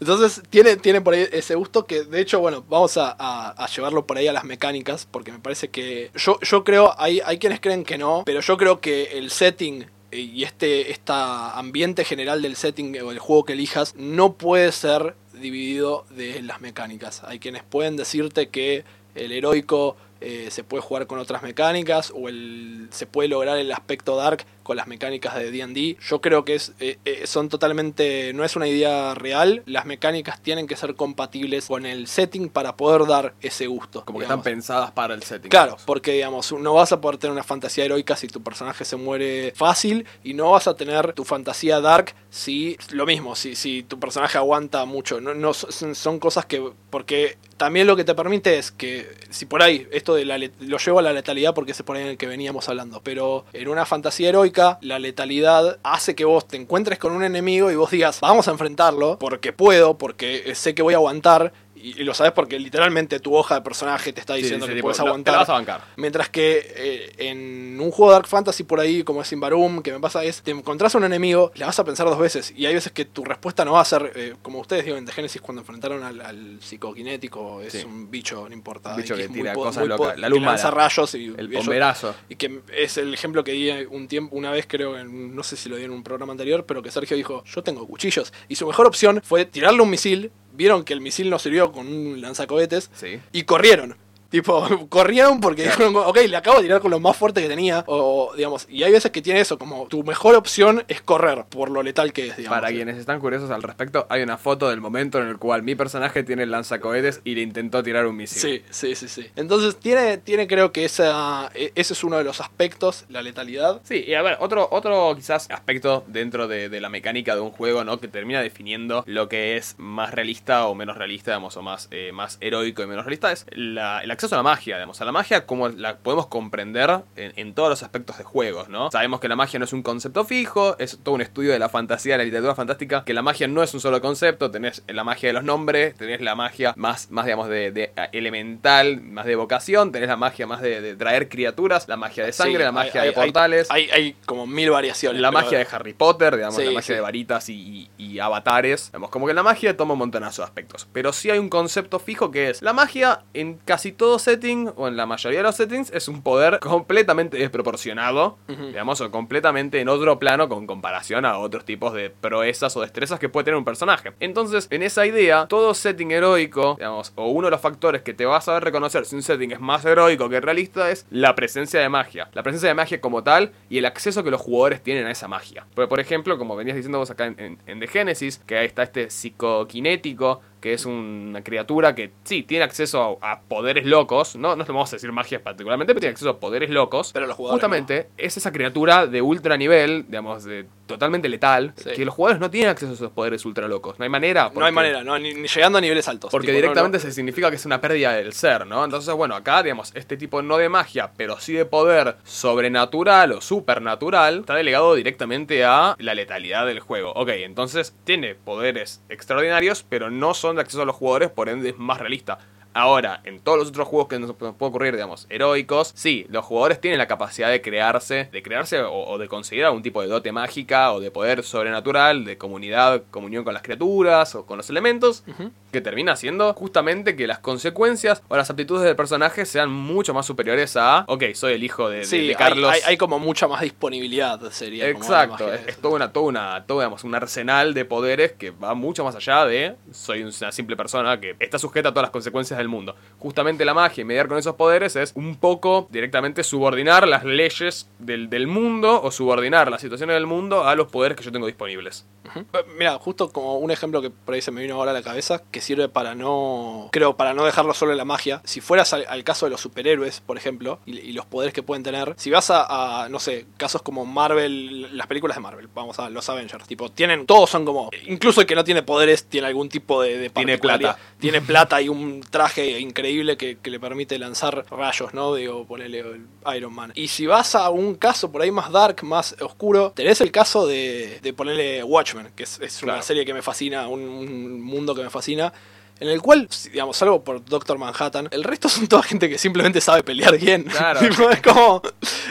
entonces 0.00 0.42
tiene, 0.48 0.76
tiene 0.76 1.00
por 1.00 1.14
ahí 1.14 1.26
ese 1.32 1.54
gusto 1.54 1.84
que 1.86 2.04
de 2.04 2.20
hecho, 2.20 2.40
bueno, 2.40 2.64
vamos 2.68 2.96
a, 2.96 3.14
a- 3.18 3.50
a 3.50 3.66
llevarlo 3.68 4.06
por 4.06 4.16
ahí 4.16 4.28
a 4.28 4.32
las 4.32 4.44
mecánicas, 4.44 5.06
porque 5.10 5.32
me 5.32 5.38
parece 5.40 5.68
que 5.68 6.10
yo, 6.14 6.38
yo 6.40 6.64
creo, 6.64 6.94
hay, 6.98 7.20
hay 7.24 7.38
quienes 7.38 7.60
creen 7.60 7.84
que 7.84 7.98
no, 7.98 8.22
pero 8.24 8.40
yo 8.40 8.56
creo 8.56 8.80
que 8.80 9.18
el 9.18 9.30
setting 9.30 9.86
y 10.12 10.42
este 10.42 10.90
esta 10.90 11.52
ambiente 11.58 12.04
general 12.04 12.42
del 12.42 12.56
setting 12.56 13.00
o 13.02 13.12
el 13.12 13.18
juego 13.20 13.44
que 13.44 13.52
elijas 13.52 13.94
no 13.96 14.32
puede 14.32 14.72
ser 14.72 15.14
dividido 15.34 16.04
de 16.10 16.42
las 16.42 16.60
mecánicas. 16.60 17.22
Hay 17.24 17.38
quienes 17.38 17.62
pueden 17.62 17.96
decirte 17.96 18.48
que 18.48 18.84
el 19.14 19.30
heroico 19.32 19.96
eh, 20.20 20.48
se 20.50 20.64
puede 20.64 20.82
jugar 20.82 21.06
con 21.06 21.18
otras 21.18 21.42
mecánicas 21.42 22.12
o 22.14 22.28
el, 22.28 22.88
se 22.90 23.06
puede 23.06 23.28
lograr 23.28 23.58
el 23.58 23.72
aspecto 23.72 24.16
dark 24.16 24.44
con 24.70 24.76
las 24.76 24.86
mecánicas 24.86 25.34
de 25.34 25.50
D&D. 25.50 25.96
Yo 26.00 26.20
creo 26.20 26.44
que 26.44 26.54
es, 26.54 26.74
eh, 26.78 26.96
eh, 27.04 27.26
son 27.26 27.48
totalmente, 27.48 28.32
no 28.34 28.44
es 28.44 28.54
una 28.54 28.68
idea 28.68 29.16
real. 29.16 29.64
Las 29.66 29.84
mecánicas 29.84 30.40
tienen 30.40 30.68
que 30.68 30.76
ser 30.76 30.94
compatibles 30.94 31.66
con 31.66 31.86
el 31.86 32.06
setting 32.06 32.48
para 32.48 32.76
poder 32.76 33.08
dar 33.08 33.34
ese 33.40 33.66
gusto. 33.66 34.04
Como 34.04 34.20
que 34.20 34.26
están 34.26 34.44
pensadas 34.44 34.92
para 34.92 35.14
el 35.14 35.24
setting. 35.24 35.50
Claro, 35.50 35.72
digamos. 35.72 35.82
porque 35.86 36.12
digamos, 36.12 36.52
no 36.52 36.74
vas 36.74 36.92
a 36.92 37.00
poder 37.00 37.18
tener 37.18 37.32
una 37.32 37.42
fantasía 37.42 37.84
heroica 37.84 38.14
si 38.14 38.28
tu 38.28 38.44
personaje 38.44 38.84
se 38.84 38.94
muere 38.94 39.52
fácil 39.56 40.06
y 40.22 40.34
no 40.34 40.52
vas 40.52 40.68
a 40.68 40.74
tener 40.74 41.14
tu 41.14 41.24
fantasía 41.24 41.80
dark 41.80 42.14
si 42.30 42.76
lo 42.92 43.06
mismo, 43.06 43.34
si, 43.34 43.56
si 43.56 43.82
tu 43.82 43.98
personaje 43.98 44.38
aguanta 44.38 44.84
mucho. 44.84 45.20
No, 45.20 45.34
no 45.34 45.52
son, 45.52 46.20
cosas 46.20 46.46
que 46.46 46.62
porque 46.90 47.38
también 47.56 47.88
lo 47.88 47.96
que 47.96 48.04
te 48.04 48.14
permite 48.14 48.56
es 48.56 48.70
que 48.70 49.16
si 49.30 49.46
por 49.46 49.64
ahí 49.64 49.88
esto 49.90 50.14
de 50.14 50.24
la 50.24 50.38
lo 50.38 50.78
llevo 50.78 51.00
a 51.00 51.02
la 51.02 51.12
letalidad 51.12 51.54
porque 51.54 51.72
es 51.72 51.82
por 51.82 51.96
ahí 51.96 52.02
en 52.02 52.08
el 52.10 52.16
que 52.16 52.28
veníamos 52.28 52.68
hablando, 52.68 53.00
pero 53.02 53.44
en 53.52 53.66
una 53.66 53.84
fantasía 53.84 54.28
heroica 54.28 54.59
la 54.80 54.98
letalidad 54.98 55.78
hace 55.82 56.14
que 56.14 56.24
vos 56.24 56.46
te 56.46 56.56
encuentres 56.56 56.98
con 56.98 57.12
un 57.12 57.24
enemigo 57.24 57.70
y 57.70 57.76
vos 57.76 57.90
digas, 57.90 58.20
vamos 58.20 58.48
a 58.48 58.50
enfrentarlo 58.52 59.18
porque 59.18 59.52
puedo, 59.52 59.98
porque 59.98 60.54
sé 60.54 60.74
que 60.74 60.82
voy 60.82 60.94
a 60.94 60.98
aguantar 60.98 61.52
y, 61.82 62.00
y 62.00 62.04
lo 62.04 62.14
sabes 62.14 62.32
porque 62.32 62.58
literalmente 62.58 63.20
tu 63.20 63.34
hoja 63.34 63.56
de 63.56 63.62
personaje 63.62 64.12
te 64.12 64.20
está 64.20 64.34
diciendo 64.34 64.66
sí, 64.66 64.74
que 64.74 64.82
puedes 64.82 65.00
aguantar. 65.00 65.34
Te 65.34 65.38
vas 65.38 65.48
a 65.48 65.52
bancar. 65.54 65.84
Mientras 65.96 66.28
que 66.28 66.72
eh, 66.76 67.12
en 67.30 67.78
un 67.80 67.90
juego 67.90 68.10
de 68.12 68.16
Dark 68.16 68.26
Fantasy 68.28 68.64
por 68.64 68.80
ahí, 68.80 69.02
como 69.02 69.22
es 69.22 69.32
Invarum, 69.32 69.82
que 69.82 69.92
me 69.92 70.00
pasa 70.00 70.22
es, 70.24 70.42
te 70.42 70.50
encontrás 70.50 70.94
a 70.94 70.98
un 70.98 71.04
enemigo, 71.04 71.52
le 71.54 71.64
vas 71.64 71.78
a 71.78 71.84
pensar 71.84 72.06
dos 72.06 72.18
veces. 72.18 72.52
Y 72.56 72.66
hay 72.66 72.74
veces 72.74 72.92
que 72.92 73.04
tu 73.04 73.24
respuesta 73.24 73.64
no 73.64 73.72
va 73.72 73.80
a 73.80 73.84
ser, 73.84 74.12
eh, 74.14 74.34
como 74.42 74.58
ustedes 74.60 74.84
digo 74.84 74.96
en 74.96 75.06
The 75.06 75.12
Genesis, 75.12 75.40
cuando 75.40 75.62
enfrentaron 75.62 76.02
al, 76.02 76.20
al 76.20 76.58
psicoquinético, 76.60 77.62
es 77.62 77.84
un 77.84 78.10
bicho, 78.10 78.46
no 78.48 78.54
importa. 78.54 78.90
Un 78.94 79.02
bicho 79.02 79.16
que 79.16 79.28
tira 79.28 79.54
cosas 79.54 79.86
locas, 79.86 80.18
la 80.18 80.28
luz 80.28 80.42
lanza 80.42 80.70
rayos 80.70 81.14
y, 81.14 81.26
El 81.36 81.48
bomberazo. 81.48 82.14
y 82.28 82.36
que 82.36 82.60
es 82.76 82.98
el 82.98 83.14
ejemplo 83.14 83.44
que 83.44 83.52
di 83.52 83.70
un 83.90 84.08
tiempo, 84.08 84.36
una 84.36 84.50
vez 84.50 84.66
creo, 84.68 84.98
en- 84.98 85.34
no 85.34 85.42
sé 85.42 85.56
si 85.56 85.68
lo 85.68 85.76
di 85.76 85.84
en 85.84 85.90
un 85.92 86.02
programa 86.02 86.32
anterior, 86.32 86.64
pero 86.66 86.82
que 86.82 86.90
Sergio 86.90 87.16
dijo, 87.16 87.44
yo 87.44 87.62
tengo 87.62 87.86
cuchillos. 87.86 88.32
Y 88.48 88.56
su 88.56 88.66
mejor 88.66 88.86
opción 88.86 89.20
fue 89.24 89.44
tirarle 89.44 89.80
un 89.82 89.90
misil, 89.90 90.30
vieron 90.52 90.84
que 90.84 90.92
el 90.92 91.00
misil 91.00 91.30
no 91.30 91.38
sirvió 91.38 91.72
con 91.72 91.86
un 91.86 92.20
lanzacohetes, 92.20 92.90
Sí. 92.94 93.20
y 93.32 93.42
corrieron. 93.44 93.96
Tipo, 94.30 94.66
corrieron 94.88 95.40
porque 95.40 95.64
dijeron, 95.64 95.94
ok, 95.96 96.18
le 96.28 96.36
acabo 96.36 96.58
de 96.58 96.62
tirar 96.64 96.80
con 96.80 96.90
lo 96.90 97.00
más 97.00 97.16
fuerte 97.16 97.42
que 97.42 97.48
tenía. 97.48 97.84
O, 97.86 98.32
digamos, 98.36 98.66
y 98.70 98.82
hay 98.84 98.92
veces 98.92 99.10
que 99.10 99.20
tiene 99.22 99.40
eso, 99.40 99.58
como 99.58 99.86
tu 99.88 100.04
mejor 100.04 100.34
opción 100.36 100.84
es 100.88 101.00
correr, 101.02 101.44
por 101.48 101.70
lo 101.70 101.82
letal 101.82 102.12
que 102.12 102.28
es, 102.28 102.36
digamos. 102.36 102.58
Para 102.60 102.72
quienes 102.72 102.96
están 102.96 103.20
curiosos 103.20 103.50
al 103.50 103.62
respecto, 103.62 104.06
hay 104.08 104.22
una 104.22 104.38
foto 104.38 104.68
del 104.70 104.80
momento 104.80 105.20
en 105.20 105.28
el 105.28 105.38
cual 105.38 105.62
mi 105.62 105.74
personaje 105.74 106.22
tiene 106.22 106.44
el 106.44 106.50
lanzacohetes 106.50 107.20
y 107.24 107.34
le 107.34 107.42
intentó 107.42 107.82
tirar 107.82 108.06
un 108.06 108.16
misil. 108.16 108.40
Sí, 108.40 108.62
sí, 108.70 108.94
sí, 108.94 109.08
sí. 109.08 109.26
Entonces 109.36 109.76
tiene, 109.76 110.18
tiene 110.18 110.46
creo 110.46 110.72
que 110.72 110.84
esa, 110.84 111.50
e- 111.54 111.72
ese 111.74 111.92
es 111.92 112.04
uno 112.04 112.16
de 112.18 112.24
los 112.24 112.40
aspectos, 112.40 113.04
la 113.08 113.22
letalidad. 113.22 113.80
Sí, 113.84 114.04
y 114.06 114.14
a 114.14 114.22
ver, 114.22 114.36
otro, 114.40 114.68
otro 114.70 115.14
quizás 115.16 115.50
aspecto 115.50 116.04
dentro 116.06 116.46
de, 116.46 116.68
de 116.68 116.80
la 116.80 116.88
mecánica 116.88 117.34
de 117.34 117.40
un 117.40 117.50
juego, 117.50 117.82
¿no? 117.84 117.98
Que 117.98 118.08
termina 118.08 118.40
definiendo 118.42 119.02
lo 119.06 119.28
que 119.28 119.56
es 119.56 119.74
más 119.78 120.14
realista 120.14 120.66
o 120.66 120.74
menos 120.74 120.96
realista, 120.96 121.32
digamos, 121.32 121.56
o 121.56 121.62
más, 121.62 121.88
eh, 121.90 122.12
más 122.12 122.38
heroico 122.40 122.82
y 122.82 122.86
menos 122.86 123.04
realista, 123.04 123.32
es 123.32 123.46
la, 123.50 124.00
el 124.02 124.10
acceso 124.20 124.34
a 124.34 124.38
la 124.38 124.42
magia, 124.42 124.76
digamos, 124.76 125.00
a 125.00 125.04
la 125.04 125.12
magia 125.12 125.46
como 125.46 125.68
la 125.68 125.96
podemos 125.98 126.26
comprender 126.26 127.00
en, 127.16 127.32
en 127.36 127.54
todos 127.54 127.70
los 127.70 127.82
aspectos 127.82 128.18
de 128.18 128.24
juegos, 128.24 128.68
¿no? 128.68 128.90
Sabemos 128.90 129.20
que 129.20 129.28
la 129.28 129.36
magia 129.36 129.58
no 129.58 129.64
es 129.64 129.72
un 129.72 129.82
concepto 129.82 130.24
fijo, 130.24 130.76
es 130.78 130.98
todo 131.02 131.14
un 131.14 131.20
estudio 131.22 131.52
de 131.52 131.58
la 131.58 131.68
fantasía, 131.68 132.14
de 132.14 132.18
la 132.18 132.24
literatura 132.24 132.54
fantástica, 132.54 133.04
que 133.04 133.14
la 133.14 133.22
magia 133.22 133.48
no 133.48 133.62
es 133.62 133.72
un 133.74 133.80
solo 133.80 134.00
concepto, 134.00 134.50
tenés 134.50 134.82
la 134.88 135.04
magia 135.04 135.28
de 135.28 135.32
los 135.32 135.44
nombres, 135.44 135.94
tenés 135.96 136.20
la 136.20 136.34
magia 136.34 136.74
más, 136.76 137.10
más 137.10 137.24
digamos, 137.24 137.48
de, 137.48 137.72
de, 137.72 137.84
eh, 137.96 138.08
elemental, 138.12 139.00
más 139.00 139.24
de 139.26 139.32
evocación, 139.32 139.92
tenés 139.92 140.08
la 140.08 140.16
magia 140.16 140.46
más 140.46 140.60
de, 140.60 140.80
de 140.80 140.96
traer 140.96 141.28
criaturas, 141.28 141.88
la 141.88 141.96
magia 141.96 142.24
de 142.24 142.32
sangre, 142.32 142.58
Sí, 142.58 142.62
la 142.64 142.72
magia 142.72 143.02
hay- 143.02 143.08
de 143.10 143.14
hay- 143.20 143.24
portales. 143.26 143.70
Hay, 143.70 143.90
hay 143.90 144.16
como 144.26 144.46
mil 144.46 144.70
variaciones. 144.70 145.20
La 145.20 145.30
pero- 145.30 145.42
magia 145.42 145.58
de 145.58 145.66
Harry 145.70 145.92
Potter, 145.94 146.36
digamos, 146.36 146.56
Sí, 146.56 146.64
la 146.64 146.70
magia 146.72 146.82
sí. 146.86 146.92
de 146.94 147.00
varitas 147.00 147.48
y, 147.48 147.90
y- 147.98 148.04
y 148.14 148.18
avatares. 148.18 148.86
Digamos, 148.88 149.10
como 149.10 149.26
que 149.26 149.34
la 149.34 149.42
magia 149.42 149.76
toma 149.76 149.92
un 149.94 149.98
montonazo 150.00 150.42
de 150.42 150.46
aspectos. 150.46 150.88
Pero 150.92 151.12
sí 151.12 151.30
hay 151.30 151.38
un 151.38 151.48
concepto 151.48 151.98
fijo 151.98 152.30
que 152.30 152.50
es: 152.50 152.62
la 152.62 152.72
magia 152.72 153.22
en 153.34 153.58
casi 153.64 153.92
todo 153.92 154.09
setting, 154.18 154.70
o 154.76 154.88
en 154.88 154.96
la 154.96 155.06
mayoría 155.06 155.38
de 155.40 155.42
los 155.44 155.56
settings, 155.56 155.90
es 155.92 156.08
un 156.08 156.22
poder 156.22 156.58
completamente 156.58 157.36
desproporcionado, 157.38 158.38
digamos, 158.48 159.00
o 159.00 159.10
completamente 159.10 159.80
en 159.80 159.88
otro 159.88 160.18
plano 160.18 160.48
con 160.48 160.66
comparación 160.66 161.24
a 161.24 161.38
otros 161.38 161.64
tipos 161.64 161.92
de 161.92 162.10
proezas 162.10 162.76
o 162.76 162.80
destrezas 162.80 163.18
que 163.18 163.28
puede 163.28 163.44
tener 163.44 163.58
un 163.58 163.64
personaje. 163.64 164.12
Entonces, 164.20 164.66
en 164.70 164.82
esa 164.82 165.06
idea, 165.06 165.46
todo 165.48 165.74
setting 165.74 166.10
heroico, 166.10 166.74
digamos, 166.78 167.12
o 167.16 167.28
uno 167.28 167.46
de 167.46 167.50
los 167.52 167.60
factores 167.60 168.02
que 168.02 168.14
te 168.14 168.26
vas 168.26 168.48
a 168.48 168.54
ver 168.54 168.64
reconocer 168.64 169.04
si 169.06 169.14
un 169.16 169.22
setting 169.22 169.52
es 169.52 169.60
más 169.60 169.84
heroico 169.84 170.28
que 170.28 170.40
realista 170.40 170.90
es 170.90 171.06
la 171.10 171.34
presencia 171.34 171.80
de 171.80 171.88
magia. 171.88 172.28
La 172.32 172.42
presencia 172.42 172.68
de 172.68 172.74
magia 172.74 173.00
como 173.00 173.22
tal 173.22 173.52
y 173.68 173.78
el 173.78 173.86
acceso 173.86 174.24
que 174.24 174.30
los 174.30 174.40
jugadores 174.40 174.82
tienen 174.82 175.06
a 175.06 175.10
esa 175.10 175.28
magia. 175.28 175.66
Porque, 175.74 175.88
por 175.88 176.00
ejemplo, 176.00 176.38
como 176.38 176.56
venías 176.56 176.76
diciendo 176.76 176.98
vos 176.98 177.10
acá 177.10 177.26
en, 177.26 177.38
en- 177.38 177.58
en 177.66 177.80
The 177.80 177.86
Genesis, 177.86 178.38
que 178.46 178.58
ahí 178.58 178.66
está 178.66 178.82
este 178.82 179.10
psicoquinético, 179.10 180.40
que 180.60 180.72
es 180.72 180.84
una 180.84 181.42
criatura 181.42 181.94
que 181.94 182.10
sí 182.24 182.42
tiene 182.42 182.64
acceso 182.64 183.18
a, 183.22 183.32
a 183.32 183.40
poderes 183.40 183.86
locos, 183.86 184.36
no, 184.36 184.56
no 184.56 184.64
vamos 184.64 184.92
a 184.92 184.96
decir 184.96 185.10
magias 185.12 185.42
particularmente, 185.42 185.94
pero 185.94 186.00
tiene 186.00 186.12
acceso 186.12 186.30
a 186.30 186.38
poderes 186.38 186.70
locos. 186.70 187.12
Pero 187.12 187.26
los 187.26 187.36
jugadores 187.36 187.62
Justamente 187.62 188.08
es 188.16 188.36
esa 188.36 188.52
criatura 188.52 189.06
de 189.06 189.22
ultra 189.22 189.56
nivel, 189.56 190.06
digamos, 190.06 190.44
de 190.44 190.66
totalmente 190.90 191.28
letal, 191.28 191.72
Sí. 191.76 191.90
que 191.96 192.04
los 192.04 192.14
jugadores 192.14 192.40
no 192.40 192.50
tienen 192.50 192.70
acceso 192.70 192.92
a 192.92 192.94
esos 192.94 193.10
poderes 193.12 193.44
ultra 193.44 193.66
locos. 193.68 193.98
No 193.98 194.02
hay 194.04 194.08
manera. 194.08 194.50
No 194.54 194.64
hay 194.64 194.72
manera, 194.72 195.02
no, 195.02 195.18
ni, 195.18 195.34
ni 195.34 195.48
llegando 195.48 195.78
a 195.78 195.80
niveles 195.80 196.06
altos. 196.08 196.30
porque 196.30 196.48
tipo, 196.48 196.56
no, 196.58 196.62
directamente 196.62 196.98
no. 196.98 197.02
se 197.02 197.12
significa 197.12 197.48
que 197.50 197.56
es 197.56 197.64
una 197.66 197.80
pérdida 197.80 198.12
del 198.12 198.32
ser, 198.32 198.66
¿no? 198.66 198.84
Entonces, 198.84 199.12
bueno, 199.14 199.34
acá, 199.34 199.62
digamos, 199.62 199.92
este 199.94 200.16
tipo 200.16 200.42
no 200.42 200.58
de 200.58 200.68
magia, 200.68 201.12
pero 201.16 201.38
sí 201.40 201.52
de 201.54 201.64
poder 201.64 202.16
sobrenatural 202.24 203.32
o 203.32 203.40
supernatural, 203.40 204.40
está 204.40 204.54
delegado 204.54 204.94
directamente 204.94 205.64
a 205.64 205.94
la 205.98 206.14
letalidad 206.14 206.66
del 206.66 206.80
juego. 206.80 207.12
Ok, 207.14 207.28
entonces 207.30 207.94
tiene 208.04 208.34
poderes 208.34 209.02
extraordinarios, 209.08 209.84
pero 209.88 210.10
no 210.10 210.34
son 210.34 210.56
de 210.56 210.62
acceso 210.62 210.82
a 210.82 210.84
los 210.86 210.96
jugadores, 210.96 211.30
por 211.30 211.48
ende 211.48 211.70
es 211.70 211.78
más 211.78 211.98
realista. 211.98 212.38
Ahora, 212.74 213.20
en 213.24 213.40
todos 213.40 213.58
los 213.58 213.68
otros 213.68 213.88
juegos 213.88 214.08
que 214.08 214.18
nos 214.18 214.32
puede 214.34 214.52
ocurrir, 214.58 214.94
digamos, 214.94 215.26
heroicos, 215.28 215.92
sí, 215.94 216.26
los 216.28 216.44
jugadores 216.44 216.80
tienen 216.80 216.98
la 216.98 217.06
capacidad 217.06 217.50
de 217.50 217.60
crearse, 217.60 218.28
de 218.30 218.42
crearse 218.42 218.80
o, 218.80 218.92
o 218.92 219.18
de 219.18 219.28
conseguir 219.28 219.64
algún 219.64 219.82
tipo 219.82 220.02
de 220.02 220.08
dote 220.08 220.32
mágica 220.32 220.92
o 220.92 221.00
de 221.00 221.10
poder 221.10 221.42
sobrenatural, 221.42 222.24
de 222.24 222.38
comunidad, 222.38 223.02
comunión 223.10 223.44
con 223.44 223.54
las 223.54 223.62
criaturas 223.62 224.34
o 224.34 224.46
con 224.46 224.56
los 224.56 224.70
elementos, 224.70 225.24
que 225.72 225.80
termina 225.80 226.16
siendo 226.16 226.52
justamente 226.54 227.16
que 227.16 227.26
las 227.26 227.38
consecuencias 227.38 228.22
o 228.28 228.36
las 228.36 228.50
aptitudes 228.50 228.82
del 228.82 228.96
personaje 228.96 229.46
sean 229.46 229.70
mucho 229.70 230.14
más 230.14 230.26
superiores 230.26 230.76
a, 230.76 231.04
ok, 231.06 231.24
soy 231.34 231.54
el 231.54 231.64
hijo 231.64 231.88
de, 231.88 232.04
Sí, 232.04 232.32
Carlos. 232.36 232.72
Hay, 232.72 232.80
hay 232.86 232.96
como 232.96 233.18
mucha 233.18 233.48
más 233.48 233.62
disponibilidad, 233.62 234.40
sería. 234.50 234.88
Exacto, 234.88 235.52
es, 235.52 235.66
es 235.66 235.76
toda 235.78 235.94
una, 235.94 236.12
toda 236.12 236.26
una, 236.26 236.64
todo, 236.66 236.80
digamos, 236.80 237.04
un 237.04 237.14
arsenal 237.14 237.74
de 237.74 237.84
poderes 237.84 238.32
que 238.32 238.50
va 238.50 238.74
mucho 238.74 239.04
más 239.04 239.14
allá 239.14 239.44
de 239.46 239.76
soy 239.92 240.22
una 240.22 240.52
simple 240.52 240.76
persona 240.76 241.20
que 241.20 241.36
está 241.38 241.58
sujeta 241.58 241.90
a 241.90 241.92
todas 241.92 242.04
las 242.04 242.10
consecuencias 242.10 242.59
del 242.60 242.68
mundo. 242.68 242.94
Justamente 243.18 243.64
la 243.64 243.74
magia 243.74 244.00
y 244.00 244.04
mediar 244.04 244.28
con 244.28 244.38
esos 244.38 244.54
poderes 244.54 244.96
es 244.96 245.12
un 245.14 245.36
poco 245.36 245.88
directamente 245.90 246.42
subordinar 246.42 247.06
las 247.06 247.24
leyes 247.24 247.88
del, 247.98 248.30
del 248.30 248.46
mundo 248.46 249.02
o 249.02 249.10
subordinar 249.10 249.70
las 249.70 249.82
situaciones 249.82 250.14
del 250.14 250.26
mundo 250.26 250.64
a 250.66 250.74
los 250.74 250.88
poderes 250.88 251.18
que 251.18 251.24
yo 251.24 251.32
tengo 251.32 251.46
disponibles. 251.46 252.06
Eh, 252.34 252.44
Mira, 252.78 252.98
justo 252.98 253.30
como 253.30 253.58
un 253.58 253.70
ejemplo 253.70 254.00
que 254.00 254.08
por 254.10 254.34
ahí 254.34 254.40
se 254.40 254.50
me 254.50 254.62
vino 254.62 254.76
ahora 254.76 254.92
a 254.92 254.94
la 254.94 255.02
cabeza, 255.02 255.42
que 255.50 255.60
sirve 255.60 255.88
para 255.88 256.14
no, 256.14 256.88
creo, 256.92 257.16
para 257.16 257.34
no 257.34 257.44
dejarlo 257.44 257.74
solo 257.74 257.92
en 257.92 257.98
la 257.98 258.04
magia. 258.06 258.40
Si 258.44 258.60
fueras 258.60 258.92
al, 258.94 259.04
al 259.08 259.24
caso 259.24 259.46
de 259.46 259.50
los 259.50 259.60
superhéroes, 259.60 260.20
por 260.20 260.38
ejemplo, 260.38 260.78
y, 260.86 260.98
y 260.98 261.12
los 261.12 261.26
poderes 261.26 261.52
que 261.52 261.62
pueden 261.62 261.82
tener, 261.82 262.14
si 262.16 262.30
vas 262.30 262.50
a, 262.50 263.04
a, 263.04 263.08
no 263.10 263.18
sé, 263.18 263.46
casos 263.58 263.82
como 263.82 264.06
Marvel, 264.06 264.96
las 264.96 265.06
películas 265.06 265.36
de 265.36 265.42
Marvel, 265.42 265.68
vamos 265.74 265.98
a 265.98 266.08
los 266.08 266.28
Avengers, 266.30 266.66
tipo, 266.66 266.90
tienen, 266.90 267.26
todos 267.26 267.50
son 267.50 267.64
como, 267.64 267.90
incluso 268.06 268.40
el 268.40 268.46
que 268.46 268.54
no 268.54 268.64
tiene 268.64 268.82
poderes 268.82 269.24
tiene 269.24 269.46
algún 269.46 269.68
tipo 269.68 270.00
de, 270.02 270.16
de 270.16 270.30
Tiene 270.30 270.56
plata. 270.58 270.96
Tiene 271.18 271.40
plata 271.42 271.82
y 271.82 271.88
un 271.88 272.22
traje 272.30 272.49
increíble 272.58 273.36
que, 273.36 273.58
que 273.58 273.70
le 273.70 273.78
permite 273.80 274.18
lanzar 274.18 274.64
rayos, 274.70 275.14
¿no? 275.14 275.34
Digo, 275.34 275.66
ponele 275.66 276.00
el 276.00 276.26
Iron 276.56 276.74
Man. 276.74 276.92
Y 276.94 277.08
si 277.08 277.26
vas 277.26 277.54
a 277.54 277.70
un 277.70 277.94
caso 277.94 278.30
por 278.32 278.42
ahí 278.42 278.50
más 278.50 278.70
dark, 278.72 279.02
más 279.04 279.36
oscuro, 279.40 279.92
tenés 279.94 280.20
el 280.20 280.30
caso 280.32 280.66
de, 280.66 281.20
de 281.22 281.32
ponerle 281.32 281.82
Watchmen, 281.84 282.30
que 282.34 282.42
es, 282.44 282.58
es 282.60 282.82
una 282.82 282.92
Claro. 282.94 283.02
serie 283.06 283.24
que 283.24 283.34
me 283.34 283.42
fascina, 283.42 283.88
un, 283.88 284.00
un 284.00 284.60
mundo 284.60 284.94
que 284.94 285.02
me 285.02 285.10
fascina. 285.10 285.52
En 286.00 286.08
el 286.08 286.22
cual, 286.22 286.48
digamos, 286.72 286.96
salvo 286.96 287.22
por 287.22 287.44
Doctor 287.44 287.76
Manhattan, 287.76 288.28
el 288.30 288.42
resto 288.42 288.70
son 288.70 288.86
toda 288.86 289.02
gente 289.02 289.28
que 289.28 289.36
simplemente 289.36 289.82
sabe 289.82 290.02
pelear 290.02 290.38
bien. 290.38 290.62
Claro. 290.64 291.00
Es 291.30 291.42
como. 291.42 291.82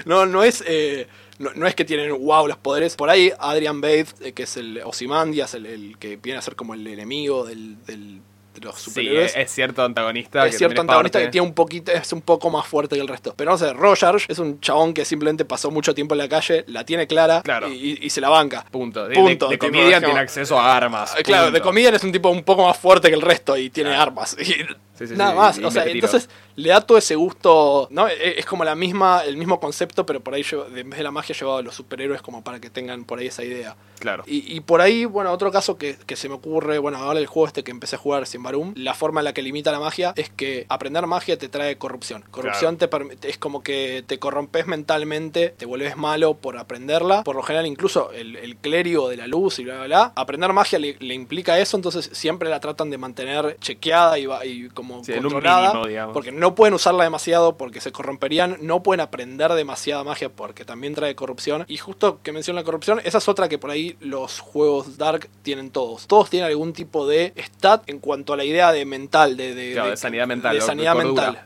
No, 0.05 0.25
no 0.25 0.43
es. 0.43 0.63
eh, 0.65 1.07
no, 1.37 1.51
no 1.55 1.67
es 1.67 1.75
que 1.75 1.85
tienen 1.85 2.11
wow 2.19 2.47
los 2.47 2.57
poderes. 2.57 2.95
Por 2.95 3.11
ahí, 3.11 3.31
Adrian 3.39 3.79
Bates, 3.79 4.15
eh, 4.21 4.33
que 4.33 4.43
es 4.43 4.57
el 4.57 4.81
Ozymandias, 4.83 5.53
el, 5.53 5.67
el 5.67 5.97
que 5.99 6.15
viene 6.17 6.39
a 6.39 6.41
ser 6.41 6.55
como 6.55 6.73
el 6.73 6.85
enemigo 6.87 7.45
del, 7.45 7.77
del- 7.85 8.15
de 8.17 8.21
los 8.59 8.75
Sí, 8.75 8.89
superhéroes 8.91 9.31
es, 9.35 9.45
es 9.45 9.51
cierto 9.51 9.83
antagonista. 9.83 10.45
es 10.45 10.51
que 10.53 10.57
cierto 10.59 10.81
antagonista 10.81 11.19
que 11.19 11.27
tiene 11.27 11.47
un 11.47 11.53
poquito, 11.53 11.91
es 11.91 12.11
un 12.13 12.21
poco 12.21 12.49
más 12.49 12.65
fuerte 12.67 12.95
que 12.95 13.01
el 13.01 13.07
resto. 13.07 13.33
Pero 13.35 13.51
no 13.51 13.57
sé, 13.57 13.73
Rogers 13.73 14.25
es 14.27 14.39
un 14.39 14.59
chabón 14.59 14.93
que 14.93 15.05
simplemente 15.05 15.45
pasó 15.45 15.71
mucho 15.71 15.93
tiempo 15.95 16.13
en 16.15 16.19
la 16.19 16.29
calle, 16.29 16.63
la 16.67 16.83
tiene 16.85 17.07
clara 17.07 17.41
Claro. 17.41 17.69
y, 17.71 18.09
se 18.09 18.21
la 18.21 18.29
banca. 18.29 18.65
Punto. 18.71 19.07
De, 19.07 19.15
Punto, 19.15 19.47
de, 19.47 19.51
de 19.55 19.59
comedian 19.59 20.03
tiene 20.03 20.19
acceso 20.19 20.59
a 20.59 20.75
armas. 20.75 21.13
Ah, 21.17 21.21
Claro, 21.23 21.45
de 21.45 21.51
punto. 21.53 21.63
comedian 21.65 21.95
es 21.95 22.03
un 22.03 22.11
tipo 22.11 22.29
un 22.29 22.43
poco 22.43 22.65
más 22.65 22.77
fuerte 22.77 23.09
que 23.09 23.15
el 23.15 23.21
resto 23.21 23.55
y 23.57 23.69
tiene 23.69 23.89
Claro. 23.91 24.03
armas. 24.03 24.35
Y 24.49 24.65
Sí, 24.99 25.07
sí, 25.07 25.15
nada 25.15 25.31
sí, 25.31 25.37
más. 25.37 25.57
o 25.59 25.71
sea, 25.71 25.85
entonces 25.85 26.29
le 26.55 26.69
da 26.69 26.81
todo 26.81 26.97
ese 26.97 27.15
gusto. 27.15 27.87
¿no? 27.89 28.07
E- 28.07 28.37
Es 28.39 28.45
como 28.45 28.63
la 28.63 28.75
misma, 28.75 29.23
el 29.25 29.37
mismo 29.37 29.59
concepto, 29.59 30.05
pero 30.05 30.19
por 30.19 30.33
ahí 30.35 30.45
en 30.75 30.89
vez 30.89 30.97
de 30.97 31.03
la 31.03 31.09
magia 31.11 31.33
llevado 31.35 31.57
a 31.57 31.61
los 31.63 31.73
superhéroes 31.73 32.21
como 32.21 32.43
para 32.43 32.59
que 32.59 32.69
tengan 32.69 33.05
por 33.05 33.19
ahí 33.19 33.27
esa 33.27 33.43
idea. 33.43 33.75
Claro. 33.99 34.23
Y, 34.27 34.55
y 34.55 34.59
por 34.61 34.81
ahí, 34.81 35.05
bueno, 35.05 35.31
otro 35.31 35.51
caso 35.51 35.77
que, 35.77 35.97
que 36.05 36.15
se 36.15 36.29
me 36.29 36.35
ocurre, 36.35 36.77
bueno, 36.79 36.97
ahora 36.99 37.19
el 37.19 37.27
juego 37.27 37.47
este 37.47 37.63
que 37.63 37.71
empecé 37.71 37.95
a 37.95 37.99
jugar, 37.99 38.27
Sin 38.27 38.43
Barum, 38.43 38.73
la 38.75 38.93
forma 38.93 39.21
en 39.21 39.25
la 39.25 39.33
que 39.33 39.41
limita 39.41 39.71
la 39.71 39.79
magia 39.79 40.13
es 40.15 40.29
que 40.29 40.65
aprender 40.69 41.05
magia 41.07 41.37
te 41.37 41.49
trae 41.49 41.77
corrupción. 41.77 42.23
Corrupción 42.31 42.77
te 42.77 42.87
permite, 42.87 43.29
es 43.29 43.37
como 43.37 43.63
que 43.63 44.03
te 44.05 44.19
corrompes 44.19 44.67
mentalmente, 44.67 45.49
te 45.57 45.65
vuelves 45.65 45.95
malo 45.97 46.33
por 46.33 46.57
aprenderla. 46.57 47.23
Por 47.23 47.35
lo 47.35 47.43
general, 47.43 47.65
incluso 47.67 48.11
el, 48.11 48.35
el 48.35 48.57
clérigo 48.57 49.07
de 49.09 49.17
la 49.17 49.27
luz 49.27 49.59
y 49.59 49.63
bla, 49.63 49.75
bla, 49.75 49.85
bla. 49.85 50.13
Aprender 50.15 50.51
magia 50.53 50.79
le, 50.79 50.97
le 50.99 51.13
implica 51.13 51.59
eso, 51.59 51.77
entonces 51.77 52.09
siempre 52.13 52.49
la 52.49 52.59
tratan 52.59 52.89
de 52.89 52.97
mantener 52.97 53.57
chequeada 53.61 54.17
y, 54.17 54.25
va- 54.25 54.45
y 54.45 54.69
como 54.69 54.88
Sí, 55.03 55.13
en 55.13 55.25
un 55.25 55.31
controlada. 55.31 55.73
mínimo. 55.73 56.13
Porque 56.13 56.31
no 56.31 56.55
pueden 56.55 56.73
usarla 56.73 57.03
demasiado 57.03 57.57
porque 57.57 57.81
se 57.81 57.91
corromperían, 57.91 58.57
no 58.61 58.83
pueden 58.83 59.01
aprender 59.01 59.51
demasiada 59.53 60.03
magia 60.03 60.29
porque 60.29 60.65
también 60.65 60.95
trae 60.95 61.15
corrupción. 61.15 61.65
Y 61.67 61.77
justo 61.77 62.19
que 62.21 62.31
menciona 62.31 62.61
la 62.61 62.65
corrupción, 62.65 62.99
esa 63.03 63.19
es 63.19 63.27
otra 63.27 63.49
que 63.49 63.57
por 63.57 63.71
ahí 63.71 63.97
los 63.99 64.39
juegos 64.39 64.97
Dark 64.97 65.29
tienen 65.41 65.71
todos. 65.71 66.07
Todos 66.07 66.29
tienen 66.29 66.49
algún 66.49 66.73
tipo 66.73 67.07
de 67.07 67.33
stat 67.37 67.89
en 67.89 67.99
cuanto 67.99 68.33
a 68.33 68.37
la 68.37 68.43
idea 68.43 68.71
de 68.71 68.85
mental, 68.85 69.37
de, 69.37 69.55
de, 69.55 69.73
Claro, 69.73 69.89
de 69.91 69.97
sanidad 69.97 70.27
mental, 70.27 70.55
De 70.55 70.61
sanidad. 70.61 70.97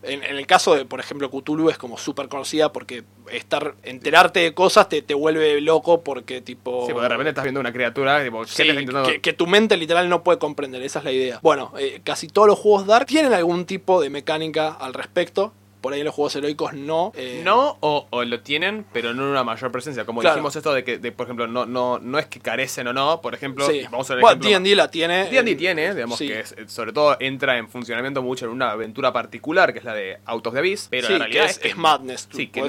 En, 0.04 0.24
en 0.24 0.38
el 0.38 0.48
caso 0.48 0.76
de, 0.76 0.86
por 0.86 1.00
ejemplo, 1.00 1.30
Cthulhu 1.30 1.70
es 1.70 1.78
como 1.78 1.98
súper 1.98 2.28
conocida 2.28 2.72
porque 2.72 3.04
estar 3.32 3.76
enterarte 3.84 4.40
de 4.40 4.54
cosas 4.54 4.90
te, 4.90 5.02
te 5.02 5.14
vuelve 5.14 5.60
loco 5.62 6.04
porque 6.04 6.42
tipo... 6.42 6.86
Sí, 6.86 6.94
porque 6.94 7.04
de 7.04 7.10
repente 7.10 7.30
estás 7.30 7.44
viendo 7.44 7.60
una 7.60 7.72
criatura, 7.72 8.24
tipo, 8.24 8.42
¿qué 8.42 8.48
Sí, 8.48 9.20
que 9.22 9.34
tu 9.34 9.48
mente 9.48 9.78
literal 9.78 10.10
no 10.10 10.24
puede 10.24 10.40
comprender, 10.40 10.82
esa 10.82 11.00
es 11.00 11.06
la 11.06 11.12
idea. 11.12 11.40
Bueno, 11.42 11.74
eh, 11.78 12.02
casi 12.04 12.28
todos 12.28 12.48
los 12.48 12.60
juegos 12.60 12.86
Dark 12.86 13.08
tienen 13.08 13.33
algún 13.34 13.66
tipo 13.66 14.02
de 14.02 14.10
mecánica 14.10 14.70
al 14.70 14.94
respecto. 14.94 15.54
Por 15.84 15.94
ahí 15.94 16.00
en 16.00 16.06
los 16.06 16.16
juegos 16.16 16.34
heroicos 16.38 16.74
no. 16.74 17.12
eh, 17.16 17.42
No, 17.44 17.78
o, 17.82 18.08
o 18.10 18.24
lo 18.24 18.40
tienen, 18.40 18.86
pero 18.94 19.14
no 19.14 19.24
en 19.24 19.30
una 19.30 19.44
mayor 19.44 19.70
presencia. 19.72 20.06
Como 20.06 20.22
Claro. 20.22 20.38
dijimos 20.38 20.56
esto 20.56 20.74
de 20.74 20.84
que, 20.86 20.98
de, 20.98 21.12
por 21.12 21.26
ejemplo, 21.28 21.46
no, 21.46 21.66
no, 21.66 22.00
no 22.00 22.18
es 22.20 22.26
que 22.28 22.40
carecen 22.40 22.88
o 22.88 22.94
no. 22.94 23.20
Por 23.22 23.34
ejemplo, 23.34 23.68
Sí. 23.70 23.82
vamos 23.92 24.10
a 24.10 24.16
ver 24.16 24.22
Bueno, 24.22 24.42
D&D 24.42 24.76
la 24.78 24.90
tiene. 24.90 25.26
D&D 25.30 25.52
eh, 25.52 25.56
tiene, 25.56 25.94
digamos 25.94 26.18
sí. 26.18 26.28
que 26.30 26.40
es, 26.40 26.54
eh, 26.54 26.64
sobre 26.68 26.94
todo 26.94 27.18
entra 27.20 27.58
en 27.58 27.68
funcionamiento 27.68 28.22
mucho 28.24 28.46
en 28.46 28.52
una 28.52 28.72
aventura 28.72 29.12
particular, 29.12 29.74
que 29.74 29.80
es 29.80 29.86
la 29.86 29.94
de 29.94 30.20
Out 30.26 30.48
of 30.48 30.54
the 30.54 30.60
Abyss, 30.60 30.88
pero 30.90 31.08
Sí, 31.08 31.14
la 31.14 31.20
realidad 31.20 31.44
que 31.44 31.50
es, 31.50 31.58
es, 31.58 31.60
que, 31.60 31.68
es 31.68 31.78
Madness. 31.78 32.28
tú 32.28 32.38
sí, 32.38 32.48
que 32.48 32.62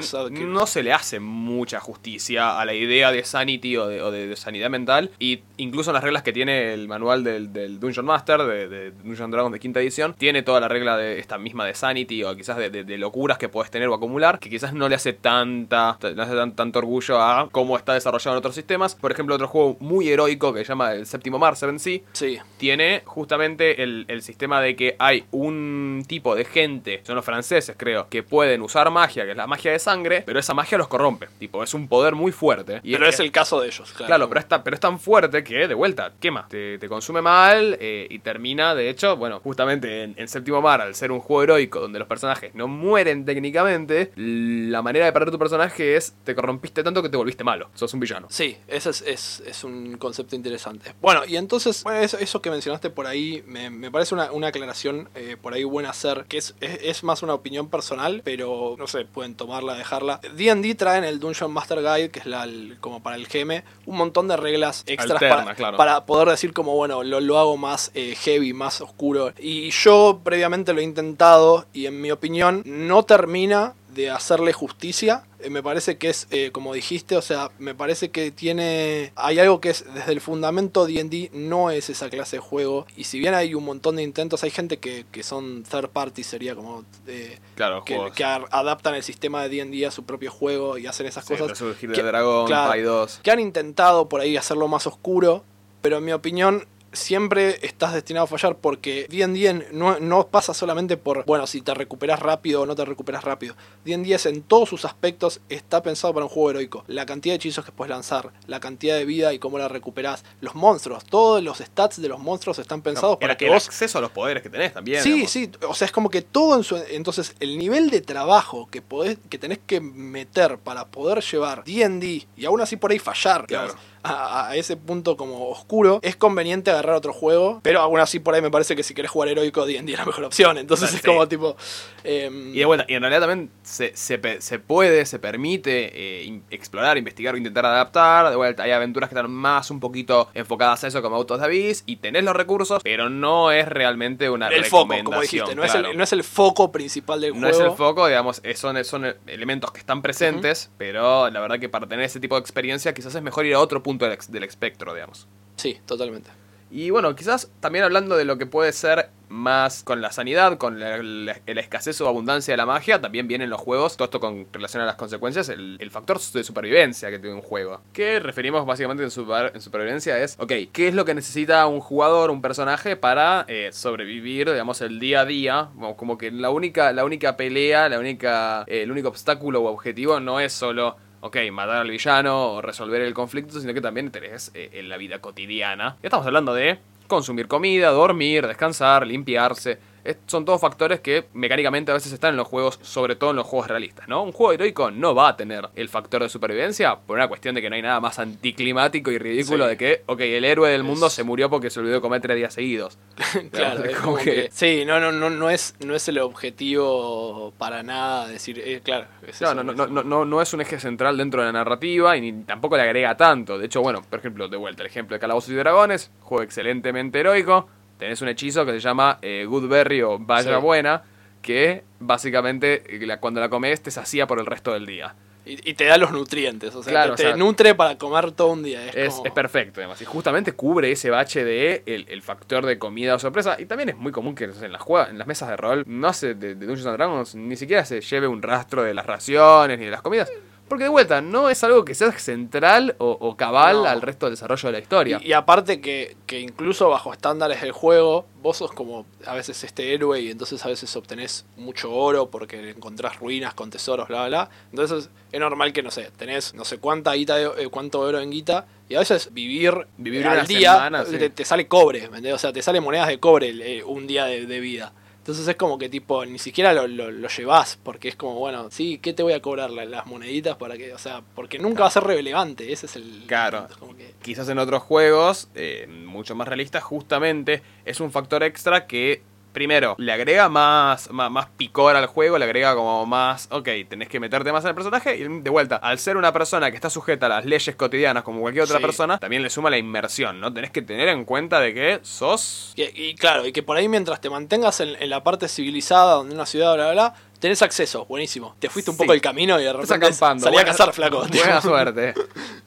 no 0.45 0.67
se 0.67 0.83
le 0.83 0.91
hace 0.91 1.21
mucha 1.21 1.79
justicia 1.79 2.59
a 2.59 2.65
la 2.65 2.73
idea 2.73 3.11
de 3.13 3.23
sanity 3.23 3.77
o 3.77 3.87
de, 3.87 4.01
o 4.01 4.11
de- 4.11 4.27
de 4.27 4.35
sanidad 4.35 4.69
mental, 4.69 5.11
y 5.19 5.39
incluso 5.57 5.91
en 5.91 5.93
las 5.95 6.03
reglas 6.03 6.23
que 6.23 6.33
tiene 6.33 6.73
el 6.73 6.87
manual 6.89 7.23
del, 7.23 7.53
del 7.53 7.79
Dungeon 7.79 8.05
Master, 8.05 8.43
de, 8.43 8.67
de 8.67 8.91
Dungeon 8.91 9.31
Dragons 9.31 9.53
de 9.53 9.59
quinta 9.59 9.79
edición, 9.79 10.13
tiene 10.17 10.41
toda 10.43 10.59
la 10.59 10.67
regla 10.67 10.97
de 10.97 11.19
esta 11.19 11.37
misma 11.37 11.65
de 11.65 11.75
sanity 11.75 12.23
o 12.23 12.35
quizás 12.35 12.57
de, 12.57 12.69
de- 12.69 12.83
del 12.83 13.04
locuras 13.05 13.37
que 13.37 13.49
puedes 13.49 13.69
tener 13.71 13.87
o 13.87 13.93
acumular, 13.93 14.39
que 14.39 14.49
quizás 14.49 14.73
no 14.73 14.89
le 14.89 14.95
hace 14.95 15.13
tanta, 15.13 15.97
no 16.15 16.23
hace 16.23 16.35
tan- 16.35 16.55
tanto 16.55 16.79
orgullo 16.79 17.21
a 17.21 17.49
cómo 17.51 17.77
está 17.77 17.93
desarrollado 17.93 18.35
en 18.35 18.39
otros 18.39 18.55
sistemas. 18.55 18.95
Por 18.95 19.11
ejemplo, 19.11 19.35
otro 19.35 19.47
juego 19.47 19.77
muy 19.79 20.09
heroico 20.09 20.51
que 20.53 20.59
se 20.61 20.69
llama 20.69 20.93
el 20.93 21.05
Séptimo 21.05 21.37
Mar, 21.37 21.55
Seven 21.55 21.77
Sea, 21.79 21.99
Sí. 22.13 22.39
tiene 22.57 23.03
justamente 23.05 23.83
el, 23.83 24.05
el 24.07 24.21
sistema 24.23 24.59
de 24.61 24.75
que 24.75 24.95
hay 24.97 25.25
un 25.31 26.03
tipo 26.07 26.35
de 26.35 26.45
gente, 26.45 27.01
son 27.03 27.15
los 27.15 27.23
franceses 27.25 27.75
creo, 27.77 28.07
que 28.09 28.23
pueden 28.23 28.61
usar 28.63 28.89
magia, 28.91 29.23
que 29.25 29.31
es 29.31 29.37
la 29.37 29.45
magia 29.47 29.71
de 29.71 29.79
sangre, 29.79 30.23
pero 30.25 30.39
esa 30.39 30.53
magia 30.53 30.77
los 30.77 30.87
corrompe. 30.87 31.27
Tipo, 31.37 31.63
es 31.63 31.73
un 31.73 31.87
poder 31.87 32.15
muy 32.15 32.31
fuerte. 32.31 32.79
Y 32.83 32.93
pero 32.93 33.07
es 33.07 33.19
el 33.19 33.31
caso 33.31 33.61
de 33.61 33.67
ellos, 33.67 33.91
claro. 33.91 34.07
Claro, 34.07 34.29
pero 34.29 34.39
es, 34.39 34.47
tan, 34.47 34.63
pero 34.63 34.73
es 34.75 34.79
tan 34.79 34.99
fuerte 34.99 35.43
que, 35.43 35.67
de 35.67 35.73
vuelta, 35.75 36.11
quema. 36.19 36.47
Te, 36.49 36.77
te 36.79 36.87
consume 36.87 37.21
mal 37.21 37.77
eh, 37.79 38.07
y 38.09 38.19
termina, 38.19 38.73
de 38.73 38.89
hecho, 38.89 39.15
bueno, 39.17 39.39
justamente 39.41 40.03
en, 40.03 40.15
en 40.17 40.27
Séptimo 40.27 40.61
Mar, 40.61 40.81
al 40.81 40.95
ser 40.95 41.11
un 41.11 41.19
juego 41.19 41.43
heroico 41.43 41.79
donde 41.79 41.99
los 41.99 42.07
personajes 42.07 42.55
no 42.55 42.67
mueren 42.67 42.94
técnicamente, 43.03 44.11
la 44.15 44.81
manera 44.81 45.05
de 45.05 45.11
perder 45.11 45.31
tu 45.31 45.39
personaje 45.39 45.95
es 45.95 46.13
te 46.23 46.33
corrompiste 46.35 46.83
tanto 46.83 47.01
que 47.03 47.09
te 47.09 47.17
volviste 47.17 47.43
malo. 47.43 47.69
Sos 47.75 47.93
un 47.93 47.99
villano. 47.99 48.27
Sí, 48.29 48.57
ese 48.67 48.89
es, 48.91 49.01
es- 49.01 49.43
es 49.45 49.63
un 49.63 49.97
concepto 49.97 50.35
interesante. 50.35 50.93
Bueno, 51.01 51.21
y 51.25 51.35
entonces, 51.37 51.83
bueno, 51.83 51.99
eso, 51.99 52.17
eso 52.19 52.41
que 52.41 52.49
mencionaste 52.49 52.89
por 52.89 53.07
ahí, 53.07 53.43
me, 53.47 53.69
me 53.69 53.91
parece 53.91 54.13
una, 54.15 54.31
una 54.31 54.47
aclaración 54.47 55.09
eh, 55.15 55.35
por 55.41 55.53
ahí 55.53 55.63
buena 55.63 55.89
hacer, 55.89 56.25
que 56.29 56.37
es, 56.37 56.55
es, 56.61 56.79
es 56.81 57.03
más 57.03 57.23
una 57.23 57.33
opinión 57.33 57.69
personal, 57.69 58.21
pero 58.23 58.75
no 58.77 58.87
sé, 58.87 59.05
pueden 59.05 59.35
tomarla, 59.35 59.73
dejarla. 59.75 60.21
D&D 60.35 60.75
trae 60.75 60.97
en 60.99 61.03
el 61.03 61.19
Dungeon 61.19 61.51
Master 61.51 61.79
Guide, 61.79 62.09
que 62.11 62.19
es 62.19 62.25
la, 62.25 62.43
el- 62.43 62.77
como 62.79 63.01
para 63.03 63.15
el 63.15 63.27
GM, 63.27 63.63
un 63.85 63.97
montón 63.97 64.27
de 64.27 64.37
reglas 64.37 64.83
extras 64.87 65.11
Alterna, 65.21 65.35
para, 65.43 65.55
claro. 65.55 65.77
para 65.77 66.05
poder 66.05 66.29
decir 66.29 66.53
como, 66.53 66.75
bueno, 66.75 67.03
lo, 67.03 67.19
lo 67.19 67.39
hago 67.39 67.57
más 67.57 67.91
eh, 67.93 68.15
heavy, 68.15 68.53
más 68.53 68.81
oscuro. 68.81 69.33
Y 69.39 69.69
yo 69.71 70.21
previamente 70.23 70.73
lo 70.73 70.79
he 70.79 70.83
intentado 70.83 71.65
y 71.73 71.85
en 71.87 72.01
mi 72.01 72.11
opinión 72.11 72.61
no 72.85 73.03
termina 73.03 73.73
de 73.93 74.09
hacerle 74.09 74.51
justicia. 74.53 75.23
Eh, 75.39 75.49
me 75.49 75.63
parece 75.63 75.97
que 75.97 76.09
es, 76.09 76.27
eh, 76.31 76.51
como 76.51 76.73
dijiste, 76.73 77.15
o 77.15 77.21
sea, 77.21 77.49
me 77.59 77.73
parece 77.75 78.11
que 78.11 78.29
tiene... 78.31 79.13
Hay 79.15 79.39
algo 79.39 79.61
que 79.61 79.69
es, 79.69 79.85
desde 79.93 80.11
el 80.11 80.19
fundamento 80.19 80.85
D&D 80.85 81.29
no 81.33 81.71
es 81.71 81.89
esa 81.89 82.09
clase 82.09 82.35
de 82.37 82.41
juego. 82.41 82.85
Y 82.97 83.05
si 83.05 83.19
bien 83.19 83.33
hay 83.33 83.53
un 83.53 83.63
montón 83.63 83.95
de 83.95 84.03
intentos, 84.03 84.43
hay 84.43 84.51
gente 84.51 84.77
que, 84.79 85.05
que 85.11 85.23
son 85.23 85.63
third 85.63 85.89
party, 85.89 86.23
sería 86.23 86.55
como... 86.55 86.83
eh, 87.07 87.39
Claro, 87.55 87.83
que, 87.85 87.97
que 88.15 88.23
adaptan 88.25 88.95
el 88.95 89.03
sistema 89.03 89.43
de 89.43 89.49
D&D 89.49 89.85
a 89.85 89.91
su 89.91 90.03
propio 90.03 90.29
juego 90.31 90.77
y 90.77 90.87
hacen 90.87 91.05
esas 91.07 91.23
Sí, 91.25 91.33
cosas 91.33 91.47
Resurgir 91.49 91.91
que- 91.91 92.01
de 92.01 92.07
Dragón, 92.07 92.47
claro. 92.47 92.69
Pai 92.71 92.81
2. 92.81 93.19
que 93.23 93.31
han 93.31 93.39
intentado 93.39 94.09
por 94.09 94.19
ahí 94.19 94.35
hacerlo 94.35 94.67
más 94.67 94.85
oscuro, 94.87 95.43
pero 95.81 95.97
en 95.99 96.03
mi 96.05 96.11
opinión 96.11 96.67
siempre 96.95 97.59
estás 97.65 97.93
destinado 97.93 98.25
a 98.25 98.27
fallar 98.27 98.57
porque 98.57 99.07
D&D 99.09 99.67
no, 99.71 99.99
no 99.99 100.27
pasa 100.27 100.53
solamente 100.53 100.97
por, 100.97 101.25
bueno, 101.25 101.47
si 101.47 101.61
te 101.61 101.73
recuperas 101.73 102.19
rápido 102.19 102.61
o 102.61 102.65
no 102.65 102.75
te 102.75 102.85
recuperas 102.85 103.23
rápido. 103.23 103.55
D&D 103.83 104.13
es 104.13 104.25
en 104.25 104.41
todos 104.41 104.69
sus 104.69 104.85
aspectos 104.85 105.41
está 105.49 105.83
pensado 105.83 106.13
para 106.13 106.25
un 106.25 106.29
juego 106.29 106.51
heroico. 106.51 106.83
La 106.87 107.05
cantidad 107.05 107.33
de 107.33 107.37
hechizos 107.37 107.65
que 107.65 107.71
puedes 107.71 107.89
lanzar, 107.89 108.31
la 108.47 108.59
cantidad 108.59 108.95
de 108.95 109.05
vida 109.05 109.33
y 109.33 109.39
cómo 109.39 109.57
la 109.57 109.67
recuperas, 109.67 110.23
los 110.41 110.55
monstruos, 110.55 111.03
todos 111.05 111.43
los 111.43 111.57
stats 111.59 112.01
de 112.01 112.07
los 112.07 112.19
monstruos 112.19 112.59
están 112.59 112.81
pensados 112.81 113.11
No, 113.11 113.19
para 113.19 113.37
que 113.37 113.45
el 113.45 113.51
vos 113.51 113.67
acceso 113.67 113.97
a 113.97 114.01
los 114.01 114.11
poderes 114.11 114.41
que 114.41 114.49
tenés 114.49 114.73
también. 114.73 115.03
Sí, 115.03 115.09
digamos. 115.09 115.31
sí, 115.31 115.51
o 115.67 115.73
sea, 115.73 115.85
es 115.85 115.91
como 115.91 116.09
que 116.09 116.21
todo 116.21 116.55
en 116.55 116.63
su... 116.63 116.77
Entonces, 116.89 117.35
el 117.39 117.57
nivel 117.57 117.89
de 117.89 118.01
trabajo 118.01 118.67
que, 118.71 118.81
podés, 118.81 119.17
que 119.29 119.37
tenés 119.37 119.59
que 119.65 119.81
meter 119.81 120.57
para 120.57 120.87
poder 120.87 121.23
llevar 121.23 121.63
D&D 121.63 122.27
y 122.35 122.45
aún 122.45 122.61
así 122.61 122.77
por 122.77 122.91
ahí 122.91 122.99
fallar 122.99 123.45
Claro. 123.47 123.67
digamos, 123.67 123.81
a, 124.05 124.49
a 124.49 124.55
ese 124.55 124.77
punto 124.77 125.17
como 125.17 125.49
oscuro, 125.49 125.99
es 126.03 126.15
conveniente 126.15 126.71
agarrar 126.71 126.95
otro 126.95 127.13
juego, 127.13 127.59
pero 127.63 127.81
aún 127.81 127.99
así 127.99 128.19
por 128.19 128.33
ahí 128.35 128.41
me 128.41 128.51
parece 128.51 128.75
que 128.75 128.83
si 128.83 128.93
querés 128.93 129.11
jugar 129.11 129.29
heroico 129.29 129.65
D&D 129.65 129.91
es 129.93 129.97
la 129.99 130.05
mejor 130.05 130.23
opción, 130.25 130.57
entonces 130.57 130.89
Sí. 130.89 130.97
es 130.97 131.01
como 131.01 131.27
tipo... 131.27 131.55
em, 132.03 132.53
Y 132.53 132.59
de 132.59 132.65
vuelta, 132.65 132.85
y 132.87 132.93
en 132.93 133.01
realidad 133.01 133.21
también 133.27 133.49
se, 133.63 133.95
se, 133.95 134.17
puede, 134.59 135.05
se 135.05 135.19
permite 135.19 135.91
eh, 136.19 136.23
in- 136.23 136.43
explorar, 136.51 136.97
investigar 136.97 137.33
o 137.33 137.37
intentar 137.37 137.65
adaptar. 137.65 138.29
De 138.29 138.35
vuelta, 138.35 138.63
hay 138.63 138.71
aventuras 138.71 139.09
que 139.09 139.15
están 139.15 139.31
más 139.31 139.71
un 139.71 139.79
poquito 139.79 140.29
enfocadas 140.33 140.83
a 140.83 140.87
eso, 140.87 141.01
como 141.01 141.15
Autos 141.15 141.39
de 141.39 141.45
Abyss, 141.45 141.83
y 141.85 141.97
tenés 141.97 142.23
los 142.23 142.35
recursos, 142.35 142.81
pero 142.83 143.09
no 143.09 143.51
es 143.51 143.67
realmente 143.67 144.29
una 144.29 144.47
el 144.49 144.65
foco, 144.65 144.93
como 145.03 145.21
dijiste, 145.21 145.55
no, 145.55 145.63
es 145.63 145.73
el, 145.75 145.97
no 145.97 146.03
es 146.03 146.13
el 146.13 146.23
foco 146.23 146.71
principal 146.71 147.21
del 147.21 147.33
No 147.33 147.47
juego. 147.47 147.63
es 147.65 147.71
el 147.71 147.77
foco, 147.77 148.07
digamos, 148.07 148.41
son, 148.55 148.83
son 148.85 149.15
elementos 149.27 149.71
que 149.71 149.79
están 149.79 150.01
presentes, 150.01 150.69
pero 150.77 151.29
la 151.29 151.39
verdad 151.39 151.59
que 151.59 151.69
para 151.69 151.87
tener 151.87 152.05
ese 152.05 152.19
tipo 152.19 152.35
de 152.35 152.41
experiencia 152.41 152.93
quizás 152.93 153.15
es 153.15 153.21
mejor 153.21 153.45
ir 153.45 153.53
a 153.55 153.59
otro 153.59 153.81
punto 153.81 153.94
del, 153.97 154.43
espectro, 154.43 154.93
digamos. 154.93 155.27
Sí, 155.55 155.77
totalmente. 155.85 156.29
Y 156.71 156.89
bueno, 156.89 157.15
quizás 157.15 157.49
también 157.59 157.85
hablando 157.85 158.17
de 158.17 158.25
lo 158.25 158.37
que 158.37 158.47
puede 158.47 158.73
ser 158.73 159.09
más 159.29 159.83
con 159.83 160.01
la 160.01 160.11
sanidad, 160.11 160.57
con 160.57 160.79
la, 160.79 160.97
la- 161.01 161.39
la 161.45 161.61
escasez 161.61 161.99
o 162.01 162.07
abundancia 162.07 162.51
de 162.53 162.57
la 162.57 162.65
magia, 162.65 162.99
también 162.99 163.27
vienen 163.27 163.49
los 163.49 163.61
juegos, 163.61 163.95
todo 163.97 164.05
esto 164.05 164.19
con 164.19 164.47
relación 164.51 164.81
a 164.83 164.85
las 164.85 164.95
consecuencias, 164.95 165.47
el, 165.49 165.77
el 165.79 165.91
factor 165.91 166.19
de 166.19 166.43
supervivencia 166.43 167.09
que 167.11 167.19
tiene 167.19 167.35
un 167.35 167.41
juego. 167.41 167.81
Que 167.93 168.19
referimos 168.19 168.65
básicamente 168.65 169.03
en, 169.03 169.11
super- 169.11 169.51
en 169.55 169.61
supervivencia 169.61 170.17
es, 170.21 170.35
ok, 170.39 170.51
¿qué 170.73 170.87
es 170.87 170.93
lo 170.95 171.05
que 171.05 171.13
necesita 171.13 171.65
un 171.67 171.79
jugador, 171.79 172.29
un 172.31 172.41
personaje 172.41 172.95
para 172.95 173.45
eh, 173.47 173.69
sobrevivir, 173.71 174.49
digamos, 174.51 174.81
el 174.81 174.99
día 174.99 175.21
a 175.21 175.25
día? 175.25 175.69
Como, 175.75 175.95
como 175.95 176.17
que 176.17 176.31
la 176.31 176.49
única, 176.49 176.91
la 176.93 177.05
única 177.05 177.37
pelea, 177.37 177.87
la 177.89 177.99
única, 177.99 178.63
eh, 178.67 178.81
el 178.83 178.91
único 178.91 179.09
obstáculo 179.09 179.61
o 179.61 179.67
objetivo 179.71 180.19
no 180.19 180.39
es 180.39 180.51
solo 180.51 180.97
ok, 181.21 181.37
matar 181.51 181.77
al 181.77 181.89
villano 181.89 182.53
o 182.53 182.61
resolver 182.61 183.01
el 183.01 183.13
conflicto, 183.13 183.59
sino 183.59 183.73
que 183.73 183.81
también 183.81 184.11
tenés 184.11 184.51
eh, 184.53 184.69
en 184.73 184.89
la 184.89 184.97
vida 184.97 185.19
cotidiana. 185.19 185.97
Ya 186.01 186.07
estamos 186.07 186.25
hablando 186.25 186.53
de 186.53 186.79
consumir 187.07 187.47
comida, 187.47 187.89
dormir, 187.89 188.47
descansar, 188.47 189.05
limpiarse. 189.05 189.79
Son 190.27 190.45
todos 190.45 190.61
factores 190.61 190.99
que 190.99 191.25
mecánicamente 191.33 191.91
a 191.91 191.95
veces 191.95 192.11
están 192.11 192.31
en 192.31 192.37
los 192.37 192.47
juegos, 192.47 192.79
sobre 192.83 193.15
todo 193.15 193.31
en 193.31 193.35
los 193.37 193.47
juegos 193.47 193.67
realistas, 193.67 194.07
¿no? 194.07 194.23
Un 194.23 194.31
juego 194.31 194.53
heroico 194.53 194.91
no 194.91 195.15
va 195.15 195.29
a 195.29 195.35
tener 195.37 195.67
el 195.75 195.89
factor 195.89 196.21
de 196.21 196.29
supervivencia 196.29 196.95
por 196.95 197.17
una 197.17 197.27
cuestión 197.27 197.55
de 197.55 197.61
que 197.61 197.69
no 197.69 197.75
hay 197.75 197.81
nada 197.81 197.99
más 197.99 198.19
anticlimático 198.19 199.11
y 199.11 199.17
ridículo 199.17 199.65
Sí. 199.65 199.69
de 199.71 199.77
que, 199.77 200.01
ok, 200.05 200.19
el 200.21 200.45
héroe 200.45 200.69
del 200.69 200.83
mundo 200.83 201.07
Es- 201.07 201.13
se 201.13 201.23
murió 201.23 201.49
porque 201.49 201.69
se 201.69 201.79
olvidó 201.79 201.95
de 201.95 202.01
comer 202.01 202.21
tres 202.21 202.37
días 202.37 202.53
seguidos. 202.53 202.97
Claro, 203.51 203.81
Digamos, 203.81 203.85
es 203.85 203.95
como 203.97 204.11
como 204.13 204.17
que- 204.23 204.49
sí, 204.51 204.83
no, 204.85 204.99
no, 204.99 205.11
no, 205.11 205.29
no 205.29 205.49
es, 205.49 205.75
no 205.85 205.95
es 205.95 206.07
el 206.07 206.19
objetivo 206.19 207.53
para 207.57 207.83
nada 207.83 208.27
decir, 208.27 208.59
eh, 208.59 208.81
claro. 208.83 209.07
es 209.27 209.41
No, 209.41 209.47
eso, 209.51 209.55
no, 209.55 209.63
no, 209.73 209.87
no, 209.87 210.03
no, 210.03 210.25
no 210.25 210.41
es 210.41 210.53
un 210.53 210.61
eje 210.61 210.79
central 210.79 211.17
dentro 211.17 211.41
de 211.41 211.47
la 211.47 211.51
narrativa 211.53 212.15
y 212.17 212.21
ni 212.21 212.43
tampoco 212.43 212.77
le 212.77 212.83
agrega 212.83 213.15
tanto. 213.17 213.57
De 213.57 213.65
hecho, 213.65 213.81
bueno, 213.81 214.01
por 214.09 214.19
ejemplo, 214.19 214.47
de 214.47 214.57
vuelta, 214.57 214.83
el 214.83 214.87
ejemplo 214.87 215.15
de 215.15 215.19
Calabozos 215.19 215.49
y 215.51 215.55
Dragones, 215.55 216.11
juego 216.21 216.43
excelentemente 216.43 217.19
heroico. 217.19 217.67
Tenés 218.05 218.21
un 218.21 218.27
hechizo 218.27 218.65
que 218.67 218.71
se 218.73 218.79
llama 218.79 219.17
eh, 219.23 219.45
Goodberry 219.47 220.03
o 220.03 220.19
Vaya 220.19 220.55
Sí. 220.57 220.61
Buena, 220.61 221.01
que 221.41 221.83
básicamente 221.99 222.83
eh, 222.87 223.05
la- 223.07 223.19
cuando 223.19 223.39
la 223.41 223.49
comes 223.49 223.81
te 223.81 223.89
sacía 223.89 224.27
por 224.27 224.39
el 224.39 224.45
resto 224.45 224.71
del 224.73 224.85
día. 224.85 225.15
Y, 225.43 225.71
y 225.71 225.73
te 225.73 225.85
da 225.85 225.97
los 225.97 226.11
nutrientes, 226.11 226.73
o 226.75 226.83
sea, 226.83 226.91
Claro, 226.91 227.09
te, 227.15 227.23
o 227.23 227.25
te 227.25 227.31
sea- 227.31 227.35
nutre 227.35 227.73
para 227.75 227.97
comer 227.97 228.31
todo 228.31 228.49
un 228.49 228.61
día. 228.63 228.85
Es, 228.87 228.95
Es, 228.95 229.13
como- 229.15 229.25
es 229.25 229.31
perfecto, 229.31 229.79
además. 229.79 229.99
Y 230.01 230.05
justamente 230.05 230.51
cubre 230.53 230.91
ese 230.91 231.09
bache 231.09 231.43
de 231.43 231.81
el, 231.87 232.05
el 232.09 232.21
factor 232.21 232.63
de 232.65 232.77
comida 232.77 233.15
o 233.15 233.19
sorpresa. 233.19 233.55
Y 233.59 233.65
también 233.65 233.89
es 233.89 233.97
muy 233.97 234.11
común 234.11 234.35
que 234.35 234.43
en 234.43 234.51
las, 234.71 234.85
en 235.09 235.17
las 235.17 235.25
mesas 235.27 235.49
de 235.49 235.57
rol, 235.57 235.83
no 235.87 236.13
sé, 236.13 236.35
de, 236.35 236.53
de 236.53 236.65
Dungeons 236.67 236.85
and 236.85 236.97
Dragons, 236.97 237.33
ni 237.35 237.55
siquiera 237.55 237.85
se 237.85 238.01
lleve 238.01 238.27
un 238.27 238.43
rastro 238.43 238.83
de 238.83 238.93
las 238.93 239.05
raciones 239.07 239.79
ni 239.79 239.85
de 239.85 239.91
las 239.91 240.03
comidas. 240.03 240.31
Porque 240.67 240.85
de 240.85 240.89
vuelta, 240.89 241.21
no 241.21 241.49
es 241.49 241.63
algo 241.63 241.85
que 241.85 241.93
sea 241.93 242.11
central 242.17 242.95
o, 242.97 243.11
o 243.19 243.37
cabal 243.37 243.83
No. 243.83 243.85
al 243.85 244.01
resto 244.01 244.25
del 244.25 244.33
desarrollo 244.33 244.67
de 244.69 244.71
la 244.73 244.79
historia. 244.79 245.19
Y, 245.23 245.27
y 245.29 245.33
aparte 245.33 245.79
que, 245.79 246.17
que 246.25 246.39
incluso 246.39 246.89
bajo 246.89 247.13
estándares 247.13 247.61
del 247.61 247.71
juego, 247.71 248.25
vos 248.41 248.57
sos 248.57 248.71
como 248.71 249.05
a 249.27 249.35
veces 249.35 249.63
este 249.63 249.93
héroe 249.93 250.19
y 250.21 250.31
entonces 250.31 250.65
a 250.65 250.69
veces 250.69 250.95
obtenés 250.95 251.45
mucho 251.55 251.91
oro 251.93 252.31
porque 252.31 252.71
encontrás 252.71 253.19
ruinas 253.19 253.53
con 253.53 253.69
tesoros, 253.69 254.07
bla, 254.07 254.21
bla, 254.25 254.27
bla. 254.27 254.49
Entonces 254.71 255.09
es 255.31 255.39
normal 255.39 255.71
que, 255.71 255.83
no 255.83 255.91
sé, 255.91 256.09
tenés 256.17 256.55
no 256.55 256.65
sé 256.65 256.79
cuánta 256.79 257.13
guita, 257.13 257.35
de- 257.35 257.63
eh, 257.63 257.67
cuánto 257.69 257.99
oro 257.99 258.19
en 258.19 258.31
guita 258.31 258.65
y 258.89 258.95
a 258.95 258.99
veces 258.99 259.33
vivir, 259.33 259.87
Vivir 259.97 260.25
al 260.27 260.47
día 260.47 260.73
semana, 260.73 261.05
sí. 261.05 261.17
te, 261.29 261.45
sale 261.45 261.67
cobre. 261.67 262.09
O 262.33 262.37
sea, 262.39 262.51
te 262.51 262.61
sale 262.63 262.81
monedas 262.81 263.07
de 263.07 263.19
cobre 263.19 263.49
eh, 263.49 263.83
un 263.83 264.07
día 264.07 264.25
de, 264.25 264.45
de 264.47 264.59
vida. 264.59 264.93
Entonces 265.25 265.47
es 265.47 265.55
como 265.55 265.79
que 265.79 265.89
tipo, 265.89 266.23
ni 266.23 266.37
siquiera 266.37 266.71
lo, 266.71 266.87
lo, 266.87 267.09
lo 267.09 267.27
llevas, 267.29 267.79
porque 267.81 268.09
es 268.09 268.15
como, 268.15 268.35
bueno, 268.35 268.69
sí, 268.69 268.99
¿qué 268.99 269.11
te 269.11 269.23
voy 269.23 269.33
a 269.33 269.41
cobrar? 269.41 269.71
La- 269.71 269.83
Las 269.85 270.05
moneditas 270.05 270.55
para 270.57 270.77
que, 270.77 270.93
o 270.93 270.99
sea, 270.99 271.23
porque 271.33 271.57
nunca 271.57 271.81
va 271.81 271.87
a 271.87 271.91
ser 271.91 272.03
relevante, 272.03 272.71
ese 272.71 272.85
es 272.85 272.95
el... 272.95 273.23
Claro. 273.25 273.67
como 273.79 273.95
que- 273.97 274.13
Quizás 274.21 274.47
en 274.49 274.59
otros 274.59 274.83
juegos, 274.83 275.49
eh, 275.55 275.87
mucho 275.89 276.35
más 276.35 276.47
realistas, 276.47 276.83
justamente 276.83 277.63
es 277.85 277.99
un 278.01 278.11
factor 278.11 278.43
extra 278.43 278.85
que, 278.85 279.23
primero, 279.55 279.95
le 279.97 280.11
agrega 280.11 280.47
más, 280.49 281.09
más, 281.09 281.31
más 281.31 281.47
picor 281.57 281.95
al 281.95 282.05
juego, 282.05 282.37
le 282.37 282.45
agrega 282.45 282.75
como 282.75 283.07
más, 283.07 283.47
ok, 283.49 283.67
tenés 283.89 284.07
que 284.09 284.19
meterte 284.19 284.51
más 284.51 284.63
en 284.65 284.69
el 284.69 284.75
personaje. 284.75 285.17
Y 285.17 285.23
de 285.41 285.49
vuelta, 285.49 285.77
al 285.77 285.97
ser 285.97 286.17
una 286.17 286.31
persona 286.31 286.69
que 286.69 286.75
está 286.75 286.91
sujeta 286.91 287.25
a 287.25 287.29
las 287.29 287.45
leyes 287.45 287.75
cotidianas 287.75 288.21
como 288.21 288.41
cualquier 288.41 288.65
otra 288.65 288.77
Sí. 288.77 288.83
persona, 288.83 289.17
también 289.17 289.41
le 289.41 289.49
suma 289.49 289.71
la 289.71 289.79
inmersión, 289.79 290.39
¿no? 290.39 290.53
Tenés 290.53 290.69
que 290.69 290.83
tener 290.83 291.07
en 291.07 291.25
cuenta 291.25 291.59
de 291.59 291.73
que 291.73 291.99
sos... 292.03 292.73
Y, 292.75 292.83
y 292.83 293.15
claro, 293.15 293.47
y 293.47 293.51
que 293.51 293.63
por 293.63 293.77
ahí 293.77 293.87
mientras 293.87 294.21
te 294.21 294.29
mantengas 294.29 294.79
en, 294.81 294.95
en 295.01 295.09
la 295.09 295.23
parte 295.23 295.47
civilizada, 295.47 296.13
donde 296.15 296.35
una 296.35 296.45
ciudad, 296.45 296.75
bla, 296.75 296.91
bla, 296.91 296.93
bla, 296.93 297.13
Tenés 297.39 297.61
acceso, 297.61 298.05
buenísimo. 298.05 298.55
Te 298.59 298.69
fuiste 298.69 298.89
un 298.91 298.97
Sí. 298.97 299.03
poco 299.03 299.13
el 299.13 299.21
camino 299.21 299.59
y 299.59 299.63
de 299.63 299.71
repente 299.73 299.93
acampando. 299.93 300.43
salí 300.45 300.57
a 300.57 300.65
cazar, 300.65 300.93
flaco. 300.93 301.25
Buena 301.31 301.61
suerte. 301.61 302.13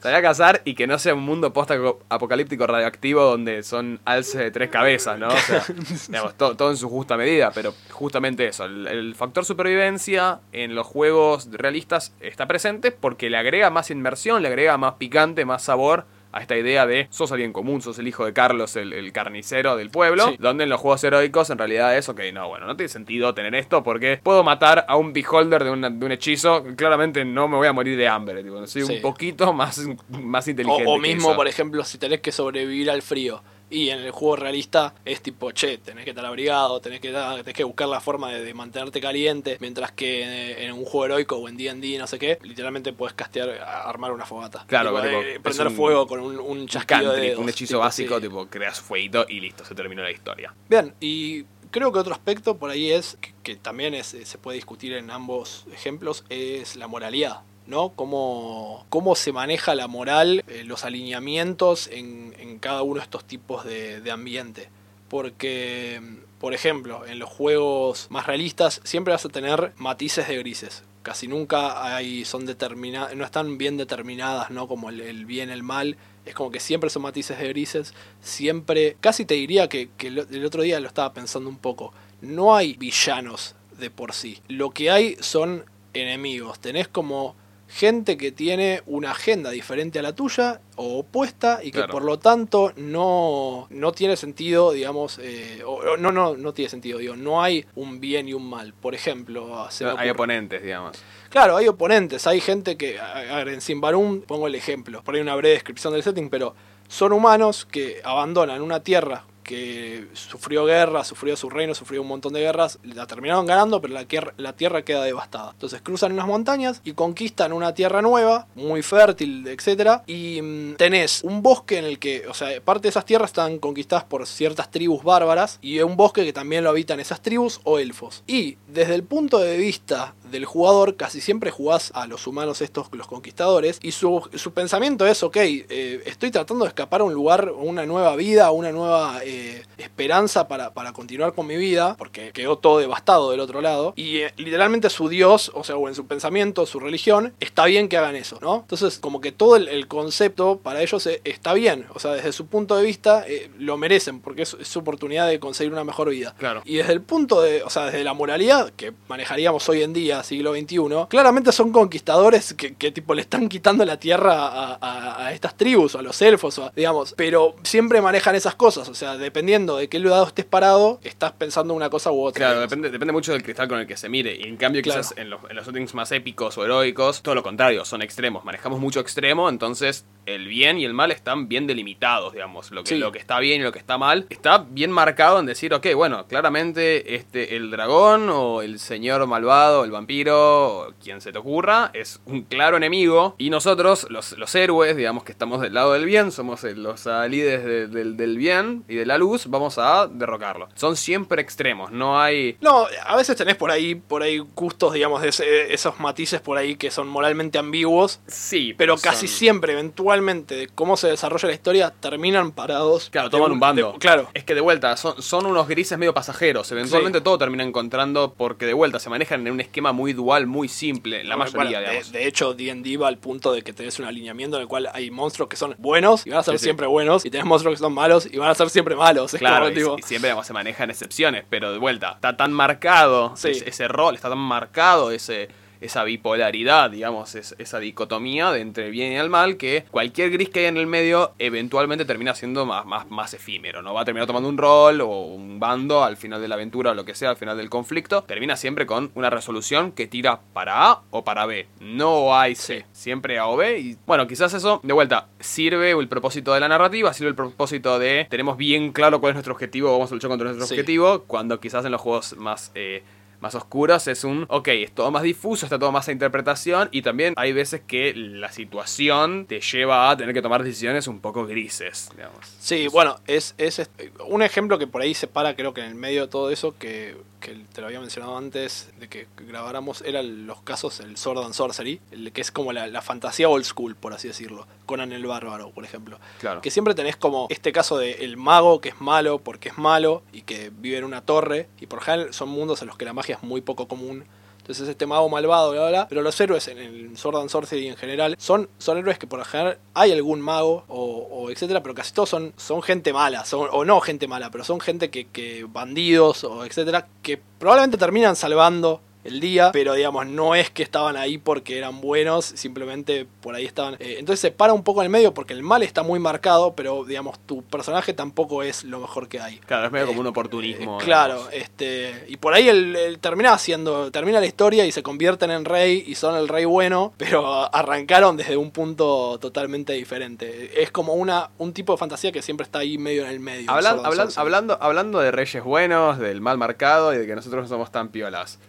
Salí 0.01 0.15
a 0.15 0.21
cazar 0.21 0.61
y 0.63 0.75
que 0.75 0.87
no 0.87 0.97
sea 0.99 1.13
un 1.15 1.23
mundo 1.23 1.51
post-apocalíptico 1.51 2.67
radioactivo 2.67 3.23
donde 3.23 3.63
son 3.63 3.99
alces 4.05 4.35
de 4.39 4.51
tres 4.51 4.69
cabezas, 4.69 5.17
¿no? 5.19 5.27
O 5.29 5.37
sea, 5.37 5.65
digamos, 6.07 6.35
todo, 6.35 6.55
todo 6.55 6.71
en 6.71 6.77
su 6.77 6.89
justa 6.89 7.17
medida, 7.17 7.51
pero 7.53 7.73
justamente 7.91 8.47
eso. 8.47 8.65
El, 8.65 8.87
el 8.87 9.15
factor 9.15 9.43
supervivencia 9.45 10.39
en 10.51 10.75
los 10.75 10.85
juegos 10.87 11.49
realistas 11.51 12.13
está 12.19 12.47
presente 12.47 12.91
porque 12.91 13.29
le 13.29 13.37
agrega 13.37 13.69
más 13.69 13.91
inmersión, 13.91 14.41
le 14.41 14.47
agrega 14.49 14.77
más 14.77 14.93
picante, 14.93 15.45
más 15.45 15.63
sabor 15.63 16.05
a 16.31 16.41
esta 16.41 16.55
idea 16.57 16.85
de 16.85 17.07
sos 17.09 17.31
alguien 17.31 17.51
común, 17.53 17.81
sos 17.81 17.97
el 17.99 18.07
hijo 18.07 18.25
de 18.25 18.33
Carlos, 18.33 18.75
el, 18.75 18.93
el 18.93 19.11
carnicero 19.11 19.75
del 19.75 19.89
pueblo, 19.89 20.29
Sí. 20.29 20.35
donde 20.39 20.65
en 20.65 20.69
los 20.69 20.79
juegos 20.79 21.03
heroicos 21.03 21.49
en 21.49 21.57
realidad 21.57 21.97
es, 21.97 22.07
ok, 22.09 22.19
no, 22.33 22.47
bueno, 22.47 22.67
no 22.67 22.75
tiene 22.75 22.87
sentido 22.89 23.33
tener 23.33 23.55
esto 23.55 23.81
porque 23.83 24.19
puedo 24.21 24.43
matar 24.43 24.85
a 24.87 24.95
un 24.95 25.11
beholder 25.13 25.63
de, 25.63 25.71
una- 25.71 25.89
de 25.89 26.05
un 26.05 26.11
hechizo, 26.11 26.63
claramente 26.75 27.25
no 27.25 27.47
me 27.47 27.57
voy 27.57 27.67
a 27.67 27.73
morir 27.73 27.97
de 27.97 28.07
hambre, 28.07 28.43
tipo, 28.43 28.65
soy 28.67 28.83
Sí. 28.83 28.93
un 28.95 29.01
poquito 29.01 29.53
más, 29.53 29.79
más 30.09 30.47
O, 30.47 30.49
inteligente. 30.51 30.83
o 30.87 30.95
que 30.95 31.01
mismo, 31.01 31.35
por 31.35 31.47
ejemplo, 31.47 31.83
si 31.83 31.97
tenés 31.97 32.21
que 32.21 32.31
sobrevivir 32.31 32.91
al 32.91 33.01
frío. 33.01 33.41
Y 33.71 33.89
en 33.89 33.99
el 33.99 34.11
juego 34.11 34.35
realista 34.35 34.93
es 35.05 35.21
tipo, 35.21 35.51
che, 35.51 35.77
tenés 35.77 36.03
que 36.03 36.09
estar 36.11 36.25
abrigado, 36.25 36.79
tenés 36.79 36.99
que, 36.99 37.11
dar- 37.11 37.37
tenés 37.39 37.53
que 37.53 37.63
buscar 37.63 37.87
la 37.87 37.99
forma 38.01 38.31
de, 38.31 38.43
de 38.43 38.53
mantenerte 38.53 38.99
caliente. 38.99 39.57
Mientras 39.59 39.91
que 39.91 40.65
en 40.65 40.73
un 40.73 40.85
juego 40.85 41.05
heroico 41.05 41.35
o 41.37 41.47
en 41.47 41.57
D&D, 41.57 41.97
no 41.97 42.07
sé 42.07 42.17
qué, 42.19 42.39
literalmente 42.41 42.93
puedes 42.93 43.13
castear, 43.15 43.49
armar 43.61 44.11
una 44.11 44.25
fogata. 44.25 44.65
Claro, 44.67 44.89
Tipo, 44.89 45.01
tipo, 45.07 45.21
eh, 45.21 45.39
prender 45.39 45.67
un- 45.67 45.73
fuego 45.75 46.07
con 46.07 46.19
un, 46.19 46.39
un 46.39 46.59
un 46.59 46.67
chasquido 46.67 46.99
de 46.99 47.05
cantrip, 47.07 47.23
dedos, 47.29 47.43
un 47.43 47.49
hechizo 47.49 47.69
tipo, 47.73 47.79
básico, 47.79 48.15
sí. 48.17 48.21
tipo, 48.23 48.47
creas 48.47 48.79
fueguito 48.81 49.25
y 49.29 49.39
listo, 49.39 49.63
se 49.63 49.75
terminó 49.75 50.01
la 50.01 50.11
historia. 50.11 50.53
Bien, 50.67 50.93
y 50.99 51.43
creo 51.71 51.91
que 51.93 51.99
otro 51.99 52.13
aspecto 52.13 52.57
por 52.57 52.69
ahí 52.71 52.91
es, 52.91 53.17
que, 53.21 53.33
que 53.43 53.55
también 53.55 53.93
es, 53.93 54.13
eh, 54.15 54.25
se 54.25 54.37
puede 54.39 54.55
discutir 54.55 54.93
en 54.93 55.11
ambos 55.11 55.65
ejemplos, 55.71 56.25
es 56.29 56.75
la 56.75 56.87
moralidad. 56.87 57.41
¿No? 57.69 57.93
Cómo, 57.95 58.85
cómo 58.89 59.15
se 59.15 59.31
maneja 59.31 59.75
la 59.75 59.87
moral, 59.87 60.43
eh, 60.47 60.63
los 60.65 60.83
alineamientos 60.83 61.87
en, 61.87 62.35
en 62.39 62.59
cada 62.59 62.81
uno 62.81 62.95
de 62.95 63.03
estos 63.03 63.23
tipos 63.23 63.63
de, 63.63 64.01
de 64.01 64.11
ambiente. 64.11 64.69
Porque, 65.07 66.01
por 66.39 66.53
ejemplo, 66.53 67.05
en 67.07 67.19
los 67.19 67.29
juegos 67.29 68.07
más 68.09 68.27
realistas 68.27 68.81
siempre 68.83 69.13
vas 69.13 69.25
a 69.25 69.29
tener 69.29 69.71
matices 69.77 70.27
de 70.27 70.37
grises. 70.37 70.83
Casi 71.03 71.27
nunca 71.27 71.95
hay, 71.95 72.25
son 72.25 72.45
determinadas, 72.45 73.15
no 73.15 73.23
están 73.23 73.57
bien 73.57 73.77
determinadas, 73.77 74.51
¿no? 74.51 74.67
Como 74.67 74.89
el, 74.89 74.99
el 74.99 75.25
bien, 75.25 75.49
el 75.49 75.63
mal. 75.63 75.97
Es 76.25 76.35
como 76.35 76.51
que 76.51 76.59
siempre 76.59 76.89
son 76.89 77.03
matices 77.03 77.39
de 77.39 77.47
grises. 77.47 77.93
Siempre, 78.21 78.97
casi 78.99 79.25
te 79.25 79.35
diría 79.35 79.69
que, 79.69 79.89
que 79.97 80.07
el, 80.07 80.27
el 80.29 80.45
otro 80.45 80.61
día 80.61 80.79
lo 80.79 80.87
estaba 80.87 81.13
pensando 81.13 81.49
un 81.49 81.57
poco. 81.57 81.93
No 82.21 82.55
hay 82.55 82.73
villanos 82.73 83.55
de 83.79 83.89
por 83.89 84.13
sí. 84.13 84.41
Lo 84.47 84.71
que 84.71 84.91
hay 84.91 85.15
son 85.21 85.65
enemigos. 85.93 86.59
Tenés 86.59 86.87
como 86.87 87.35
gente 87.71 88.17
que 88.17 88.31
tiene 88.31 88.81
una 88.87 89.11
agenda 89.11 89.51
diferente 89.51 89.99
a 89.99 90.01
la 90.01 90.13
tuya 90.15 90.59
o 90.75 90.99
opuesta 90.99 91.59
y 91.61 91.65
que 91.71 91.77
Claro. 91.79 91.91
por 91.93 92.03
lo 92.03 92.17
tanto 92.17 92.73
no, 92.77 93.67
no 93.69 93.91
tiene 93.91 94.17
sentido, 94.17 94.71
digamos, 94.71 95.19
eh, 95.21 95.61
o- 95.65 95.95
no, 95.97 96.11
no, 96.11 96.35
no 96.35 96.51
tiene 96.53 96.67
sentido, 96.69 96.97
digo, 96.97 97.15
no 97.15 97.43
hay 97.43 97.65
un 97.75 97.99
bien 97.99 98.27
y 98.27 98.33
un 98.33 98.49
mal. 98.49 98.73
Por 98.73 98.95
ejemplo, 98.95 99.67
se 99.69 99.85
me 99.85 99.91
Hay 99.97 100.09
oponentes, 100.09 100.63
digamos. 100.63 100.97
Claro, 101.29 101.57
hay 101.57 101.67
oponentes, 101.67 102.25
hay 102.25 102.41
gente 102.41 102.75
que, 102.75 102.99
a 102.99 103.17
a 103.37 103.41
en 103.43 103.61
Simbarum, 103.61 104.21
pongo 104.21 104.47
el 104.47 104.55
ejemplo, 104.55 105.03
por 105.03 105.13
ahí 105.13 105.21
una 105.21 105.35
breve 105.35 105.53
descripción 105.53 105.93
del 105.93 106.01
setting, 106.01 106.29
pero 106.29 106.55
son 106.87 107.13
humanos 107.13 107.67
que 107.71 108.01
abandonan 108.03 108.63
una 108.63 108.81
tierra 108.81 109.25
que 109.49 110.07
sufrió 110.13 110.63
guerra, 110.63 111.03
sufrió 111.03 111.35
su 111.35 111.49
reino, 111.49 111.73
sufrió 111.73 112.03
un 112.03 112.07
montón 112.07 112.33
de 112.33 112.39
guerras, 112.41 112.77
la 112.83 113.07
terminaron 113.07 113.47
ganando, 113.47 113.81
pero 113.81 113.95
la, 113.95 114.05
tierra- 114.05 114.83
queda 114.85 115.03
devastada. 115.03 115.49
Entonces 115.53 115.81
cruzan 115.81 116.11
unas 116.11 116.27
montañas 116.27 116.81
y 116.83 116.93
conquistan 116.93 117.51
una 117.51 117.73
tierra 117.73 118.03
nueva, 118.03 118.45
muy 118.53 118.83
fértil, 118.83 119.47
etc. 119.47 120.01
Y 120.05 120.39
mm, 120.39 120.75
tenés 120.75 121.23
un 121.23 121.41
bosque 121.41 121.79
en 121.79 121.85
el 121.85 121.97
que, 121.97 122.27
o 122.27 122.35
sea, 122.35 122.61
parte 122.61 122.83
de 122.83 122.89
esas 122.89 123.05
tierras 123.05 123.31
están 123.31 123.57
conquistadas 123.57 124.03
por 124.03 124.27
ciertas 124.27 124.69
tribus 124.69 125.03
bárbaras 125.03 125.57
y 125.63 125.79
un 125.79 125.97
bosque 125.97 126.23
que 126.23 126.31
también 126.31 126.63
lo 126.63 126.69
habitan 126.69 126.99
esas 126.99 127.19
tribus 127.23 127.59
o 127.63 127.79
elfos. 127.79 128.23
Y 128.27 128.57
desde 128.67 128.93
el 128.93 129.03
punto 129.03 129.39
de 129.39 129.57
vista 129.57 130.13
del 130.31 130.45
jugador, 130.45 130.95
casi 130.95 131.21
siempre 131.21 131.51
jugás 131.51 131.91
a 131.93 132.07
los 132.07 132.27
humanos 132.27 132.61
estos, 132.61 132.87
los 132.91 133.07
conquistadores, 133.07 133.79
y 133.81 133.91
su, 133.91 134.27
su 134.35 134.53
pensamiento 134.53 135.05
es, 135.05 135.23
ok, 135.23 135.37
eh, 135.37 136.01
estoy 136.05 136.31
tratando 136.31 136.65
de 136.65 136.69
escapar 136.69 137.01
a 137.01 137.03
un 137.03 137.13
lugar, 137.13 137.51
una 137.51 137.85
nueva 137.85 138.15
vida, 138.15 138.51
una 138.51 138.71
nueva 138.71 139.21
eh, 139.23 139.63
esperanza 139.77 140.47
para, 140.47 140.73
para 140.73 140.93
continuar 140.93 141.33
con 141.33 141.47
mi 141.47 141.57
vida, 141.57 141.95
porque 141.97 142.31
quedó 142.31 142.57
todo 142.57 142.79
devastado 142.79 143.31
del 143.31 143.39
otro 143.39 143.61
lado, 143.61 143.93
y 143.95 144.17
eh, 144.19 144.33
literalmente 144.37 144.89
su 144.89 145.09
Dios, 145.09 145.51
o 145.53 145.63
sea, 145.63 145.75
o 145.77 145.87
en 145.87 145.95
su 145.95 146.05
pensamiento, 146.07 146.65
su 146.65 146.79
religión, 146.79 147.33
está 147.39 147.65
bien 147.65 147.89
que 147.89 147.97
hagan 147.97 148.15
eso, 148.15 148.39
¿no? 148.41 148.57
Entonces, 148.61 148.99
como 148.99 149.21
que 149.21 149.31
todo 149.31 149.55
el, 149.55 149.67
el 149.67 149.87
concepto 149.87 150.59
para 150.59 150.81
ellos 150.81 151.07
está 151.23 151.53
bien, 151.53 151.85
o 151.93 151.99
sea, 151.99 152.11
desde 152.11 152.31
su 152.31 152.47
punto 152.47 152.75
de 152.75 152.83
vista, 152.83 153.25
lo 153.57 153.77
merecen, 153.77 154.21
porque 154.21 154.43
es, 154.43 154.55
es 154.59 154.67
su 154.67 154.79
oportunidad 154.79 155.27
de 155.27 155.39
conseguir 155.39 155.71
una 155.71 155.83
mejor 155.83 156.09
vida. 156.09 156.35
Claro. 156.37 156.61
Y 156.65 156.77
desde 156.77 156.93
el 156.93 157.01
punto 157.01 157.41
de, 157.41 157.63
o 157.63 157.69
sea, 157.69 157.85
desde 157.85 158.03
la 158.03 158.13
moralidad 158.13 158.71
que 158.75 158.93
manejaríamos 159.07 159.67
hoy 159.69 159.83
en 159.83 159.93
día, 159.93 160.18
siglo 160.23 160.53
XXI, 160.53 160.77
claramente 161.09 161.51
son 161.51 161.71
conquistadores 161.71 162.53
que, 162.53 162.75
que 162.75 162.91
tipo 162.91 163.13
le 163.13 163.21
están 163.21 163.49
quitando 163.49 163.85
la 163.85 163.97
tierra 163.99 164.33
a, 164.47 164.77
a- 164.81 165.25
a 165.27 165.33
estas 165.33 165.55
tribus, 165.57 165.95
o 165.95 165.99
a 165.99 166.01
los 166.01 166.21
elfos, 166.21 166.57
o 166.59 166.65
a- 166.65 166.71
digamos, 166.75 167.13
pero 167.17 167.55
siempre 167.63 168.01
manejan 168.01 168.35
esas 168.35 168.55
cosas, 168.55 168.87
o 168.89 168.93
sea, 168.95 169.17
dependiendo 169.17 169.77
de 169.77 169.87
qué 169.89 169.99
lado 169.99 170.25
estés 170.27 170.45
parado, 170.45 170.99
estás 171.03 171.31
pensando 171.33 171.73
una 171.73 171.89
cosa 171.89 172.11
u 172.11 172.21
otra. 172.23 172.39
Claro, 172.39 172.53
digamos. 172.55 172.69
depende, 172.69 172.89
depende 172.89 173.11
mucho 173.13 173.31
del 173.33 173.43
cristal 173.43 173.67
con 173.67 173.79
el 173.79 173.87
que 173.87 173.97
se 173.97 174.09
mire. 174.09 174.35
Y 174.35 174.43
en 174.43 174.57
cambio, 174.57 174.81
Claro. 174.81 175.01
quizás 175.01 175.17
en 175.17 175.29
los, 175.29 175.39
en 175.49 175.55
los 175.55 175.65
settings 175.65 175.93
más 175.93 176.11
épicos 176.11 176.57
o 176.57 176.63
heroicos, 176.65 177.21
todo 177.21 177.35
lo 177.35 177.43
contrario, 177.43 177.85
son 177.85 178.01
extremos. 178.01 178.43
Manejamos 178.45 178.79
mucho 178.79 178.99
extremo, 178.99 179.49
entonces 179.49 180.05
el 180.25 180.47
bien 180.47 180.77
y 180.77 180.85
el 180.85 180.93
mal 180.93 181.11
están 181.11 181.47
bien 181.47 181.65
delimitados, 181.67 182.33
digamos. 182.33 182.71
Lo 182.71 182.83
que, 182.83 182.89
Sí. 182.89 182.97
lo 182.97 183.11
que 183.11 183.19
está 183.19 183.39
bien 183.39 183.61
y 183.61 183.63
lo 183.63 183.71
que 183.71 183.79
está 183.79 183.97
mal 183.97 184.25
está 184.29 184.59
bien 184.69 184.91
marcado 184.91 185.39
en 185.39 185.45
decir, 185.47 185.73
ok, 185.73 185.87
bueno, 185.95 186.25
claramente 186.27 187.15
este, 187.15 187.55
el 187.55 187.71
dragón 187.71 188.29
o 188.29 188.61
el 188.61 188.79
señor 188.79 189.25
malvado, 189.27 189.83
el 189.83 189.91
vampiro, 189.91 190.08
o 190.13 190.93
quien 191.03 191.21
se 191.21 191.31
te 191.31 191.37
ocurra, 191.37 191.91
es 191.93 192.19
un 192.25 192.41
claro 192.43 192.77
enemigo. 192.77 193.35
Y 193.37 193.49
nosotros, 193.49 194.07
los, 194.09 194.37
los 194.37 194.53
héroes, 194.55 194.95
digamos 194.97 195.23
que 195.23 195.31
estamos 195.31 195.61
del 195.61 195.73
lado 195.73 195.93
del 195.93 196.05
bien, 196.05 196.31
somos 196.31 196.63
eh, 196.63 196.75
los 196.75 197.03
de- 197.03 197.87
del- 197.87 198.17
del 198.17 198.37
bien 198.37 198.83
y 198.87 198.95
de 198.95 199.05
la 199.05 199.17
luz, 199.17 199.45
vamos 199.47 199.77
a 199.77 200.07
derrocarlo. 200.07 200.67
Son 200.75 200.95
siempre 200.95 201.41
extremos, 201.41 201.91
no 201.91 202.19
hay... 202.19 202.57
No, 202.61 202.87
a 203.05 203.15
veces 203.15 203.35
tenés 203.37 203.55
por 203.55 203.71
ahí, 203.71 203.95
por 203.95 204.23
ahí 204.23 204.39
gustos, 204.55 204.93
digamos, 204.93 205.21
de 205.21 205.29
ese- 205.29 205.73
esos 205.73 205.99
matices 205.99 206.41
por 206.41 206.57
ahí 206.57 206.75
que 206.75 206.89
son 206.91 207.07
moralmente 207.07 207.57
ambiguos, 207.59 208.19
Sí, 208.27 208.73
pero 208.77 208.97
casi 208.97 209.27
siempre, 209.27 209.73
eventualmente, 209.73 210.55
de 210.55 210.67
cómo 210.67 210.97
se 210.97 211.07
desarrolla 211.07 211.47
la 211.47 211.53
historia, 211.53 211.93
terminan 211.99 212.51
parados. 212.51 213.09
Claro, 213.11 213.29
toman 213.29 213.51
un 213.51 213.59
bando. 213.59 213.93
de- 213.93 213.99
claro. 213.99 214.29
Es 214.33 214.43
que 214.43 214.55
de 214.55 214.61
vuelta, 214.61 214.95
son, 214.97 215.21
son 215.21 215.45
unos 215.45 215.67
grises 215.67 215.97
medio 215.97 216.13
pasajeros. 216.13 216.71
Eventualmente 216.71 217.19
Sí. 217.19 217.23
todo 217.23 217.37
termina 217.37 217.63
encontrando 217.63 218.33
porque 218.37 218.65
de 218.65 218.73
vuelta 218.73 218.99
se 218.99 219.09
manejan 219.09 219.45
en 219.45 219.53
un 219.53 219.59
esquema 219.59 219.91
muy 219.99 220.13
dual, 220.13 220.47
muy 220.47 220.67
simple, 220.67 221.23
la 221.23 221.35
Bueno, 221.35 221.51
mayoría, 221.51 221.79
de, 221.81 221.89
digamos. 221.89 222.11
de 222.11 222.27
hecho, 222.27 222.53
D&D 222.53 222.97
va 222.97 223.07
al 223.09 223.17
punto 223.17 223.51
de 223.51 223.61
que 223.61 223.73
tenés 223.73 223.99
un 223.99 224.05
alineamiento 224.05 224.55
en 224.57 224.61
el 224.63 224.67
cual 224.67 224.89
hay 224.93 225.11
monstruos 225.11 225.49
que 225.49 225.55
son 225.57 225.75
buenos 225.77 226.25
y 226.25 226.29
van 226.29 226.39
a 226.39 226.43
ser 226.43 226.53
Sí, 226.55 226.59
sí. 226.59 226.63
siempre 226.65 226.87
buenos, 226.87 227.25
y 227.25 227.29
tenés 227.29 227.45
monstruos 227.45 227.75
que 227.77 227.79
son 227.83 227.93
malos 227.93 228.27
y 228.31 228.37
van 228.37 228.49
a 228.49 228.55
ser 228.55 228.69
siempre 228.69 228.95
malos. 228.95 229.33
Es 229.33 229.39
Claro, 229.39 229.65
como, 229.65 229.71
y, 229.71 229.73
tipo, 229.75 229.95
y 229.99 230.01
siempre 230.03 230.29
digamos, 230.29 230.47
se 230.47 230.53
manejan 230.53 230.89
excepciones, 230.89 231.43
pero 231.49 231.71
de 231.71 231.77
vuelta, 231.77 232.13
está 232.13 232.35
tan 232.37 232.51
marcado 232.53 233.35
Sí. 233.35 233.49
ese, 233.49 233.69
ese 233.69 233.87
rol, 233.87 234.15
está 234.15 234.29
tan 234.29 234.37
marcado 234.39 235.11
ese, 235.11 235.49
esa 235.81 236.03
bipolaridad, 236.03 236.91
digamos, 236.91 237.35
es- 237.35 237.55
esa 237.57 237.79
dicotomía 237.79 238.51
de 238.51 238.61
entre 238.61 238.85
el 238.87 238.91
bien 238.91 239.11
y 239.13 239.15
el 239.15 239.29
mal, 239.29 239.57
que 239.57 239.85
cualquier 239.91 240.29
gris 240.31 240.49
que 240.49 240.59
hay 240.61 240.65
en 240.65 240.77
el 240.77 240.87
medio 240.87 241.33
eventualmente 241.39 242.05
termina 242.05 242.33
siendo 242.35 242.65
más, 242.65 242.85
más, 242.85 243.09
más 243.09 243.33
efímero, 243.33 243.81
¿no? 243.81 243.93
Va 243.93 244.01
a 244.01 244.05
terminar 244.05 244.27
tomando 244.27 244.49
un 244.49 244.57
rol 244.57 245.01
o 245.01 245.07
un 245.07 245.59
bando 245.59 246.03
al 246.03 246.17
final 246.17 246.41
de 246.41 246.47
la 246.47 246.55
aventura 246.55 246.91
o 246.91 246.93
lo 246.93 247.05
que 247.05 247.15
sea, 247.15 247.29
al 247.31 247.37
final 247.37 247.57
del 247.57 247.69
conflicto, 247.69 248.23
termina 248.23 248.55
siempre 248.55 248.85
con 248.85 249.11
una 249.15 249.29
resolución 249.29 249.91
que 249.91 250.07
tira 250.07 250.39
para 250.53 250.89
A 250.91 251.01
o 251.11 251.23
para 251.23 251.45
B. 251.45 251.67
No 251.79 252.35
hay 252.37 252.55
C, 252.55 252.85
siempre 252.91 253.39
A 253.39 253.47
o 253.47 253.57
B. 253.57 253.79
Y 253.79 253.97
bueno, 254.05 254.27
quizás 254.27 254.53
eso, 254.53 254.79
de 254.83 254.93
vuelta, 254.93 255.27
sirve 255.39 255.91
el 255.91 256.07
propósito 256.07 256.53
de 256.53 256.59
la 256.59 256.67
narrativa, 256.67 257.13
sirve 257.13 257.29
el 257.29 257.35
propósito 257.35 257.99
de 257.99 258.27
tenemos 258.29 258.57
bien 258.57 258.91
claro 258.91 259.19
cuál 259.19 259.31
es 259.31 259.35
nuestro 259.35 259.53
objetivo, 259.53 259.91
vamos 259.91 260.11
a 260.11 260.15
luchar 260.15 260.29
contra 260.29 260.45
nuestro 260.47 260.67
Sí. 260.67 260.73
objetivo, 260.73 261.23
cuando 261.25 261.59
quizás 261.59 261.85
en 261.85 261.91
los 261.91 262.01
juegos 262.01 262.35
más... 262.37 262.71
eh, 262.75 263.03
más 263.41 263.55
oscuros 263.55 264.07
es 264.07 264.23
un, 264.23 264.45
ok, 264.49 264.67
es 264.69 264.91
todo 264.91 265.11
más 265.11 265.23
difuso, 265.23 265.65
está 265.65 265.79
todo 265.79 265.91
más 265.91 266.07
a 266.07 266.11
interpretación 266.11 266.89
y 266.91 267.01
también 267.01 267.33
hay 267.37 267.53
veces 267.53 267.81
que 267.85 268.13
la 268.15 268.51
situación 268.51 269.45
te 269.45 269.61
lleva 269.61 270.09
a 270.09 270.17
tener 270.17 270.33
que 270.33 270.41
tomar 270.41 270.63
decisiones 270.63 271.07
un 271.07 271.19
poco 271.19 271.45
grises, 271.45 272.09
digamos. 272.15 272.39
Sí, 272.59 272.87
bueno, 272.87 273.17
es, 273.27 273.55
es 273.57 273.89
un 274.27 274.41
ejemplo 274.41 274.77
que 274.77 274.87
por 274.87 275.01
ahí 275.01 275.13
se 275.13 275.27
para, 275.27 275.55
creo 275.55 275.73
que 275.73 275.81
en 275.81 275.87
el 275.87 275.95
medio 275.95 276.23
de 276.23 276.27
todo 276.27 276.49
eso, 276.49 276.75
que, 276.77 277.15
que 277.39 277.65
te 277.73 277.81
lo 277.81 277.87
había 277.87 277.99
mencionado 277.99 278.37
antes 278.37 278.89
de 278.99 279.07
que 279.07 279.27
grabáramos, 279.37 280.01
eran 280.01 280.45
los 280.47 280.61
casos, 280.61 280.99
el 280.99 281.17
Sword 281.17 281.45
and 281.45 281.53
Sorcery, 281.53 282.01
el 282.11 282.31
que 282.31 282.41
es 282.41 282.51
como 282.51 282.73
la, 282.73 282.87
la 282.87 283.01
fantasía 283.01 283.49
old 283.49 283.65
school, 283.65 283.95
por 283.95 284.13
así 284.13 284.27
decirlo. 284.27 284.67
Conan 284.85 285.11
el 285.11 285.25
Bárbaro, 285.25 285.71
por 285.71 285.83
ejemplo. 285.83 286.19
Claro. 286.39 286.61
Que 286.61 286.71
siempre 286.71 286.95
tenés 286.95 287.15
como 287.15 287.47
este 287.49 287.71
caso 287.71 287.97
de 287.97 288.23
el 288.23 288.37
mago 288.37 288.81
que 288.81 288.89
es 288.89 289.01
malo 289.01 289.39
porque 289.39 289.69
es 289.69 289.77
malo 289.77 290.23
y 290.31 290.41
que 290.41 290.71
vive 290.73 290.97
en 290.97 291.03
una 291.03 291.21
torre, 291.21 291.67
y 291.79 291.85
por 291.85 292.01
general 292.01 292.33
son 292.33 292.49
mundos 292.49 292.81
en 292.81 292.87
los 292.87 292.97
que 292.97 293.05
la 293.05 293.13
magia 293.13 293.35
es 293.35 293.43
muy 293.43 293.61
poco 293.61 293.87
común. 293.87 294.25
Entonces 294.69 294.87
este 294.87 295.07
mago 295.07 295.27
malvado, 295.29 295.71
bla, 295.71 295.89
bla. 295.89 296.07
Pero 296.07 296.21
los 296.21 296.39
héroes 296.39 296.67
en 296.67 296.77
el 296.77 297.17
Sword 297.17 297.49
Sorcery 297.49 297.87
en 297.87 297.97
general 297.97 298.35
son, 298.37 298.69
son 298.77 298.99
héroes 298.99 299.17
que 299.17 299.25
por 299.25 299.39
lo 299.39 299.45
general 299.45 299.79
hay 299.95 300.11
algún 300.11 300.41
mago 300.41 300.83
o, 300.87 301.49
etcétera, 301.49 301.81
pero 301.81 301.95
casi 301.95 302.13
todos 302.13 302.29
son, 302.29 302.53
son 302.55 302.83
gente 302.83 303.11
mala, 303.11 303.43
o 303.51 303.83
no 303.83 303.99
gente 303.99 304.27
mala, 304.27 304.51
pero 304.51 304.63
son 304.63 304.79
gente 304.79 305.09
que, 305.09 305.25
que 305.25 305.65
bandidos 305.67 306.43
o 306.43 306.63
etcétera, 306.65 307.07
que 307.23 307.41
probablemente 307.57 307.97
terminan 307.97 308.35
salvando 308.35 309.01
el 309.25 309.39
día, 309.41 309.71
pero 309.73 309.93
digamos, 309.95 310.25
no 310.27 310.55
es 310.55 310.69
que 310.69 310.81
estaban 310.81 311.17
ahí 311.17 311.37
porque 311.37 311.77
eran 311.77 311.99
buenos, 311.99 312.45
simplemente 312.45 313.27
por 313.41 313.53
ahí 313.53 313.65
estaban. 313.65 313.95
eh, 313.95 314.15
entonces 314.17 314.39
se 314.39 314.51
para 314.51 314.71
un 314.73 314.83
poco 314.83 315.01
en 315.01 315.05
el 315.07 315.11
medio 315.11 315.33
porque 315.33 315.53
el 315.53 315.61
mal 315.61 315.83
está 315.83 316.03
muy 316.03 316.19
marcado, 316.19 316.73
pero 316.73 317.03
digamos, 317.03 317.37
tu 317.45 317.61
personaje 317.63 318.13
tampoco 318.13 318.63
es 318.63 318.83
lo 318.85 318.99
mejor 318.99 319.27
que 319.27 319.39
hay. 319.41 319.57
Claro, 319.59 319.87
es 319.87 319.91
medio 319.91 320.05
Eh, 320.05 320.07
como 320.09 320.21
un 320.21 320.27
oportunismo. 320.27 320.99
Eh, 321.01 321.03
claro, 321.03 321.33
digamos. 321.35 321.53
este. 321.53 322.25
Y 322.29 322.37
por 322.37 322.53
ahí 322.53 322.69
él, 322.69 322.95
él 322.95 323.19
termina 323.19 323.51
haciendo. 323.53 324.09
Termina 324.11 324.39
la 324.39 324.45
historia 324.45 324.85
y 324.85 324.91
se 324.91 325.03
convierten 325.03 325.51
en 325.51 325.65
rey 325.65 326.03
y 326.07 326.15
son 326.15 326.35
el 326.35 326.47
rey 326.47 326.63
bueno. 326.65 327.13
Pero 327.17 327.45
arrancaron 327.75 328.37
desde 328.37 328.55
un 328.57 328.71
punto 328.71 329.37
totalmente 329.39 329.93
diferente. 329.93 330.81
Es 330.81 330.91
como 330.91 331.13
una, 331.13 331.49
un 331.57 331.73
tipo 331.73 331.91
de 331.93 331.97
fantasía 331.97 332.31
que 332.31 332.41
siempre 332.41 332.63
está 332.63 332.79
ahí 332.79 332.97
medio 332.97 333.23
en 333.25 333.31
el 333.31 333.39
medio. 333.41 333.69
Hablan- 333.69 333.99
hablan- 334.05 334.31
hablando, 334.37 334.77
hablando 334.81 335.19
de 335.19 335.31
reyes 335.31 335.63
buenos, 335.63 336.19
del 336.19 336.39
mal 336.41 336.57
marcado 336.57 337.13
y 337.13 337.17
de 337.17 337.27
que 337.27 337.35
nosotros 337.35 337.63
no 337.63 337.67
somos 337.67 337.91
tan 337.91 338.09
piolas. 338.09 338.59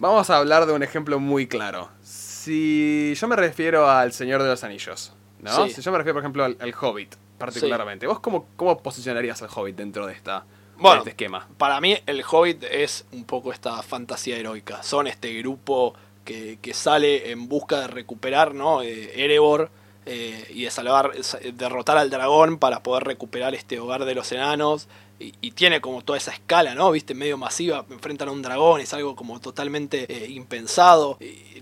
Vamos 0.00 0.30
a 0.30 0.36
hablar 0.36 0.66
de 0.66 0.72
un 0.72 0.82
ejemplo 0.82 1.18
muy 1.20 1.46
claro. 1.46 1.88
Si 2.02 3.14
yo 3.16 3.28
me 3.28 3.36
refiero 3.36 3.88
al 3.88 4.12
Señor 4.12 4.42
de 4.42 4.48
los 4.48 4.62
Anillos, 4.64 5.12
¿no? 5.40 5.66
Sí. 5.66 5.74
Si 5.74 5.82
yo 5.82 5.92
me 5.92 5.98
refiero, 5.98 6.14
por 6.14 6.22
ejemplo, 6.22 6.44
al, 6.44 6.56
al 6.60 6.74
Hobbit, 6.80 7.14
particularmente. 7.38 8.06
¿Vos 8.06 8.20
cómo, 8.20 8.46
cómo 8.56 8.78
posicionarías 8.82 9.42
al 9.42 9.48
Hobbit 9.54 9.76
dentro 9.76 10.06
de, 10.06 10.12
esta, 10.12 10.44
Bueno, 10.78 10.98
este 10.98 11.10
esquema? 11.10 11.48
Para 11.58 11.80
mí, 11.80 11.96
el 12.06 12.22
Hobbit 12.28 12.64
es 12.64 13.06
un 13.12 13.24
poco 13.24 13.52
esta 13.52 13.82
fantasía 13.82 14.36
heroica. 14.36 14.82
Son 14.82 15.06
este 15.06 15.32
grupo 15.34 15.94
que, 16.24 16.58
que 16.60 16.74
sale 16.74 17.30
en 17.30 17.48
busca 17.48 17.80
de 17.80 17.86
recuperar, 17.88 18.54
¿no? 18.54 18.82
Eh, 18.82 19.24
Erebor 19.24 19.70
eh, 20.06 20.46
y 20.54 20.64
de 20.64 20.70
salvar, 20.70 21.12
sa- 21.22 21.38
derrotar 21.52 21.98
al 21.98 22.10
dragón 22.10 22.58
para 22.58 22.82
poder 22.82 23.04
recuperar 23.04 23.54
este 23.54 23.78
hogar 23.80 24.04
de 24.04 24.14
los 24.14 24.30
enanos. 24.32 24.88
Y, 25.18 25.32
tiene 25.52 25.80
como 25.80 26.02
toda 26.02 26.18
esa 26.18 26.30
escala, 26.32 26.74
¿no? 26.74 26.90
Viste, 26.90 27.14
medio 27.14 27.38
masiva. 27.38 27.86
Enfrentan 27.90 28.28
a 28.28 28.32
un 28.32 28.42
dragón, 28.42 28.80
es 28.82 28.92
algo 28.92 29.16
como 29.16 29.40
totalmente 29.40 30.04
eh, 30.12 30.30
impensado. 30.30 31.18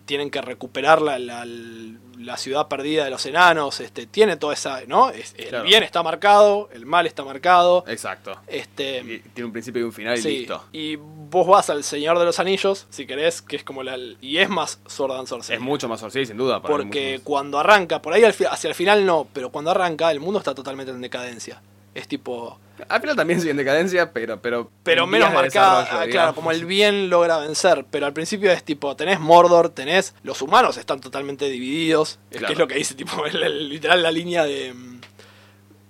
Tienen 0.07 0.31
que 0.31 0.41
recuperar 0.43 1.01
la, 1.01 1.19
la- 1.21 1.47
la 2.19 2.37
ciudad 2.37 2.69
perdida 2.69 3.05
de 3.05 3.11
los 3.11 3.25
enanos. 3.27 3.81
Este, 3.81 4.07
tiene 4.07 4.37
toda 4.37 4.55
esa, 4.55 4.81
¿no? 4.87 5.11
Es- 5.11 5.35
el 5.39 5.49
Claro. 5.49 5.65
bien 5.65 5.83
está 5.83 6.03
marcado, 6.03 6.69
el 6.73 6.87
mal 6.87 7.07
está 7.07 7.25
marcado. 7.25 7.85
Exacto. 7.89 8.33
Este, 8.47 8.99
Y 8.99 9.19
tiene 9.35 9.47
un 9.47 9.53
principio 9.53 9.81
y 9.83 9.85
un 9.85 9.93
final 9.93 10.19
y 10.19 10.23
listo. 10.23 10.65
y 10.73 10.97
vos 10.97 11.47
vas 11.47 11.71
al 11.71 11.85
Señor 11.85 12.19
de 12.19 12.25
los 12.25 12.39
Anillos, 12.39 12.87
si 12.91 13.07
querés, 13.07 13.43
que 13.43 13.57
es 13.57 13.65
como 13.65 13.83
la... 13.83 13.97
Y 14.21 14.39
es 14.39 14.49
más 14.49 14.81
Sword 14.87 15.13
and 15.13 15.27
Sorcery. 15.29 15.57
Es 15.57 15.61
mucho 15.63 15.89
más 15.89 16.05
sí, 16.13 16.27
sin 16.27 16.37
duda. 16.37 16.61
para 16.63 16.75
Porque 16.77 17.21
cuando 17.25 17.59
arranca, 17.59 18.01
por 18.03 18.13
ahí 18.13 18.25
hacia 18.25 18.69
el 18.69 18.75
final 18.75 19.05
no, 19.07 19.27
pero 19.33 19.51
cuando 19.51 19.71
arranca 19.71 20.11
el 20.11 20.21
mundo 20.21 20.39
está 20.39 20.55
totalmente 20.55 20.93
en 20.93 21.01
decadencia. 21.01 21.61
Es 21.95 22.09
tipo... 22.09 22.59
Final 23.01 23.15
también 23.15 23.39
sigue 23.39 23.53
en 23.53 23.57
decadencia, 23.57 24.13
pero... 24.13 24.43
Pero, 24.43 24.69
Pero 24.83 25.05
en 25.05 25.11
menos 25.11 25.33
marcada, 25.33 25.87
ah, 25.93 26.07
claro, 26.11 26.35
como 26.35 26.51
el 26.51 26.65
bien 26.67 27.09
logra 27.09 27.39
vencer. 27.39 27.87
Pero 27.89 28.07
al 28.07 28.13
principio 28.13 28.51
es 28.51 28.65
tipo, 28.65 28.97
tenés 28.97 29.21
Mordor, 29.21 29.69
tenés... 29.69 30.15
Los 30.25 30.43
humanos 30.43 30.77
están 30.77 31.01
totalmente 31.01 31.45
divididos. 31.49 32.19
Claro. 32.31 32.47
que 32.49 32.53
es 32.55 32.59
lo 32.59 32.67
que 32.69 32.75
dice, 32.75 32.95
tipo, 32.95 33.25
el- 33.27 33.43
el- 33.43 33.69
literal 33.69 34.03
la 34.03 34.11
línea 34.11 34.45
de... 34.45 34.75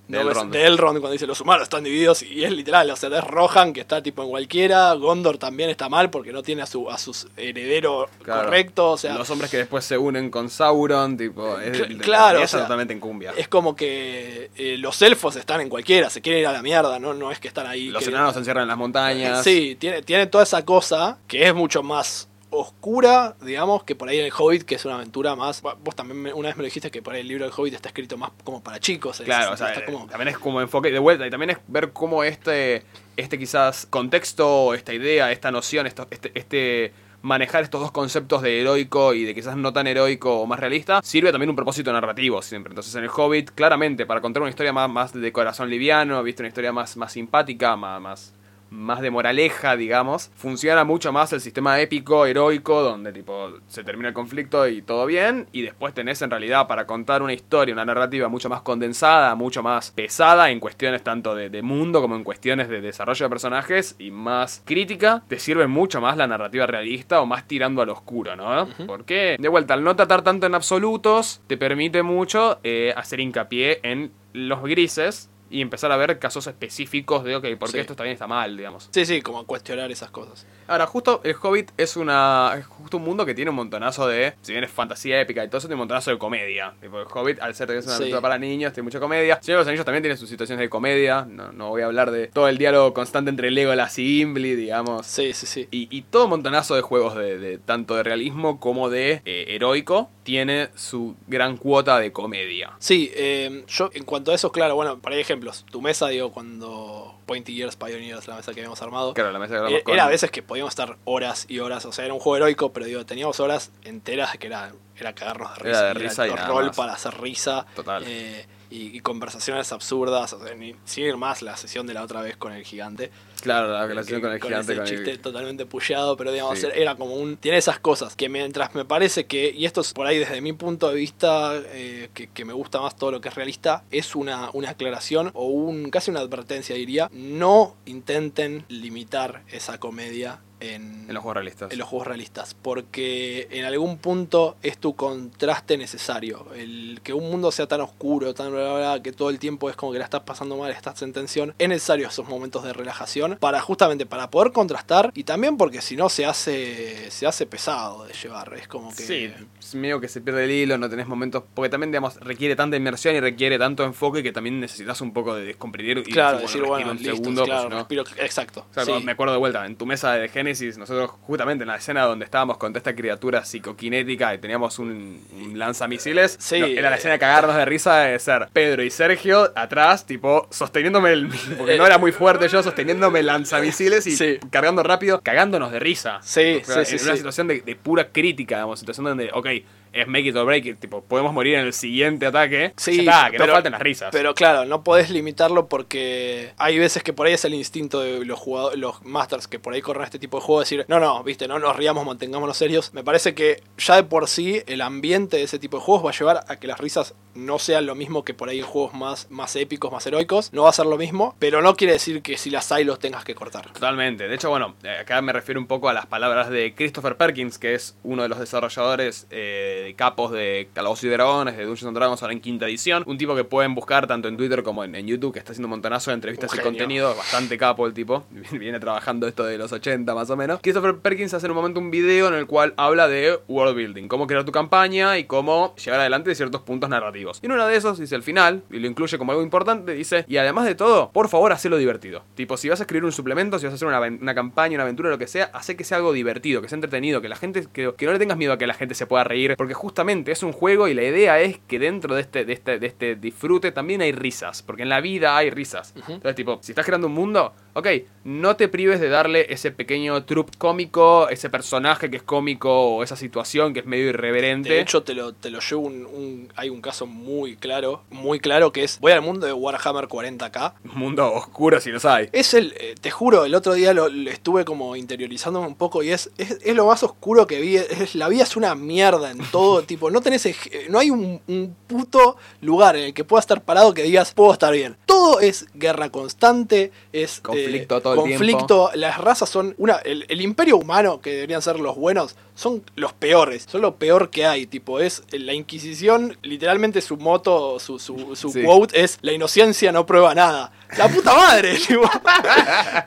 De 0.06 0.22
no, 0.22 0.30
Elrond. 0.30 0.52
de 0.52 0.66
Elrond 0.66 0.98
cuando 1.00 1.12
dice 1.12 1.26
los 1.26 1.40
humanos 1.40 1.62
están 1.62 1.82
divididos 1.82 2.22
y 2.22 2.44
es 2.44 2.52
literal, 2.52 2.90
o 2.90 2.94
sea, 2.96 3.08
es 3.08 3.24
Rohan 3.24 3.72
que 3.72 3.80
está 3.80 4.02
tipo 4.02 4.22
en 4.22 4.28
cualquiera, 4.28 4.92
Gondor 4.92 5.38
también 5.38 5.70
está 5.70 5.88
mal 5.88 6.10
porque 6.10 6.30
no 6.30 6.42
tiene 6.42 6.60
a 6.60 6.66
su 6.66 6.90
a 6.90 6.98
sus 6.98 7.26
heredero 7.38 8.08
Claro. 8.22 8.44
correcto, 8.44 8.90
o 8.90 8.96
sea, 8.98 9.16
Los 9.16 9.30
hombres 9.30 9.50
que 9.50 9.56
después 9.56 9.82
se 9.84 9.96
unen 9.96 10.28
con 10.30 10.50
Sauron, 10.50 11.16
tipo... 11.16 11.58
Es, 11.58 11.72
Cl- 11.80 12.00
claro, 12.02 12.40
es 12.40 12.44
o 12.44 12.48
sea, 12.48 12.60
totalmente 12.64 12.92
en 12.92 13.00
cumbia. 13.00 13.32
es 13.34 13.48
como 13.48 13.74
que 13.74 14.50
eh, 14.56 14.76
los 14.78 15.00
elfos 15.00 15.36
están 15.36 15.62
en 15.62 15.70
cualquiera, 15.70 16.10
se 16.10 16.20
quieren 16.20 16.42
ir 16.42 16.46
a 16.48 16.52
la 16.52 16.60
mierda, 16.60 16.98
no, 16.98 17.14
no 17.14 17.30
es 17.30 17.38
que 17.40 17.48
están 17.48 17.66
ahí. 17.66 17.88
Los 17.88 18.04
que- 18.04 18.10
enanos 18.10 18.34
se 18.34 18.40
encierran 18.40 18.62
en 18.64 18.68
las 18.68 18.76
montañas. 18.78 19.42
Sí, 19.42 19.76
tiene, 19.80 20.02
tiene 20.02 20.26
toda 20.26 20.44
esa 20.44 20.64
cosa 20.66 21.16
que 21.26 21.46
es 21.46 21.54
mucho 21.54 21.82
más 21.82 22.28
oscura, 22.56 23.36
digamos, 23.42 23.84
que 23.84 23.94
por 23.94 24.08
ahí 24.08 24.18
en 24.18 24.26
el 24.26 24.32
Hobbit, 24.36 24.62
que 24.64 24.74
es 24.76 24.84
una 24.84 24.94
aventura 24.96 25.34
más. 25.36 25.62
Vos 25.62 25.94
también 25.94 26.32
una 26.34 26.48
vez 26.48 26.56
me 26.56 26.62
lo 26.62 26.66
dijiste 26.66 26.90
que 26.90 27.02
por 27.02 27.14
ahí 27.14 27.20
el 27.20 27.28
libro 27.28 27.44
del 27.44 27.52
Hobbit 27.56 27.74
está 27.74 27.88
escrito 27.88 28.16
más 28.16 28.30
como 28.44 28.62
para 28.62 28.78
chicos. 28.80 29.20
Claro, 29.24 29.52
o 29.52 29.56
sea, 29.56 29.68
sentido, 29.68 29.80
está 29.86 29.92
como- 29.92 30.06
también 30.10 30.28
es 30.28 30.38
como 30.38 30.60
enfoque 30.60 30.90
de 30.90 30.98
vuelta 30.98 31.26
y 31.26 31.30
también 31.30 31.50
es 31.50 31.58
ver 31.68 31.92
cómo 31.92 32.24
este, 32.24 32.82
este 33.16 33.38
quizás 33.38 33.86
contexto, 33.88 34.74
esta 34.74 34.92
idea, 34.92 35.32
esta 35.32 35.50
noción, 35.50 35.86
esto, 35.86 36.06
este, 36.10 36.30
este 36.34 36.92
manejar 37.22 37.62
estos 37.62 37.80
dos 37.80 37.90
conceptos 37.90 38.42
de 38.42 38.60
heroico 38.60 39.14
y 39.14 39.24
de 39.24 39.34
quizás 39.34 39.56
no 39.56 39.72
tan 39.72 39.86
heroico 39.86 40.40
o 40.42 40.46
más 40.46 40.60
realista, 40.60 41.00
sirve 41.02 41.32
también 41.32 41.48
un 41.48 41.56
propósito 41.56 41.90
narrativo 41.90 42.42
siempre. 42.42 42.70
Entonces 42.70 42.94
en 42.96 43.04
el 43.04 43.08
Hobbit, 43.08 43.50
claramente, 43.52 44.04
para 44.04 44.20
contar 44.20 44.42
una 44.42 44.50
historia 44.50 44.74
más, 44.74 44.90
más 44.90 45.14
de 45.14 45.32
corazón 45.32 45.70
liviano, 45.70 46.22
viste 46.22 46.42
una 46.42 46.48
historia 46.48 46.70
más, 46.70 46.98
más 46.98 47.12
simpática, 47.12 47.76
más, 47.76 47.98
más, 48.02 48.33
más 48.74 49.00
de 49.00 49.10
moraleja, 49.10 49.76
digamos, 49.76 50.30
funciona 50.34 50.84
mucho 50.84 51.12
más 51.12 51.32
el 51.32 51.40
sistema 51.40 51.80
épico, 51.80 52.26
heroico, 52.26 52.82
donde 52.82 53.12
tipo 53.12 53.50
se 53.68 53.84
termina 53.84 54.08
el 54.08 54.14
conflicto 54.14 54.66
y 54.68 54.82
todo 54.82 55.06
bien, 55.06 55.46
y 55.52 55.62
después 55.62 55.94
tenés 55.94 56.20
en 56.22 56.30
realidad 56.30 56.66
para 56.66 56.86
contar 56.86 57.22
una 57.22 57.32
historia, 57.32 57.72
una 57.72 57.84
narrativa 57.84 58.28
mucho 58.28 58.48
más 58.48 58.62
condensada, 58.62 59.34
mucho 59.34 59.62
más 59.62 59.90
pesada 59.92 60.50
en 60.50 60.60
cuestiones 60.60 61.02
tanto 61.02 61.34
de, 61.34 61.50
de 61.50 61.62
mundo 61.62 62.00
como 62.00 62.16
en 62.16 62.24
cuestiones 62.24 62.68
de 62.68 62.80
desarrollo 62.80 63.26
de 63.26 63.30
personajes 63.30 63.96
y 63.98 64.10
más 64.10 64.62
crítica, 64.64 65.22
te 65.28 65.38
sirve 65.38 65.66
mucho 65.66 66.00
más 66.00 66.16
la 66.16 66.26
narrativa 66.26 66.66
realista 66.66 67.20
o 67.20 67.26
más 67.26 67.46
tirando 67.46 67.82
al 67.82 67.90
oscuro, 67.90 68.36
¿no? 68.36 68.68
Porque, 68.86 69.36
de 69.38 69.48
vuelta, 69.48 69.74
al 69.74 69.84
no 69.84 69.96
tratar 69.96 70.22
tanto 70.22 70.46
en 70.46 70.54
absolutos, 70.54 71.40
te 71.46 71.56
permite 71.56 72.02
mucho 72.02 72.58
eh, 72.64 72.92
hacer 72.96 73.20
hincapié 73.20 73.80
en 73.82 74.12
los 74.32 74.62
grises 74.62 75.30
y 75.54 75.60
empezar 75.62 75.92
a 75.92 75.96
ver 75.96 76.18
casos 76.18 76.48
específicos 76.48 77.22
de, 77.22 77.36
ok, 77.36 77.44
¿por 77.58 77.68
qué 77.68 77.74
Sí. 77.76 77.78
esto 77.78 77.92
está 77.92 78.02
bien 78.02 78.14
está 78.14 78.26
mal, 78.26 78.56
digamos? 78.56 78.88
Sí, 78.90 79.06
sí, 79.06 79.22
como 79.22 79.44
cuestionar 79.46 79.88
esas 79.92 80.10
cosas. 80.10 80.46
Ahora, 80.66 80.86
justo 80.86 81.20
el 81.24 81.34
Hobbit 81.40 81.70
es 81.76 81.96
una 81.96 82.54
es 82.58 82.66
justo 82.66 82.96
un 82.96 83.04
mundo 83.04 83.26
que 83.26 83.34
tiene 83.34 83.50
un 83.50 83.56
montonazo 83.56 84.06
de, 84.08 84.34
si 84.42 84.52
bien 84.52 84.64
es 84.64 84.70
fantasía 84.70 85.20
épica 85.20 85.44
y 85.44 85.48
todo 85.48 85.58
eso, 85.58 85.66
tiene 85.68 85.74
un 85.76 85.80
montonazo 85.80 86.10
de 86.10 86.18
comedia. 86.18 86.74
Tipo, 86.80 87.00
el 87.00 87.06
Hobbit, 87.12 87.40
al 87.40 87.54
ser 87.54 87.68
que 87.68 87.78
es 87.78 87.84
una 87.86 87.94
Sí. 87.96 88.02
aventura 88.04 88.20
para 88.22 88.38
niños, 88.38 88.72
tiene 88.72 88.84
mucha 88.84 89.00
comedia. 89.00 89.38
Señor 89.42 89.58
de 89.58 89.60
los 89.62 89.68
Anillos 89.68 89.84
también 89.84 90.02
tiene 90.02 90.16
sus 90.16 90.28
situaciones 90.28 90.60
de 90.62 90.68
comedia. 90.70 91.26
No, 91.28 91.52
no 91.52 91.68
voy 91.70 91.82
a 91.82 91.86
hablar 91.86 92.10
de 92.10 92.28
todo 92.28 92.48
el 92.48 92.58
diálogo 92.58 92.94
constante 92.94 93.30
entre 93.30 93.50
Legolas 93.50 93.98
y 93.98 94.04
Gimli, 94.18 94.54
digamos. 94.54 95.06
Sí, 95.06 95.32
sí, 95.32 95.46
sí. 95.46 95.68
Y, 95.70 95.88
y 95.96 96.02
todo 96.02 96.24
un 96.24 96.30
montonazo 96.30 96.74
de 96.74 96.82
juegos 96.82 97.14
de, 97.16 97.38
de 97.38 97.58
tanto 97.58 97.94
de 97.96 98.02
realismo 98.02 98.60
como 98.60 98.88
de 98.90 99.22
eh, 99.24 99.44
heroico 99.48 100.10
tiene 100.22 100.68
su 100.74 101.14
gran 101.26 101.56
cuota 101.56 101.98
de 101.98 102.12
comedia. 102.12 102.72
Sí, 102.78 103.10
eh, 103.14 103.64
yo 103.68 103.90
en 103.92 104.04
cuanto 104.04 104.32
a 104.32 104.34
eso, 104.34 104.50
claro, 104.52 104.74
bueno, 104.74 104.98
para 104.98 105.16
ejemplos, 105.16 105.66
tu 105.70 105.82
mesa, 105.82 106.08
digo, 106.08 106.32
cuando 106.32 107.13
Pointy 107.24 107.54
Years 107.54 107.76
Pioneers, 107.76 108.28
la 108.28 108.36
mesa 108.36 108.52
que 108.52 108.60
habíamos 108.60 108.80
armado, 108.82 109.14
Claro, 109.14 109.32
la 109.32 109.38
mesa 109.38 109.50
que 109.52 109.56
eh, 109.56 109.58
hablamos 109.64 109.82
con- 109.84 109.94
era 109.94 110.04
a 110.04 110.08
veces 110.08 110.30
que 110.30 110.42
podíamos 110.42 110.70
estar 110.72 110.96
horas 111.04 111.46
y 111.48 111.58
horas, 111.58 111.84
o 111.86 111.92
sea, 111.92 112.04
era 112.04 112.14
un 112.14 112.20
juego 112.20 112.36
heroico, 112.36 112.72
pero 112.72 112.86
digo, 112.86 113.04
teníamos 113.06 113.40
horas 113.40 113.70
enteras 113.84 114.36
que 114.38 114.46
era, 114.46 114.72
era 114.96 115.14
cagarnos 115.14 115.54
de 115.58 115.68
Era 115.70 115.80
risa. 115.80 115.86
de 115.88 115.94
risa 115.94 116.26
y 116.26 116.30
el 116.30 116.36
nada 116.36 116.48
rol 116.48 116.70
para 116.76 116.92
hacer 116.92 117.20
risa. 117.20 117.66
Total. 117.74 118.04
eh, 118.06 118.46
y, 118.70 118.96
y 118.96 119.00
conversaciones 119.00 119.70
absurdas, 119.70 120.32
o 120.32 120.44
sea, 120.44 120.54
ni, 120.56 120.74
sin 120.84 121.04
ir 121.04 121.16
más 121.16 121.42
la 121.42 121.56
sesión 121.56 121.86
de 121.86 121.94
la 121.94 122.02
otra 122.02 122.22
vez 122.22 122.36
con 122.36 122.52
el 122.52 122.64
gigante. 122.64 123.12
Claro, 123.44 123.72
la 123.72 123.82
que- 123.82 123.86
relación 123.88 124.20
con 124.20 124.32
el 124.32 124.40
con 124.40 124.48
gigante. 124.48 124.72
ese 124.72 124.80
con 124.82 124.88
el- 124.90 124.96
chiste 125.04 125.18
totalmente 125.18 125.66
pullado, 125.66 126.16
pero 126.16 126.32
digamos, 126.32 126.58
Sí. 126.58 126.66
era 126.74 126.96
como 126.96 127.14
un... 127.14 127.36
Tiene 127.36 127.58
esas 127.58 127.78
cosas 127.78 128.16
que 128.16 128.28
mientras 128.28 128.74
me 128.74 128.84
parece 128.84 129.26
que, 129.26 129.50
y 129.56 129.64
esto 129.66 129.82
es 129.82 129.92
por 129.92 130.06
ahí 130.08 130.18
desde 130.18 130.40
mi 130.40 130.52
punto 130.52 130.88
de 130.88 130.96
vista, 130.96 131.52
eh, 131.66 132.08
que, 132.14 132.26
que 132.28 132.44
me 132.44 132.52
gusta 132.52 132.80
más 132.80 132.96
todo 132.96 133.12
lo 133.12 133.20
que 133.20 133.28
es 133.28 133.34
realista, 133.36 133.84
es 133.92 134.16
una, 134.16 134.50
una 134.52 134.70
aclaración 134.70 135.30
o 135.34 135.46
un 135.46 135.90
casi 135.90 136.10
una 136.10 136.20
advertencia 136.20 136.74
diría, 136.74 137.08
no 137.12 137.76
intenten 137.86 138.64
limitar 138.68 139.42
esa 139.52 139.78
comedia 139.78 140.40
en, 140.60 141.04
En 141.08 141.14
los 141.14 141.22
juegos 141.22 141.34
realistas. 141.34 141.72
en 141.72 141.78
los 141.78 141.86
juegos 141.88 142.06
realistas, 142.06 142.54
porque 142.54 143.48
en 143.50 143.66
algún 143.66 143.98
punto 143.98 144.56
es 144.62 144.78
tu 144.78 144.94
contraste 144.96 145.76
necesario. 145.76 146.46
El 146.56 147.00
que 147.02 147.12
un 147.12 147.30
mundo 147.30 147.52
sea 147.52 147.66
tan 147.66 147.82
oscuro, 147.82 148.32
tan 148.32 148.50
bla, 148.50 148.62
bla, 148.62 148.78
bla, 148.94 149.02
que 149.02 149.12
todo 149.12 149.28
el 149.28 149.38
tiempo 149.38 149.68
es 149.68 149.76
como 149.76 149.92
que 149.92 149.98
la 149.98 150.04
estás 150.06 150.22
pasando 150.22 150.56
mal, 150.56 150.70
estás 150.70 151.02
en 151.02 151.12
tensión, 151.12 151.54
es 151.58 151.68
necesario 151.68 152.08
esos 152.08 152.28
momentos 152.28 152.62
de 152.64 152.72
relajación 152.72 153.33
para 153.38 153.60
justamente 153.60 154.06
para 154.06 154.30
poder 154.30 154.52
contrastar 154.52 155.10
y 155.14 155.24
también 155.24 155.56
porque 155.56 155.80
si 155.80 155.96
no 155.96 156.08
se 156.08 156.26
hace 156.26 157.10
se 157.10 157.26
hace 157.26 157.46
pesado 157.46 158.04
de 158.06 158.12
llevar, 158.14 158.52
es 158.54 158.68
como 158.68 158.94
que 158.94 159.02
Sí, 159.02 159.32
es 159.60 159.74
medio 159.74 160.00
que 160.00 160.08
se 160.08 160.20
pierde 160.20 160.44
el 160.44 160.50
hilo, 160.50 160.78
no 160.78 160.88
tenés 160.88 161.06
momentos. 161.06 161.42
Porque 161.54 161.68
también, 161.68 161.90
digamos, 161.90 162.16
requiere 162.20 162.56
tanta 162.56 162.76
inmersión 162.76 163.14
y 163.14 163.20
requiere 163.20 163.58
tanto 163.58 163.84
enfoque 163.84 164.22
que 164.22 164.32
también 164.32 164.60
necesitas 164.60 165.00
un 165.00 165.12
poco 165.12 165.34
de 165.34 165.44
descomprimir 165.44 165.98
y 165.98 166.10
claro, 166.12 166.38
decir, 166.38 166.62
bueno, 166.62 166.90
un 166.92 166.96
listo, 166.98 167.16
segundo, 167.16 167.44
claro, 167.44 167.62
si 167.64 167.68
no- 167.68 167.78
respiro- 167.88 168.04
exacto. 168.18 168.66
O 168.70 168.74
sea, 168.74 168.84
sí. 168.84 168.90
cuando 168.90 169.06
me 169.06 169.12
acuerdo 169.12 169.32
de 169.34 169.38
vuelta, 169.38 169.64
en 169.66 169.76
tu 169.76 169.86
mesa 169.86 170.12
de 170.12 170.28
Génesis, 170.28 170.78
nosotros 170.78 171.10
justamente 171.22 171.62
en 171.64 171.68
la 171.68 171.76
escena 171.76 172.04
donde 172.04 172.24
estábamos 172.24 172.58
con 172.58 172.72
toda 172.72 172.78
esta 172.78 172.94
criatura 172.94 173.44
psicoquinética 173.44 174.34
y 174.34 174.38
teníamos 174.38 174.78
un, 174.78 175.20
un 175.32 175.58
lanzamisiles, 175.58 176.36
Sí, 176.40 176.60
no, 176.60 176.66
era 176.66 176.90
la 176.90 176.96
eh. 176.96 176.98
escena 176.98 177.14
de 177.14 177.18
cagarnos 177.18 177.56
de 177.56 177.64
risa 177.64 177.98
de 178.00 178.18
ser 178.18 178.48
Pedro 178.52 178.82
y 178.82 178.90
Sergio 178.90 179.50
atrás, 179.56 180.06
tipo, 180.06 180.46
sosteniéndome 180.50 181.12
el... 181.12 181.28
porque 181.58 181.76
no 181.76 181.86
era 181.86 181.98
muy 181.98 182.12
fuerte 182.12 182.48
yo, 182.48 182.62
sosteniéndome 182.62 183.22
lanzamisiles 183.24 184.06
y 184.06 184.16
Sí. 184.16 184.38
cargando 184.50 184.82
rápido, 184.82 185.20
cagándonos 185.22 185.72
de 185.72 185.78
risa. 185.80 186.18
Sí, 186.22 186.60
O 186.62 186.64
sea, 186.64 186.84
sí, 186.84 186.92
sí, 186.92 186.96
En 186.96 187.02
una 187.02 187.12
sí. 187.12 187.16
situación 187.18 187.48
de, 187.48 187.60
de 187.62 187.76
pura 187.76 188.08
crítica, 188.12 188.56
digamos, 188.56 188.78
situación 188.78 189.04
donde, 189.06 189.30
ok, 189.32 189.46
es 189.94 190.06
make 190.08 190.28
it 190.28 190.36
or 190.36 190.44
break 190.44 190.66
it, 190.66 190.78
tipo, 190.80 191.02
podemos 191.04 191.32
morir 191.32 191.54
en 191.54 191.66
el 191.66 191.72
siguiente 191.72 192.26
ataque. 192.26 192.72
Sí, 192.76 193.00
está, 193.00 193.30
que 193.30 193.38
pero- 193.38 193.48
no 193.48 193.52
falten 193.54 193.72
las 193.72 193.80
risas. 193.80 194.08
Pero 194.12 194.34
claro, 194.34 194.64
no 194.64 194.82
podés 194.84 195.10
limitarlo 195.10 195.68
porque 195.68 196.52
hay 196.56 196.78
veces 196.78 197.02
que 197.02 197.12
por 197.12 197.26
ahí 197.26 197.34
es 197.34 197.44
el 197.44 197.54
instinto 197.54 198.00
de 198.00 198.24
los 198.24 198.38
jugadores, 198.38 198.78
los 198.78 199.02
masters 199.04 199.46
que 199.48 199.58
por 199.58 199.74
ahí 199.74 199.80
corren 199.82 200.04
este 200.04 200.18
tipo 200.18 200.38
de 200.38 200.44
juego, 200.44 200.60
decir, 200.60 200.84
no, 200.88 201.00
no, 201.00 201.22
viste, 201.24 201.48
no 201.48 201.58
nos 201.58 201.76
riamos, 201.76 202.04
mantengámonos 202.04 202.56
serios. 202.56 202.92
Me 202.94 203.04
parece 203.04 203.34
que 203.34 203.62
ya 203.78 203.96
de 203.96 204.04
por 204.04 204.28
sí 204.28 204.62
el 204.66 204.80
ambiente 204.80 205.36
de 205.36 205.42
ese 205.44 205.58
tipo 205.58 205.78
de 205.78 205.82
juegos 205.84 206.04
va 206.06 206.10
a 206.10 206.12
llevar 206.18 206.44
a 206.48 206.56
que 206.58 206.66
las 206.66 206.78
risas 206.80 207.14
no 207.34 207.58
sean 207.58 207.86
lo 207.86 207.94
mismo 207.94 208.24
que 208.24 208.34
por 208.34 208.48
ahí 208.48 208.60
en 208.60 208.64
juegos 208.66 208.94
más, 208.94 209.30
más 209.30 209.56
épicos, 209.56 209.90
más 209.92 210.06
heroicos. 210.06 210.52
No 210.52 210.62
va 210.64 210.70
a 210.70 210.72
ser 210.72 210.86
lo 210.86 210.96
mismo, 210.96 211.34
pero 211.38 211.62
no 211.62 211.76
quiere 211.76 211.94
decir 211.94 212.22
que 212.22 212.36
si 212.36 212.50
las 212.50 212.70
hay 212.72 212.84
los 212.84 212.98
tengas 212.98 213.24
que 213.24 213.34
cortar. 213.34 213.72
Totalmente. 213.72 214.28
De 214.28 214.34
hecho, 214.34 214.50
bueno, 214.50 214.74
eh, 214.82 214.98
acá 215.00 215.20
me 215.22 215.32
refiero 215.32 215.60
un 215.60 215.66
poco 215.66 215.88
a 215.88 215.92
las 215.92 216.06
palabras 216.06 216.48
de 216.50 216.74
Christopher 216.74 217.16
Perkins, 217.16 217.58
que 217.58 217.74
es 217.74 217.96
uno 218.02 218.22
de 218.22 218.28
los 218.28 218.38
desarrolladores 218.38 219.26
eh, 219.30 219.83
de 219.84 219.94
capos 219.94 220.32
de 220.32 220.68
Calabozos 220.72 221.04
y 221.04 221.08
Dragones, 221.08 221.56
de 221.56 221.64
Dungeons 221.64 221.88
and 221.88 221.96
Dragons, 221.96 222.22
ahora 222.22 222.32
en 222.32 222.40
quinta 222.40 222.66
edición. 222.66 223.02
Un 223.06 223.18
tipo 223.18 223.36
que 223.36 223.44
pueden 223.44 223.74
buscar 223.74 224.06
tanto 224.06 224.28
en 224.28 224.36
Twitter 224.36 224.62
como 224.62 224.82
en, 224.82 224.94
en 224.94 225.06
YouTube, 225.06 225.32
que 225.32 225.38
está 225.38 225.52
haciendo 225.52 225.66
un 225.66 225.70
montonazo 225.70 226.10
de 226.10 226.14
entrevistas 226.14 226.50
Un 226.50 226.54
y 226.54 226.62
genio. 226.62 226.70
contenido. 226.70 227.14
Bastante 227.14 227.58
capo 227.58 227.86
el 227.86 227.92
tipo. 227.92 228.24
Viene 228.52 228.80
trabajando 228.80 229.28
esto 229.28 229.44
de 229.44 229.58
los 229.58 229.72
80 229.72 230.14
más 230.14 230.30
o 230.30 230.36
menos. 230.36 230.60
Christopher 230.62 230.96
Perkins 230.96 231.34
hace 231.34 231.46
en 231.46 231.52
un 231.52 231.56
momento 231.56 231.80
un 231.80 231.90
video 231.90 232.28
en 232.28 232.34
el 232.34 232.46
cual 232.46 232.72
habla 232.76 233.08
de 233.08 233.38
world 233.48 233.76
building, 233.76 234.08
cómo 234.08 234.26
crear 234.26 234.44
tu 234.44 234.52
campaña 234.52 235.18
y 235.18 235.24
cómo 235.24 235.74
llegar 235.76 236.00
adelante 236.00 236.30
de 236.30 236.34
ciertos 236.34 236.62
puntos 236.62 236.88
narrativos. 236.88 237.40
Y 237.42 237.46
en 237.46 237.52
uno 237.52 237.66
de 237.66 237.76
esos 237.76 237.98
dice 237.98 238.14
al 238.14 238.22
final, 238.22 238.62
y 238.70 238.78
lo 238.78 238.86
incluye 238.86 239.18
como 239.18 239.32
algo 239.32 239.42
importante, 239.44 239.92
dice, 239.92 240.24
y 240.28 240.36
además 240.38 240.64
de 240.64 240.74
todo, 240.74 241.10
por 241.12 241.28
favor, 241.28 241.52
hacelo 241.52 241.76
divertido. 241.76 242.22
Tipo, 242.34 242.56
si 242.56 242.68
vas 242.68 242.80
a 242.80 242.84
escribir 242.84 243.04
un 243.04 243.12
suplemento, 243.12 243.58
si 243.58 243.66
vas 243.66 243.72
a 243.72 243.76
hacer 243.76 243.88
una, 243.88 244.34
campaña, 244.34 244.76
una 244.76 244.84
aventura, 244.84 245.10
lo 245.10 245.18
que 245.18 245.26
sea, 245.26 245.50
hace 245.52 245.76
que 245.76 245.84
sea 245.84 245.98
algo 245.98 246.12
divertido, 246.12 246.62
que 246.62 246.68
sea 246.68 246.76
entretenido, 246.76 247.20
que 247.20 247.28
la 247.28 247.36
gente, 247.36 247.66
que, 247.72 247.92
que 247.96 248.06
no 248.06 248.12
le 248.12 248.18
tengas 248.18 248.38
miedo 248.38 248.52
a 248.52 248.58
que 248.58 248.66
la 248.66 248.74
gente 248.74 248.94
se 248.94 249.06
pueda 249.06 249.24
reír, 249.24 249.56
porque 249.64 249.72
justamente 249.72 250.30
es 250.30 250.42
un 250.42 250.52
juego 250.52 250.88
y 250.88 250.92
la 250.92 251.04
idea 251.04 251.40
es 251.40 251.56
que 251.56 251.78
dentro 251.78 252.14
de 252.14 252.20
este, 252.20 252.44
de 252.44 252.52
este, 252.52 252.78
de 252.78 252.86
este 252.86 253.16
disfrute 253.16 253.72
también 253.72 254.02
hay 254.02 254.12
risas, 254.12 254.62
porque 254.62 254.82
en 254.82 254.90
la 254.90 255.00
vida 255.00 255.38
hay 255.38 255.48
risas. 255.48 255.94
Entonces, 255.96 256.34
tipo, 256.34 256.58
si 256.60 256.72
estás 256.72 256.84
creando 256.84 257.06
un 257.06 257.14
mundo, 257.14 257.54
ok, 257.74 257.86
no 258.24 258.56
te 258.56 258.68
prives 258.68 259.00
de 259.00 259.08
darle 259.10 259.46
ese 259.52 259.70
pequeño 259.70 260.24
trup 260.24 260.50
cómico, 260.56 261.28
ese 261.28 261.50
personaje 261.50 262.10
que 262.10 262.16
es 262.16 262.22
cómico 262.22 262.70
o 262.96 263.02
esa 263.02 263.16
situación 263.16 263.74
que 263.74 263.80
es 263.80 263.86
medio 263.86 264.08
irreverente. 264.08 264.70
De 264.70 264.80
hecho, 264.80 265.02
te 265.02 265.12
lo, 265.14 265.34
te 265.34 265.50
lo 265.50 265.60
llevo 265.60 265.82
un, 265.82 266.06
un- 266.06 266.52
Hay 266.56 266.70
un 266.70 266.80
caso 266.80 267.06
muy 267.06 267.56
claro, 267.56 268.02
muy 268.10 268.40
claro, 268.40 268.72
que 268.72 268.84
es. 268.84 268.98
Voy 269.00 269.12
al 269.12 269.20
mundo 269.20 269.46
de 269.46 269.52
Warhammer 269.52 270.06
40k. 270.08 270.74
un 270.84 270.98
mundo 270.98 271.32
oscuro 271.34 271.80
si 271.80 271.90
los 271.90 272.04
hay. 272.06 272.28
Es 272.32 272.54
el. 272.54 272.72
eh, 272.78 272.94
te 273.00 273.10
juro, 273.10 273.44
el 273.44 273.54
otro 273.54 273.74
día 273.74 273.92
lo, 273.92 274.08
lo 274.08 274.30
estuve 274.30 274.64
como 274.64 274.96
interiorizando 274.96 275.60
un 275.60 275.74
poco 275.74 276.02
y 276.02 276.10
es, 276.10 276.30
es, 276.38 276.58
es 276.64 276.74
lo 276.74 276.86
más 276.86 277.02
oscuro 277.02 277.46
que 277.46 277.60
vi. 277.60 277.76
Es, 277.76 278.14
la 278.14 278.28
vida 278.28 278.44
es 278.44 278.56
una 278.56 278.74
mierda 278.74 279.30
en 279.30 279.38
todo. 279.50 279.82
tipo, 279.84 280.10
no 280.10 280.20
tenés. 280.22 280.46
ej- 280.46 280.88
No 280.88 280.98
hay 280.98 281.10
un, 281.10 281.40
un 281.46 281.76
puto 281.86 282.36
lugar 282.62 282.96
en 282.96 283.04
el 283.04 283.14
que 283.14 283.24
puedas 283.24 283.42
estar 283.44 283.62
parado 283.62 283.92
que 283.92 284.02
digas, 284.02 284.32
puedo 284.32 284.52
estar 284.52 284.72
bien. 284.72 284.96
Todo 285.04 285.40
es 285.40 285.66
guerra 285.74 286.08
constante, 286.10 286.90
es. 287.12 287.42
eh, 287.52 287.63
Conflicto 287.64 288.00
todo 288.00 288.14
el 288.14 288.20
conflicto. 288.20 288.90
Las 288.94 289.18
razas 289.18 289.48
son. 289.48 289.74
una 289.78 289.96
El, 289.96 290.24
el 290.28 290.40
imperio 290.40 290.76
humano, 290.76 291.20
que 291.20 291.30
deberían 291.30 291.62
ser 291.62 291.78
los 291.80 291.96
buenos, 291.96 292.36
son 292.54 292.82
los 292.96 293.12
peores. 293.12 293.66
Son 293.70 293.80
lo 293.80 293.96
peor 293.96 294.30
que 294.30 294.46
hay. 294.46 294.66
Tipo, 294.66 295.00
es 295.00 295.22
la 295.32 295.52
Inquisición, 295.52 296.36
literalmente 296.42 297.00
su 297.00 297.16
moto, 297.16 297.78
su, 297.80 297.98
su, 297.98 298.36
su 298.36 298.50
Sí. 298.50 298.62
quote 298.62 299.02
es: 299.02 299.18
La 299.22 299.32
inocencia 299.32 299.92
no 299.92 300.06
prueba 300.06 300.34
nada. 300.34 300.72
La 300.96 301.08
puta 301.08 301.34
madre, 301.34 301.78
tipo. 301.86 302.08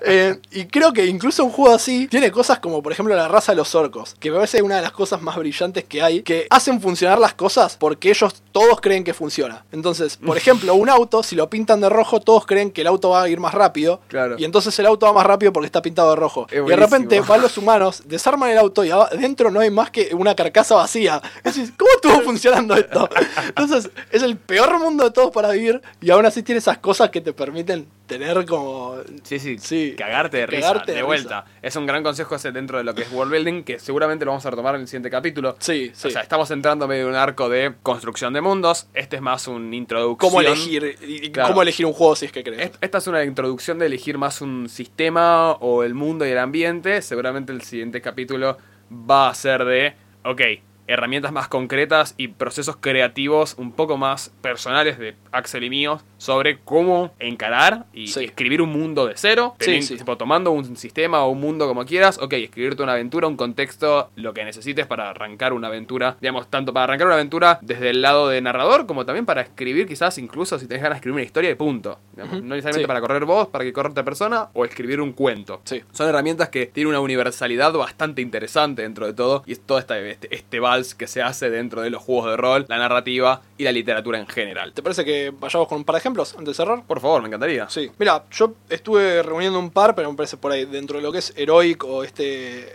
Eh, 0.05 0.39
y 0.51 0.65
creo 0.65 0.93
que 0.93 1.05
incluso 1.05 1.43
un 1.43 1.51
juego 1.51 1.75
así 1.75 2.07
tiene 2.07 2.31
cosas 2.31 2.59
como, 2.59 2.81
por 2.81 2.91
ejemplo, 2.91 3.15
la 3.15 3.27
raza 3.27 3.51
de 3.51 3.57
los 3.57 3.73
orcos, 3.75 4.15
que 4.19 4.29
me 4.29 4.37
parece 4.37 4.61
una 4.61 4.77
de 4.77 4.81
las 4.81 4.91
cosas 4.91 5.21
más 5.21 5.35
brillantes 5.35 5.83
que 5.85 6.01
hay, 6.01 6.21
que 6.21 6.47
hacen 6.49 6.81
funcionar 6.81 7.19
las 7.19 7.33
cosas 7.33 7.77
porque 7.77 8.09
ellos 8.09 8.35
todos 8.51 8.81
creen 8.81 9.03
que 9.03 9.13
funciona. 9.13 9.65
Entonces, 9.71 10.17
por 10.17 10.37
ejemplo, 10.47 10.75
un 10.75 10.89
auto, 10.89 11.23
si 11.23 11.35
lo 11.35 11.49
pintan 11.49 11.81
de 11.81 11.89
rojo, 11.89 12.19
todos 12.19 12.45
creen 12.45 12.71
que 12.71 12.81
el 12.81 12.87
auto 12.87 13.09
va 13.09 13.23
a 13.23 13.29
ir 13.29 13.39
más 13.39 13.53
rápido. 13.53 14.01
Claro. 14.07 14.35
Y 14.37 14.45
entonces 14.45 14.77
el 14.79 14.85
auto 14.85 15.05
va 15.05 15.13
más 15.13 15.25
rápido 15.25 15.53
porque 15.53 15.67
está 15.67 15.81
pintado 15.81 16.11
de 16.11 16.15
rojo. 16.15 16.47
Es 16.49 16.61
y 16.61 16.65
de 16.65 16.75
repente 16.75 17.19
van 17.21 17.41
los 17.41 17.57
humanos, 17.57 18.03
desarman 18.05 18.49
el 18.49 18.57
auto 18.57 18.83
y 18.83 18.91
adentro 18.91 19.51
no 19.51 19.59
hay 19.59 19.69
más 19.69 19.91
que 19.91 20.13
una 20.13 20.35
carcasa 20.35 20.75
vacía. 20.75 21.21
Entonces, 21.37 21.71
¿cómo 21.77 21.91
estuvo 21.95 22.21
funcionando 22.21 22.75
esto? 22.75 23.09
Entonces, 23.49 23.89
es 24.11 24.23
el 24.23 24.37
peor 24.37 24.79
mundo 24.79 25.03
de 25.03 25.11
todos 25.11 25.31
para 25.31 25.49
vivir 25.51 25.81
y 26.01 26.09
aún 26.09 26.25
así 26.25 26.43
tiene 26.43 26.59
esas 26.59 26.77
cosas 26.79 27.09
que 27.09 27.21
te 27.21 27.33
permiten 27.33 27.76
tener 28.07 28.45
como... 28.45 28.95
Sí, 29.23 29.37
sí, 29.39 29.57
Sí. 29.59 29.95
cagarte 29.97 30.37
de 30.37 30.45
risa, 30.47 30.67
Cagarte 30.69 30.91
de, 30.93 30.97
de 30.99 31.03
vuelta. 31.03 31.45
Es 31.61 31.75
un 31.75 31.85
gran 31.85 32.03
consejo 32.03 32.35
ese 32.35 32.51
dentro 32.53 32.77
de 32.77 32.83
lo 32.85 32.95
que 32.95 33.01
es 33.03 33.11
world 33.11 33.31
building, 33.33 33.63
que 33.63 33.79
seguramente 33.79 34.23
lo 34.23 34.31
vamos 34.31 34.45
a 34.45 34.49
retomar 34.49 34.75
en 34.75 34.81
el 34.81 34.87
siguiente 34.87 35.09
capítulo. 35.09 35.55
Sí, 35.59 35.91
sí. 35.93 36.07
O 36.07 36.11
sea, 36.11 36.21
estamos 36.21 36.49
entrando 36.51 36.87
medio 36.87 37.03
en 37.03 37.09
un 37.09 37.15
arco 37.15 37.49
de 37.49 37.73
construcción 37.83 38.31
de 38.33 38.41
mundos. 38.41 38.87
Este 38.93 39.17
es 39.17 39.21
más 39.21 39.47
un 39.47 39.73
introducción. 39.73 40.29
¿Cómo 40.31 40.39
elegir, 40.41 40.97
y- 41.05 41.25
y 41.25 41.31
Claro. 41.31 41.49
cómo 41.49 41.61
elegir 41.61 41.85
un 41.85 41.93
juego 41.93 42.15
si 42.15 42.25
es 42.27 42.31
que? 42.31 42.39
Est- 42.39 42.75
Esta 42.81 42.97
es 42.99 43.07
una 43.07 43.23
introducción 43.25 43.77
de 43.79 43.87
elegir 43.87 44.17
más 44.17 44.41
un 44.41 44.69
sistema 44.69 45.51
o 45.51 45.83
el 45.83 45.93
mundo 45.93 46.25
y 46.25 46.29
el 46.29 46.37
ambiente. 46.37 47.01
Seguramente 47.01 47.51
el 47.51 47.61
siguiente 47.61 48.01
capítulo 48.01 48.57
va 48.89 49.29
a 49.29 49.33
ser 49.35 49.65
de, 49.65 49.95
ok, 50.23 50.41
herramientas 50.87 51.31
más 51.31 51.47
concretas 51.47 52.15
y 52.17 52.29
procesos 52.29 52.77
creativos 52.77 53.55
un 53.57 53.71
poco 53.71 53.97
más 53.97 54.31
personales 54.41 54.97
de 54.97 55.15
Axel 55.31 55.63
y 55.63 55.69
míos 55.69 56.01
sobre 56.17 56.59
cómo 56.59 57.13
encarar 57.19 57.85
y 57.93 58.07
Sí. 58.07 58.23
escribir 58.25 58.61
un 58.61 58.69
mundo 58.71 59.05
de 59.05 59.13
cero, 59.17 59.55
Sí, 59.59 59.65
teniendo- 59.65 59.87
sí. 59.87 59.97
tipo, 59.97 60.17
tomando 60.17 60.51
un 60.51 60.75
sistema 60.77 61.23
o 61.23 61.29
un 61.29 61.39
mundo 61.39 61.67
como 61.67 61.85
quieras, 61.85 62.17
ok, 62.19 62.33
escribirte 62.33 62.81
una 62.83 62.93
aventura, 62.93 63.27
un 63.27 63.37
contexto, 63.37 64.09
lo 64.15 64.33
que 64.33 64.43
necesites 64.45 64.87
para 64.87 65.09
arrancar 65.09 65.53
una 65.53 65.67
aventura, 65.67 66.17
digamos, 66.21 66.47
tanto 66.49 66.73
para 66.73 66.85
arrancar 66.85 67.07
una 67.07 67.15
aventura 67.15 67.59
desde 67.61 67.89
el 67.89 68.01
lado 68.01 68.29
de 68.29 68.41
narrador, 68.41 68.85
como 68.87 69.05
también 69.05 69.25
para 69.25 69.41
escribir 69.41 69.87
quizás 69.87 70.17
incluso 70.17 70.57
si 70.57 70.67
tenés 70.67 70.83
ganas 70.83 70.95
de 70.95 70.99
escribir 70.99 71.15
una 71.15 71.23
historia 71.23 71.49
de 71.49 71.55
punto. 71.55 71.99
digamos, 72.15 72.41
No 72.41 72.55
necesariamente 72.55 72.87
para 72.87 72.99
correr 73.01 73.25
vos, 73.25 73.47
para 73.49 73.63
que 73.63 73.71
corra 73.71 73.89
otra 73.91 74.03
persona, 74.03 74.49
o 74.53 74.65
escribir 74.65 74.99
un 75.01 75.11
cuento. 75.13 75.61
Sí. 75.65 75.83
Son 75.91 76.09
herramientas 76.09 76.49
que 76.49 76.65
tienen 76.65 76.89
una 76.89 76.99
universalidad 76.99 77.71
bastante 77.73 78.23
interesante 78.23 78.81
dentro 78.81 79.05
de 79.05 79.13
todo, 79.13 79.43
y 79.45 79.51
es 79.51 79.59
todo 79.61 79.77
este, 79.77 80.17
este 80.31 80.59
que 80.95 81.07
se 81.07 81.21
hace 81.21 81.49
dentro 81.49 81.81
de 81.81 81.89
los 81.89 82.01
juegos 82.01 82.29
de 82.31 82.37
rol, 82.37 82.65
la 82.69 82.77
narrativa 82.77 83.41
y 83.57 83.63
la 83.63 83.71
literatura 83.71 84.19
en 84.19 84.27
general. 84.27 84.73
¿Te 84.73 84.81
parece 84.83 85.03
que 85.05 85.33
vayamos 85.37 85.67
con 85.67 85.79
un 85.79 85.83
par 85.83 85.95
de 85.95 85.99
ejemplos 85.99 86.33
antes 86.33 86.47
de 86.47 86.53
cerrar? 86.53 86.83
Por 86.85 86.99
favor, 86.99 87.21
me 87.21 87.27
encantaría. 87.27 87.69
Sí. 87.69 87.91
Mira, 87.97 88.23
yo 88.31 88.53
estuve 88.69 89.21
reuniendo 89.23 89.59
un 89.59 89.71
par, 89.71 89.95
pero 89.95 90.09
me 90.11 90.17
parece 90.17 90.37
por 90.37 90.51
ahí 90.51 90.65
dentro 90.65 90.97
de 90.97 91.03
lo 91.03 91.11
que 91.11 91.19
es 91.19 91.33
heroic 91.35 91.83
o 91.83 92.03
este 92.03 92.73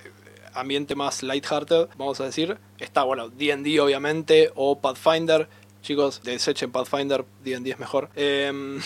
ambiente 0.55 0.95
más 0.95 1.23
lighthearted, 1.23 1.89
vamos 1.97 2.21
a 2.21 2.25
decir, 2.25 2.59
está, 2.79 3.05
bueno, 3.05 3.29
D&D 3.31 3.81
obviamente, 3.81 4.51
o 4.55 4.79
Pathfinder. 4.81 5.49
Chicos, 5.81 6.23
desechen 6.23 6.71
Pathfinder, 6.71 7.25
D&D 7.43 7.71
es 7.71 7.79
mejor. 7.81 8.09
Em, 8.15 8.79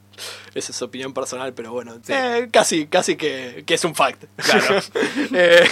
esa 0.54 0.72
es 0.72 0.82
opinión 0.82 1.12
personal, 1.12 1.52
pero 1.54 1.72
bueno, 1.72 1.94
Sí. 2.02 2.12
eh, 2.12 2.48
casi, 2.52 2.86
casi 2.86 3.16
que, 3.16 3.64
que 3.66 3.74
es 3.74 3.84
un 3.84 3.94
fact. 3.94 4.24
Claro. 4.36 4.80
Eh, 5.34 5.64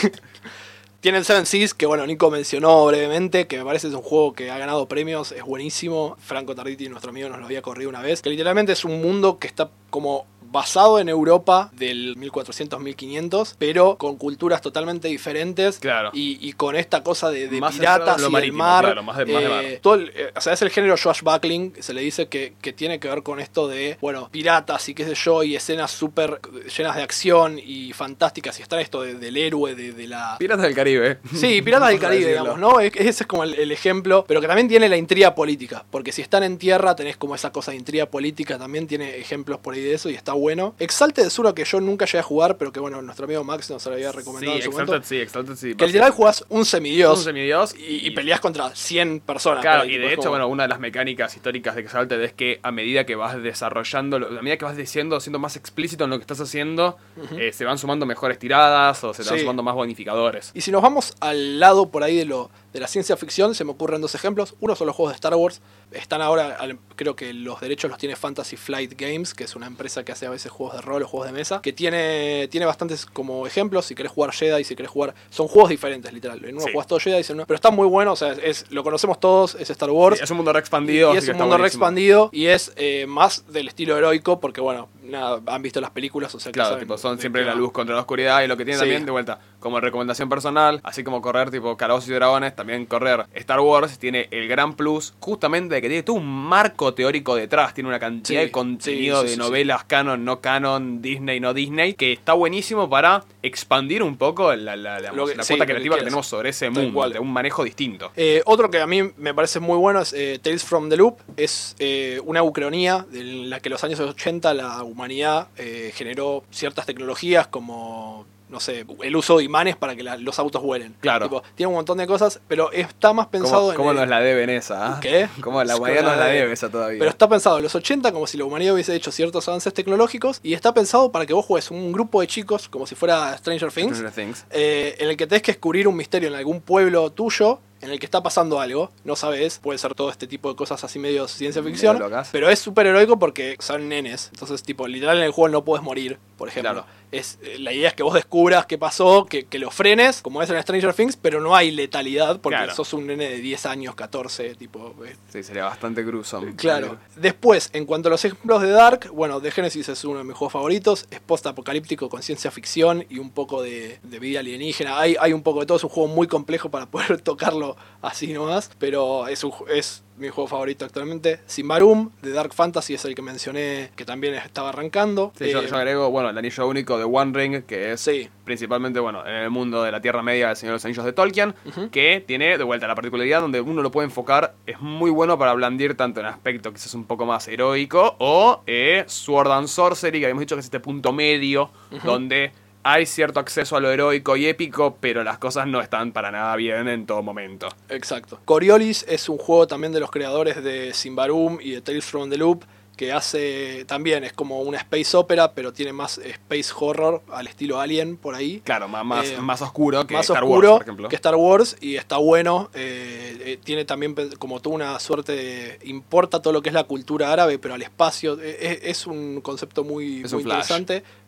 tienen 1.04 1.22
Seven 1.22 1.44
Seas, 1.44 1.74
que 1.74 1.84
bueno, 1.84 2.06
Nico 2.06 2.30
mencionó 2.30 2.86
brevemente, 2.86 3.46
que 3.46 3.58
me 3.58 3.64
parece 3.66 3.88
es 3.88 3.92
un 3.92 4.00
juego 4.00 4.32
que 4.32 4.50
ha 4.50 4.56
ganado 4.56 4.88
premios, 4.88 5.32
es 5.32 5.42
buenísimo. 5.42 6.16
Franco 6.18 6.54
Tarditi, 6.54 6.88
nuestro 6.88 7.10
amigo, 7.10 7.28
nos 7.28 7.40
lo 7.40 7.44
había 7.44 7.60
corrido 7.60 7.90
una 7.90 8.00
vez. 8.00 8.22
Que 8.22 8.30
literalmente 8.30 8.72
es 8.72 8.86
un 8.86 9.02
mundo 9.02 9.38
que 9.38 9.46
está 9.46 9.68
como 9.90 10.24
basado 10.54 11.00
en 11.00 11.08
Europa 11.08 11.70
del 11.74 12.16
1400-1500, 12.16 13.56
pero 13.58 13.96
con 13.98 14.16
culturas 14.16 14.60
totalmente 14.62 15.08
diferentes. 15.08 15.78
Claro. 15.80 16.10
Y, 16.12 16.38
y 16.40 16.52
con 16.52 16.76
esta 16.76 17.02
cosa 17.02 17.30
de, 17.30 17.48
de 17.48 17.60
Más 17.60 17.74
piratas 17.76 18.22
y 18.26 18.30
marítimo, 18.30 18.58
mar. 18.58 18.84
claro, 18.84 19.02
más 19.02 19.16
de- 19.18 19.26
más 19.26 19.42
de 19.42 19.48
mar. 19.48 19.64
eh, 19.64 19.78
todo 19.82 19.94
el- 19.94 20.12
eh, 20.14 20.32
o 20.34 20.40
sea, 20.40 20.52
es 20.52 20.62
el 20.62 20.70
género 20.70 20.94
Josh 20.96 21.22
Buckling, 21.22 21.74
se 21.80 21.92
le 21.92 22.02
dice 22.02 22.28
que, 22.28 22.54
que 22.62 22.72
tiene 22.72 23.00
que 23.00 23.08
ver 23.08 23.22
con 23.22 23.40
esto 23.40 23.66
de, 23.68 23.98
bueno, 24.00 24.28
piratas 24.30 24.88
y 24.88 24.94
qué 24.94 25.04
sé 25.04 25.14
yo, 25.14 25.42
y 25.42 25.56
escenas 25.56 25.90
súper 25.90 26.40
llenas 26.76 26.96
de 26.96 27.02
acción 27.02 27.58
y 27.58 27.92
fantásticas, 27.92 28.58
y 28.60 28.62
está 28.62 28.80
esto 28.80 29.02
de- 29.02 29.14
del 29.14 29.36
héroe, 29.36 29.74
de, 29.74 29.92
de 29.92 30.06
la... 30.06 30.36
Piratas 30.38 30.64
del 30.64 30.74
Caribe. 30.74 31.18
Sí, 31.34 31.60
Piratas 31.62 31.88
del 31.88 31.98
Caribe, 32.00 32.28
digamos, 32.28 32.58
¿no? 32.58 32.78
Es- 32.80 32.94
Ese 32.94 33.24
es 33.24 33.26
como 33.26 33.42
el, 33.44 33.54
el 33.54 33.72
ejemplo, 33.72 34.24
pero 34.28 34.40
que 34.40 34.46
también 34.46 34.68
tiene 34.68 34.88
la 34.88 34.96
intriga 34.96 35.34
política, 35.34 35.84
porque 35.90 36.12
si 36.12 36.22
están 36.22 36.44
en 36.44 36.58
tierra 36.58 36.94
tenés 36.94 37.16
como 37.16 37.34
esa 37.34 37.50
cosa 37.50 37.72
de 37.72 37.78
intriga 37.78 38.06
política, 38.06 38.56
también 38.58 38.86
tiene 38.86 39.16
ejemplos 39.16 39.58
por 39.58 39.74
ahí 39.74 39.80
de 39.82 39.94
eso 39.94 40.08
y 40.10 40.14
está 40.14 40.32
bueno. 40.32 40.43
Exalte 40.78 41.22
de 41.22 41.30
Suro 41.30 41.54
que 41.54 41.64
yo 41.64 41.80
nunca 41.80 42.04
llegué 42.04 42.18
a 42.18 42.22
jugar, 42.22 42.56
pero 42.56 42.72
que 42.72 42.80
bueno, 42.80 43.00
nuestro 43.02 43.24
amigo 43.24 43.42
Max 43.44 43.70
nos 43.70 43.84
lo 43.86 43.92
había 43.92 44.12
recomendado 44.12 44.52
Sí, 44.56 44.58
en 44.58 44.64
su 44.64 44.70
momento. 44.72 44.94
Exalted 44.96 45.08
sí, 45.08 45.22
Exalted 45.22 45.54
sí. 45.56 45.74
Que 45.74 45.86
literal 45.86 46.10
jugás 46.10 46.44
un 46.48 46.64
semidios 46.64 47.18
un 47.18 47.24
semidios 47.24 47.74
y, 47.74 48.06
y 48.06 48.10
peleás 48.12 48.40
contra 48.40 48.74
100 48.74 49.20
personas. 49.20 49.60
Claro, 49.62 49.84
y 49.84 49.96
de 49.98 50.06
es 50.06 50.12
hecho, 50.12 50.22
como- 50.22 50.30
bueno, 50.30 50.48
una 50.48 50.64
de 50.64 50.68
las 50.68 50.80
mecánicas 50.80 51.34
históricas 51.36 51.74
de 51.74 51.82
Exalted 51.82 52.20
es 52.22 52.32
que 52.32 52.60
a 52.62 52.70
medida 52.70 53.04
que 53.06 53.14
vas 53.16 53.40
desarrollando, 53.42 54.16
a 54.16 54.42
medida 54.42 54.56
que 54.56 54.64
vas 54.64 54.76
diciendo, 54.76 55.20
siendo 55.20 55.38
más 55.38 55.56
explícito 55.56 56.04
en 56.04 56.10
lo 56.10 56.16
que 56.18 56.22
estás 56.22 56.40
haciendo, 56.40 56.96
eh, 57.38 57.52
se 57.52 57.64
van 57.64 57.78
sumando 57.78 58.06
mejores 58.06 58.38
tiradas 58.38 59.02
o 59.04 59.14
se 59.14 59.22
van 59.22 59.34
Sí. 59.34 59.40
sumando 59.40 59.62
más 59.62 59.74
bonificadores. 59.74 60.50
Y 60.54 60.60
si 60.60 60.70
nos 60.70 60.82
vamos 60.82 61.14
al 61.20 61.58
lado 61.60 61.90
por 61.90 62.02
ahí 62.02 62.16
de 62.16 62.24
lo 62.24 62.50
de 62.74 62.80
la 62.80 62.88
ciencia 62.88 63.16
ficción, 63.16 63.54
se 63.54 63.64
me 63.64 63.70
ocurren 63.70 64.00
dos 64.02 64.14
ejemplos. 64.14 64.54
Uno 64.60 64.74
son 64.76 64.88
los 64.88 64.94
juegos 64.96 65.12
de 65.12 65.14
Star 65.14 65.34
Wars. 65.34 65.62
están 65.92 66.20
ahora, 66.20 66.58
creo 66.96 67.14
que 67.14 67.32
los 67.32 67.60
derechos 67.60 67.88
los 67.88 67.98
tiene 67.98 68.16
Fantasy 68.16 68.56
Flight 68.56 69.00
Games, 69.00 69.32
que 69.32 69.44
es 69.44 69.54
una 69.54 69.66
empresa 69.68 70.04
que 70.04 70.10
hace 70.10 70.26
a 70.26 70.30
veces 70.30 70.50
juegos 70.50 70.74
de 70.74 70.82
rol 70.82 71.04
o 71.04 71.06
juegos 71.06 71.28
de 71.28 71.32
mesa, 71.32 71.62
que 71.62 71.72
tiene, 71.72 72.48
tiene 72.50 72.66
bastantes 72.66 73.06
como 73.06 73.46
ejemplos, 73.46 73.86
si 73.86 73.94
querés 73.94 74.10
jugar 74.10 74.32
Jedi, 74.32 74.64
si 74.64 74.74
querés 74.74 74.90
jugar... 74.90 75.14
Son 75.30 75.46
juegos 75.46 75.70
diferentes, 75.70 76.12
literal. 76.12 76.44
En 76.44 76.56
uno 76.56 76.64
Sí. 76.66 76.72
todo 76.88 76.98
Jedi, 76.98 77.24
en 77.28 77.34
uno- 77.36 77.46
pero 77.46 77.54
está 77.54 77.70
muy 77.70 77.86
bueno, 77.86 78.12
o 78.12 78.16
sea, 78.16 78.32
es, 78.32 78.66
lo 78.70 78.82
conocemos 78.82 79.20
todos, 79.20 79.54
es 79.54 79.70
Star 79.70 79.90
Wars. 79.90 80.20
Es 80.20 80.30
un 80.32 80.36
mundo 80.38 80.52
re 80.52 80.58
expandido. 80.58 81.14
Y 81.14 81.18
es 81.18 81.28
un 81.28 81.36
mundo 81.36 81.56
re 81.56 81.68
expandido 81.68 82.28
y 82.32 82.46
es 82.46 82.72
eh, 82.74 83.06
más 83.06 83.44
del 83.52 83.68
estilo 83.68 83.96
heroico, 83.96 84.40
porque 84.40 84.60
bueno, 84.60 84.88
nada, 85.04 85.40
han 85.46 85.62
visto 85.62 85.80
las 85.80 85.90
películas, 85.90 86.34
o 86.34 86.40
sea 86.40 86.50
que 86.50 86.54
Claro, 86.54 86.70
saben 86.70 86.84
tipo, 86.86 86.98
son 86.98 87.20
siempre 87.20 87.44
la 87.44 87.54
luz 87.54 87.70
contra 87.70 87.94
la 87.94 88.00
oscuridad 88.00 88.42
y 88.42 88.48
lo 88.48 88.56
que 88.56 88.64
tiene 88.64 88.78
Sí. 88.78 88.80
también, 88.80 89.04
de 89.04 89.12
vuelta, 89.12 89.38
como 89.64 89.80
recomendación 89.80 90.28
personal, 90.28 90.78
así 90.84 91.02
como 91.02 91.22
correr 91.22 91.50
tipo 91.50 91.74
Calabozos 91.76 92.10
y 92.10 92.12
Dragones, 92.12 92.54
también 92.54 92.84
correr 92.84 93.24
Star 93.32 93.60
Wars 93.60 93.98
tiene 93.98 94.28
el 94.30 94.46
gran 94.46 94.74
plus 94.74 95.14
justamente 95.20 95.74
de 95.74 95.80
que 95.80 95.88
tiene 95.88 96.02
todo 96.02 96.16
un 96.16 96.26
marco 96.28 96.92
teórico 96.92 97.34
detrás, 97.34 97.72
tiene 97.72 97.88
una 97.88 97.98
cantidad 97.98 98.40
Sí, 98.40 98.46
de 98.46 98.50
contenido 98.52 99.22
sí, 99.22 99.28
sí, 99.28 99.30
de 99.32 99.36
novelas 99.38 99.84
canon, 99.84 100.22
no 100.24 100.40
canon, 100.42 101.00
Disney, 101.00 101.40
no 101.40 101.54
Disney, 101.54 101.94
que 101.94 102.12
está 102.12 102.34
buenísimo 102.34 102.88
para 102.90 103.24
expandir 103.42 104.02
un 104.02 104.16
poco 104.18 104.54
la, 104.54 104.76
la, 104.76 104.96
que- 104.98 105.02
la 105.02 105.10
cuota 105.12 105.44
que 105.66 105.72
creativa 105.72 105.96
que, 105.96 106.02
tenemos 106.04 106.26
sobre 106.26 106.50
ese 106.50 106.68
mundo, 106.68 106.92
cual. 106.92 107.12
de 107.14 107.18
un 107.18 107.32
manejo 107.32 107.64
distinto. 107.64 108.12
Eh, 108.16 108.42
otro 108.44 108.70
que 108.70 108.80
a 108.80 108.86
mí 108.86 109.00
me 109.16 109.32
parece 109.32 109.60
muy 109.60 109.78
bueno 109.78 110.00
es 110.02 110.12
eh, 110.12 110.38
Tales 110.42 110.62
from 110.62 110.90
the 110.90 110.96
Loop. 110.98 111.16
Es 111.38 111.74
eh, 111.78 112.20
una 112.24 112.42
ucronía 112.42 113.06
en 113.14 113.48
la 113.48 113.60
que 113.60 113.68
en 113.68 113.72
los 113.72 113.82
años 113.84 113.98
80 113.98 114.52
la 114.52 114.82
humanidad 114.82 115.48
generó 115.94 116.44
ciertas 116.50 116.84
tecnologías 116.86 117.46
como, 117.46 118.26
no 118.48 118.60
sé, 118.60 118.84
el 119.02 119.16
uso 119.16 119.38
de 119.38 119.44
imanes 119.44 119.74
para 119.76 119.96
que 119.96 120.02
la- 120.02 120.16
los 120.16 120.38
autos 120.38 120.62
vuelen. 120.62 120.94
Claro. 121.00 121.26
Tipo, 121.26 121.42
tiene 121.54 121.68
un 121.68 121.74
montón 121.74 121.98
de 121.98 122.06
cosas, 122.06 122.40
pero 122.46 122.70
está 122.72 123.12
más 123.12 123.26
pensado 123.28 123.60
¿Cómo, 123.62 123.70
en... 123.72 123.76
cómo 123.76 123.90
el- 123.92 123.96
nos 123.96 124.08
la 124.08 124.20
deben 124.20 124.50
esa? 124.50 124.94
ah? 124.96 125.00
¿Qué? 125.00 125.28
¿Cómo 125.40 125.62
la 125.64 125.76
humanidad 125.76 126.00
como 126.00 126.10
nos 126.10 126.18
la 126.18 126.24
la 126.26 126.30
de- 126.32 126.38
debe 126.40 126.52
esa 126.52 126.68
todavía? 126.70 126.98
Pero 126.98 127.10
está 127.10 127.28
pensado 127.28 127.56
en 127.56 127.62
los 127.64 127.74
80 127.74 128.12
como 128.12 128.26
si 128.26 128.36
la 128.38 128.44
humanidad 128.44 128.74
hubiese 128.74 128.94
hecho 128.94 129.10
ciertos 129.10 129.48
avances 129.48 129.72
tecnológicos 129.74 130.40
y 130.42 130.54
está 130.54 130.72
pensado 130.74 131.10
para 131.10 131.26
que 131.26 131.32
vos 131.32 131.44
juegues 131.44 131.70
un 131.70 131.90
grupo 131.92 132.20
de 132.20 132.26
chicos 132.26 132.68
como 132.68 132.86
si 132.86 132.94
fuera 132.94 133.36
Stranger 133.38 133.72
Things 133.72 133.96
Stranger 133.96 134.12
Things. 134.14 134.44
eh, 134.50 134.96
en 134.98 135.08
el 135.08 135.16
que 135.16 135.26
tenés 135.26 135.42
que 135.42 135.52
descubrir 135.52 135.88
un 135.88 135.96
misterio 135.96 136.28
en 136.28 136.34
algún 136.34 136.60
pueblo 136.60 137.10
tuyo 137.10 137.60
en 137.80 137.90
el 137.90 137.98
que 137.98 138.06
está 138.06 138.22
pasando 138.22 138.60
algo, 138.60 138.90
no 139.04 139.14
sabes, 139.14 139.58
puede 139.58 139.78
ser 139.78 139.94
todo 139.94 140.08
este 140.08 140.26
tipo 140.26 140.48
de 140.48 140.56
cosas 140.56 140.82
así 140.84 140.98
medio 140.98 141.28
ciencia 141.28 141.62
ficción, 141.62 142.02
pero 142.32 142.48
es 142.48 142.58
súper 142.58 142.86
heroico 142.86 143.18
porque 143.18 143.56
son 143.60 143.90
nenes, 143.90 144.30
entonces 144.32 144.62
tipo, 144.62 144.88
literal 144.88 145.18
en 145.18 145.24
el 145.24 145.32
juego 145.32 145.50
no 145.50 145.64
puedes 145.64 145.84
morir, 145.84 146.18
por 146.36 146.48
ejemplo. 146.48 146.72
Claro. 146.72 146.86
Es, 147.12 147.38
eh, 147.42 147.58
la 147.60 147.72
idea 147.72 147.88
es 147.88 147.94
que 147.94 148.02
vos 148.02 148.14
descubras 148.14 148.66
qué 148.66 148.76
pasó, 148.76 149.24
que, 149.26 149.44
que 149.46 149.58
lo 149.60 149.70
frenes, 149.70 150.20
como 150.20 150.42
es 150.42 150.50
en 150.50 150.60
Stranger 150.60 150.92
Things, 150.94 151.16
pero 151.16 151.40
no 151.40 151.54
hay 151.54 151.70
letalidad 151.70 152.40
porque 152.40 152.56
Claro. 152.56 152.74
sos 152.74 152.92
un 152.92 153.06
nene 153.06 153.28
de 153.28 153.36
10 153.38 153.66
años, 153.66 153.94
14, 153.94 154.56
tipo... 154.56 154.94
eh, 155.06 155.14
Sí, 155.32 155.42
sería 155.44 155.64
bastante 155.64 156.02
gruesome. 156.02 156.56
Claro. 156.56 156.98
Después, 157.14 157.70
en 157.72 157.86
cuanto 157.86 158.08
a 158.08 158.10
los 158.10 158.24
ejemplos 158.24 158.62
de 158.62 158.70
Dark, 158.70 159.10
bueno, 159.12 159.40
The 159.40 159.52
Genesis 159.52 159.88
es 159.88 160.04
uno 160.04 160.18
de 160.18 160.24
mis 160.24 160.34
juegos 160.36 160.52
favoritos. 160.52 161.06
Es 161.10 161.20
post-apocalíptico 161.20 162.08
con 162.08 162.22
ciencia 162.22 162.50
ficción 162.50 163.04
y 163.08 163.18
un 163.20 163.30
poco 163.30 163.62
de, 163.62 164.00
de 164.02 164.18
vida 164.18 164.40
alienígena. 164.40 164.98
Hay, 164.98 165.16
hay 165.20 165.32
un 165.32 165.42
poco 165.42 165.60
de 165.60 165.66
todo. 165.66 165.76
Es 165.76 165.84
un 165.84 165.90
juego 165.90 166.08
muy 166.08 166.26
complejo 166.26 166.68
para 166.70 166.86
poder 166.90 167.20
tocarlo 167.20 167.76
así 168.02 168.32
nomás. 168.32 168.70
Pero 168.78 169.28
es, 169.28 169.44
un 169.44 169.52
es 169.72 170.02
mi 170.16 170.28
juego 170.28 170.46
favorito 170.48 170.84
actualmente. 170.84 171.40
Simbarum, 171.46 172.10
de 172.22 172.30
Dark 172.32 172.54
Fantasy, 172.54 172.94
es 172.94 173.04
el 173.04 173.14
que 173.14 173.22
mencioné 173.22 173.90
que 173.96 174.04
también 174.04 174.34
estaba 174.34 174.68
arrancando. 174.70 175.32
Sí, 175.36 175.50
yo, 175.50 175.60
Eh, 175.62 175.66
yo 175.68 175.76
agrego, 175.76 176.10
bueno, 176.10 176.30
el 176.30 176.38
anillo 176.38 176.66
único 176.68 176.98
de 176.98 177.04
One 177.04 177.32
Ring, 177.38 177.62
que 177.64 177.92
es 177.92 178.00
Sí. 178.00 178.28
principalmente, 178.44 179.00
bueno, 179.00 179.26
en 179.26 179.34
el 179.34 179.50
mundo 179.50 179.82
de 179.82 179.90
la 179.90 180.00
Tierra 180.00 180.22
Media 180.22 180.48
del 180.48 180.56
Señor 180.56 180.72
de 180.72 180.76
los 180.76 180.84
Anillos 180.84 181.04
de 181.04 181.12
Tolkien, 181.12 181.54
que 181.90 182.22
tiene 182.26 182.56
de 182.58 182.64
vuelta 182.64 182.86
la 182.86 182.94
particularidad 182.94 183.40
donde 183.40 183.60
uno 183.60 183.82
lo 183.82 183.90
puede 183.90 184.06
enfocar, 184.06 184.54
es 184.66 184.80
muy 184.80 185.10
bueno 185.10 185.38
para 185.38 185.52
blandir 185.54 185.96
tanto 185.96 186.20
en 186.20 186.26
aspecto 186.26 186.72
quizás 186.72 186.94
un 186.94 187.04
poco 187.04 187.26
más 187.26 187.48
heroico, 187.48 188.16
o 188.18 188.62
eh, 188.66 189.04
Sword 189.06 189.50
and 189.50 189.68
Sorcery, 189.68 190.20
que 190.20 190.26
habíamos 190.26 190.42
dicho 190.42 190.54
que 190.56 190.60
es 190.60 190.66
este 190.66 190.80
punto 190.80 191.12
medio, 191.12 191.70
donde 192.04 192.52
hay 192.84 193.06
cierto 193.06 193.40
acceso 193.40 193.76
a 193.76 193.80
lo 193.80 193.90
heroico 193.90 194.36
y 194.36 194.46
épico, 194.46 194.96
pero 195.00 195.24
las 195.24 195.38
cosas 195.38 195.66
no 195.66 195.80
están 195.80 196.12
para 196.12 196.30
nada 196.30 196.54
bien 196.56 196.86
en 196.86 197.06
todo 197.06 197.22
momento. 197.22 197.68
Exacto. 197.88 198.38
Coriolis 198.44 199.04
es 199.08 199.28
un 199.28 199.38
juego 199.38 199.66
también 199.66 199.92
de 199.92 200.00
los 200.00 200.10
creadores 200.10 200.62
de 200.62 200.94
Simbarum 200.94 201.58
y 201.60 201.72
de 201.72 201.80
Tales 201.80 202.04
from 202.04 202.30
the 202.30 202.36
Loop, 202.36 202.64
que 202.96 203.10
hace 203.12 203.84
también, 203.86 204.22
es 204.22 204.32
como 204.32 204.60
una 204.60 204.78
space 204.78 205.16
opera, 205.16 205.50
pero 205.52 205.72
tiene 205.72 205.92
más 205.92 206.18
space 206.18 206.72
horror 206.78 207.22
al 207.32 207.48
estilo 207.48 207.80
Alien 207.80 208.16
por 208.16 208.36
ahí. 208.36 208.60
Claro, 208.64 208.86
más, 208.86 209.04
más, 209.04 209.26
Eh, 209.30 209.38
más 209.40 209.60
oscuro 209.62 210.06
que 210.06 210.14
más 210.14 210.30
Star 210.30 210.44
oscuro 210.44 210.68
Wars, 210.74 210.78
por 210.78 210.82
ejemplo. 210.82 211.08
que 211.08 211.16
Star 211.16 211.34
Wars 211.34 211.76
y 211.80 211.96
está 211.96 212.18
bueno. 212.18 212.70
eh, 212.72 213.36
eh, 213.46 213.58
tiene 213.64 213.84
también 213.84 214.14
como 214.38 214.60
toda 214.60 214.76
una 214.76 215.00
suerte 215.00 215.32
de... 215.32 215.78
Importa 215.82 216.40
todo 216.40 216.52
lo 216.52 216.62
que 216.62 216.68
es 216.68 216.72
la 216.74 216.84
cultura 216.84 217.32
árabe, 217.32 217.58
pero 217.58 217.74
al 217.74 217.82
espacio. 217.82 218.38
eh, 218.40 218.58
es, 218.60 218.78
es 219.00 219.06
un 219.08 219.40
concepto 219.40 219.82
muy, 219.82 220.22
Es 220.22 220.32
muy 220.32 220.44
flash. 220.44 220.68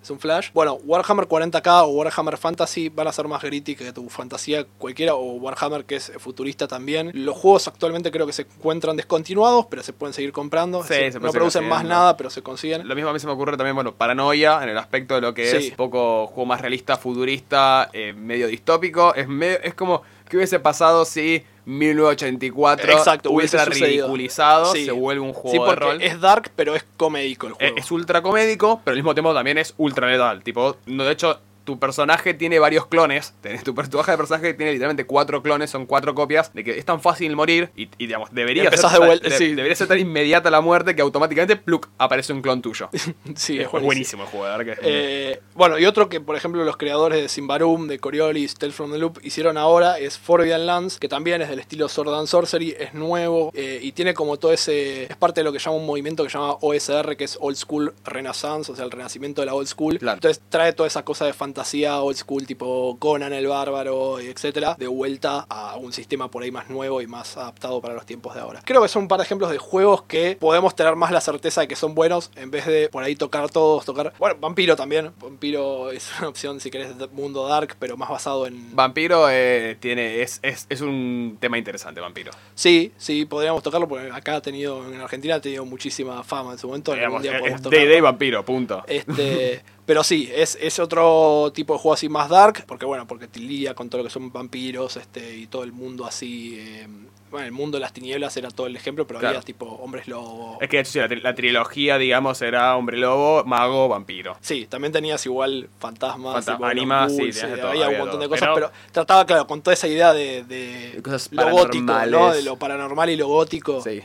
Es 0.07 0.11
un 0.13 0.21
flash. 0.21 0.51
Bueno, 0.55 0.75
Warhammer 0.85 1.27
40k 1.27 1.83
o 1.83 1.89
Warhammer 1.89 2.37
Fantasy 2.37 2.91
van 2.91 3.09
a 3.09 3.13
ser 3.13 3.27
más 3.27 3.43
gritty 3.43 3.75
que 3.75 3.93
tu 3.93 4.09
fantasía 4.09 4.65
cualquiera 4.79 5.17
o 5.17 5.33
Warhammer 5.33 5.85
que 5.85 5.97
es 5.97 6.13
futurista 6.19 6.69
también. 6.69 7.11
Los 7.13 7.37
juegos 7.37 7.67
actualmente 7.67 8.13
creo 8.13 8.25
que 8.25 8.33
se 8.33 8.43
encuentran 8.43 8.95
descontinuados, 8.97 9.67
pero 9.69 9.83
se 9.83 9.93
pueden 9.93 10.15
seguir 10.15 10.31
comprando. 10.31 10.85
Sí, 10.85 10.91
decir, 10.95 11.15
se 11.15 11.19
no 11.19 11.33
producen 11.33 11.69
más 11.69 11.83
nada, 11.85 12.17
pero 12.17 12.31
se 12.31 12.41
consiguen. 12.41 12.87
Lo 12.87 12.95
mismo 12.95 13.11
a 13.11 13.13
mí 13.13 13.19
se 13.19 13.27
me 13.27 13.33
ocurre 13.33 13.57
también, 13.57 13.75
bueno, 13.75 13.97
paranoia 13.97 14.63
en 14.63 14.69
el 14.69 14.79
aspecto 14.79 15.17
de 15.17 15.23
lo 15.23 15.35
que 15.35 15.51
Sí. 15.51 15.57
es 15.57 15.71
un 15.71 15.77
poco 15.77 16.29
juego 16.29 16.47
más 16.47 16.61
realista, 16.61 16.97
futurista, 16.97 17.91
eh, 17.93 18.13
medio 18.13 18.47
distópico. 18.47 19.13
Es, 19.13 19.27
medio- 19.27 19.59
es 19.61 19.75
como 19.75 20.03
que 20.29 20.37
hubiese 20.37 20.61
pasado 20.61 21.05
si 21.05 21.43
1984 21.67 22.93
Exacto, 22.93 23.31
ultra 23.31 23.65
ridiculizado 23.65 24.73
Sí. 24.73 24.85
se 24.85 24.93
vuelve 24.93 25.21
un 25.23 25.33
juego 25.33 25.51
Sí, 25.51 25.59
de 25.59 25.65
porque 25.65 25.85
rol. 25.85 26.03
es 26.03 26.21
dark, 26.21 26.51
pero 26.57 26.75
es 26.75 26.85
comédico 26.97 27.47
el 27.49 27.53
Eh, 27.55 27.57
juego. 27.59 27.77
Es 27.77 27.91
ultra 27.91 28.23
comédico, 28.23 28.81
pero 28.85 28.93
al 28.93 28.99
mismo 28.99 29.15
tiempo 29.15 29.35
también 29.35 29.59
es 29.59 29.75
ultra 29.77 30.09
letal. 30.11 30.43
Tipo, 30.43 30.77
no, 30.87 31.05
de 31.05 31.13
hecho, 31.13 31.41
tu 31.67 31.79
personaje 31.79 32.33
tiene 32.33 32.59
varios 32.59 32.87
clones. 32.87 33.35
Tenés 33.43 33.63
tu 33.65 33.75
personaje 33.75 34.13
de 34.13 34.17
personaje 34.17 34.55
tiene 34.55 34.73
literalmente 34.73 35.05
cuatro 35.05 35.43
clones, 35.43 35.69
son 35.69 35.85
cuatro 35.85 36.15
copias. 36.15 36.55
De 36.55 36.65
que 36.65 36.79
es 36.79 36.85
tan 36.87 37.03
fácil 37.03 37.37
morir 37.37 37.71
y, 37.77 37.83
y, 37.99 38.07
digamos, 38.07 38.33
debería 38.33 38.71
ser, 38.71 38.89
de 39.01 39.07
vuelta, 39.07 39.29
de- 39.29 39.37
sí. 39.37 39.55
debería 39.55 39.75
ser 39.75 39.89
tan 39.89 39.99
inmediata 39.99 40.51
la 40.51 40.61
muerte 40.61 40.95
que 40.97 41.03
automáticamente 41.03 41.57
pluk, 41.57 41.89
aparece 41.99 42.33
un 42.33 42.41
clon 42.41 42.63
tuyo. 42.63 42.89
sí, 43.35 43.59
es 43.59 43.69
buenísimo 43.71 44.23
el 44.23 44.29
juego, 44.31 44.75
Eh, 44.81 45.41
bueno, 45.55 45.79
y 45.79 45.85
otro 45.87 46.09
que, 46.09 46.21
por 46.21 46.37
ejemplo, 46.37 46.65
los 46.65 46.77
creadores 46.77 47.21
de 47.21 47.29
Simbarum, 47.29 47.89
de 47.89 47.99
Coriolis, 47.99 48.55
Tales 48.55 48.75
from 48.77 48.93
the 48.93 48.99
Loop 48.99 49.19
hicieron 49.25 49.59
ahora 49.59 49.99
es 49.99 50.17
Forbidden 50.19 50.67
Lands, 50.67 50.99
que 51.01 51.09
también 51.09 51.43
es 51.43 51.49
del 51.49 51.59
estilo 51.59 51.89
Sword 51.89 52.15
and 52.15 52.29
Sorcery, 52.29 52.77
es 52.79 52.95
nuevo 52.95 53.51
eh, 53.55 53.81
y 53.83 53.91
tiene 53.93 54.15
como 54.15 54.37
todo 54.39 54.53
ese. 54.53 55.05
Es 55.05 55.17
parte 55.17 55.41
de 55.41 55.45
lo 55.45 55.53
que 55.53 55.59
llama 55.59 55.77
un 55.79 55.87
movimiento 55.87 56.23
que 56.23 56.31
se 56.31 56.39
llama 56.39 56.53
OSR, 56.61 57.17
que 57.17 57.25
es 57.25 57.37
Old 57.41 57.57
School 57.57 57.93
Renaissance, 58.05 58.71
o 58.71 58.77
sea, 58.77 58.85
el 58.85 58.91
renacimiento 58.93 59.43
de 59.43 59.47
la 59.47 59.55
Old 59.55 59.67
School. 59.67 59.99
Claro. 59.99 60.15
Entonces 60.19 60.41
trae 60.49 60.73
toda 60.73 60.87
esa 60.87 61.05
cosa 61.05 61.27
de 61.27 61.33
fantasía 61.33 61.56
old 61.59 62.17
school, 62.17 62.47
tipo 62.47 62.97
Conan 62.99 63.33
el 63.33 63.47
Bárbaro, 63.47 64.19
etcétera, 64.21 64.77
de 64.79 64.87
vuelta 64.87 65.47
a 65.49 65.77
un 65.77 65.93
sistema 65.93 66.31
por 66.31 66.43
ahí 66.43 66.51
más 66.51 66.71
nuevo 66.71 67.01
y 67.01 67.07
más 67.07 67.37
adaptado 67.37 67.81
para 67.81 67.95
los 67.95 68.07
tiempos 68.07 68.35
de 68.35 68.41
ahora. 68.41 68.61
Creo 68.65 68.83
que 68.83 68.89
son 68.89 69.03
un 69.03 69.09
par 69.09 69.19
de 69.19 69.25
ejemplos 69.25 69.51
de 69.51 69.59
juegos 69.59 70.03
que 70.03 70.37
podemos 70.39 70.75
tener 70.75 70.97
más 70.97 71.11
la 71.11 71.21
certeza 71.21 71.63
de 71.63 71.69
que 71.69 71.77
son 71.77 71.95
buenos 71.95 72.31
en 72.37 72.51
vez 72.51 72.67
de 72.67 72.89
por 72.89 73.03
ahí 73.03 73.17
tocar 73.17 73.51
todos, 73.51 73.85
tocar. 73.85 74.13
Bueno, 74.19 74.37
Vampiro 74.41 74.77
también. 74.77 75.13
Vampiro 75.21 75.91
es 75.91 76.11
una 76.19 76.29
opción 76.29 76.61
si 76.61 76.71
querés 76.71 76.95
mundo 77.13 77.47
dark, 77.47 77.77
pero 77.79 77.97
más 77.97 78.09
basado 78.09 78.47
en. 78.47 78.75
Vampiro 78.75 79.29
eh, 79.31 79.77
tiene, 79.81 80.23
es, 80.23 80.41
es, 80.43 80.67
es 80.69 80.81
un 80.81 81.37
tema 81.41 81.59
interesante, 81.59 82.01
Vampiro. 82.01 82.33
Sí, 82.55 82.93
sí, 82.97 83.25
podríamos 83.25 83.63
tocarlo 83.63 83.89
porque 83.89 84.11
acá 84.11 84.37
ha 84.37 84.43
tenido, 84.43 84.87
en 84.87 85.01
Argentina 85.01 85.37
ha 85.37 85.41
tenido 85.41 85.65
muchísima 85.65 86.23
fama 86.23 86.53
en 86.53 86.59
su 86.59 86.69
momento. 86.69 86.93
Digamos, 86.93 87.19
algún 87.19 87.23
día 87.23 87.33
es 87.33 87.41
podemos 87.41 87.59
es 87.59 87.63
tocarlo. 87.63 87.87
D&D 87.87 88.01
Vampiro, 88.01 88.45
punto. 88.45 88.85
Este, 88.87 89.63
pero 89.87 90.05
sí, 90.05 90.29
es, 90.35 90.59
es 90.61 90.79
otro 90.79 91.51
tipo 91.55 91.73
de 91.73 91.79
juego 91.79 91.95
así 91.95 92.09
más 92.09 92.29
dark, 92.29 92.65
porque 92.67 92.85
bueno, 92.85 93.07
porque 93.07 93.29
te 93.29 93.41
lidia 93.41 93.75
con 93.75 93.89
todo 93.89 93.99
lo 94.03 94.05
que 94.05 94.11
son 94.13 94.31
vampiros, 94.33 94.97
este, 94.97 95.37
y 95.37 95.47
todo 95.47 95.63
el 95.65 95.73
mundo 95.73 96.05
así. 96.05 96.57
eh, 96.59 96.87
bueno, 97.29 97.47
el 97.47 97.53
mundo 97.53 97.77
de 97.77 97.81
las 97.81 97.93
tinieblas 97.93 98.37
era 98.37 98.51
todo 98.53 98.69
el 98.69 98.77
ejemplo, 98.77 99.05
pero 99.05 99.19
Claro. 99.19 99.37
había 99.39 99.45
tipo 99.45 99.67
hombres 99.67 100.07
lobo. 100.07 100.59
Es 100.61 100.69
que 100.69 100.77
de 100.77 100.83
hecho 100.83 100.93
sí, 100.93 100.99
la, 101.01 101.09
tri- 101.09 101.21
la 101.23 101.35
trilogía, 101.35 101.99
digamos, 101.99 102.41
era 102.41 102.77
Hombre 102.77 102.97
Lobo, 102.99 103.43
Mago, 103.45 103.89
Vampiro. 103.89 104.37
Sí, 104.41 104.67
también 104.67 104.93
tenías 104.93 105.27
igual 105.27 105.69
fantasmas, 105.81 106.37
Fanta- 106.37 106.53
tipo, 106.53 106.65
los 106.65 106.71
ánimas, 106.71 107.17
sí, 107.17 107.23
eh, 107.25 107.33
todo, 107.33 107.69
había 107.71 107.81
un 107.81 107.87
había 107.89 107.99
montón 107.99 108.21
de 108.21 108.29
cosas, 108.29 108.49
pero, 108.55 108.69
Pero- 108.69 108.73
trataba, 108.93 109.27
claro, 109.27 109.47
con 109.49 109.61
toda 109.61 109.75
esa 109.75 109.89
idea 109.89 110.13
de, 110.13 110.45
de 110.45 110.93
De 110.95 111.03
cosas 111.03 111.29
lo 111.33 111.51
gótico, 111.51 111.93
¿no? 112.11 112.33
De 112.33 112.43
lo 112.43 112.57
paranormal 112.57 113.11
y 113.11 113.17
lo 113.17 113.27
gótico. 113.27 113.81
Sí. 113.83 114.01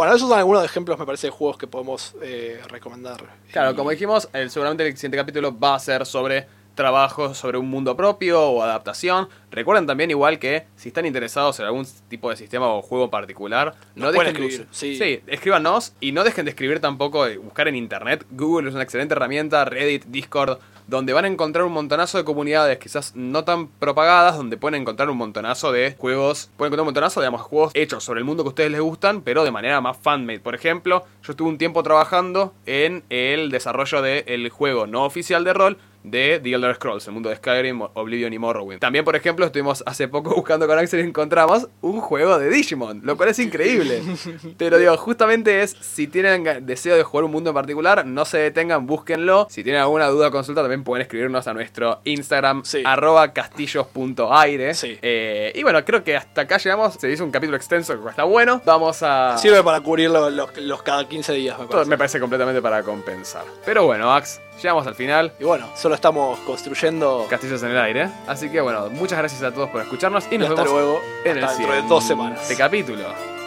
Bueno, 0.00 0.14
esos 0.14 0.30
son 0.30 0.38
algunos 0.38 0.64
ejemplos, 0.64 0.98
me 0.98 1.04
parece, 1.04 1.26
de 1.26 1.30
juegos 1.30 1.58
que 1.58 1.66
podemos 1.66 2.14
eh, 2.22 2.58
recomendar. 2.70 3.22
Claro, 3.52 3.76
como 3.76 3.90
dijimos, 3.90 4.30
el- 4.32 4.50
seguramente 4.50 4.86
el 4.86 4.96
siguiente 4.96 5.18
capítulo 5.18 5.54
va 5.58 5.74
a 5.74 5.78
ser 5.78 6.06
sobre 6.06 6.46
trabajo 6.74 7.34
sobre 7.34 7.58
un 7.58 7.68
mundo 7.68 7.96
propio 7.96 8.42
o 8.42 8.62
adaptación. 8.62 9.28
Recuerden 9.50 9.86
también 9.86 10.10
igual 10.10 10.38
que 10.38 10.66
si 10.76 10.88
están 10.88 11.06
interesados 11.06 11.58
en 11.60 11.66
algún 11.66 11.86
tipo 12.08 12.30
de 12.30 12.36
sistema 12.36 12.68
o 12.68 12.82
juego 12.82 13.10
particular, 13.10 13.74
no 13.96 14.12
dejen 14.12 14.34
de 14.34 14.66
sí. 14.70 14.96
sí, 14.96 15.20
escríbanos 15.26 15.94
y 16.00 16.12
no 16.12 16.24
dejen 16.24 16.44
de 16.44 16.50
escribir 16.50 16.80
tampoco, 16.80 17.26
de 17.26 17.38
buscar 17.38 17.68
en 17.68 17.76
internet. 17.76 18.24
Google 18.30 18.68
es 18.68 18.74
una 18.74 18.84
excelente 18.84 19.14
herramienta, 19.14 19.64
Reddit, 19.64 20.04
Discord, 20.06 20.58
donde 20.86 21.12
van 21.12 21.24
a 21.24 21.28
encontrar 21.28 21.64
un 21.64 21.72
montonazo 21.72 22.18
de 22.18 22.24
comunidades 22.24 22.78
quizás 22.78 23.14
no 23.14 23.44
tan 23.44 23.68
propagadas, 23.68 24.36
donde 24.36 24.56
pueden 24.56 24.80
encontrar 24.80 25.08
un 25.08 25.16
montonazo 25.16 25.70
de 25.70 25.94
juegos, 25.96 26.50
pueden 26.56 26.70
encontrar 26.70 26.82
un 26.82 26.86
montonazo, 26.86 27.20
digamos, 27.20 27.42
juegos 27.42 27.72
hechos 27.74 28.02
sobre 28.02 28.18
el 28.18 28.24
mundo 28.24 28.42
que 28.42 28.48
a 28.48 28.50
ustedes 28.50 28.70
les 28.72 28.80
gustan, 28.80 29.22
pero 29.22 29.44
de 29.44 29.52
manera 29.52 29.80
más 29.80 29.96
fanmade. 29.96 30.40
Por 30.40 30.54
ejemplo, 30.54 31.04
yo 31.22 31.32
estuve 31.32 31.48
un 31.48 31.58
tiempo 31.58 31.82
trabajando 31.82 32.54
en 32.66 33.04
el 33.08 33.50
desarrollo 33.50 34.02
del 34.02 34.48
juego 34.50 34.86
no 34.86 35.04
oficial 35.04 35.44
de 35.44 35.52
rol 35.52 35.78
de 36.02 36.40
The 36.42 36.52
Elder 36.54 36.74
Scrolls, 36.76 37.06
el 37.06 37.12
mundo 37.14 37.28
de 37.28 37.36
Skyrim, 37.36 37.82
Oblivion 37.94 38.32
y 38.32 38.38
Morrowind. 38.38 38.80
También, 38.80 39.04
por 39.04 39.16
ejemplo, 39.16 39.44
estuvimos 39.46 39.82
hace 39.86 40.08
poco 40.08 40.34
buscando 40.34 40.66
con 40.66 40.78
Axel 40.78 41.00
y 41.00 41.02
encontramos 41.08 41.68
un 41.82 42.00
juego 42.00 42.38
de 42.38 42.48
Digimon, 42.48 43.00
lo 43.04 43.16
cual 43.16 43.28
es 43.30 43.38
increíble. 43.38 44.02
Pero 44.58 44.78
digo, 44.78 44.96
justamente 44.96 45.62
es, 45.62 45.76
si 45.80 46.06
tienen 46.06 46.64
deseo 46.66 46.96
de 46.96 47.02
jugar 47.02 47.24
un 47.24 47.30
mundo 47.32 47.50
en 47.50 47.54
particular, 47.54 48.06
no 48.06 48.24
se 48.24 48.38
detengan, 48.38 48.86
búsquenlo. 48.86 49.46
Si 49.50 49.62
tienen 49.62 49.82
alguna 49.82 50.06
duda 50.08 50.28
o 50.28 50.30
consulta, 50.30 50.62
también 50.62 50.84
pueden 50.84 51.02
escribirnos 51.02 51.46
a 51.46 51.54
nuestro 51.54 52.00
Instagram, 52.04 52.62
Sí. 52.64 52.82
arroba 52.84 53.32
castillos.aire. 53.32 54.74
Sí. 54.74 54.98
Eh, 55.02 55.52
y 55.54 55.62
bueno, 55.62 55.84
creo 55.84 56.02
que 56.04 56.16
hasta 56.16 56.42
acá 56.42 56.58
llegamos. 56.58 56.94
Se 56.94 57.10
hizo 57.10 57.24
un 57.24 57.30
capítulo 57.30 57.56
extenso 57.56 58.02
que 58.02 58.08
está 58.10 58.24
bueno. 58.24 58.60
Vamos 58.64 59.02
a... 59.02 59.36
Sirve 59.38 59.62
para 59.62 59.80
cubrir 59.80 60.10
los, 60.10 60.32
los- 60.32 60.56
los 60.58 60.82
cada 60.82 61.08
15 61.08 61.32
días, 61.34 61.58
me 61.58 61.66
parece. 61.66 61.90
me 61.90 61.98
parece 61.98 62.20
completamente 62.20 62.62
para 62.62 62.82
compensar. 62.82 63.44
Pero 63.64 63.84
bueno, 63.86 64.12
Ax, 64.12 64.40
llegamos 64.62 64.86
al 64.86 64.94
final. 64.94 65.32
Y 65.38 65.44
bueno, 65.44 65.68
solo 65.76 65.94
estamos 65.94 66.38
construyendo. 66.40 67.26
Castillos 67.28 67.62
en 67.62 67.70
el 67.70 67.78
aire. 67.78 68.08
Así 68.26 68.48
que 68.50 68.60
bueno, 68.60 68.88
muchas 68.90 69.18
gracias 69.18 69.42
a 69.42 69.52
todos 69.52 69.68
por 69.70 69.80
escucharnos 69.82 70.26
y 70.30 70.34
Y 70.34 70.38
nos 70.38 70.50
hasta 70.50 70.62
vemos 70.62 70.78
luego. 70.80 71.00
en 71.24 71.38
el 71.38 71.46
dentro 71.46 71.72
de 71.74 71.82
dos 71.82 72.04
semanas. 72.04 72.40
siguiente 72.40 72.62
capítulo. 72.62 73.39